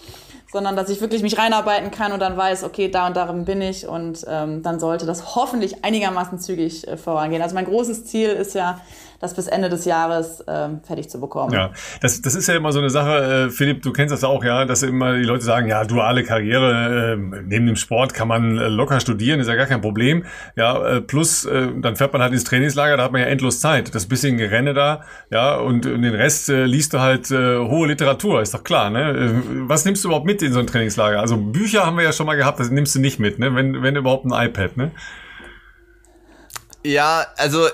sondern 0.54 0.76
dass 0.76 0.88
ich 0.88 1.00
wirklich 1.00 1.22
mich 1.22 1.36
reinarbeiten 1.36 1.90
kann 1.90 2.12
und 2.12 2.20
dann 2.20 2.36
weiß, 2.36 2.62
okay, 2.62 2.88
da 2.88 3.08
und 3.08 3.16
darin 3.16 3.44
bin 3.44 3.60
ich 3.60 3.88
und 3.88 4.24
ähm, 4.28 4.62
dann 4.62 4.78
sollte 4.78 5.04
das 5.04 5.34
hoffentlich 5.34 5.84
einigermaßen 5.84 6.38
zügig 6.38 6.86
äh, 6.86 6.96
vorangehen. 6.96 7.42
Also 7.42 7.56
mein 7.56 7.64
großes 7.64 8.04
Ziel 8.04 8.28
ist 8.28 8.54
ja, 8.54 8.80
das 9.24 9.34
bis 9.34 9.46
Ende 9.46 9.68
des 9.68 9.84
Jahres 9.84 10.44
ähm, 10.46 10.80
fertig 10.82 11.08
zu 11.08 11.18
bekommen. 11.18 11.52
Ja, 11.52 11.70
das, 12.00 12.20
das 12.20 12.34
ist 12.34 12.46
ja 12.46 12.56
immer 12.56 12.72
so 12.72 12.78
eine 12.78 12.90
Sache, 12.90 13.46
äh, 13.46 13.50
Philipp, 13.50 13.82
du 13.82 13.92
kennst 13.92 14.12
das 14.12 14.22
auch, 14.22 14.44
ja, 14.44 14.64
dass 14.64 14.82
immer 14.82 15.14
die 15.14 15.24
Leute 15.24 15.44
sagen, 15.44 15.68
ja, 15.68 15.84
duale 15.84 16.24
Karriere, 16.24 17.14
äh, 17.14 17.16
neben 17.16 17.66
dem 17.66 17.76
Sport 17.76 18.12
kann 18.12 18.28
man 18.28 18.58
äh, 18.58 18.68
locker 18.68 19.00
studieren, 19.00 19.40
ist 19.40 19.48
ja 19.48 19.54
gar 19.54 19.66
kein 19.66 19.80
Problem. 19.80 20.24
Ja, 20.56 20.96
äh, 20.96 21.00
plus, 21.00 21.46
äh, 21.46 21.68
dann 21.80 21.96
fährt 21.96 22.12
man 22.12 22.22
halt 22.22 22.32
ins 22.32 22.44
Trainingslager, 22.44 22.96
da 22.96 23.04
hat 23.04 23.12
man 23.12 23.22
ja 23.22 23.26
endlos 23.26 23.60
Zeit. 23.60 23.94
Das 23.94 24.06
bisschen 24.06 24.36
Gerenne 24.36 24.74
da, 24.74 25.02
ja, 25.30 25.56
und, 25.56 25.86
und 25.86 26.02
den 26.02 26.14
Rest 26.14 26.48
liest 26.48 26.92
du 26.92 27.00
halt 27.00 27.30
hohe 27.30 27.88
Literatur, 27.88 28.42
ist 28.42 28.52
doch 28.52 28.62
klar, 28.62 28.90
ne? 28.90 29.42
Was 29.66 29.84
nimmst 29.84 30.04
du 30.04 30.08
überhaupt 30.08 30.26
mit 30.26 30.42
in 30.44 30.52
so 30.52 30.60
ein 30.60 30.66
Trainingslager? 30.66 31.20
Also 31.20 31.36
Bücher 31.36 31.86
haben 31.86 31.96
wir 31.96 32.04
ja 32.04 32.12
schon 32.12 32.26
mal 32.26 32.36
gehabt, 32.36 32.60
das 32.60 32.70
nimmst 32.70 32.94
du 32.94 33.00
nicht 33.00 33.18
mit, 33.18 33.38
ne? 33.38 33.54
Wenn, 33.54 33.82
wenn 33.82 33.96
überhaupt 33.96 34.24
ein 34.24 34.32
iPad, 34.32 34.76
ne? 34.76 34.90
Ja, 36.84 37.26
also 37.36 37.66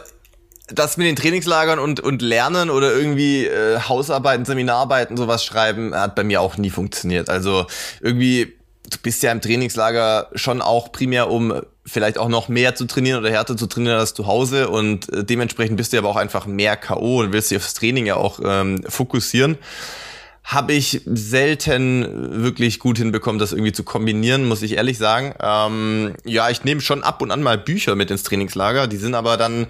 das 0.73 0.97
mit 0.97 1.07
den 1.07 1.17
Trainingslagern 1.17 1.79
und, 1.79 2.01
und 2.01 2.23
Lernen 2.23 2.71
oder 2.71 2.95
irgendwie 2.95 3.47
äh, 3.47 3.81
Hausarbeiten, 3.81 4.45
Seminararbeiten, 4.45 5.17
sowas 5.17 5.45
schreiben, 5.45 5.95
hat 5.95 6.15
bei 6.15 6.25
mir 6.25 6.41
auch 6.41 6.57
nie 6.57 6.71
funktioniert. 6.71 7.29
Also 7.29 7.67
irgendwie, 8.01 8.55
du 8.89 8.99
bist 9.03 9.23
ja 9.23 9.33
im 9.33 9.41
Trainingslager 9.41 10.29
schon 10.35 10.63
auch 10.63 10.93
primär, 10.93 11.31
um 11.31 11.61
vielleicht 11.85 12.19
auch 12.19 12.29
noch 12.29 12.49
mehr 12.49 12.75
zu 12.75 12.87
trainieren 12.87 13.21
oder 13.21 13.31
härter 13.31 13.57
zu 13.57 13.67
trainieren 13.67 13.99
als 13.99 14.15
zu 14.15 14.27
Hause 14.27 14.69
und 14.69 15.13
äh, 15.13 15.25
dementsprechend 15.25 15.77
bist 15.77 15.93
du 15.93 15.99
aber 15.99 16.09
auch 16.09 16.17
einfach 16.17 16.47
mehr 16.47 16.77
K.O. 16.77 17.21
und 17.21 17.33
willst 17.33 17.51
dich 17.51 17.59
aufs 17.59 17.75
Training 17.75 18.07
ja 18.07 18.17
auch 18.17 18.41
ähm, 18.45 18.83
fokussieren. 18.89 19.59
Habe 20.45 20.73
ich 20.73 21.03
selten 21.05 22.43
wirklich 22.43 22.79
gut 22.79 22.99
hinbekommen, 22.99 23.39
das 23.39 23.53
irgendwie 23.53 23.73
zu 23.73 23.85
kombinieren, 23.85 24.49
muss 24.49 24.63
ich 24.63 24.73
ehrlich 24.73 24.99
sagen. 24.99 25.35
Ähm, 25.41 26.15
ja, 26.25 26.51
ich 26.51 26.65
nehme 26.65 26.81
schon 26.81 27.03
ab 27.03 27.23
und 27.23 27.31
an 27.31 27.43
mal 27.43 27.59
Bücher 27.59 27.95
mit 27.95 28.11
ins 28.11 28.23
Trainingslager, 28.23 28.87
die 28.87 28.97
sind 28.97 29.15
aber 29.15 29.37
dann 29.37 29.67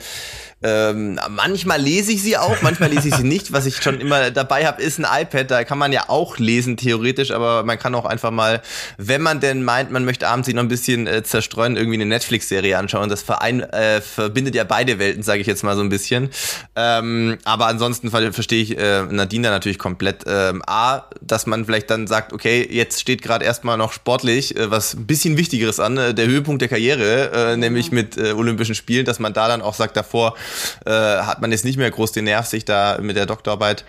ähm, 0.62 1.18
manchmal 1.30 1.80
lese 1.80 2.12
ich 2.12 2.22
sie 2.22 2.36
auch, 2.36 2.60
manchmal 2.62 2.90
lese 2.90 3.08
ich 3.08 3.14
sie 3.14 3.24
nicht. 3.24 3.52
Was 3.52 3.66
ich 3.66 3.82
schon 3.82 4.00
immer 4.00 4.30
dabei 4.30 4.66
habe, 4.66 4.82
ist 4.82 4.98
ein 4.98 5.06
iPad. 5.22 5.50
Da 5.50 5.64
kann 5.64 5.78
man 5.78 5.92
ja 5.92 6.04
auch 6.08 6.38
lesen, 6.38 6.76
theoretisch, 6.76 7.30
aber 7.30 7.62
man 7.64 7.78
kann 7.78 7.94
auch 7.94 8.04
einfach 8.04 8.30
mal, 8.30 8.60
wenn 8.98 9.22
man 9.22 9.40
denn 9.40 9.62
meint, 9.62 9.90
man 9.90 10.04
möchte 10.04 10.28
abends 10.28 10.46
sich 10.46 10.54
noch 10.54 10.62
ein 10.62 10.68
bisschen 10.68 11.06
äh, 11.06 11.22
zerstreuen, 11.22 11.76
irgendwie 11.76 11.96
eine 11.96 12.06
Netflix-Serie 12.06 12.76
anschauen. 12.76 13.08
Das 13.08 13.22
Verein 13.22 13.60
äh, 13.60 14.00
verbindet 14.00 14.54
ja 14.54 14.64
beide 14.64 14.98
Welten, 14.98 15.22
sage 15.22 15.40
ich 15.40 15.46
jetzt 15.46 15.64
mal 15.64 15.76
so 15.76 15.82
ein 15.82 15.88
bisschen. 15.88 16.30
Ähm, 16.76 17.38
aber 17.44 17.66
ansonsten 17.66 18.10
ver 18.10 18.32
verstehe 18.32 18.62
ich 18.62 18.78
äh, 18.78 19.02
Nadine 19.02 19.48
da 19.48 19.50
natürlich 19.50 19.78
komplett. 19.78 20.24
Ähm, 20.26 20.62
A, 20.66 21.04
dass 21.22 21.46
man 21.46 21.64
vielleicht 21.64 21.90
dann 21.90 22.06
sagt, 22.06 22.32
okay, 22.34 22.66
jetzt 22.70 23.00
steht 23.00 23.22
gerade 23.22 23.44
erstmal 23.44 23.78
noch 23.78 23.92
sportlich 23.92 24.56
äh, 24.56 24.70
was 24.70 24.94
ein 24.94 25.06
bisschen 25.06 25.36
Wichtigeres 25.36 25.80
an, 25.80 25.96
äh, 25.96 26.14
der 26.14 26.26
Höhepunkt 26.26 26.60
der 26.60 26.68
Karriere, 26.68 27.52
äh, 27.52 27.56
nämlich 27.56 27.92
mit 27.92 28.18
äh, 28.18 28.32
Olympischen 28.32 28.74
Spielen, 28.74 29.06
dass 29.06 29.18
man 29.18 29.32
da 29.32 29.48
dann 29.48 29.62
auch 29.62 29.74
sagt, 29.74 29.96
davor 29.96 30.36
äh, 30.84 30.90
hat 30.90 31.40
man 31.40 31.52
jetzt 31.52 31.64
nicht 31.64 31.76
mehr 31.76 31.90
groß 31.90 32.12
den 32.12 32.24
Nerv, 32.24 32.46
sich 32.46 32.64
da 32.64 32.98
mit 33.00 33.16
der 33.16 33.26
Doktorarbeit 33.26 33.84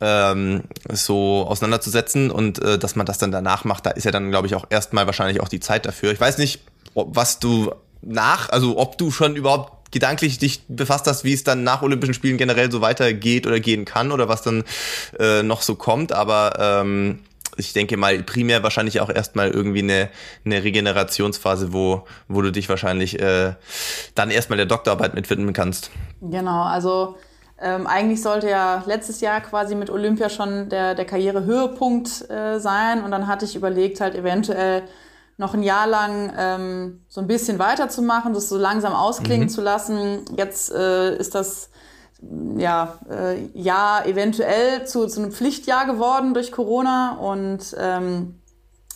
ähm, 0.00 0.62
so 0.90 1.46
auseinanderzusetzen 1.46 2.30
und 2.30 2.60
äh, 2.62 2.78
dass 2.78 2.96
man 2.96 3.06
das 3.06 3.18
dann 3.18 3.30
danach 3.30 3.64
macht, 3.64 3.86
da 3.86 3.90
ist 3.90 4.04
ja 4.04 4.10
dann, 4.10 4.30
glaube 4.30 4.46
ich, 4.46 4.54
auch 4.54 4.66
erstmal 4.70 5.06
wahrscheinlich 5.06 5.40
auch 5.40 5.48
die 5.48 5.60
Zeit 5.60 5.86
dafür. 5.86 6.12
Ich 6.12 6.20
weiß 6.20 6.38
nicht, 6.38 6.60
ob, 6.94 7.14
was 7.14 7.38
du 7.38 7.72
nach, 8.02 8.48
also 8.48 8.78
ob 8.78 8.96
du 8.96 9.10
schon 9.10 9.36
überhaupt 9.36 9.92
gedanklich 9.92 10.38
dich 10.38 10.62
befasst 10.68 11.06
hast, 11.06 11.24
wie 11.24 11.32
es 11.32 11.44
dann 11.44 11.64
nach 11.64 11.82
Olympischen 11.82 12.14
Spielen 12.14 12.38
generell 12.38 12.70
so 12.70 12.80
weitergeht 12.80 13.46
oder 13.46 13.60
gehen 13.60 13.84
kann 13.84 14.12
oder 14.12 14.28
was 14.28 14.42
dann 14.42 14.64
äh, 15.18 15.42
noch 15.42 15.62
so 15.62 15.74
kommt, 15.74 16.12
aber 16.12 16.52
ähm, 16.58 17.20
ich 17.66 17.72
denke 17.72 17.96
mal 17.96 18.22
primär 18.22 18.62
wahrscheinlich 18.62 19.00
auch 19.00 19.10
erstmal 19.10 19.50
irgendwie 19.50 19.82
eine, 19.82 20.08
eine 20.44 20.62
Regenerationsphase, 20.64 21.72
wo, 21.72 22.04
wo 22.28 22.42
du 22.42 22.50
dich 22.50 22.68
wahrscheinlich 22.68 23.20
äh, 23.20 23.54
dann 24.14 24.30
erstmal 24.30 24.56
der 24.56 24.66
Doktorarbeit 24.66 25.14
mit 25.14 25.30
widmen 25.30 25.52
kannst. 25.52 25.90
Genau, 26.20 26.62
also 26.62 27.16
ähm, 27.60 27.86
eigentlich 27.86 28.22
sollte 28.22 28.48
ja 28.48 28.82
letztes 28.86 29.20
Jahr 29.20 29.40
quasi 29.40 29.74
mit 29.74 29.90
Olympia 29.90 30.30
schon 30.30 30.68
der, 30.70 30.94
der 30.94 31.04
Karrierehöhepunkt 31.04 32.30
äh, 32.30 32.58
sein 32.58 33.04
und 33.04 33.10
dann 33.10 33.26
hatte 33.26 33.44
ich 33.44 33.54
überlegt, 33.54 34.00
halt 34.00 34.14
eventuell 34.14 34.82
noch 35.36 35.54
ein 35.54 35.62
Jahr 35.62 35.86
lang 35.86 36.32
ähm, 36.38 37.00
so 37.08 37.20
ein 37.20 37.26
bisschen 37.26 37.58
weiterzumachen, 37.58 38.34
das 38.34 38.48
so 38.48 38.56
langsam 38.56 38.92
ausklingen 38.92 39.48
mhm. 39.48 39.50
zu 39.50 39.62
lassen. 39.62 40.24
Jetzt 40.36 40.72
äh, 40.72 41.16
ist 41.16 41.34
das 41.34 41.70
ja, 42.56 42.98
äh, 43.10 43.46
Jahr 43.54 44.06
eventuell 44.06 44.86
zu, 44.86 45.06
zu 45.06 45.20
einem 45.22 45.32
Pflichtjahr 45.32 45.86
geworden 45.86 46.34
durch 46.34 46.52
Corona. 46.52 47.16
Und 47.16 47.74
ähm, 47.78 48.40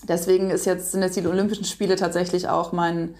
deswegen 0.09 0.51
ist 0.51 0.67
jetzt, 0.67 0.93
sind 0.93 1.03
jetzt 1.03 1.17
die 1.17 1.27
Olympischen 1.27 1.65
Spiele 1.65 1.97
tatsächlich 1.97 2.49
auch 2.49 2.73
mein, 2.73 3.15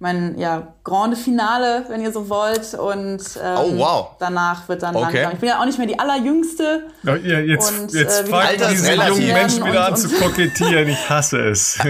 mein 0.00 0.38
ja, 0.38 0.74
Grande 0.82 1.14
Finale, 1.14 1.84
wenn 1.88 2.00
ihr 2.00 2.10
so 2.10 2.30
wollt. 2.30 2.72
Und 2.74 3.20
ähm, 3.42 3.56
oh, 3.56 3.78
wow. 3.78 4.08
danach 4.18 4.66
wird 4.68 4.82
dann 4.82 4.96
okay. 4.96 5.04
langsam. 5.04 5.32
Ich 5.34 5.40
bin 5.40 5.48
ja 5.50 5.60
auch 5.60 5.66
nicht 5.66 5.76
mehr 5.76 5.86
die 5.86 5.98
allerjüngste. 5.98 6.84
Ja, 7.02 7.16
jetzt 7.16 7.78
und, 7.78 7.92
jetzt 7.92 8.22
äh, 8.22 8.26
fangen 8.26 8.48
diese 8.70 8.94
jungen 8.94 9.26
Menschen 9.26 9.64
wieder 9.66 9.86
an 9.88 9.96
zu 9.96 10.08
kokettieren. 10.08 10.88
Ich 10.88 11.10
hasse 11.10 11.50
es. 11.50 11.78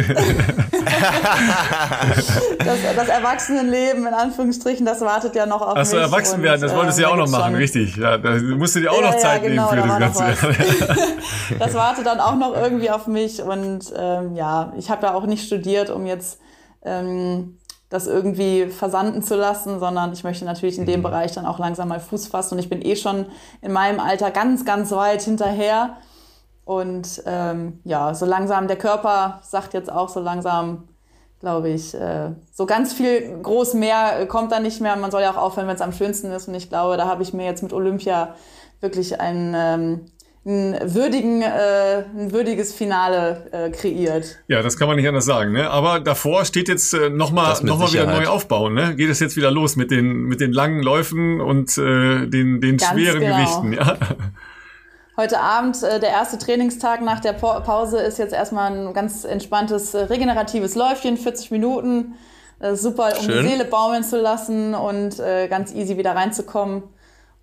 das, 2.58 2.78
das 2.96 3.08
Erwachsenenleben, 3.08 4.04
in 4.04 4.14
Anführungsstrichen, 4.14 4.84
das 4.84 5.00
wartet 5.02 5.36
ja 5.36 5.46
noch 5.46 5.62
auf 5.62 5.76
Achso, 5.76 5.94
mich. 5.94 6.04
Achso, 6.04 6.16
erwachsen 6.16 6.42
werden, 6.42 6.60
das 6.60 6.74
wolltest 6.74 6.98
du 6.98 7.02
ja 7.02 7.08
auch 7.10 7.16
noch 7.16 7.28
äh, 7.28 7.30
machen, 7.30 7.54
richtig. 7.54 7.96
Ja, 7.96 8.18
da 8.18 8.30
musst 8.30 8.74
du 8.74 8.80
dir 8.80 8.90
auch 8.90 9.00
ja, 9.00 9.10
noch 9.12 9.18
Zeit 9.18 9.44
ja, 9.44 9.48
genau, 9.48 9.72
nehmen 9.72 9.88
für 9.88 10.00
das 10.00 10.18
Ganze. 10.18 10.34
das 11.60 11.74
wartet 11.74 12.06
dann 12.06 12.18
auch 12.18 12.34
noch 12.34 12.56
irgendwie 12.56 12.90
auf 12.90 13.06
mich. 13.06 13.40
Und 13.40 13.92
ähm, 13.96 14.34
ja, 14.34 14.72
ich 14.76 14.90
habe 14.90 15.06
ja 15.06 15.14
auch 15.14 15.26
nicht 15.26 15.46
studiert, 15.46 15.90
um 15.90 16.06
jetzt 16.06 16.40
ähm, 16.84 17.59
das 17.90 18.06
irgendwie 18.06 18.66
versanden 18.66 19.22
zu 19.22 19.36
lassen, 19.36 19.80
sondern 19.80 20.12
ich 20.12 20.24
möchte 20.24 20.44
natürlich 20.44 20.78
in 20.78 20.86
dem 20.86 21.00
mhm. 21.00 21.04
Bereich 21.04 21.32
dann 21.32 21.44
auch 21.44 21.58
langsam 21.58 21.88
mal 21.88 22.00
Fuß 22.00 22.28
fassen. 22.28 22.54
Und 22.54 22.60
ich 22.60 22.70
bin 22.70 22.80
eh 22.82 22.96
schon 22.96 23.26
in 23.60 23.72
meinem 23.72 24.00
Alter 24.00 24.30
ganz, 24.30 24.64
ganz 24.64 24.92
weit 24.92 25.22
hinterher. 25.22 25.96
Und 26.64 27.22
ähm, 27.26 27.80
ja, 27.84 28.14
so 28.14 28.26
langsam, 28.26 28.68
der 28.68 28.76
Körper 28.76 29.40
sagt 29.42 29.74
jetzt 29.74 29.90
auch 29.90 30.08
so 30.08 30.20
langsam, 30.20 30.88
glaube 31.40 31.70
ich, 31.70 31.94
äh, 31.94 32.30
so 32.52 32.64
ganz 32.64 32.92
viel 32.92 33.40
groß 33.42 33.74
mehr 33.74 34.24
kommt 34.26 34.52
da 34.52 34.60
nicht 34.60 34.80
mehr. 34.80 34.94
Man 34.94 35.10
soll 35.10 35.22
ja 35.22 35.32
auch 35.32 35.38
aufhören, 35.38 35.66
wenn 35.66 35.74
es 35.74 35.82
am 35.82 35.92
schönsten 35.92 36.30
ist. 36.30 36.46
Und 36.46 36.54
ich 36.54 36.68
glaube, 36.68 36.96
da 36.96 37.06
habe 37.06 37.24
ich 37.24 37.32
mir 37.32 37.44
jetzt 37.44 37.62
mit 37.64 37.72
Olympia 37.72 38.34
wirklich 38.80 39.20
ein 39.20 39.52
ähm, 39.56 40.06
ein, 40.46 40.78
würdigen, 40.94 41.42
äh, 41.42 42.04
ein 42.16 42.32
würdiges 42.32 42.72
Finale 42.72 43.46
äh, 43.52 43.70
kreiert. 43.70 44.38
Ja, 44.48 44.62
das 44.62 44.78
kann 44.78 44.88
man 44.88 44.96
nicht 44.96 45.06
anders 45.06 45.26
sagen. 45.26 45.52
Ne? 45.52 45.68
Aber 45.68 46.00
davor 46.00 46.44
steht 46.44 46.68
jetzt 46.68 46.94
äh, 46.94 47.10
nochmal 47.10 47.58
noch 47.62 47.78
mal 47.78 47.92
wieder 47.92 48.06
neu 48.06 48.26
aufbauen. 48.26 48.74
Ne? 48.74 48.94
Geht 48.96 49.10
es 49.10 49.20
jetzt 49.20 49.36
wieder 49.36 49.50
los 49.50 49.76
mit 49.76 49.90
den, 49.90 50.24
mit 50.24 50.40
den 50.40 50.52
langen 50.52 50.82
Läufen 50.82 51.40
und 51.40 51.76
äh, 51.76 52.26
den, 52.26 52.60
den 52.60 52.78
schweren 52.78 53.20
genau. 53.20 53.36
Gewichten. 53.36 53.72
Ja? 53.74 53.98
Heute 55.16 55.40
Abend, 55.40 55.82
äh, 55.82 56.00
der 56.00 56.08
erste 56.08 56.38
Trainingstag 56.38 57.02
nach 57.02 57.20
der 57.20 57.34
pa 57.34 57.60
Pause, 57.60 57.98
ist 57.98 58.18
jetzt 58.18 58.32
erstmal 58.32 58.72
ein 58.72 58.94
ganz 58.94 59.24
entspanntes, 59.24 59.92
äh, 59.92 60.04
regeneratives 60.04 60.74
Läufchen, 60.74 61.18
40 61.18 61.50
Minuten. 61.50 62.14
Äh, 62.60 62.74
super, 62.74 63.12
um 63.18 63.26
Schön. 63.26 63.42
die 63.42 63.50
Seele 63.50 63.66
baumeln 63.66 64.04
zu 64.04 64.18
lassen 64.18 64.74
und 64.74 65.18
äh, 65.20 65.48
ganz 65.48 65.74
easy 65.74 65.98
wieder 65.98 66.16
reinzukommen. 66.16 66.84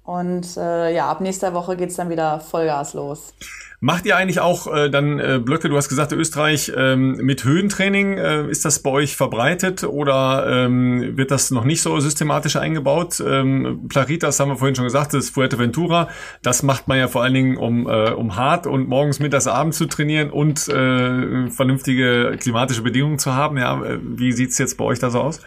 Und 0.07 0.55
äh, 0.55 0.95
ja, 0.95 1.11
ab 1.11 1.19
nächster 1.19 1.53
Woche 1.53 1.75
geht's 1.75 1.97
dann 1.97 2.09
wieder 2.09 2.39
Vollgas 2.39 2.93
los. 2.93 3.33
Macht 3.81 4.05
ihr 4.05 4.15
eigentlich 4.15 4.39
auch 4.39 4.73
äh, 4.73 4.89
dann 4.89 5.19
äh, 5.19 5.37
Blöcke, 5.43 5.67
du 5.67 5.75
hast 5.75 5.89
gesagt, 5.89 6.13
Österreich 6.13 6.71
ähm, 6.77 7.17
mit 7.17 7.43
Höhentraining, 7.43 8.17
äh, 8.17 8.47
ist 8.49 8.63
das 8.63 8.79
bei 8.79 8.89
euch 8.89 9.17
verbreitet 9.17 9.83
oder 9.83 10.47
ähm, 10.47 11.17
wird 11.17 11.29
das 11.29 11.51
noch 11.51 11.65
nicht 11.65 11.81
so 11.81 11.99
systematisch 11.99 12.55
eingebaut? 12.55 13.19
Ähm, 13.19 13.87
Plaritas 13.89 14.39
haben 14.39 14.47
wir 14.47 14.55
vorhin 14.55 14.75
schon 14.75 14.85
gesagt, 14.85 15.13
das 15.13 15.25
ist 15.25 15.31
Fuerteventura. 15.31 16.07
Das 16.41 16.63
macht 16.63 16.87
man 16.87 16.99
ja 16.99 17.09
vor 17.09 17.23
allen 17.23 17.33
Dingen, 17.33 17.57
um, 17.57 17.85
äh, 17.85 18.11
um 18.11 18.37
hart 18.37 18.65
und 18.65 18.87
morgens, 18.87 19.19
mittags, 19.19 19.45
abends 19.45 19.77
zu 19.77 19.87
trainieren 19.87 20.29
und 20.29 20.69
äh, 20.69 21.49
vernünftige 21.49 22.37
klimatische 22.39 22.81
Bedingungen 22.81 23.19
zu 23.19 23.35
haben. 23.35 23.57
Ja, 23.57 23.83
äh, 23.83 23.99
wie 24.01 24.31
sieht's 24.31 24.57
jetzt 24.57 24.77
bei 24.77 24.85
euch 24.85 24.99
da 24.99 25.09
so 25.09 25.19
aus? 25.19 25.41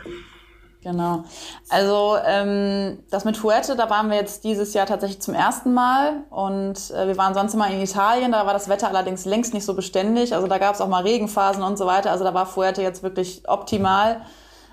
Genau. 0.83 1.25
Also 1.69 2.17
ähm, 2.25 3.01
das 3.11 3.27
mit 3.27 3.37
Fuerte, 3.37 3.77
da 3.77 3.91
waren 3.91 4.09
wir 4.09 4.17
jetzt 4.17 4.45
dieses 4.45 4.73
Jahr 4.73 4.87
tatsächlich 4.87 5.21
zum 5.21 5.35
ersten 5.35 5.75
Mal 5.75 6.25
und 6.31 6.91
äh, 6.91 7.07
wir 7.07 7.19
waren 7.19 7.35
sonst 7.35 7.53
immer 7.53 7.69
in 7.69 7.83
Italien, 7.83 8.33
da 8.33 8.47
war 8.47 8.55
das 8.55 8.71
Wetter 8.71 8.89
allerdings 8.89 9.27
längst 9.27 9.53
nicht 9.53 9.67
so 9.67 9.75
beständig. 9.75 10.35
Also 10.35 10.47
da 10.47 10.57
gab 10.57 10.75
es 10.75 10.81
auch 10.81 10.89
mal 10.89 11.03
Regenphasen 11.03 11.63
und 11.63 11.77
so 11.77 11.85
weiter. 11.85 12.11
Also 12.11 12.25
da 12.25 12.33
war 12.33 12.47
Fuerte 12.47 12.81
jetzt 12.81 13.03
wirklich 13.03 13.43
optimal. 13.47 14.23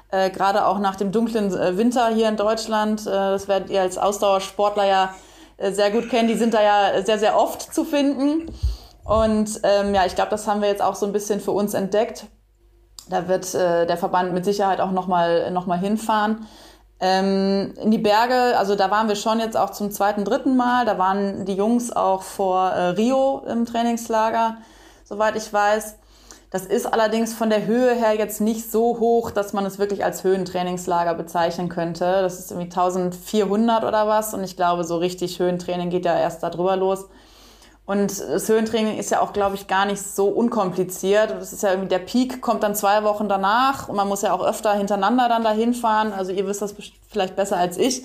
Äh, 0.10 0.30
Gerade 0.30 0.66
auch 0.66 0.80
nach 0.80 0.96
dem 0.96 1.12
dunklen 1.12 1.54
äh, 1.54 1.78
Winter 1.78 2.08
hier 2.08 2.30
in 2.30 2.38
Deutschland. 2.38 3.02
Äh, 3.02 3.12
das 3.12 3.50
werdet 3.50 3.70
ihr 3.70 3.82
als 3.82 3.98
Ausdauersportler 3.98 4.86
ja 4.86 5.14
äh, 5.58 5.74
sehr 5.74 5.92
gut 5.92 6.10
kennen. 6.10 6.30
Die 6.30 6.36
sind 6.36 6.54
da 6.54 6.62
ja 6.62 7.04
sehr, 7.04 7.20
sehr 7.20 7.38
oft 7.38 7.74
zu 7.74 7.84
finden. 7.84 8.50
Und 9.04 9.60
ähm, 9.64 9.94
ja, 9.94 10.06
ich 10.06 10.16
glaube, 10.16 10.32
das 10.32 10.48
haben 10.48 10.62
wir 10.62 10.70
jetzt 10.70 10.82
auch 10.82 10.96
so 10.96 11.06
ein 11.06 11.12
bisschen 11.12 11.42
für 11.42 11.52
uns 11.52 11.74
entdeckt 11.74 12.28
da 13.10 13.28
wird 13.28 13.54
äh, 13.56 13.86
der 13.86 13.98
Verband 13.98 14.34
mit 14.34 14.46
Sicherheit 14.46 14.82
auch 14.82 14.92
nochmal 14.92 15.52
noch 15.52 15.66
mal 15.66 15.78
hinfahren. 15.78 16.48
Ähm, 17.00 17.74
in 17.82 17.92
die 17.92 18.00
Berge, 18.00 18.58
also 18.58 18.76
da 18.76 18.90
waren 18.90 19.08
wir 19.08 19.16
schon 19.16 19.40
jetzt 19.40 19.56
auch 19.56 19.70
zum 19.70 19.92
zweiten, 19.92 20.26
dritten 20.26 20.58
Mal. 20.58 20.86
Da 20.86 20.98
waren 20.98 21.46
die 21.46 21.54
Jungs 21.54 21.92
auch 21.96 22.24
vor 22.24 22.70
äh, 22.72 22.90
Rio 22.90 23.44
im 23.48 23.66
Trainingslager, 23.66 24.58
soweit 25.04 25.36
ich 25.36 25.52
weiß. 25.52 25.98
Das 26.50 26.66
ist 26.66 26.86
allerdings 26.86 27.34
von 27.34 27.50
der 27.50 27.66
Höhe 27.66 27.94
her 27.94 28.16
jetzt 28.16 28.40
nicht 28.40 28.72
so 28.72 29.00
hoch, 29.00 29.32
dass 29.32 29.52
man 29.52 29.66
es 29.66 29.80
wirklich 29.80 30.06
als 30.06 30.24
Höhentrainingslager 30.24 31.14
bezeichnen 31.14 31.68
könnte. 31.68 32.06
Das 32.22 32.40
ist 32.40 32.52
irgendwie 32.52 32.72
1400 32.72 33.84
oder 33.84 34.08
was. 34.08 34.34
Und 34.34 34.44
ich 34.44 34.56
glaube, 34.56 34.86
so 34.86 34.98
richtig 34.98 35.40
Höhentraining 35.40 35.90
geht 35.90 36.06
ja 36.06 36.18
erst 36.18 36.44
darüber 36.44 36.78
los. 36.78 37.06
Und 37.88 38.20
das 38.20 38.50
Höhentraining 38.50 38.98
ist 38.98 39.12
ja 39.12 39.22
auch, 39.22 39.32
glaube 39.32 39.56
ich, 39.56 39.68
gar 39.68 39.86
nicht 39.86 40.02
so 40.02 40.28
unkompliziert. 40.28 41.32
Das 41.32 41.54
ist 41.54 41.64
ja 41.64 41.70
irgendwie, 41.70 41.88
der 41.88 42.00
Peak 42.00 42.42
kommt 42.42 42.62
dann 42.62 42.76
zwei 42.76 43.06
Wochen 43.06 43.30
danach 43.30 43.88
und 43.88 43.96
man 43.96 44.10
muss 44.10 44.24
ja 44.24 44.34
auch 44.34 44.46
öfter 44.46 44.74
hintereinander 44.74 45.30
dann 45.30 45.42
dahin 45.42 45.74
fahren. 45.74 46.12
Also 46.12 46.34
ihr 46.34 46.46
wisst 46.46 46.62
das 46.62 46.76
vielleicht 47.08 47.38
besser 47.38 47.56
als 47.56 47.78
ich. 47.78 48.04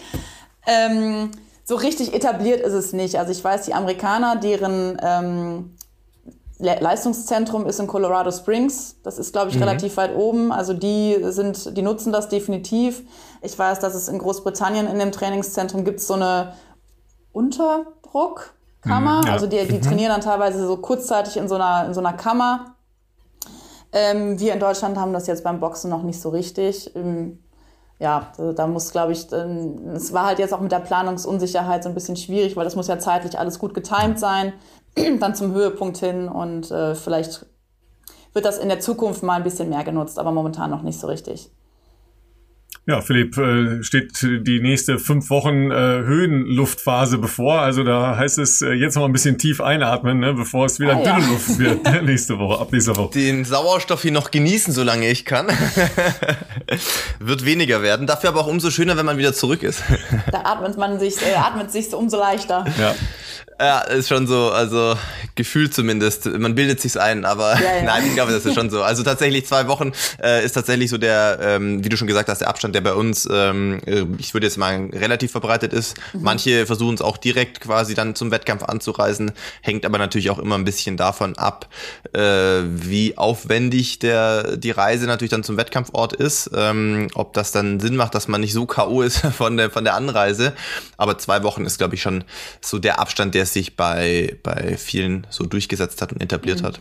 Ähm, 0.68 1.32
so 1.64 1.74
richtig 1.74 2.14
etabliert 2.14 2.60
ist 2.60 2.74
es 2.74 2.92
nicht. 2.92 3.18
Also 3.18 3.32
ich 3.32 3.42
weiß, 3.42 3.64
die 3.64 3.74
Amerikaner, 3.74 4.36
deren 4.36 4.98
ähm, 5.02 5.74
Leistungszentrum 6.60 7.66
ist 7.66 7.80
in 7.80 7.88
Colorado 7.88 8.30
Springs. 8.30 8.98
Das 9.02 9.18
ist, 9.18 9.32
glaube 9.32 9.50
ich, 9.50 9.56
mhm. 9.56 9.64
relativ 9.64 9.96
weit 9.96 10.14
oben. 10.14 10.52
Also 10.52 10.74
die 10.74 11.18
sind, 11.30 11.76
die 11.76 11.82
nutzen 11.82 12.12
das 12.12 12.28
definitiv. 12.28 13.02
Ich 13.40 13.58
weiß, 13.58 13.80
dass 13.80 13.94
es 13.94 14.06
in 14.06 14.20
Großbritannien 14.20 14.86
in 14.86 15.00
dem 15.00 15.10
Trainingszentrum 15.10 15.84
gibt 15.84 16.00
so 16.00 16.14
eine 16.14 16.52
Unterdruck. 17.32 18.54
Kammer. 18.82 19.20
Mhm, 19.20 19.26
ja. 19.26 19.32
Also 19.32 19.46
die, 19.46 19.64
die 19.66 19.76
mhm. 19.76 19.82
trainieren 19.82 20.10
dann 20.10 20.20
teilweise 20.20 20.66
so 20.66 20.76
kurzzeitig 20.76 21.36
in 21.36 21.48
so 21.48 21.54
einer, 21.54 21.86
in 21.86 21.94
so 21.94 22.00
einer 22.00 22.12
Kammer. 22.12 22.74
Ähm, 23.92 24.38
wir 24.38 24.52
in 24.52 24.60
Deutschland 24.60 24.96
haben 24.96 25.12
das 25.12 25.26
jetzt 25.26 25.44
beim 25.44 25.60
Boxen 25.60 25.90
noch 25.90 26.02
nicht 26.02 26.20
so 26.20 26.30
richtig. 26.30 26.94
Ähm, 26.96 27.38
ja, 27.98 28.32
da 28.56 28.66
muss, 28.66 28.90
glaube 28.90 29.12
ich, 29.12 29.30
es 29.30 30.12
war 30.12 30.26
halt 30.26 30.40
jetzt 30.40 30.52
auch 30.52 30.58
mit 30.58 30.72
der 30.72 30.80
Planungsunsicherheit 30.80 31.84
so 31.84 31.88
ein 31.88 31.94
bisschen 31.94 32.16
schwierig, 32.16 32.56
weil 32.56 32.64
das 32.64 32.74
muss 32.74 32.88
ja 32.88 32.98
zeitlich 32.98 33.38
alles 33.38 33.60
gut 33.60 33.74
getimt 33.74 34.18
sein, 34.18 34.54
dann 35.20 35.36
zum 35.36 35.52
Höhepunkt 35.52 35.98
hin 35.98 36.28
und 36.28 36.68
äh, 36.72 36.96
vielleicht 36.96 37.46
wird 38.32 38.44
das 38.44 38.58
in 38.58 38.68
der 38.68 38.80
Zukunft 38.80 39.22
mal 39.22 39.34
ein 39.34 39.44
bisschen 39.44 39.68
mehr 39.68 39.84
genutzt, 39.84 40.18
aber 40.18 40.32
momentan 40.32 40.70
noch 40.70 40.82
nicht 40.82 40.98
so 40.98 41.06
richtig. 41.06 41.52
Ja, 42.84 43.00
Philipp, 43.00 43.38
äh, 43.38 43.80
steht 43.84 44.10
die 44.22 44.60
nächste 44.60 44.98
fünf 44.98 45.30
Wochen 45.30 45.70
äh, 45.70 45.74
Höhenluftphase 45.74 47.18
bevor. 47.18 47.60
Also 47.60 47.84
da 47.84 48.16
heißt 48.16 48.38
es 48.38 48.60
äh, 48.60 48.72
jetzt 48.72 48.96
noch 48.96 49.02
mal 49.02 49.08
ein 49.08 49.12
bisschen 49.12 49.38
tief 49.38 49.60
einatmen, 49.60 50.18
ne, 50.18 50.34
bevor 50.34 50.66
es 50.66 50.80
wieder 50.80 50.96
ah, 50.96 51.02
dünne 51.02 51.20
ja. 51.20 51.28
Luft 51.28 51.58
wird 51.60 51.84
ne, 51.84 52.02
nächste 52.02 52.40
Woche, 52.40 52.60
ab 52.60 52.72
nächster 52.72 52.96
Woche. 52.96 53.12
Den 53.14 53.44
Sauerstoff 53.44 54.02
hier 54.02 54.10
noch 54.10 54.32
genießen, 54.32 54.74
solange 54.74 55.08
ich 55.08 55.24
kann. 55.24 55.46
wird 57.20 57.44
weniger 57.44 57.82
werden. 57.82 58.08
Dafür 58.08 58.30
aber 58.30 58.40
auch 58.40 58.48
umso 58.48 58.72
schöner, 58.72 58.96
wenn 58.96 59.06
man 59.06 59.16
wieder 59.16 59.32
zurück 59.32 59.62
ist. 59.62 59.80
da 60.32 60.40
atmet 60.40 60.76
man 60.76 60.98
sich, 60.98 61.22
äh, 61.22 61.36
atmet 61.36 61.70
sich 61.70 61.94
umso 61.94 62.18
leichter. 62.18 62.64
Ja. 62.80 62.96
Ja, 63.62 63.80
ist 63.82 64.08
schon 64.08 64.26
so, 64.26 64.50
also 64.50 64.96
gefühlt 65.36 65.72
zumindest. 65.72 66.26
Man 66.26 66.56
bildet 66.56 66.80
sich's 66.80 66.96
ein, 66.96 67.24
aber 67.24 67.54
ja, 67.54 67.76
ja. 67.76 67.82
nein, 67.84 68.04
ich 68.06 68.14
glaube, 68.14 68.32
das 68.32 68.44
ist 68.44 68.54
schon 68.54 68.70
so. 68.70 68.82
Also 68.82 69.04
tatsächlich 69.04 69.46
zwei 69.46 69.68
Wochen 69.68 69.92
äh, 70.20 70.44
ist 70.44 70.54
tatsächlich 70.54 70.90
so 70.90 70.98
der, 70.98 71.38
ähm, 71.40 71.84
wie 71.84 71.88
du 71.88 71.96
schon 71.96 72.08
gesagt 72.08 72.28
hast, 72.28 72.40
der 72.40 72.48
Abstand, 72.48 72.71
der 72.72 72.80
bei 72.80 72.94
uns, 72.94 73.28
ähm, 73.30 73.80
äh, 73.86 74.04
ich 74.18 74.34
würde 74.34 74.46
jetzt 74.46 74.56
mal 74.56 74.88
relativ 74.92 75.32
verbreitet 75.32 75.72
ist. 75.72 75.96
Mhm. 76.12 76.22
Manche 76.22 76.66
versuchen 76.66 76.94
es 76.94 77.02
auch 77.02 77.16
direkt 77.16 77.60
quasi 77.60 77.94
dann 77.94 78.14
zum 78.14 78.30
Wettkampf 78.30 78.64
anzureisen, 78.64 79.32
hängt 79.60 79.86
aber 79.86 79.98
natürlich 79.98 80.30
auch 80.30 80.38
immer 80.38 80.56
ein 80.56 80.64
bisschen 80.64 80.96
davon 80.96 81.36
ab, 81.36 81.68
äh, 82.12 82.20
wie 82.64 83.16
aufwendig 83.18 83.98
der 83.98 84.56
die 84.56 84.70
Reise 84.70 85.06
natürlich 85.06 85.30
dann 85.30 85.44
zum 85.44 85.56
Wettkampfort 85.56 86.14
ist, 86.14 86.50
ähm, 86.54 87.08
ob 87.14 87.32
das 87.34 87.52
dann 87.52 87.80
Sinn 87.80 87.96
macht, 87.96 88.14
dass 88.14 88.28
man 88.28 88.40
nicht 88.40 88.52
so 88.52 88.66
KO 88.66 89.02
ist 89.02 89.18
von 89.36 89.56
der 89.56 89.70
von 89.70 89.84
der 89.84 89.94
Anreise. 89.94 90.52
Aber 90.96 91.18
zwei 91.18 91.42
Wochen 91.42 91.64
ist, 91.64 91.78
glaube 91.78 91.94
ich, 91.94 92.02
schon 92.02 92.24
so 92.60 92.78
der 92.78 92.98
Abstand, 92.98 93.34
der 93.34 93.46
sich 93.46 93.76
bei, 93.76 94.36
bei 94.42 94.76
vielen 94.76 95.26
so 95.30 95.44
durchgesetzt 95.44 96.02
hat 96.02 96.12
und 96.12 96.22
etabliert 96.22 96.62
mhm. 96.62 96.66
hat. 96.66 96.80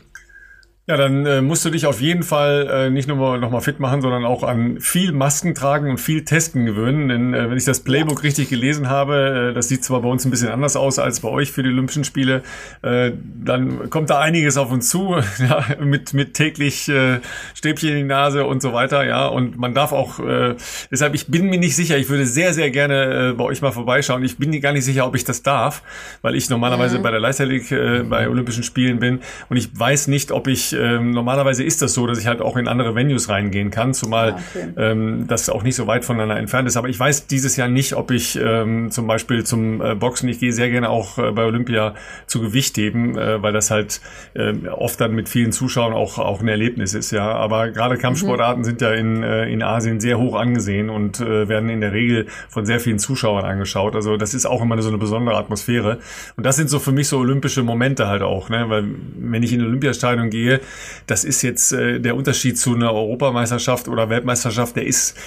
Ja, 0.92 0.98
dann 0.98 1.26
äh, 1.26 1.42
musst 1.42 1.64
du 1.64 1.70
dich 1.70 1.86
auf 1.86 2.02
jeden 2.02 2.22
Fall 2.22 2.68
äh, 2.70 2.90
nicht 2.90 3.08
nur 3.08 3.38
noch 3.38 3.50
mal 3.50 3.62
fit 3.62 3.80
machen, 3.80 4.02
sondern 4.02 4.26
auch 4.26 4.44
an 4.44 4.82
viel 4.82 5.14
Masken 5.14 5.56
tragen 5.56 5.90
und 5.90 6.00
viel 6.00 6.26
Testen 6.26 6.66
gewöhnen. 6.66 7.08
Denn 7.08 7.34
äh, 7.34 7.50
wenn 7.50 7.58
ich 7.58 7.64
das 7.64 7.80
Playbook 7.80 8.18
ja. 8.18 8.24
richtig 8.24 8.50
gelesen 8.50 8.90
habe, 8.90 9.52
äh, 9.52 9.54
das 9.54 9.70
sieht 9.70 9.86
zwar 9.86 10.02
bei 10.02 10.10
uns 10.10 10.26
ein 10.26 10.32
bisschen 10.32 10.50
anders 10.50 10.76
aus 10.76 11.00
als 11.00 11.22
bei 11.22 11.30
euch 11.30 11.50
für 11.54 11.64
die 11.64 11.70
Olympischen 11.70 12.04
Spiele, 12.04 12.44
äh, 12.82 13.14
dann 13.42 13.90
kommt 13.90 14.10
da 14.10 14.20
einiges 14.20 14.58
auf 14.58 14.70
uns 14.70 14.90
zu, 14.90 15.16
ja, 15.40 15.64
mit 15.80 16.14
mit 16.14 16.34
täglich 16.34 16.90
äh, 16.90 17.22
Stäbchen 17.54 17.92
in 17.92 17.96
die 17.96 18.04
Nase 18.04 18.44
und 18.44 18.62
so 18.62 18.74
weiter. 18.74 19.06
Ja, 19.06 19.28
und 19.28 19.58
man 19.58 19.74
darf 19.74 19.94
auch. 19.94 20.20
Äh, 20.20 20.56
deshalb, 20.92 21.16
ich 21.16 21.28
bin 21.28 21.46
mir 21.46 21.58
nicht 21.58 21.78
sicher. 21.78 21.98
Ich 21.98 22.10
würde 22.10 22.26
sehr 22.26 22.54
sehr 22.54 22.70
gerne 22.70 23.30
äh, 23.30 23.32
bei 23.32 23.46
euch 23.46 23.62
mal 23.62 23.72
vorbeischauen. 23.72 24.26
Ich 24.26 24.38
bin 24.38 24.60
gar 24.60 24.74
nicht 24.74 24.84
sicher, 24.84 25.08
ob 25.08 25.16
ich 25.16 25.24
das 25.24 25.42
darf, 25.42 25.84
weil 26.22 26.36
ich 26.36 26.50
normalerweise 26.50 26.98
mhm. 26.98 27.04
bei 27.04 27.12
der 27.12 27.22
Leichtathletik 27.22 27.72
äh, 27.72 28.04
bei 28.04 28.28
Olympischen 28.28 28.64
Spielen 28.64 29.00
bin 29.00 29.22
und 29.48 29.56
ich 29.56 29.70
weiß 29.74 30.08
nicht, 30.08 30.34
ob 30.34 30.48
ich 30.48 30.76
ähm, 30.82 31.12
normalerweise 31.12 31.64
ist 31.64 31.82
das 31.82 31.94
so, 31.94 32.08
dass 32.08 32.20
ich 32.20 32.28
halt 32.28 32.42
auch 32.42 32.58
in 32.58 32.68
andere 32.68 32.96
Venues 32.96 33.30
reingehen 33.30 33.70
kann, 33.70 33.94
zumal 33.94 34.34
ah, 34.34 34.40
okay. 34.56 34.74
ähm, 34.78 35.28
das 35.28 35.50
auch 35.50 35.64
nicht 35.64 35.76
so 35.76 35.88
weit 35.88 36.06
voneinander 36.06 36.38
entfernt 36.38 36.68
ist. 36.68 36.78
Aber 36.78 36.90
ich 36.90 37.00
weiß 37.00 37.28
dieses 37.28 37.56
Jahr 37.58 37.68
nicht, 37.68 37.94
ob 37.96 38.12
ich 38.12 38.40
ähm, 38.42 38.92
zum 38.92 39.08
Beispiel 39.08 39.44
zum 39.44 39.82
äh, 39.82 39.96
Boxen, 39.96 40.30
ich 40.30 40.40
gehe 40.40 40.54
sehr 40.54 40.70
gerne 40.70 40.90
auch 40.90 41.18
äh, 41.18 41.32
bei 41.32 41.46
Olympia 41.46 41.96
zu 42.26 42.42
Gewichtheben, 42.42 43.18
äh, 43.18 43.42
weil 43.42 43.54
das 43.54 43.72
halt 43.72 44.02
äh, 44.34 44.54
oft 44.68 45.00
dann 45.00 45.14
mit 45.14 45.30
vielen 45.30 45.52
Zuschauern 45.52 45.94
auch, 45.94 46.18
auch 46.18 46.42
ein 46.42 46.48
Erlebnis 46.48 46.94
ist, 46.94 47.12
ja. 47.12 47.32
Aber 47.32 47.70
gerade 47.70 47.98
Kampfsportarten 47.98 48.62
mhm. 48.62 48.66
sind 48.66 48.82
ja 48.82 48.92
in, 48.92 49.24
äh, 49.24 49.46
in 49.52 49.62
Asien 49.62 50.00
sehr 50.00 50.18
hoch 50.18 50.36
angesehen 50.36 50.90
und 50.90 51.20
äh, 51.20 51.48
werden 51.48 51.70
in 51.70 51.82
der 51.82 51.94
Regel 51.94 52.28
von 52.50 52.66
sehr 52.66 52.80
vielen 52.80 53.00
Zuschauern 53.00 53.46
angeschaut. 53.46 53.96
Also 53.96 54.18
das 54.18 54.34
ist 54.34 54.46
auch 54.46 54.62
immer 54.62 54.82
so 54.82 54.90
eine 54.90 54.98
besondere 54.98 55.38
Atmosphäre. 55.38 56.00
Und 56.38 56.46
das 56.46 56.56
sind 56.56 56.70
so 56.70 56.80
für 56.80 56.92
mich 56.92 57.08
so 57.08 57.18
olympische 57.18 57.64
Momente 57.64 58.08
halt 58.08 58.22
auch, 58.22 58.50
ne? 58.50 58.66
Weil 58.70 58.86
wenn 59.20 59.44
ich 59.44 59.54
in 59.54 59.62
ein 59.62 59.68
Olympiastadion 59.68 60.30
gehe, 60.30 60.61
das 61.08 61.24
ist 61.24 61.42
jetzt 61.42 61.72
äh, 61.74 62.00
der 62.00 62.16
Unterschied 62.16 62.58
zu 62.58 62.76
einer 62.76 62.94
Europameisterschaft 62.94 63.88
oder 63.88 64.10
Weltmeisterschaft, 64.10 64.76
der 64.76 64.86
ist 64.86 65.18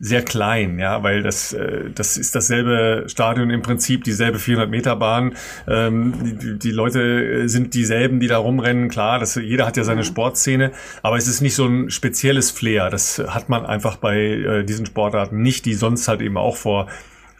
sehr 0.00 0.22
klein, 0.22 0.78
ja, 0.78 1.02
weil 1.02 1.22
das 1.22 1.52
äh, 1.52 1.90
das 1.94 2.16
ist 2.16 2.34
dasselbe 2.34 3.04
Stadion 3.06 3.50
im 3.50 3.62
Prinzip, 3.62 4.04
dieselbe 4.04 4.38
400 4.38 4.68
Meter 4.68 4.96
Bahn. 4.96 5.34
Ähm, 5.68 6.38
die, 6.42 6.58
die 6.58 6.70
Leute 6.72 7.48
sind 7.48 7.74
dieselben, 7.74 8.20
die 8.20 8.26
da 8.26 8.38
rumrennen. 8.38 8.88
Klar, 8.88 9.18
das, 9.18 9.36
jeder 9.36 9.66
hat 9.66 9.76
ja 9.76 9.84
seine 9.84 10.00
mhm. 10.00 10.06
Sportszene, 10.06 10.72
aber 11.02 11.16
es 11.16 11.28
ist 11.28 11.40
nicht 11.40 11.54
so 11.54 11.66
ein 11.66 11.90
spezielles 11.90 12.50
Flair. 12.50 12.90
Das 12.90 13.18
hat 13.18 13.48
man 13.48 13.64
einfach 13.64 13.96
bei 13.96 14.18
äh, 14.18 14.64
diesen 14.64 14.86
Sportarten 14.86 15.40
nicht, 15.40 15.64
die 15.64 15.74
sonst 15.74 16.08
halt 16.08 16.20
eben 16.20 16.36
auch 16.36 16.56
vor 16.56 16.88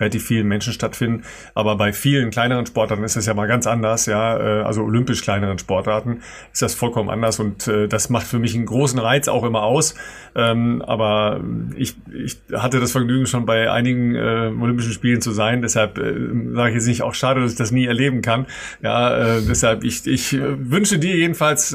relativ 0.01 0.27
vielen 0.27 0.47
Menschen 0.49 0.73
stattfinden. 0.73 1.23
Aber 1.55 1.77
bei 1.77 1.93
vielen 1.93 2.31
kleineren 2.31 2.67
Sportarten 2.67 3.05
ist 3.05 3.17
das 3.17 3.27
ja 3.27 3.35
mal 3.35 3.47
ganz 3.47 3.67
anders, 3.67 4.07
ja, 4.07 4.39
äh, 4.39 4.63
also 4.63 4.83
olympisch 4.83 5.23
kleineren 5.23 5.59
Sportarten 5.59 6.21
ist 6.53 6.63
das 6.63 6.75
vollkommen 6.75 7.11
anders 7.11 7.41
und 7.41 7.69
äh, 7.69 7.89
das 7.89 8.11
macht 8.11 8.27
für 8.27 8.39
mich 8.39 8.55
einen 8.55 8.67
großen 8.67 8.99
Reiz 8.99 9.29
auch 9.29 9.45
immer 9.45 9.63
aus. 9.63 9.95
Ähm, 10.35 10.83
aber 10.83 11.41
ich, 11.77 11.97
ich 12.13 12.39
hatte 12.53 12.81
das 12.81 12.93
Vergnügen 12.93 13.27
schon 13.27 13.47
bei 13.47 13.71
einigen 13.71 14.15
äh, 14.15 14.53
Olympischen 14.61 14.93
Spielen 14.93 15.21
zu 15.21 15.33
sein, 15.33 15.63
deshalb 15.63 15.97
sage 15.97 16.69
ich 16.69 16.75
jetzt 16.75 16.87
nicht 16.87 17.03
auch 17.03 17.15
schade, 17.15 17.41
dass 17.41 17.53
ich 17.53 17.59
das 17.59 17.71
nie 17.71 17.87
erleben 17.87 18.23
kann. 18.23 18.47
Ja, 18.83 19.41
deshalb 19.41 19.85
ich, 19.85 20.07
ich 20.07 20.37
wünsche 20.41 20.99
dir 20.99 21.17
jedenfalls 21.17 21.75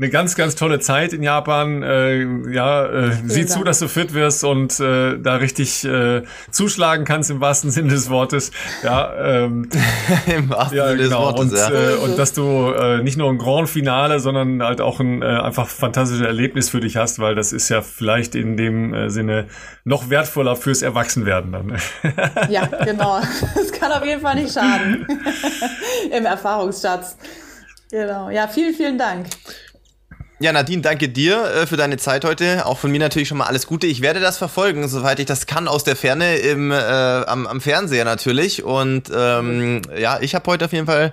eine 0.00 0.08
ganz, 0.08 0.34
ganz 0.34 0.54
tolle 0.54 0.80
Zeit 0.80 1.12
in 1.12 1.22
Japan. 1.22 1.82
Äh, 1.82 2.52
ja, 2.52 2.86
äh, 2.86 3.12
sieh 3.26 3.44
zu, 3.44 3.64
dass 3.64 3.80
du 3.80 3.88
fit 3.88 4.14
wirst 4.14 4.42
und 4.44 4.80
äh, 4.80 5.18
da 5.18 5.36
richtig 5.36 5.84
äh, 5.84 6.22
zuschlagen 6.50 7.04
kannst 7.04 7.30
im 7.30 7.42
wahrsten 7.42 7.70
Sinne 7.70 7.90
des 7.90 8.08
Wortes. 8.08 8.50
Ja, 8.82 9.12
ähm, 9.14 9.68
im 10.26 10.48
wahrsten 10.48 10.78
ja, 10.78 10.88
Sinne 10.88 11.02
genau. 11.02 11.32
des 11.32 11.52
Wortes. 11.52 11.66
Und, 11.68 11.74
ja. 11.74 11.90
äh, 11.90 11.94
und 11.96 12.18
dass 12.18 12.32
du 12.32 12.72
äh, 12.72 13.02
nicht 13.02 13.18
nur 13.18 13.28
ein 13.28 13.36
Grand 13.36 13.68
Finale, 13.68 14.20
sondern 14.20 14.62
halt 14.62 14.80
auch 14.80 15.00
ein 15.00 15.20
äh, 15.20 15.26
einfach 15.26 15.68
fantastisches 15.68 16.26
Erlebnis 16.26 16.70
für 16.70 16.80
dich 16.80 16.96
hast, 16.96 17.18
weil 17.18 17.34
das 17.34 17.52
ist 17.52 17.68
ja 17.68 17.82
vielleicht 17.82 18.34
in 18.34 18.56
dem 18.56 18.94
äh, 18.94 19.10
Sinne 19.10 19.48
noch 19.84 20.08
wertvoller 20.08 20.56
fürs 20.56 20.80
Erwachsenwerden 20.80 21.52
dann. 21.52 21.78
ja, 22.48 22.64
genau. 22.84 23.20
Das 23.54 23.70
kann 23.70 23.92
auf 23.92 24.04
jeden 24.06 24.22
Fall 24.22 24.36
nicht 24.36 24.54
schaden. 24.54 25.06
Im 26.10 26.24
Erfahrungsschatz. 26.24 27.18
Genau. 27.90 28.30
Ja, 28.30 28.48
vielen, 28.48 28.72
vielen 28.72 28.96
Dank. 28.96 29.26
Ja, 30.42 30.52
Nadine, 30.52 30.80
danke 30.80 31.10
dir 31.10 31.44
äh, 31.44 31.66
für 31.66 31.76
deine 31.76 31.98
Zeit 31.98 32.24
heute. 32.24 32.64
Auch 32.64 32.78
von 32.78 32.90
mir 32.90 32.98
natürlich 32.98 33.28
schon 33.28 33.36
mal 33.36 33.44
alles 33.44 33.66
Gute. 33.66 33.86
Ich 33.86 34.00
werde 34.00 34.20
das 34.20 34.38
verfolgen, 34.38 34.88
soweit 34.88 35.20
ich 35.20 35.26
das 35.26 35.44
kann, 35.44 35.68
aus 35.68 35.84
der 35.84 35.96
Ferne 35.96 36.36
im, 36.36 36.70
äh, 36.70 36.76
am, 36.76 37.46
am 37.46 37.60
Fernseher 37.60 38.06
natürlich. 38.06 38.62
Und 38.64 39.10
ähm, 39.14 39.82
ja, 39.98 40.18
ich 40.18 40.34
habe 40.34 40.50
heute 40.50 40.64
auf 40.64 40.72
jeden 40.72 40.86
Fall 40.86 41.12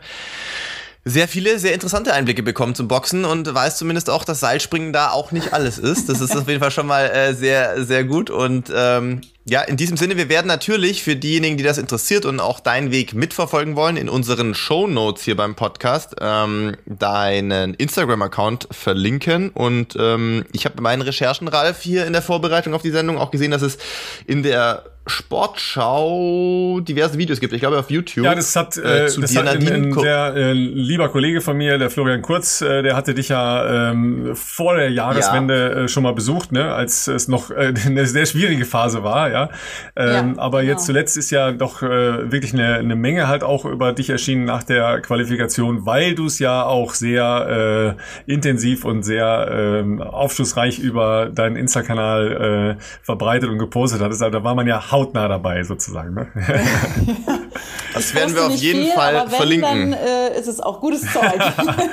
sehr 1.04 1.28
viele, 1.28 1.60
sehr 1.60 1.74
interessante 1.74 2.14
Einblicke 2.14 2.42
bekommen 2.42 2.74
zum 2.74 2.88
Boxen 2.88 3.26
und 3.26 3.54
weiß 3.54 3.78
zumindest 3.78 4.10
auch, 4.10 4.24
dass 4.24 4.40
Seilspringen 4.40 4.94
da 4.94 5.12
auch 5.12 5.34
nicht 5.34 5.52
alles 5.52 5.78
ist. 5.78 6.08
Das 6.08 6.22
ist 6.22 6.34
auf 6.34 6.48
jeden 6.48 6.62
Fall 6.62 6.72
schon 6.72 6.88
mal 6.88 7.10
äh, 7.10 7.34
sehr, 7.34 7.84
sehr 7.84 8.06
gut. 8.06 8.30
Und 8.30 8.72
ähm, 8.74 9.20
ja, 9.50 9.62
in 9.62 9.78
diesem 9.78 9.96
Sinne, 9.96 10.18
wir 10.18 10.28
werden 10.28 10.48
natürlich 10.48 11.04
für 11.04 11.16
diejenigen, 11.16 11.58
die 11.58 11.64
das 11.64 11.78
interessiert 11.78 12.26
und 12.26 12.42
auch 12.42 12.60
deinen 12.60 12.92
Weg 12.92 13.14
mitverfolgen 13.14 13.78
wollen, 13.78 13.96
in 13.96 14.10
unseren 14.10 14.54
Show 14.54 14.88
Notes 14.88 15.24
hier 15.24 15.38
beim 15.38 15.56
Podcast 15.56 16.16
ähm, 16.20 16.76
deinen 16.86 17.74
Instagram-Account 17.74 18.68
verlinken. 18.72 19.50
Und 19.52 19.96
ähm, 19.98 20.44
ich 20.52 20.66
habe 20.66 20.76
bei 20.76 20.82
meinen 20.82 21.02
Recherchen, 21.02 21.48
Ralf, 21.48 21.82
hier 21.82 22.06
in 22.06 22.12
der 22.12 22.22
Vorbereitung 22.22 22.74
auf 22.74 22.82
die 22.82 22.92
Sendung 22.92 23.18
auch 23.18 23.32
gesehen, 23.32 23.52
dass 23.52 23.62
es 23.62 23.78
in 24.26 24.44
der 24.44 24.84
Sportschau 25.08 26.80
diverse 26.82 27.18
Videos 27.18 27.40
gibt. 27.40 27.54
Ich 27.54 27.60
glaube 27.60 27.78
auf 27.80 27.90
YouTube. 27.90 28.26
Ja, 28.26 28.36
das 28.36 28.56
hat, 28.56 28.78
äh, 28.78 29.06
äh 29.06 29.08
zu 29.08 29.22
das 29.22 29.36
hat 29.36 29.48
ein, 29.48 29.68
ein 29.68 29.94
sehr 29.94 30.34
äh, 30.36 30.54
lieber 30.54 31.10
Kollege 31.10 31.42
von 31.42 31.58
mir, 31.58 31.78
der 31.78 31.90
Florian 31.90 32.22
Kurz, 32.22 32.62
äh, 32.62 32.84
der 32.84 32.96
hatte 32.96 33.14
dich 33.14 33.30
ja 33.30 33.92
ähm, 33.92 34.36
vor 34.36 34.76
der 34.76 34.92
Jahreswende 34.92 35.56
ja. 35.56 35.84
äh, 35.84 35.88
schon 35.88 36.04
mal 36.04 36.14
besucht, 36.14 36.52
ne, 36.52 36.74
als 36.74 37.08
es 37.08 37.28
noch 37.28 37.52
äh, 37.52 37.74
eine 37.86 38.06
sehr 38.06 38.26
schwierige 38.26 38.66
Phase 38.66 39.04
war, 39.04 39.32
ja. 39.32 39.50
Ähm, 39.96 40.36
ja 40.36 40.42
aber 40.42 40.62
genau. 40.62 40.74
jetzt 40.74 40.86
zuletzt 40.86 41.18
ist 41.18 41.32
ja 41.32 41.52
doch 41.52 41.82
äh, 41.82 42.32
wirklich 42.32 42.54
eine, 42.54 42.76
eine 42.76 42.96
Menge 42.96 43.28
halt 43.28 43.44
auch 43.44 43.66
über 43.66 43.94
dich 43.94 44.10
erschienen 44.10 44.46
nach 44.46 44.64
der 44.64 45.02
Qualifikation, 45.02 45.86
weil 45.86 46.16
du 46.16 46.26
es 46.26 46.40
ja 46.40 46.64
auch 46.64 46.94
sehr 46.94 47.96
äh, 48.28 48.32
intensiv 48.32 48.86
und 48.86 49.04
sehr 49.04 49.86
äh, 49.88 50.04
aufschlussreich 50.04 50.80
über 50.80 51.28
deinen 51.28 51.56
Insta-Kanal 51.56 52.78
äh, 52.78 52.82
verbreitet 53.02 53.50
und 53.50 53.58
gepostet 53.58 54.02
hattest. 54.02 54.22
Also 54.22 54.38
da 54.38 54.44
war 54.44 54.56
man 54.56 54.68
ja 54.68 54.92
hautnah 54.98 55.28
dabei 55.28 55.64
sozusagen. 55.64 56.14
Ne? 56.14 56.28
das 57.94 58.14
werden 58.16 58.36
wir 58.36 58.48
auf 58.48 58.56
jeden 58.56 58.86
viel, 58.86 58.94
Fall 58.94 59.16
wenn, 59.16 59.30
verlinken. 59.30 59.92
Dann 59.92 59.94
äh, 59.94 60.40
ist 60.40 60.48
es 60.48 60.60
auch 60.60 60.80
gutes 60.82 61.02
Zeug. 61.12 61.40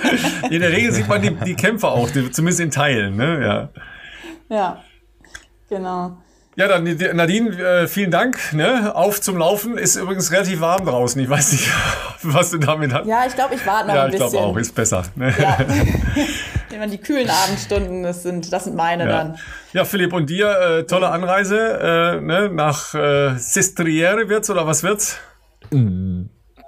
in 0.51 0.61
der 0.61 0.71
Regel 0.71 0.93
sieht 0.93 1.09
man 1.09 1.21
die, 1.23 1.31
die 1.31 1.55
Kämpfer 1.55 1.93
auch, 1.93 2.11
die, 2.11 2.31
zumindest 2.31 2.61
in 2.61 2.71
Teilen. 2.71 3.17
Ne? 3.17 3.71
Ja. 4.49 4.57
ja, 4.57 4.83
genau. 5.69 6.17
Ja, 6.57 6.69
dann 6.69 6.85
Nadine, 6.85 7.51
äh, 7.51 7.89
vielen 7.89 8.13
Dank. 8.13 8.53
Ne? 8.53 8.95
Auf 8.95 9.21
zum 9.21 9.37
Laufen. 9.39 9.77
Ist 9.77 9.97
übrigens 9.97 10.31
relativ 10.31 10.61
warm 10.61 10.87
draußen. 10.87 11.21
Ich 11.21 11.29
weiß 11.29 11.53
nicht, 11.53 11.69
was 12.23 12.51
du 12.51 12.59
damit 12.59 12.93
hast. 12.93 13.07
Ja, 13.07 13.27
ich 13.27 13.35
glaube, 13.35 13.57
ich 13.57 13.67
warte 13.67 13.89
noch 13.89 13.95
ja, 13.95 14.05
ein 14.05 14.11
bisschen. 14.13 14.21
Ja, 14.21 14.27
ich 14.27 14.33
glaube 14.33 14.47
auch. 14.47 14.57
Ist 14.57 14.75
besser. 14.75 15.03
Ne? 15.17 15.35
Ja. 15.37 15.59
Wenn 16.79 16.91
die 16.91 16.99
kühlen 16.99 17.29
Abendstunden 17.31 18.03
das 18.03 18.23
sind, 18.23 18.53
das 18.53 18.65
sind 18.65 18.77
meine 18.77 19.05
ja. 19.05 19.11
dann. 19.11 19.39
Ja, 19.73 19.85
Philipp, 19.85 20.13
und 20.13 20.31
dir 20.31 20.51
äh, 20.51 20.83
tolle 20.85 21.09
Anreise 21.09 21.59
äh, 21.59 22.21
ne, 22.21 22.49
nach 22.49 22.95
äh, 22.95 23.37
Sestriere 23.37 24.29
wird's 24.29 24.51
oder 24.51 24.67
was 24.67 24.83
wird's? 24.83 25.19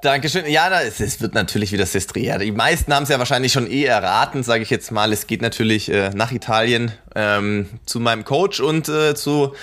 Dankeschön. 0.03 0.47
Ja, 0.47 0.71
es, 0.83 1.01
es 1.01 1.21
wird 1.21 1.35
natürlich 1.35 1.73
wieder 1.73 1.87
Sestriere. 1.87 2.41
Die 2.41 2.53
meisten 2.53 2.95
haben 2.95 3.05
es 3.05 3.09
ja 3.09 3.19
wahrscheinlich 3.19 3.53
schon 3.53 3.69
eh 3.69 3.85
erraten, 3.85 4.43
sage 4.43 4.63
ich 4.63 4.71
jetzt 4.71 4.91
mal. 4.93 5.13
Es 5.13 5.27
geht 5.27 5.43
natürlich 5.43 5.91
äh, 5.91 6.11
nach 6.11 6.33
Italien 6.33 6.93
ähm, 7.15 7.69
zu 7.87 7.99
meinem 7.99 8.25
Coach 8.25 8.61
und 8.61 8.89
äh, 8.89 9.15
zu 9.15 9.55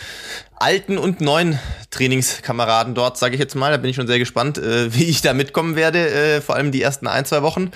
alten 0.63 0.97
und 0.97 1.19
neuen 1.19 1.59
Trainingskameraden 1.89 2.95
dort, 2.95 3.17
sage 3.17 3.35
ich 3.35 3.39
jetzt 3.39 3.53
mal. 3.53 3.71
Da 3.71 3.77
bin 3.77 3.89
ich 3.89 3.97
schon 3.97 4.07
sehr 4.07 4.17
gespannt, 4.17 4.57
äh, 4.57 4.93
wie 4.97 5.03
ich 5.03 5.21
da 5.21 5.33
mitkommen 5.33 5.75
werde, 5.75 6.09
äh, 6.09 6.41
vor 6.41 6.55
allem 6.55 6.71
die 6.71 6.81
ersten 6.81 7.05
ein, 7.05 7.25
zwei 7.25 7.41
Wochen. 7.41 7.71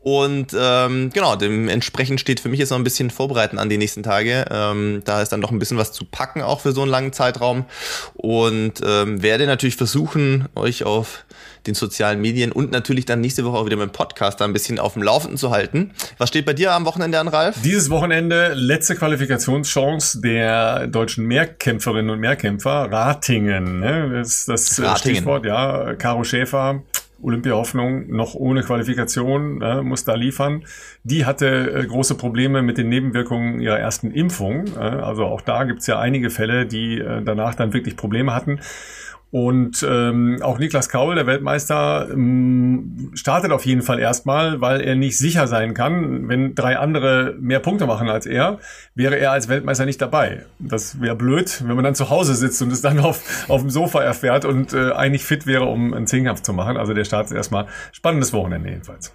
Und 0.00 0.56
ähm, 0.58 1.10
genau, 1.12 1.36
dementsprechend 1.36 2.18
steht 2.18 2.40
für 2.40 2.48
mich 2.48 2.58
jetzt 2.58 2.70
noch 2.70 2.78
ein 2.78 2.84
bisschen 2.84 3.10
Vorbereiten 3.10 3.58
an 3.58 3.68
die 3.68 3.76
nächsten 3.76 4.02
Tage. 4.02 4.46
Ähm, 4.50 5.02
da 5.04 5.20
ist 5.20 5.28
dann 5.32 5.40
noch 5.40 5.50
ein 5.50 5.58
bisschen 5.58 5.76
was 5.76 5.92
zu 5.92 6.06
packen, 6.06 6.40
auch 6.40 6.60
für 6.60 6.72
so 6.72 6.80
einen 6.80 6.90
langen 6.90 7.12
Zeitraum. 7.12 7.66
Und 8.14 8.80
ähm, 8.82 9.22
werde 9.22 9.44
natürlich 9.46 9.76
versuchen, 9.76 10.48
euch 10.54 10.84
auf 10.84 11.26
den 11.66 11.74
sozialen 11.74 12.20
Medien 12.20 12.52
und 12.52 12.72
natürlich 12.72 13.04
dann 13.04 13.20
nächste 13.20 13.44
Woche 13.44 13.58
auch 13.58 13.66
wieder 13.66 13.76
mit 13.76 13.88
dem 13.88 13.92
Podcast 13.92 14.40
da 14.40 14.44
ein 14.44 14.52
bisschen 14.52 14.78
auf 14.78 14.94
dem 14.94 15.02
Laufenden 15.02 15.36
zu 15.36 15.50
halten. 15.50 15.92
Was 16.18 16.28
steht 16.28 16.46
bei 16.46 16.52
dir 16.52 16.72
am 16.72 16.84
Wochenende 16.84 17.18
an, 17.18 17.28
Ralf? 17.28 17.56
Dieses 17.62 17.90
Wochenende 17.90 18.52
letzte 18.54 18.94
Qualifikationschance 18.94 20.20
der 20.20 20.86
deutschen 20.86 21.26
Mehrkämpferinnen 21.26 22.10
und 22.10 22.20
Mehrkämpfer. 22.20 22.90
Ratingen, 22.90 23.80
ne? 23.80 24.10
das 24.12 24.28
ist 24.28 24.48
das 24.48 24.78
äh, 24.78 24.82
Ratingen. 24.82 25.16
Stichwort, 25.16 25.44
ja. 25.44 25.94
Caro 25.94 26.24
Schäfer, 26.24 26.82
Olympia-Hoffnung 27.22 28.10
noch 28.10 28.34
ohne 28.34 28.62
Qualifikation, 28.62 29.60
äh, 29.62 29.82
muss 29.82 30.04
da 30.04 30.14
liefern. 30.14 30.64
Die 31.04 31.26
hatte 31.26 31.46
äh, 31.46 31.86
große 31.86 32.14
Probleme 32.14 32.62
mit 32.62 32.78
den 32.78 32.88
Nebenwirkungen 32.88 33.60
ihrer 33.60 33.78
ersten 33.78 34.10
Impfung. 34.10 34.66
Äh, 34.76 34.78
also 34.78 35.24
auch 35.26 35.40
da 35.40 35.64
gibt's 35.64 35.86
ja 35.86 35.98
einige 35.98 36.30
Fälle, 36.30 36.66
die 36.66 36.98
äh, 36.98 37.22
danach 37.22 37.54
dann 37.54 37.72
wirklich 37.72 37.96
Probleme 37.96 38.34
hatten. 38.34 38.60
Und 39.32 39.86
ähm, 39.88 40.38
auch 40.42 40.58
Niklas 40.58 40.88
Kaul, 40.88 41.14
der 41.14 41.26
Weltmeister, 41.26 42.08
ähm, 42.10 43.12
startet 43.14 43.52
auf 43.52 43.64
jeden 43.64 43.82
Fall 43.82 44.00
erstmal, 44.00 44.60
weil 44.60 44.80
er 44.80 44.96
nicht 44.96 45.16
sicher 45.16 45.46
sein 45.46 45.72
kann, 45.72 46.28
wenn 46.28 46.56
drei 46.56 46.76
andere 46.78 47.36
mehr 47.38 47.60
Punkte 47.60 47.86
machen 47.86 48.08
als 48.08 48.26
er, 48.26 48.58
wäre 48.96 49.16
er 49.16 49.30
als 49.30 49.48
Weltmeister 49.48 49.86
nicht 49.86 50.02
dabei. 50.02 50.46
Das 50.58 51.00
wäre 51.00 51.14
blöd, 51.14 51.62
wenn 51.64 51.76
man 51.76 51.84
dann 51.84 51.94
zu 51.94 52.10
Hause 52.10 52.34
sitzt 52.34 52.60
und 52.60 52.72
es 52.72 52.82
dann 52.82 52.98
auf, 53.00 53.48
auf 53.48 53.60
dem 53.60 53.70
Sofa 53.70 54.02
erfährt 54.02 54.44
und 54.44 54.72
äh, 54.72 54.92
eigentlich 54.92 55.24
fit 55.24 55.46
wäre, 55.46 55.66
um 55.66 55.94
einen 55.94 56.08
Zehnkampf 56.08 56.42
zu 56.42 56.52
machen. 56.52 56.76
Also 56.76 56.92
der 56.92 57.04
Start 57.04 57.26
ist 57.26 57.32
erstmal 57.32 57.66
spannendes 57.92 58.32
Wochenende 58.32 58.68
jedenfalls. 58.68 59.14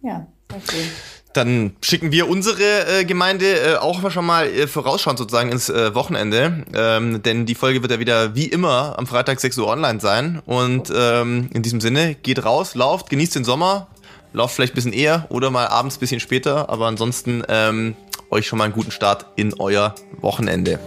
Ja, 0.00 0.26
schön. 0.50 0.88
Dann 1.32 1.76
schicken 1.82 2.10
wir 2.10 2.28
unsere 2.28 3.00
äh, 3.00 3.04
Gemeinde 3.04 3.46
äh, 3.46 3.76
auch 3.76 4.10
schon 4.10 4.24
mal 4.24 4.46
äh, 4.46 4.66
vorausschauend 4.66 5.18
sozusagen 5.18 5.52
ins 5.52 5.68
äh, 5.68 5.94
Wochenende. 5.94 6.64
Ähm, 6.74 7.22
denn 7.22 7.46
die 7.46 7.54
Folge 7.54 7.82
wird 7.82 7.92
ja 7.92 8.00
wieder 8.00 8.34
wie 8.34 8.46
immer 8.46 8.98
am 8.98 9.06
Freitag 9.06 9.38
6 9.38 9.58
Uhr 9.58 9.68
online 9.68 10.00
sein. 10.00 10.42
Und 10.46 10.92
ähm, 10.94 11.50
in 11.52 11.62
diesem 11.62 11.80
Sinne, 11.80 12.14
geht 12.14 12.44
raus, 12.44 12.74
lauft, 12.74 13.10
genießt 13.10 13.36
den 13.36 13.44
Sommer, 13.44 13.88
lauft 14.32 14.54
vielleicht 14.54 14.72
ein 14.72 14.76
bisschen 14.76 14.92
eher 14.92 15.26
oder 15.28 15.50
mal 15.50 15.66
abends 15.68 15.96
ein 15.96 16.00
bisschen 16.00 16.20
später. 16.20 16.70
Aber 16.70 16.86
ansonsten 16.86 17.42
ähm, 17.48 17.94
euch 18.30 18.46
schon 18.46 18.58
mal 18.58 18.64
einen 18.64 18.74
guten 18.74 18.90
Start 18.90 19.26
in 19.36 19.54
euer 19.60 19.94
Wochenende. 20.20 20.78